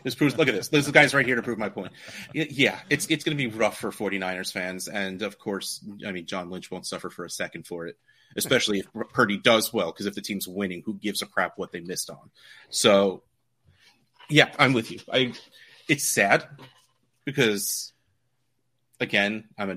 This 0.03 0.15
proves. 0.15 0.37
Look 0.37 0.47
at 0.47 0.53
this. 0.55 0.69
This 0.69 0.89
guy's 0.91 1.13
right 1.13 1.25
here 1.25 1.35
to 1.35 1.41
prove 1.41 1.57
my 1.57 1.69
point. 1.69 1.91
Yeah, 2.33 2.79
it's 2.89 3.05
it's 3.07 3.23
going 3.23 3.37
to 3.37 3.49
be 3.49 3.53
rough 3.53 3.77
for 3.77 3.91
49ers 3.91 4.51
fans, 4.51 4.87
and 4.87 5.21
of 5.21 5.37
course, 5.37 5.83
I 6.05 6.11
mean 6.11 6.25
John 6.25 6.49
Lynch 6.49 6.71
won't 6.71 6.85
suffer 6.85 7.09
for 7.09 7.25
a 7.25 7.29
second 7.29 7.67
for 7.67 7.87
it, 7.87 7.97
especially 8.37 8.79
if 8.79 8.87
Purdy 9.13 9.37
does 9.37 9.73
well. 9.73 9.91
Because 9.91 10.05
if 10.05 10.15
the 10.15 10.21
team's 10.21 10.47
winning, 10.47 10.83
who 10.85 10.93
gives 10.93 11.21
a 11.21 11.25
crap 11.25 11.57
what 11.57 11.71
they 11.73 11.81
missed 11.81 12.09
on? 12.09 12.29
So, 12.69 13.23
yeah, 14.29 14.53
I'm 14.57 14.71
with 14.73 14.89
you. 14.91 14.99
I 15.11 15.33
it's 15.89 16.07
sad 16.07 16.45
because 17.25 17.91
again, 19.01 19.49
I'm 19.57 19.69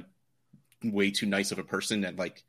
a 0.85 0.89
way 0.89 1.11
too 1.11 1.27
nice 1.27 1.51
of 1.51 1.59
a 1.59 1.65
person, 1.65 2.05
and 2.05 2.17
like 2.17 2.45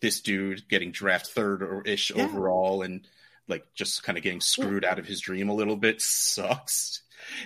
this 0.00 0.20
dude 0.20 0.68
getting 0.68 0.92
draft 0.92 1.28
third 1.28 1.62
or 1.62 1.82
ish 1.82 2.10
Yeah. 2.14 2.24
overall, 2.24 2.82
and 2.82 3.06
like 3.48 3.66
just 3.74 4.02
kind 4.02 4.16
of 4.16 4.24
getting 4.24 4.40
screwed 4.40 4.84
out 4.84 4.98
of 4.98 5.06
his 5.06 5.20
dream 5.20 5.48
a 5.48 5.54
little 5.54 5.76
bit 5.76 6.00
sucks. 6.00 7.02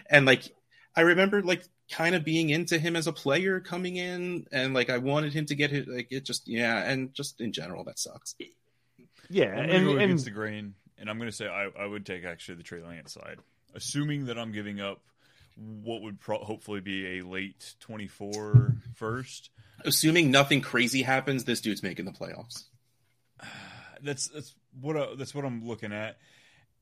And 0.08 0.26
like 0.26 0.42
I 0.94 1.02
remember 1.02 1.42
like 1.42 1.64
kind 1.90 2.14
of 2.14 2.24
being 2.24 2.50
into 2.50 2.78
him 2.78 2.96
as 2.96 3.06
a 3.06 3.12
player 3.12 3.60
coming 3.60 3.96
in 3.96 4.46
and 4.50 4.74
like 4.74 4.90
I 4.90 4.98
wanted 4.98 5.32
him 5.32 5.46
to 5.46 5.54
get 5.54 5.70
his 5.70 5.86
like 5.86 6.08
it 6.10 6.24
just 6.24 6.48
yeah, 6.48 6.78
and 6.78 7.12
just 7.14 7.40
in 7.40 7.52
general 7.52 7.84
that 7.84 7.98
sucks. 7.98 8.34
yeah, 9.30 9.46
I'm 9.46 9.58
and, 9.58 9.68
going 9.68 9.80
to 9.80 9.84
go 9.84 9.90
and 9.92 10.02
against 10.02 10.24
the 10.24 10.30
grain, 10.30 10.74
and 10.98 11.10
I'm 11.10 11.18
going 11.18 11.30
to 11.30 11.36
say 11.36 11.46
I, 11.46 11.68
I 11.78 11.86
would 11.86 12.06
take 12.06 12.24
actually 12.24 12.56
the 12.56 12.62
Trey 12.62 12.82
Lance 12.82 13.12
side, 13.12 13.38
assuming 13.74 14.26
that 14.26 14.38
I'm 14.38 14.52
giving 14.52 14.80
up 14.80 15.00
what 15.56 16.02
would 16.02 16.20
pro- 16.20 16.44
hopefully 16.44 16.80
be 16.80 17.18
a 17.18 17.24
late 17.24 17.74
24 17.80 18.76
first. 18.94 19.50
Assuming 19.84 20.30
nothing 20.30 20.60
crazy 20.60 21.02
happens, 21.02 21.44
this 21.44 21.60
dude's 21.60 21.82
making 21.82 22.04
the 22.04 22.12
playoffs. 22.12 22.64
That's 24.02 24.28
that's 24.28 24.54
what 24.80 24.96
I, 24.96 25.14
that's 25.16 25.34
what 25.34 25.44
I'm 25.44 25.66
looking 25.66 25.92
at. 25.92 26.18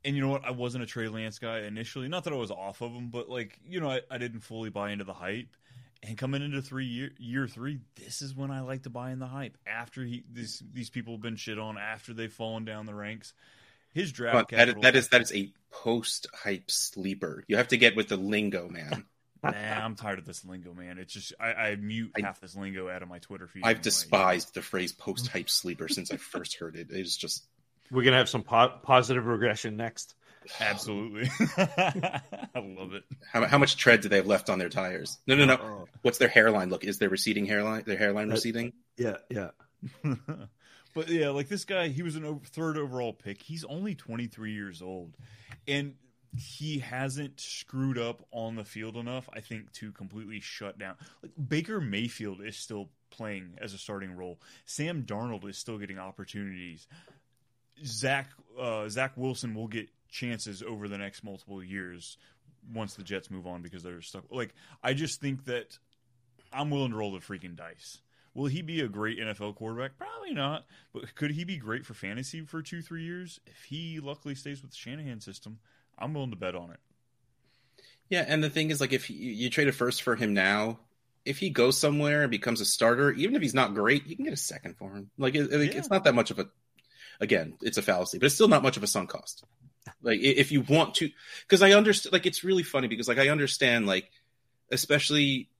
And 0.05 0.15
you 0.15 0.23
know 0.23 0.29
what? 0.29 0.45
I 0.45 0.51
wasn't 0.51 0.85
a 0.85 0.87
Trey 0.87 1.09
Lance 1.09 1.39
guy 1.39 1.61
initially. 1.61 2.09
Not 2.09 2.25
that 2.25 2.33
I 2.33 2.37
was 2.37 2.51
off 2.51 2.83
of 2.83 2.93
him, 2.93 3.09
but 3.09 3.29
like 3.29 3.59
you 3.67 3.81
know, 3.81 3.91
I, 3.91 4.01
I 4.11 4.19
didn't 4.19 4.41
fully 4.41 4.71
buy 4.71 4.91
into 4.91 5.05
the 5.05 5.15
hype. 5.15 5.57
And 6.03 6.19
coming 6.19 6.43
into 6.43 6.61
three 6.61 6.85
year 6.85 7.13
year 7.19 7.49
three, 7.49 7.79
this 7.97 8.21
is 8.21 8.35
when 8.35 8.51
I 8.51 8.61
like 8.61 8.83
to 8.83 8.91
buy 8.91 9.13
in 9.13 9.19
the 9.19 9.27
hype. 9.27 9.57
After 9.67 10.05
he 10.05 10.25
these 10.31 10.63
these 10.73 10.91
people 10.91 11.15
have 11.15 11.23
been 11.23 11.37
shit 11.37 11.59
on, 11.59 11.79
after 11.79 12.13
they've 12.13 12.33
fallen 12.33 12.67
down 12.67 12.85
the 12.85 12.95
ranks, 12.95 13.33
his 13.95 14.13
draft 14.13 14.51
that, 14.51 14.69
is, 14.69 14.75
that 14.83 14.97
is 14.97 15.09
that 15.09 15.23
is 15.23 15.33
a 15.33 15.51
post 15.71 16.27
hype 16.35 16.71
sleeper. 16.71 17.45
You 17.49 17.57
have 17.57 17.69
to 17.69 17.79
get 17.79 17.97
with 17.97 18.09
the 18.09 18.17
lingo, 18.17 18.69
man. 18.69 19.05
Nah, 19.45 19.51
I'm 19.85 19.95
tired 19.95 20.19
of 20.19 20.25
this 20.25 20.43
lingo, 20.43 20.73
man. 20.73 20.97
It's 20.97 21.13
just 21.13 21.35
I, 21.39 21.53
I 21.53 21.77
mute 21.77 22.13
I- 22.17 22.23
half 22.23 22.41
this 22.41 22.57
lingo 22.57 22.89
out 22.89 23.03
of 23.03 23.11
my 23.11 23.19
Twitter 23.19 23.47
feed. 23.47 23.61
I've 23.63 23.73
anyway. 23.73 23.83
despised 23.83 24.55
the 24.55 24.63
phrase 24.63 24.93
post 24.93 25.29
hype 25.29 25.51
sleeper 25.51 25.87
since 25.87 26.11
I 26.11 26.17
first 26.17 26.57
heard 26.57 26.77
it. 26.77 26.87
It's 26.89 27.15
just 27.15 27.45
we're 27.91 28.05
gonna 28.05 28.17
have 28.19 28.29
some 28.29 28.43
po- 28.43 28.79
positive 28.83 29.27
regression 29.27 29.77
next. 29.77 30.15
Absolutely. 30.61 31.31
I 31.57 32.21
love 32.57 32.93
it. 32.93 33.05
How, 33.33 33.47
how 33.47 33.57
much 33.59 33.77
tread 33.79 34.03
do 34.03 34.09
they 34.11 34.17
have 34.17 34.27
left 34.27 34.51
on 34.51 34.59
their 34.59 34.69
tires? 34.69 35.19
No, 35.27 35.37
no, 35.37 35.47
no. 35.47 35.55
Oh. 35.55 35.89
What's 36.03 36.19
their 36.19 36.29
hairline 36.29 36.69
look? 36.69 36.85
Is 36.85 36.99
their 36.99 37.09
receding 37.09 37.47
hairline? 37.47 37.85
Their 37.87 37.97
hairline 37.97 38.29
That- 38.29 38.35
receding? 38.35 38.73
Yeah, 38.99 39.17
yeah. 39.31 39.51
but 40.95 41.09
yeah, 41.09 41.31
like 41.31 41.49
this 41.49 41.65
guy, 41.65 41.89
he 41.89 42.03
was 42.03 42.17
an 42.17 42.25
o- 42.25 42.43
third 42.45 42.77
overall 42.77 43.13
pick. 43.13 43.43
He's 43.43 43.65
only 43.65 43.95
23 43.95 44.53
years 44.53 44.83
old. 44.83 45.17
And 45.67 45.95
he 46.37 46.79
hasn't 46.81 47.41
screwed 47.41 47.97
up 47.99 48.27
on 48.33 48.57
the 48.57 48.65
field 48.65 48.97
enough, 48.97 49.29
I 49.33 49.41
think, 49.41 49.73
to 49.75 49.93
completely 49.93 50.41
shut 50.41 50.79
down. 50.79 50.97
Like 51.23 51.33
Baker 51.49 51.81
Mayfield 51.81 52.43
is 52.45 52.57
still 52.57 52.91
playing 53.11 53.57
as 53.63 53.73
a 53.73 53.79
starting 53.79 54.13
role. 54.17 54.41
Sam 54.67 55.05
Darnold 55.05 55.49
is 55.49 55.57
still 55.57 55.79
getting 55.79 55.99
opportunities. 55.99 56.87
Zach 57.85 58.31
uh, 58.61 58.89
Zach 58.89 59.13
Wilson 59.17 59.55
will 59.55 59.69
get 59.69 59.89
chances 60.11 60.63
over 60.63 60.87
the 60.89 60.99
next 60.99 61.25
multiple 61.25 61.63
years 61.63 62.17
once 62.73 62.95
the 62.95 63.03
Jets 63.03 63.31
move 63.31 63.47
on 63.47 63.63
because 63.63 63.83
they're 63.83 64.01
stuck. 64.03 64.25
Like 64.31 64.55
I 64.83 64.95
just 64.95 65.21
think 65.21 65.45
that 65.47 65.79
I'm 66.53 66.71
willing 66.71 66.91
to 66.93 66.97
roll 66.97 67.13
the 67.13 67.19
freaking 67.19 67.57
dice. 67.57 67.99
Will 68.35 68.47
he 68.47 68.63
be 68.63 68.81
a 68.81 68.89
great 68.89 69.19
NFL 69.21 69.55
quarterback? 69.57 69.97
Probably 69.97 70.33
not. 70.35 70.65
But 70.93 71.15
could 71.15 71.31
he 71.31 71.45
be 71.45 71.57
great 71.57 71.87
for 71.87 71.95
fantasy 71.95 72.41
for 72.43 72.63
two, 72.63 72.83
three 72.83 73.05
years? 73.05 73.39
If 73.47 73.63
he 73.65 74.01
luckily 74.01 74.35
stays 74.35 74.61
with 74.61 74.73
the 74.73 74.77
Shanahan 74.77 75.21
system, 75.21 75.59
I'm 75.99 76.15
willing 76.15 76.31
to 76.31 76.37
bet 76.37 76.57
on 76.57 76.71
it. 76.71 76.81
Yeah, 78.09 78.25
and 78.27 78.43
the 78.43 78.51
thing 78.51 78.71
is, 78.71 78.81
like, 78.81 78.93
if 78.93 79.09
you, 79.09 79.17
you 79.17 79.51
trade 79.51 79.69
a 79.69 79.73
first 79.73 80.03
for 80.03 80.15
him 80.17 80.35
now, 80.35 80.81
if 81.25 81.39
he 81.39 81.49
goes 81.51 81.79
somewhere 81.79 82.23
and 82.23 82.31
becomes 82.31 82.61
a 82.61 82.65
starter, 82.65 83.13
even 83.13 83.35
if 83.37 83.41
he's 83.43 83.55
not 83.55 83.73
great, 83.75 84.07
you 84.07 84.15
can 84.17 84.25
get 84.25 84.35
a 84.35 84.37
second 84.37 84.77
for 84.77 84.91
him. 84.95 85.11
Like, 85.17 85.35
it, 85.37 85.53
it- 85.53 85.73
Yeah. 85.73 85.79
it's 85.79 85.89
not 85.91 86.03
that 86.05 86.15
much 86.15 86.31
of 86.33 86.39
a. 86.41 86.49
Again, 87.21 87.55
it's 87.61 87.79
a 87.79 87.83
fallacy, 87.83 88.19
but 88.19 88.27
it's 88.27 88.35
still 88.35 88.49
not 88.49 88.63
much 88.63 88.77
of 88.77 88.83
a 88.83 88.87
sunk 88.87 89.11
cost. 89.11 89.45
Like, 90.03 90.21
if 90.21 90.53
you 90.53 90.63
want 90.63 90.95
to, 90.97 91.11
because 91.43 91.63
I 91.63 91.73
understand. 91.73 92.13
Like, 92.13 92.27
it's 92.27 92.45
really 92.45 92.63
funny 92.63 92.89
because, 92.89 93.09
like, 93.09 93.19
I 93.19 93.29
understand, 93.29 93.87
like, 93.87 94.11
especially, 94.71 95.51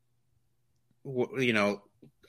you 1.05 1.53
know, 1.53 1.83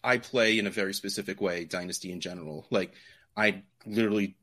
I 0.04 0.18
play 0.18 0.60
in 0.60 0.68
a 0.68 0.72
very 0.72 0.94
specific 0.94 1.42
way, 1.42 1.66
Dynasty 1.66 2.12
in 2.12 2.22
general. 2.22 2.68
Like, 2.70 2.94
I 3.36 3.64
literally 3.86 4.36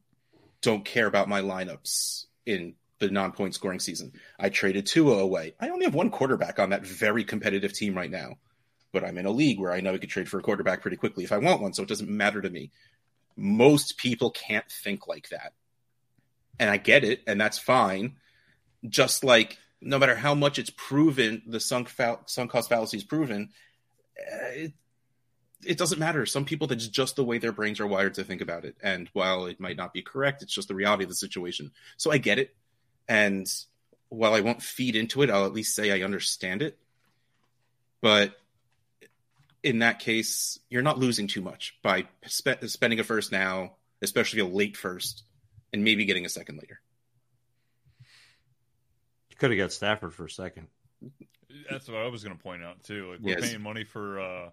don't 0.60 0.84
care 0.84 1.06
about 1.06 1.28
my 1.28 1.40
lineups 1.40 2.26
in 2.46 2.74
the 2.98 3.10
non-point 3.10 3.54
scoring 3.54 3.80
season. 3.80 4.12
I 4.38 4.48
traded 4.48 4.86
Tua 4.86 5.18
away. 5.18 5.54
I 5.60 5.70
only 5.70 5.86
have 5.86 5.94
one 5.94 6.10
quarterback 6.10 6.58
on 6.58 6.70
that 6.70 6.86
very 6.86 7.24
competitive 7.24 7.72
team 7.72 7.94
right 7.94 8.10
now, 8.10 8.36
but 8.92 9.04
I'm 9.04 9.18
in 9.18 9.26
a 9.26 9.30
league 9.30 9.58
where 9.58 9.72
I 9.72 9.80
know 9.80 9.94
I 9.94 9.98
could 9.98 10.10
trade 10.10 10.28
for 10.28 10.38
a 10.38 10.42
quarterback 10.42 10.82
pretty 10.82 10.96
quickly 10.96 11.24
if 11.24 11.32
I 11.32 11.38
want 11.38 11.60
one, 11.60 11.72
so 11.72 11.82
it 11.82 11.88
doesn't 11.88 12.08
matter 12.08 12.40
to 12.40 12.50
me. 12.50 12.70
Most 13.36 13.96
people 13.96 14.30
can't 14.30 14.70
think 14.70 15.06
like 15.08 15.28
that, 15.30 15.52
and 16.58 16.68
I 16.70 16.76
get 16.76 17.04
it, 17.04 17.20
and 17.26 17.40
that's 17.40 17.58
fine. 17.58 18.16
Just 18.88 19.24
like 19.24 19.58
no 19.80 19.98
matter 19.98 20.14
how 20.14 20.34
much 20.34 20.58
it's 20.58 20.70
proven, 20.70 21.42
the 21.46 21.60
sunk 21.60 21.88
fa- 21.88 22.20
sunk 22.26 22.50
cost 22.50 22.68
fallacy 22.68 22.98
is 22.98 23.04
proven. 23.04 23.50
uh, 24.20 24.46
It, 24.54 24.72
it 25.64 25.78
doesn't 25.78 25.98
matter. 25.98 26.26
Some 26.26 26.44
people, 26.44 26.66
that's 26.66 26.88
just 26.88 27.16
the 27.16 27.24
way 27.24 27.38
their 27.38 27.52
brains 27.52 27.80
are 27.80 27.86
wired 27.86 28.14
to 28.14 28.24
think 28.24 28.40
about 28.40 28.64
it. 28.64 28.76
And 28.82 29.08
while 29.12 29.46
it 29.46 29.60
might 29.60 29.76
not 29.76 29.92
be 29.92 30.02
correct, 30.02 30.42
it's 30.42 30.54
just 30.54 30.68
the 30.68 30.74
reality 30.74 31.04
of 31.04 31.08
the 31.08 31.14
situation. 31.14 31.72
So 31.96 32.10
I 32.10 32.18
get 32.18 32.38
it. 32.38 32.54
And 33.08 33.46
while 34.08 34.34
I 34.34 34.40
won't 34.40 34.62
feed 34.62 34.96
into 34.96 35.22
it, 35.22 35.30
I'll 35.30 35.46
at 35.46 35.52
least 35.52 35.74
say 35.74 35.90
I 35.90 36.04
understand 36.04 36.62
it. 36.62 36.78
But 38.00 38.34
in 39.62 39.78
that 39.80 39.98
case, 40.00 40.58
you're 40.68 40.82
not 40.82 40.98
losing 40.98 41.26
too 41.26 41.40
much 41.42 41.78
by 41.82 42.06
spe- 42.26 42.64
spending 42.66 42.98
a 43.00 43.04
first 43.04 43.30
now, 43.32 43.76
especially 44.02 44.40
a 44.40 44.46
late 44.46 44.76
first, 44.76 45.22
and 45.72 45.84
maybe 45.84 46.04
getting 46.04 46.24
a 46.26 46.28
second 46.28 46.56
later. 46.56 46.80
You 49.30 49.36
could 49.36 49.50
have 49.50 49.58
got 49.58 49.72
Stafford 49.72 50.14
for 50.14 50.24
a 50.26 50.30
second. 50.30 50.68
That's 51.70 51.88
what 51.88 51.98
I 51.98 52.06
was 52.08 52.22
going 52.24 52.36
to 52.36 52.42
point 52.42 52.62
out 52.62 52.82
too. 52.84 53.10
Like 53.12 53.20
we're 53.20 53.38
Yes. 53.38 53.50
paying 53.50 53.62
money 53.62 53.84
for 53.84 54.20
uh, 54.20 54.50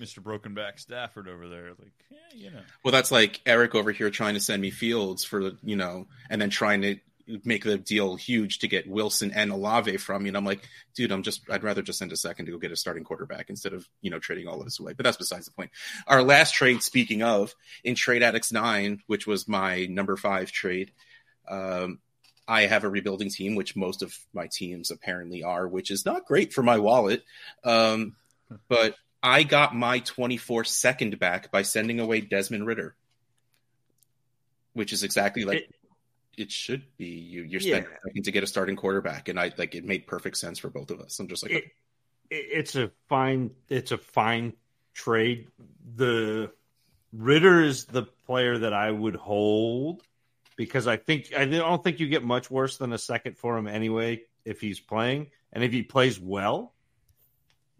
Mr. 0.00 0.20
Brokenback 0.20 0.78
Stafford 0.78 1.28
over 1.28 1.48
there. 1.48 1.70
Like, 1.78 1.92
yeah, 2.10 2.18
you 2.34 2.50
know, 2.50 2.60
Well, 2.84 2.92
that's 2.92 3.10
like 3.10 3.40
Eric 3.46 3.74
over 3.74 3.92
here 3.92 4.10
trying 4.10 4.34
to 4.34 4.40
send 4.40 4.62
me 4.62 4.70
Fields 4.70 5.24
for 5.24 5.52
you 5.62 5.76
know, 5.76 6.06
and 6.30 6.40
then 6.40 6.50
trying 6.50 6.82
to 6.82 6.96
make 7.44 7.64
the 7.64 7.78
deal 7.78 8.16
huge 8.16 8.60
to 8.60 8.68
get 8.68 8.88
Wilson 8.88 9.32
and 9.32 9.50
Olave 9.50 9.96
from 9.96 10.22
me. 10.22 10.28
And 10.28 10.36
I'm 10.36 10.44
like, 10.44 10.68
dude, 10.94 11.12
I'm 11.12 11.22
just 11.22 11.42
I'd 11.50 11.64
rather 11.64 11.82
just 11.82 11.98
send 11.98 12.12
a 12.12 12.16
second 12.16 12.46
to 12.46 12.52
go 12.52 12.58
get 12.58 12.72
a 12.72 12.76
starting 12.76 13.04
quarterback 13.04 13.50
instead 13.50 13.72
of 13.72 13.88
you 14.00 14.10
know 14.10 14.18
trading 14.18 14.46
all 14.48 14.58
of 14.58 14.64
this 14.64 14.78
away. 14.80 14.92
But 14.92 15.04
that's 15.04 15.16
besides 15.16 15.46
the 15.46 15.52
point. 15.52 15.70
Our 16.06 16.22
last 16.22 16.54
trade, 16.54 16.82
speaking 16.82 17.22
of, 17.22 17.54
in 17.84 17.94
Trade 17.94 18.22
Addicts 18.22 18.52
Nine, 18.52 19.02
which 19.06 19.26
was 19.26 19.48
my 19.48 19.86
number 19.86 20.16
five 20.16 20.52
trade. 20.52 20.92
Um, 21.48 21.98
I 22.48 22.62
have 22.66 22.84
a 22.84 22.88
rebuilding 22.88 23.30
team, 23.30 23.56
which 23.56 23.74
most 23.74 24.02
of 24.02 24.16
my 24.32 24.46
teams 24.46 24.90
apparently 24.90 25.42
are, 25.42 25.66
which 25.66 25.90
is 25.90 26.04
not 26.06 26.26
great 26.26 26.52
for 26.52 26.62
my 26.62 26.78
wallet. 26.78 27.24
Um, 27.64 28.14
but 28.68 28.94
I 29.22 29.42
got 29.42 29.74
my 29.74 29.98
24 29.98 30.64
second 30.64 31.18
back 31.18 31.50
by 31.50 31.62
sending 31.62 31.98
away 31.98 32.20
Desmond 32.20 32.66
Ridder, 32.66 32.94
which 34.74 34.92
is 34.92 35.02
exactly 35.02 35.44
like 35.44 35.58
It- 35.58 35.74
it, 36.36 36.50
should 36.52 36.84
be. 36.96 37.06
You, 37.06 37.42
you're 37.42 37.60
Yeah. 37.60 37.84
spending 38.02 38.22
to 38.24 38.32
get 38.32 38.42
a 38.44 38.46
starting 38.46 38.76
quarterback, 38.76 39.28
and 39.28 39.38
I 39.40 39.52
like 39.56 39.74
it 39.74 39.84
made 39.84 40.06
perfect 40.06 40.36
sense 40.36 40.58
for 40.58 40.68
both 40.70 40.90
of 40.90 41.00
us. 41.00 41.18
I'm 41.18 41.28
just 41.28 41.42
like, 41.42 41.52
It, 41.52 41.64
it- 41.64 41.72
it's 42.30 42.74
a 42.76 42.90
fine. 43.08 43.50
It's 43.68 43.92
a 43.92 43.98
fine 43.98 44.52
trade. 44.94 45.48
The 45.94 46.50
Ridder 47.12 47.62
is 47.62 47.84
the 47.86 48.02
player 48.26 48.58
that 48.58 48.72
I 48.72 48.90
would 48.90 49.14
hold 49.14 50.02
because 50.56 50.86
I 50.88 50.96
think 50.96 51.32
I 51.36 51.44
don't 51.44 51.84
think 51.84 52.00
you 52.00 52.08
get 52.08 52.24
much 52.24 52.50
worse 52.50 52.78
than 52.78 52.92
a 52.92 52.98
second 52.98 53.38
for 53.38 53.56
him 53.56 53.68
anyway 53.68 54.22
if 54.44 54.60
he's 54.60 54.80
playing, 54.80 55.30
and 55.52 55.62
if 55.62 55.70
he 55.72 55.82
plays 55.82 56.18
well, 56.18 56.74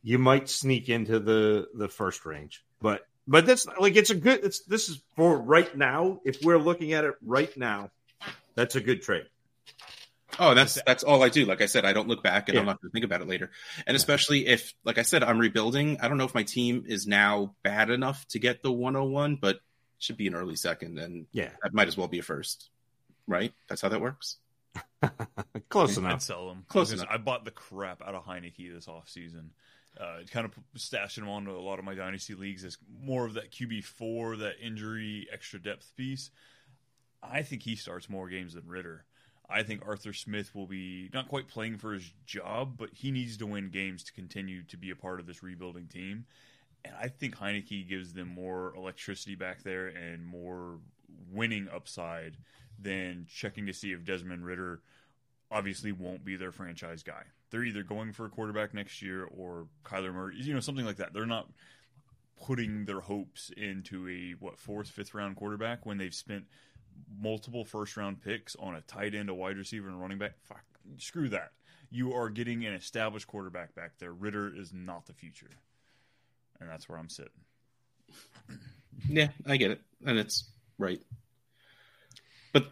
you 0.02 0.18
might 0.18 0.48
sneak 0.48 0.88
into 0.88 1.18
the 1.18 1.68
the 1.74 1.88
first 1.88 2.24
range. 2.24 2.64
But 2.80 3.06
but 3.26 3.46
that's 3.46 3.66
like 3.80 3.96
it's 3.96 4.10
a 4.10 4.14
good. 4.14 4.44
It's 4.44 4.60
this 4.64 4.88
is 4.88 5.02
for 5.16 5.36
right 5.36 5.76
now. 5.76 6.20
If 6.24 6.42
we're 6.44 6.58
looking 6.58 6.92
at 6.92 7.04
it 7.04 7.14
right 7.24 7.54
now, 7.56 7.90
that's 8.56 8.74
a 8.74 8.80
good 8.80 9.02
trade. 9.02 9.26
Oh, 10.38 10.54
that's 10.54 10.78
that's 10.86 11.02
all 11.02 11.22
I 11.22 11.28
do. 11.28 11.46
Like 11.46 11.62
I 11.62 11.66
said, 11.66 11.84
I 11.84 11.92
don't 11.92 12.08
look 12.08 12.22
back 12.22 12.48
and 12.48 12.58
I'm 12.58 12.66
not 12.66 12.80
going 12.80 12.90
to 12.90 12.92
think 12.92 13.04
about 13.04 13.22
it 13.22 13.28
later. 13.28 13.50
And 13.86 13.96
especially 13.96 14.46
if, 14.46 14.74
like 14.84 14.98
I 14.98 15.02
said, 15.02 15.22
I'm 15.22 15.38
rebuilding. 15.38 15.98
I 16.00 16.08
don't 16.08 16.18
know 16.18 16.24
if 16.24 16.34
my 16.34 16.42
team 16.42 16.84
is 16.86 17.06
now 17.06 17.54
bad 17.62 17.90
enough 17.90 18.26
to 18.28 18.38
get 18.38 18.62
the 18.62 18.72
101, 18.72 19.36
but 19.36 19.56
it 19.56 19.62
should 19.98 20.16
be 20.16 20.26
an 20.26 20.34
early 20.34 20.56
second, 20.56 20.98
and 20.98 21.26
Yeah, 21.32 21.50
that 21.62 21.72
might 21.72 21.88
as 21.88 21.96
well 21.96 22.08
be 22.08 22.18
a 22.18 22.22
first, 22.22 22.68
right? 23.26 23.52
That's 23.68 23.80
how 23.80 23.88
that 23.88 24.00
works. 24.00 24.36
close 25.70 25.96
I'd 25.96 26.04
enough. 26.04 26.22
sell 26.22 26.50
him. 26.50 26.64
Close 26.68 26.92
enough. 26.92 27.08
I 27.10 27.16
bought 27.16 27.44
the 27.44 27.50
crap 27.50 28.02
out 28.06 28.14
of 28.14 28.26
Heinicke 28.26 28.74
this 28.74 28.86
offseason. 28.86 29.50
Uh, 29.98 30.18
kind 30.30 30.44
of 30.44 30.52
stashing 30.76 31.18
him 31.18 31.30
onto 31.30 31.50
a 31.52 31.56
lot 31.58 31.78
of 31.78 31.84
my 31.86 31.94
dynasty 31.94 32.34
leagues 32.34 32.62
as 32.64 32.76
more 33.00 33.24
of 33.24 33.34
that 33.34 33.50
QB 33.50 33.84
four, 33.84 34.36
that 34.36 34.56
injury 34.62 35.26
extra 35.32 35.58
depth 35.58 35.90
piece. 35.96 36.30
I 37.22 37.42
think 37.42 37.62
he 37.62 37.76
starts 37.76 38.08
more 38.08 38.28
games 38.28 38.54
than 38.54 38.66
Ridder. 38.66 39.04
I 39.48 39.62
think 39.62 39.86
Arthur 39.86 40.12
Smith 40.12 40.54
will 40.54 40.66
be 40.66 41.08
not 41.14 41.28
quite 41.28 41.48
playing 41.48 41.78
for 41.78 41.92
his 41.92 42.12
job, 42.26 42.76
but 42.76 42.90
he 42.92 43.10
needs 43.10 43.36
to 43.38 43.46
win 43.46 43.70
games 43.70 44.02
to 44.04 44.12
continue 44.12 44.62
to 44.64 44.76
be 44.76 44.90
a 44.90 44.96
part 44.96 45.20
of 45.20 45.26
this 45.26 45.42
rebuilding 45.42 45.86
team. 45.86 46.26
And 46.84 46.94
I 47.00 47.08
think 47.08 47.36
Heinicke 47.36 47.88
gives 47.88 48.12
them 48.12 48.28
more 48.28 48.74
electricity 48.76 49.34
back 49.34 49.62
there 49.62 49.86
and 49.86 50.24
more 50.24 50.78
winning 51.32 51.68
upside 51.72 52.36
than 52.78 53.26
checking 53.32 53.66
to 53.66 53.72
see 53.72 53.92
if 53.92 54.04
Desmond 54.04 54.44
Ridder 54.44 54.80
obviously 55.50 55.92
won't 55.92 56.24
be 56.24 56.36
their 56.36 56.52
franchise 56.52 57.02
guy. 57.02 57.22
They're 57.50 57.64
either 57.64 57.82
going 57.82 58.12
for 58.12 58.26
a 58.26 58.30
quarterback 58.30 58.74
next 58.74 59.00
year 59.00 59.24
or 59.24 59.68
Kyler 59.84 60.12
Murray, 60.12 60.36
you 60.36 60.52
know, 60.54 60.60
something 60.60 60.84
like 60.84 60.96
that. 60.96 61.12
They're 61.12 61.26
not 61.26 61.48
putting 62.44 62.84
their 62.84 63.00
hopes 63.00 63.50
into 63.56 64.08
a 64.08 64.32
what 64.44 64.58
fourth, 64.58 64.88
fifth 64.88 65.14
round 65.14 65.36
quarterback 65.36 65.86
when 65.86 65.98
they've 65.98 66.14
spent 66.14 66.44
multiple 67.20 67.64
first 67.64 67.96
round 67.96 68.22
picks 68.22 68.56
on 68.56 68.74
a 68.74 68.80
tight 68.82 69.14
end, 69.14 69.28
a 69.28 69.34
wide 69.34 69.56
receiver, 69.56 69.88
and 69.88 69.96
a 69.96 70.00
running 70.00 70.18
back. 70.18 70.32
Fuck, 70.44 70.64
screw 70.98 71.28
that. 71.30 71.52
You 71.90 72.14
are 72.14 72.28
getting 72.28 72.64
an 72.64 72.74
established 72.74 73.26
quarterback 73.26 73.74
back 73.74 73.92
there. 73.98 74.12
Ridder 74.12 74.52
is 74.54 74.72
not 74.72 75.06
the 75.06 75.12
future, 75.12 75.50
and 76.60 76.68
that's 76.68 76.88
where 76.88 76.98
I'm 76.98 77.08
sitting. 77.08 77.30
Yeah, 79.10 79.28
I 79.46 79.58
get 79.58 79.72
it, 79.72 79.82
and 80.06 80.18
it's 80.18 80.48
right. 80.78 81.02
But 82.54 82.66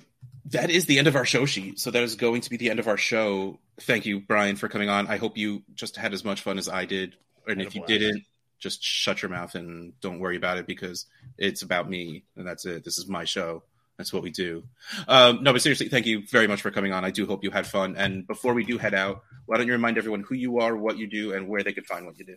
that 0.46 0.70
is 0.70 0.86
the 0.86 0.98
end 0.98 1.06
of 1.06 1.16
our 1.16 1.26
show 1.26 1.44
sheet. 1.44 1.78
So 1.78 1.90
that 1.90 2.02
is 2.02 2.16
going 2.16 2.40
to 2.40 2.50
be 2.50 2.56
the 2.56 2.70
end 2.70 2.78
of 2.78 2.88
our 2.88 2.96
show. 2.96 3.58
Thank 3.80 4.06
you, 4.06 4.20
Brian, 4.20 4.56
for 4.56 4.68
coming 4.68 4.88
on. 4.88 5.06
I 5.06 5.18
hope 5.18 5.36
you 5.36 5.62
just 5.74 5.96
had 5.96 6.14
as 6.14 6.24
much 6.24 6.40
fun 6.40 6.58
as 6.58 6.68
I 6.68 6.86
did. 6.86 7.16
And 7.46 7.60
if 7.60 7.74
you 7.74 7.84
didn't, 7.86 8.24
just 8.58 8.82
shut 8.82 9.20
your 9.20 9.30
mouth 9.30 9.54
and 9.54 9.92
don't 10.00 10.20
worry 10.20 10.36
about 10.36 10.56
it 10.58 10.66
because 10.66 11.06
it's 11.36 11.62
about 11.62 11.88
me 11.88 12.24
and 12.36 12.46
that's 12.46 12.64
it. 12.64 12.84
This 12.84 12.98
is 12.98 13.06
my 13.06 13.24
show. 13.24 13.62
That's 13.96 14.12
what 14.12 14.22
we 14.22 14.30
do. 14.30 14.64
Um, 15.06 15.42
no, 15.42 15.52
but 15.52 15.62
seriously, 15.62 15.88
thank 15.88 16.06
you 16.06 16.26
very 16.26 16.48
much 16.48 16.62
for 16.62 16.70
coming 16.70 16.92
on. 16.92 17.04
I 17.04 17.10
do 17.10 17.26
hope 17.26 17.44
you 17.44 17.50
had 17.50 17.66
fun. 17.66 17.94
And 17.96 18.26
before 18.26 18.54
we 18.54 18.64
do 18.64 18.76
head 18.76 18.94
out, 18.94 19.22
why 19.46 19.56
don't 19.56 19.66
you 19.66 19.72
remind 19.72 19.98
everyone 19.98 20.22
who 20.22 20.34
you 20.34 20.58
are, 20.58 20.76
what 20.76 20.98
you 20.98 21.06
do, 21.06 21.32
and 21.32 21.48
where 21.48 21.62
they 21.62 21.72
can 21.72 21.84
find 21.84 22.04
what 22.04 22.18
you 22.18 22.24
do? 22.24 22.36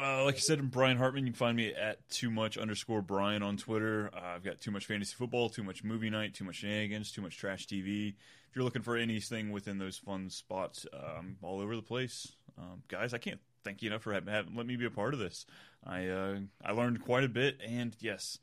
Uh, 0.00 0.24
like 0.24 0.36
I 0.36 0.38
said, 0.38 0.58
I'm 0.58 0.68
Brian 0.68 0.96
Hartman. 0.96 1.26
You 1.26 1.32
can 1.32 1.38
find 1.38 1.56
me 1.56 1.72
at 1.72 2.08
too 2.10 2.30
much 2.30 2.58
underscore 2.58 3.02
Brian 3.02 3.42
on 3.42 3.56
Twitter. 3.56 4.10
Uh, 4.14 4.34
I've 4.36 4.44
got 4.44 4.60
too 4.60 4.70
much 4.70 4.86
fantasy 4.86 5.14
football, 5.14 5.48
too 5.48 5.62
much 5.62 5.84
movie 5.84 6.10
night, 6.10 6.34
too 6.34 6.44
much 6.44 6.56
shenanigans, 6.56 7.12
too 7.12 7.22
much 7.22 7.36
trash 7.36 7.66
TV. 7.66 8.08
If 8.08 8.56
you're 8.56 8.64
looking 8.64 8.82
for 8.82 8.96
anything 8.96 9.50
within 9.50 9.78
those 9.78 9.96
fun 9.96 10.30
spots, 10.30 10.86
um, 10.92 11.36
all 11.42 11.60
over 11.60 11.76
the 11.76 11.82
place, 11.82 12.32
um, 12.58 12.82
guys. 12.88 13.14
I 13.14 13.18
can't 13.18 13.40
thank 13.64 13.82
you 13.82 13.90
enough 13.90 14.02
for 14.02 14.12
having, 14.12 14.32
having 14.32 14.56
let 14.56 14.66
me 14.66 14.76
be 14.76 14.84
a 14.84 14.90
part 14.90 15.14
of 15.14 15.20
this. 15.20 15.46
I 15.84 16.08
uh, 16.08 16.38
I 16.64 16.72
learned 16.72 17.04
quite 17.04 17.24
a 17.24 17.28
bit, 17.28 17.58
and 17.64 17.96
yes, 18.00 18.38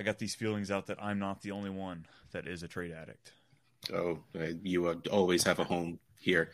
I 0.00 0.02
got 0.02 0.18
these 0.18 0.34
feelings 0.34 0.70
out 0.70 0.86
that 0.86 0.96
I'm 0.98 1.18
not 1.18 1.42
the 1.42 1.50
only 1.50 1.68
one 1.68 2.06
that 2.32 2.48
is 2.48 2.62
a 2.62 2.68
trade 2.68 2.90
addict. 2.90 3.32
Oh, 3.92 4.20
you 4.62 4.86
uh, 4.86 4.94
always 5.12 5.44
have 5.44 5.58
a 5.58 5.64
home 5.64 5.98
here. 6.18 6.52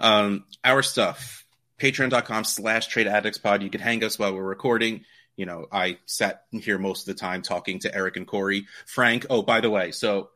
Um, 0.00 0.44
our 0.64 0.82
stuff 0.82 1.44
patreon.com 1.78 2.44
slash 2.44 2.86
trade 2.86 3.06
addicts 3.06 3.36
pod. 3.36 3.62
You 3.62 3.68
can 3.68 3.82
hang 3.82 4.02
us 4.02 4.18
while 4.18 4.34
we're 4.34 4.42
recording. 4.42 5.04
You 5.36 5.44
know, 5.44 5.66
I 5.70 5.98
sat 6.06 6.44
here 6.50 6.78
most 6.78 7.06
of 7.06 7.14
the 7.14 7.20
time 7.20 7.42
talking 7.42 7.80
to 7.80 7.94
Eric 7.94 8.16
and 8.16 8.26
Corey. 8.26 8.66
Frank, 8.86 9.26
oh, 9.28 9.42
by 9.42 9.60
the 9.60 9.68
way, 9.68 9.90
so 9.90 10.30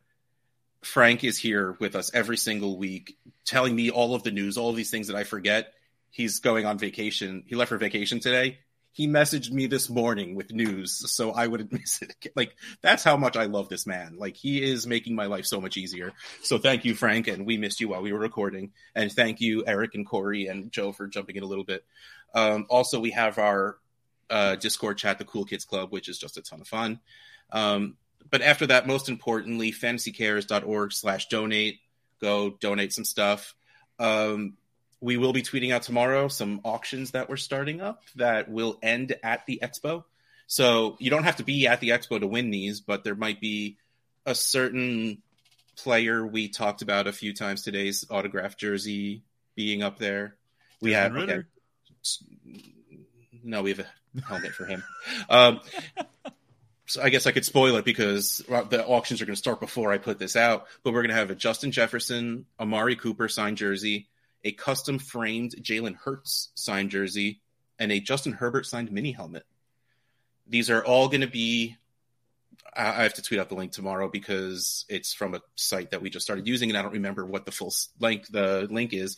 Frank 0.83 1.25
is 1.25 1.39
here 1.39 1.79
with 1.81 1.97
us 1.97 2.11
every 2.13 2.37
single 2.37 2.77
week, 2.77 3.17
telling 3.47 3.75
me 3.75 3.91
all 3.91 4.15
of 4.15 4.23
the 4.23 4.31
news, 4.31 4.59
all 4.59 4.69
of 4.69 4.77
these 4.77 4.91
things 4.91 5.07
that 5.07 5.17
I 5.17 5.25
forget. 5.25 5.73
He's 6.11 6.41
going 6.41 6.67
on 6.67 6.77
vacation. 6.77 7.43
He 7.47 7.57
left 7.57 7.71
for 7.71 7.79
vacation 7.79 8.21
today. 8.21 8.59
He 8.93 9.07
messaged 9.07 9.51
me 9.53 9.67
this 9.67 9.89
morning 9.89 10.35
with 10.35 10.53
news, 10.53 11.11
so 11.13 11.33
I 11.33 11.47
wouldn't 11.47 11.73
miss 11.81 12.03
it. 12.03 12.15
Like 12.35 12.57
that's 12.83 13.05
how 13.05 13.17
much 13.17 13.37
I 13.37 13.45
love 13.45 13.69
this 13.69 13.87
man. 13.87 14.17
Like 14.19 14.37
he 14.37 14.63
is 14.63 14.87
making 14.87 15.15
my 15.15 15.27
life 15.27 15.47
so 15.47 15.61
much 15.61 15.77
easier. 15.77 16.13
So 16.43 16.59
thank 16.59 16.85
you, 16.85 16.95
Frank, 16.95 17.29
and 17.29 17.47
we 17.47 17.57
missed 17.57 17.81
you 17.81 17.89
while 17.89 18.03
we 18.03 18.13
were 18.13 18.19
recording. 18.19 18.73
And 18.95 19.13
thank 19.13 19.41
you, 19.41 19.65
Eric 19.67 19.95
and 19.95 20.07
Corey 20.07 20.47
and 20.47 20.73
Joe 20.73 20.93
for 20.93 21.07
jumping 21.07 21.37
in 21.37 21.43
a 21.43 21.47
little 21.47 21.65
bit. 21.65 21.85
Um, 22.35 22.67
also, 22.69 23.01
we 23.01 23.11
have 23.11 23.39
our 23.39 23.79
uh, 24.29 24.57
Discord 24.57 24.99
chat, 24.99 25.19
the 25.19 25.25
Cool 25.25 25.45
Kids 25.45 25.65
Club, 25.65 25.93
which 25.93 26.09
is 26.09 26.19
just 26.19 26.37
a 26.37 26.43
ton 26.43 26.61
of 26.61 26.69
fun. 26.69 27.01
Um, 27.53 27.97
but 28.31 28.43
after 28.43 28.67
that, 28.67 28.87
most 28.87 29.09
importantly, 29.09 29.73
fantasycares.org 29.73 30.93
slash 30.93 31.29
donate. 31.29 31.81
Go 32.21 32.51
donate 32.51 32.93
some 32.93 33.05
stuff. 33.05 33.55
Um, 33.99 34.57
we 35.01 35.17
will 35.17 35.33
be 35.33 35.43
tweeting 35.43 35.73
out 35.73 35.83
tomorrow 35.83 36.29
some 36.29 36.61
auctions 36.65 37.13
that 37.13 37.29
we're 37.29 37.37
starting 37.37 37.81
up 37.81 38.03
that 38.17 38.51
will 38.51 38.79
end 38.83 39.17
at 39.23 39.47
the 39.47 39.61
expo. 39.63 40.05
So 40.47 40.97
you 40.99 41.11
don't 41.11 41.25
have 41.25 41.37
to 41.37 41.45
be 41.45 41.67
at 41.67 41.81
the 41.81 41.91
expo 41.91 42.21
to 42.21 42.27
win 42.27 42.51
these, 42.51 42.81
but 42.81 43.05
there 43.05 43.15
might 43.15 43.41
be 43.41 43.79
a 44.27 44.35
certain 44.35 45.23
player 45.77 46.27
we 46.27 46.49
talked 46.49 46.83
about 46.83 47.07
a 47.07 47.13
few 47.13 47.33
times 47.33 47.63
today's 47.63 48.05
autograph 48.11 48.57
jersey 48.57 49.23
being 49.55 49.83
up 49.83 49.99
there. 49.99 50.37
We 50.83 50.93
have 50.93 51.17
okay, 51.17 51.43
no, 53.43 53.63
we 53.63 53.71
have 53.71 53.81
a 53.81 54.21
helmet 54.23 54.53
for 54.53 54.67
him. 54.67 54.83
Um, 55.29 55.61
so 56.87 57.01
I 57.01 57.09
guess 57.11 57.29
I 57.29 57.31
could 57.31 57.45
spoil 57.45 57.77
it 57.77 57.85
because 57.85 58.39
the 58.49 58.85
auctions 58.85 59.23
are 59.23 59.27
going 59.27 59.35
to 59.35 59.39
start 59.39 59.61
before 59.61 59.93
I 59.93 59.99
put 59.99 60.19
this 60.19 60.35
out. 60.35 60.67
But 60.83 60.93
we're 60.93 61.03
going 61.03 61.15
to 61.15 61.21
have 61.21 61.31
a 61.31 61.37
Justin 61.37 61.71
Jefferson, 61.71 62.47
Amari 62.59 62.97
Cooper 62.97 63.29
signed 63.29 63.59
jersey, 63.59 64.09
a 64.45 64.53
custom 64.53 64.99
framed 64.99 65.55
Jalen 65.61 65.97
Hurts 65.97 66.51
signed 66.55 66.91
jersey, 66.91 67.41
and 67.79 67.93
a 67.93 68.01
Justin 68.01 68.33
Herbert 68.33 68.67
signed 68.67 68.93
mini 68.93 69.13
helmet. 69.13 69.45
These 70.47 70.71
are 70.71 70.85
all 70.85 71.09
going 71.09 71.21
to 71.21 71.27
be. 71.27 71.77
I 72.75 73.03
have 73.03 73.15
to 73.15 73.23
tweet 73.23 73.41
out 73.41 73.49
the 73.49 73.55
link 73.55 73.73
tomorrow 73.73 74.09
because 74.09 74.85
it's 74.89 75.13
from 75.13 75.35
a 75.35 75.41
site 75.57 75.91
that 75.91 76.03
we 76.03 76.11
just 76.11 76.25
started 76.25 76.47
using, 76.47 76.71
and 76.71 76.79
I 76.79 76.83
don't 76.83 76.93
remember 76.93 77.25
what 77.25 77.45
the 77.45 77.53
full 77.53 77.73
link 77.99 78.27
the 78.29 78.69
link 78.71 78.93
is. 78.93 79.17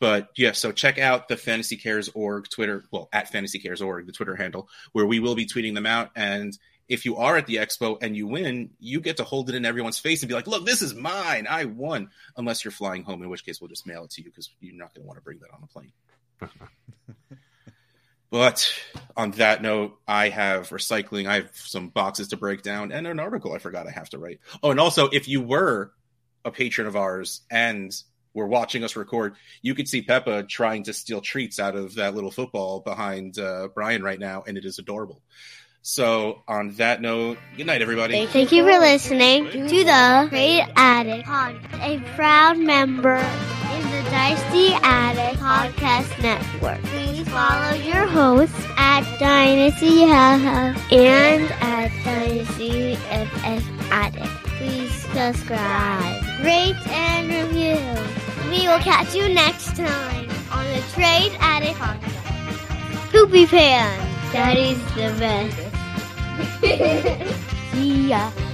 But 0.00 0.30
yeah, 0.36 0.52
so 0.52 0.72
check 0.72 0.98
out 0.98 1.28
the 1.28 1.36
Fantasy 1.36 1.76
Cares 1.76 2.08
org 2.14 2.48
Twitter, 2.48 2.84
well 2.90 3.08
at 3.12 3.28
Fantasy 3.28 3.58
Cares 3.58 3.82
org, 3.82 4.06
the 4.06 4.12
Twitter 4.12 4.34
handle, 4.34 4.68
where 4.92 5.06
we 5.06 5.20
will 5.20 5.34
be 5.34 5.46
tweeting 5.46 5.74
them 5.74 5.86
out. 5.86 6.10
And 6.16 6.56
if 6.90 7.04
you 7.04 7.16
are 7.16 7.36
at 7.36 7.46
the 7.46 7.56
expo 7.56 7.96
and 8.02 8.16
you 8.16 8.26
win, 8.26 8.70
you 8.80 9.00
get 9.00 9.18
to 9.18 9.24
hold 9.24 9.48
it 9.48 9.54
in 9.54 9.64
everyone's 9.64 10.00
face 10.00 10.22
and 10.22 10.28
be 10.28 10.34
like, 10.34 10.48
look, 10.48 10.66
this 10.66 10.82
is 10.82 10.92
mine. 10.92 11.46
I 11.48 11.64
won. 11.64 12.10
Unless 12.36 12.64
you're 12.64 12.72
flying 12.72 13.04
home, 13.04 13.22
in 13.22 13.30
which 13.30 13.46
case 13.46 13.60
we'll 13.60 13.68
just 13.68 13.86
mail 13.86 14.02
it 14.04 14.10
to 14.10 14.22
you 14.22 14.28
because 14.28 14.50
you're 14.58 14.74
not 14.74 14.92
going 14.92 15.04
to 15.04 15.06
want 15.06 15.16
to 15.16 15.22
bring 15.22 15.38
that 15.38 15.54
on 15.54 15.62
a 15.62 15.66
plane. 15.68 15.92
but 18.30 18.74
on 19.16 19.30
that 19.32 19.62
note, 19.62 19.98
I 20.06 20.30
have 20.30 20.70
recycling. 20.70 21.28
I 21.28 21.34
have 21.36 21.50
some 21.54 21.90
boxes 21.90 22.28
to 22.28 22.36
break 22.36 22.62
down 22.62 22.90
and 22.90 23.06
an 23.06 23.20
article 23.20 23.52
I 23.52 23.58
forgot 23.58 23.86
I 23.86 23.92
have 23.92 24.10
to 24.10 24.18
write. 24.18 24.40
Oh, 24.60 24.72
and 24.72 24.80
also, 24.80 25.06
if 25.06 25.28
you 25.28 25.40
were 25.40 25.92
a 26.44 26.50
patron 26.50 26.88
of 26.88 26.96
ours 26.96 27.42
and 27.52 27.94
were 28.34 28.48
watching 28.48 28.82
us 28.82 28.96
record, 28.96 29.36
you 29.62 29.76
could 29.76 29.86
see 29.86 30.02
Peppa 30.02 30.42
trying 30.42 30.82
to 30.84 30.92
steal 30.92 31.20
treats 31.20 31.60
out 31.60 31.76
of 31.76 31.94
that 31.94 32.16
little 32.16 32.32
football 32.32 32.80
behind 32.80 33.38
uh, 33.38 33.68
Brian 33.74 34.02
right 34.02 34.18
now, 34.18 34.42
and 34.44 34.58
it 34.58 34.64
is 34.64 34.80
adorable. 34.80 35.22
So, 35.82 36.42
on 36.46 36.72
that 36.72 37.00
note, 37.00 37.38
good 37.56 37.66
night, 37.66 37.80
everybody. 37.80 38.26
Thank 38.26 38.52
you 38.52 38.62
for 38.64 38.78
listening 38.78 39.46
to 39.50 39.84
the 39.84 40.26
Trade 40.28 40.66
Addict 40.76 41.26
Podcast, 41.26 41.80
a 41.80 42.00
proud 42.14 42.58
member 42.58 43.16
in 43.16 43.82
the 43.90 44.10
Dynasty 44.10 44.74
Addict 44.82 45.40
Podcast 45.40 46.22
Network. 46.22 46.82
Please 46.82 47.26
follow 47.28 47.74
your 47.76 48.06
hosts 48.06 48.66
at 48.76 49.04
Dynasty 49.18 50.00
Haha 50.06 50.78
and 50.94 51.50
at 51.62 51.90
Dynasty 52.04 52.92
FS 53.08 53.64
Addict. 53.90 54.26
Please 54.58 54.92
subscribe, 54.92 56.22
rate, 56.44 56.76
and 56.88 57.28
review. 57.30 58.50
We 58.50 58.68
will 58.68 58.80
catch 58.80 59.14
you 59.14 59.30
next 59.32 59.74
time 59.76 60.28
on 60.52 60.66
the 60.74 60.82
Trade 60.92 61.32
Addict 61.40 61.78
Podcast. 61.78 63.10
Poopy 63.12 63.46
Pants. 63.46 64.32
That 64.32 64.56
is 64.56 64.78
the 64.94 65.18
best. 65.18 65.69
See 67.72 68.08
ya. 68.10 68.49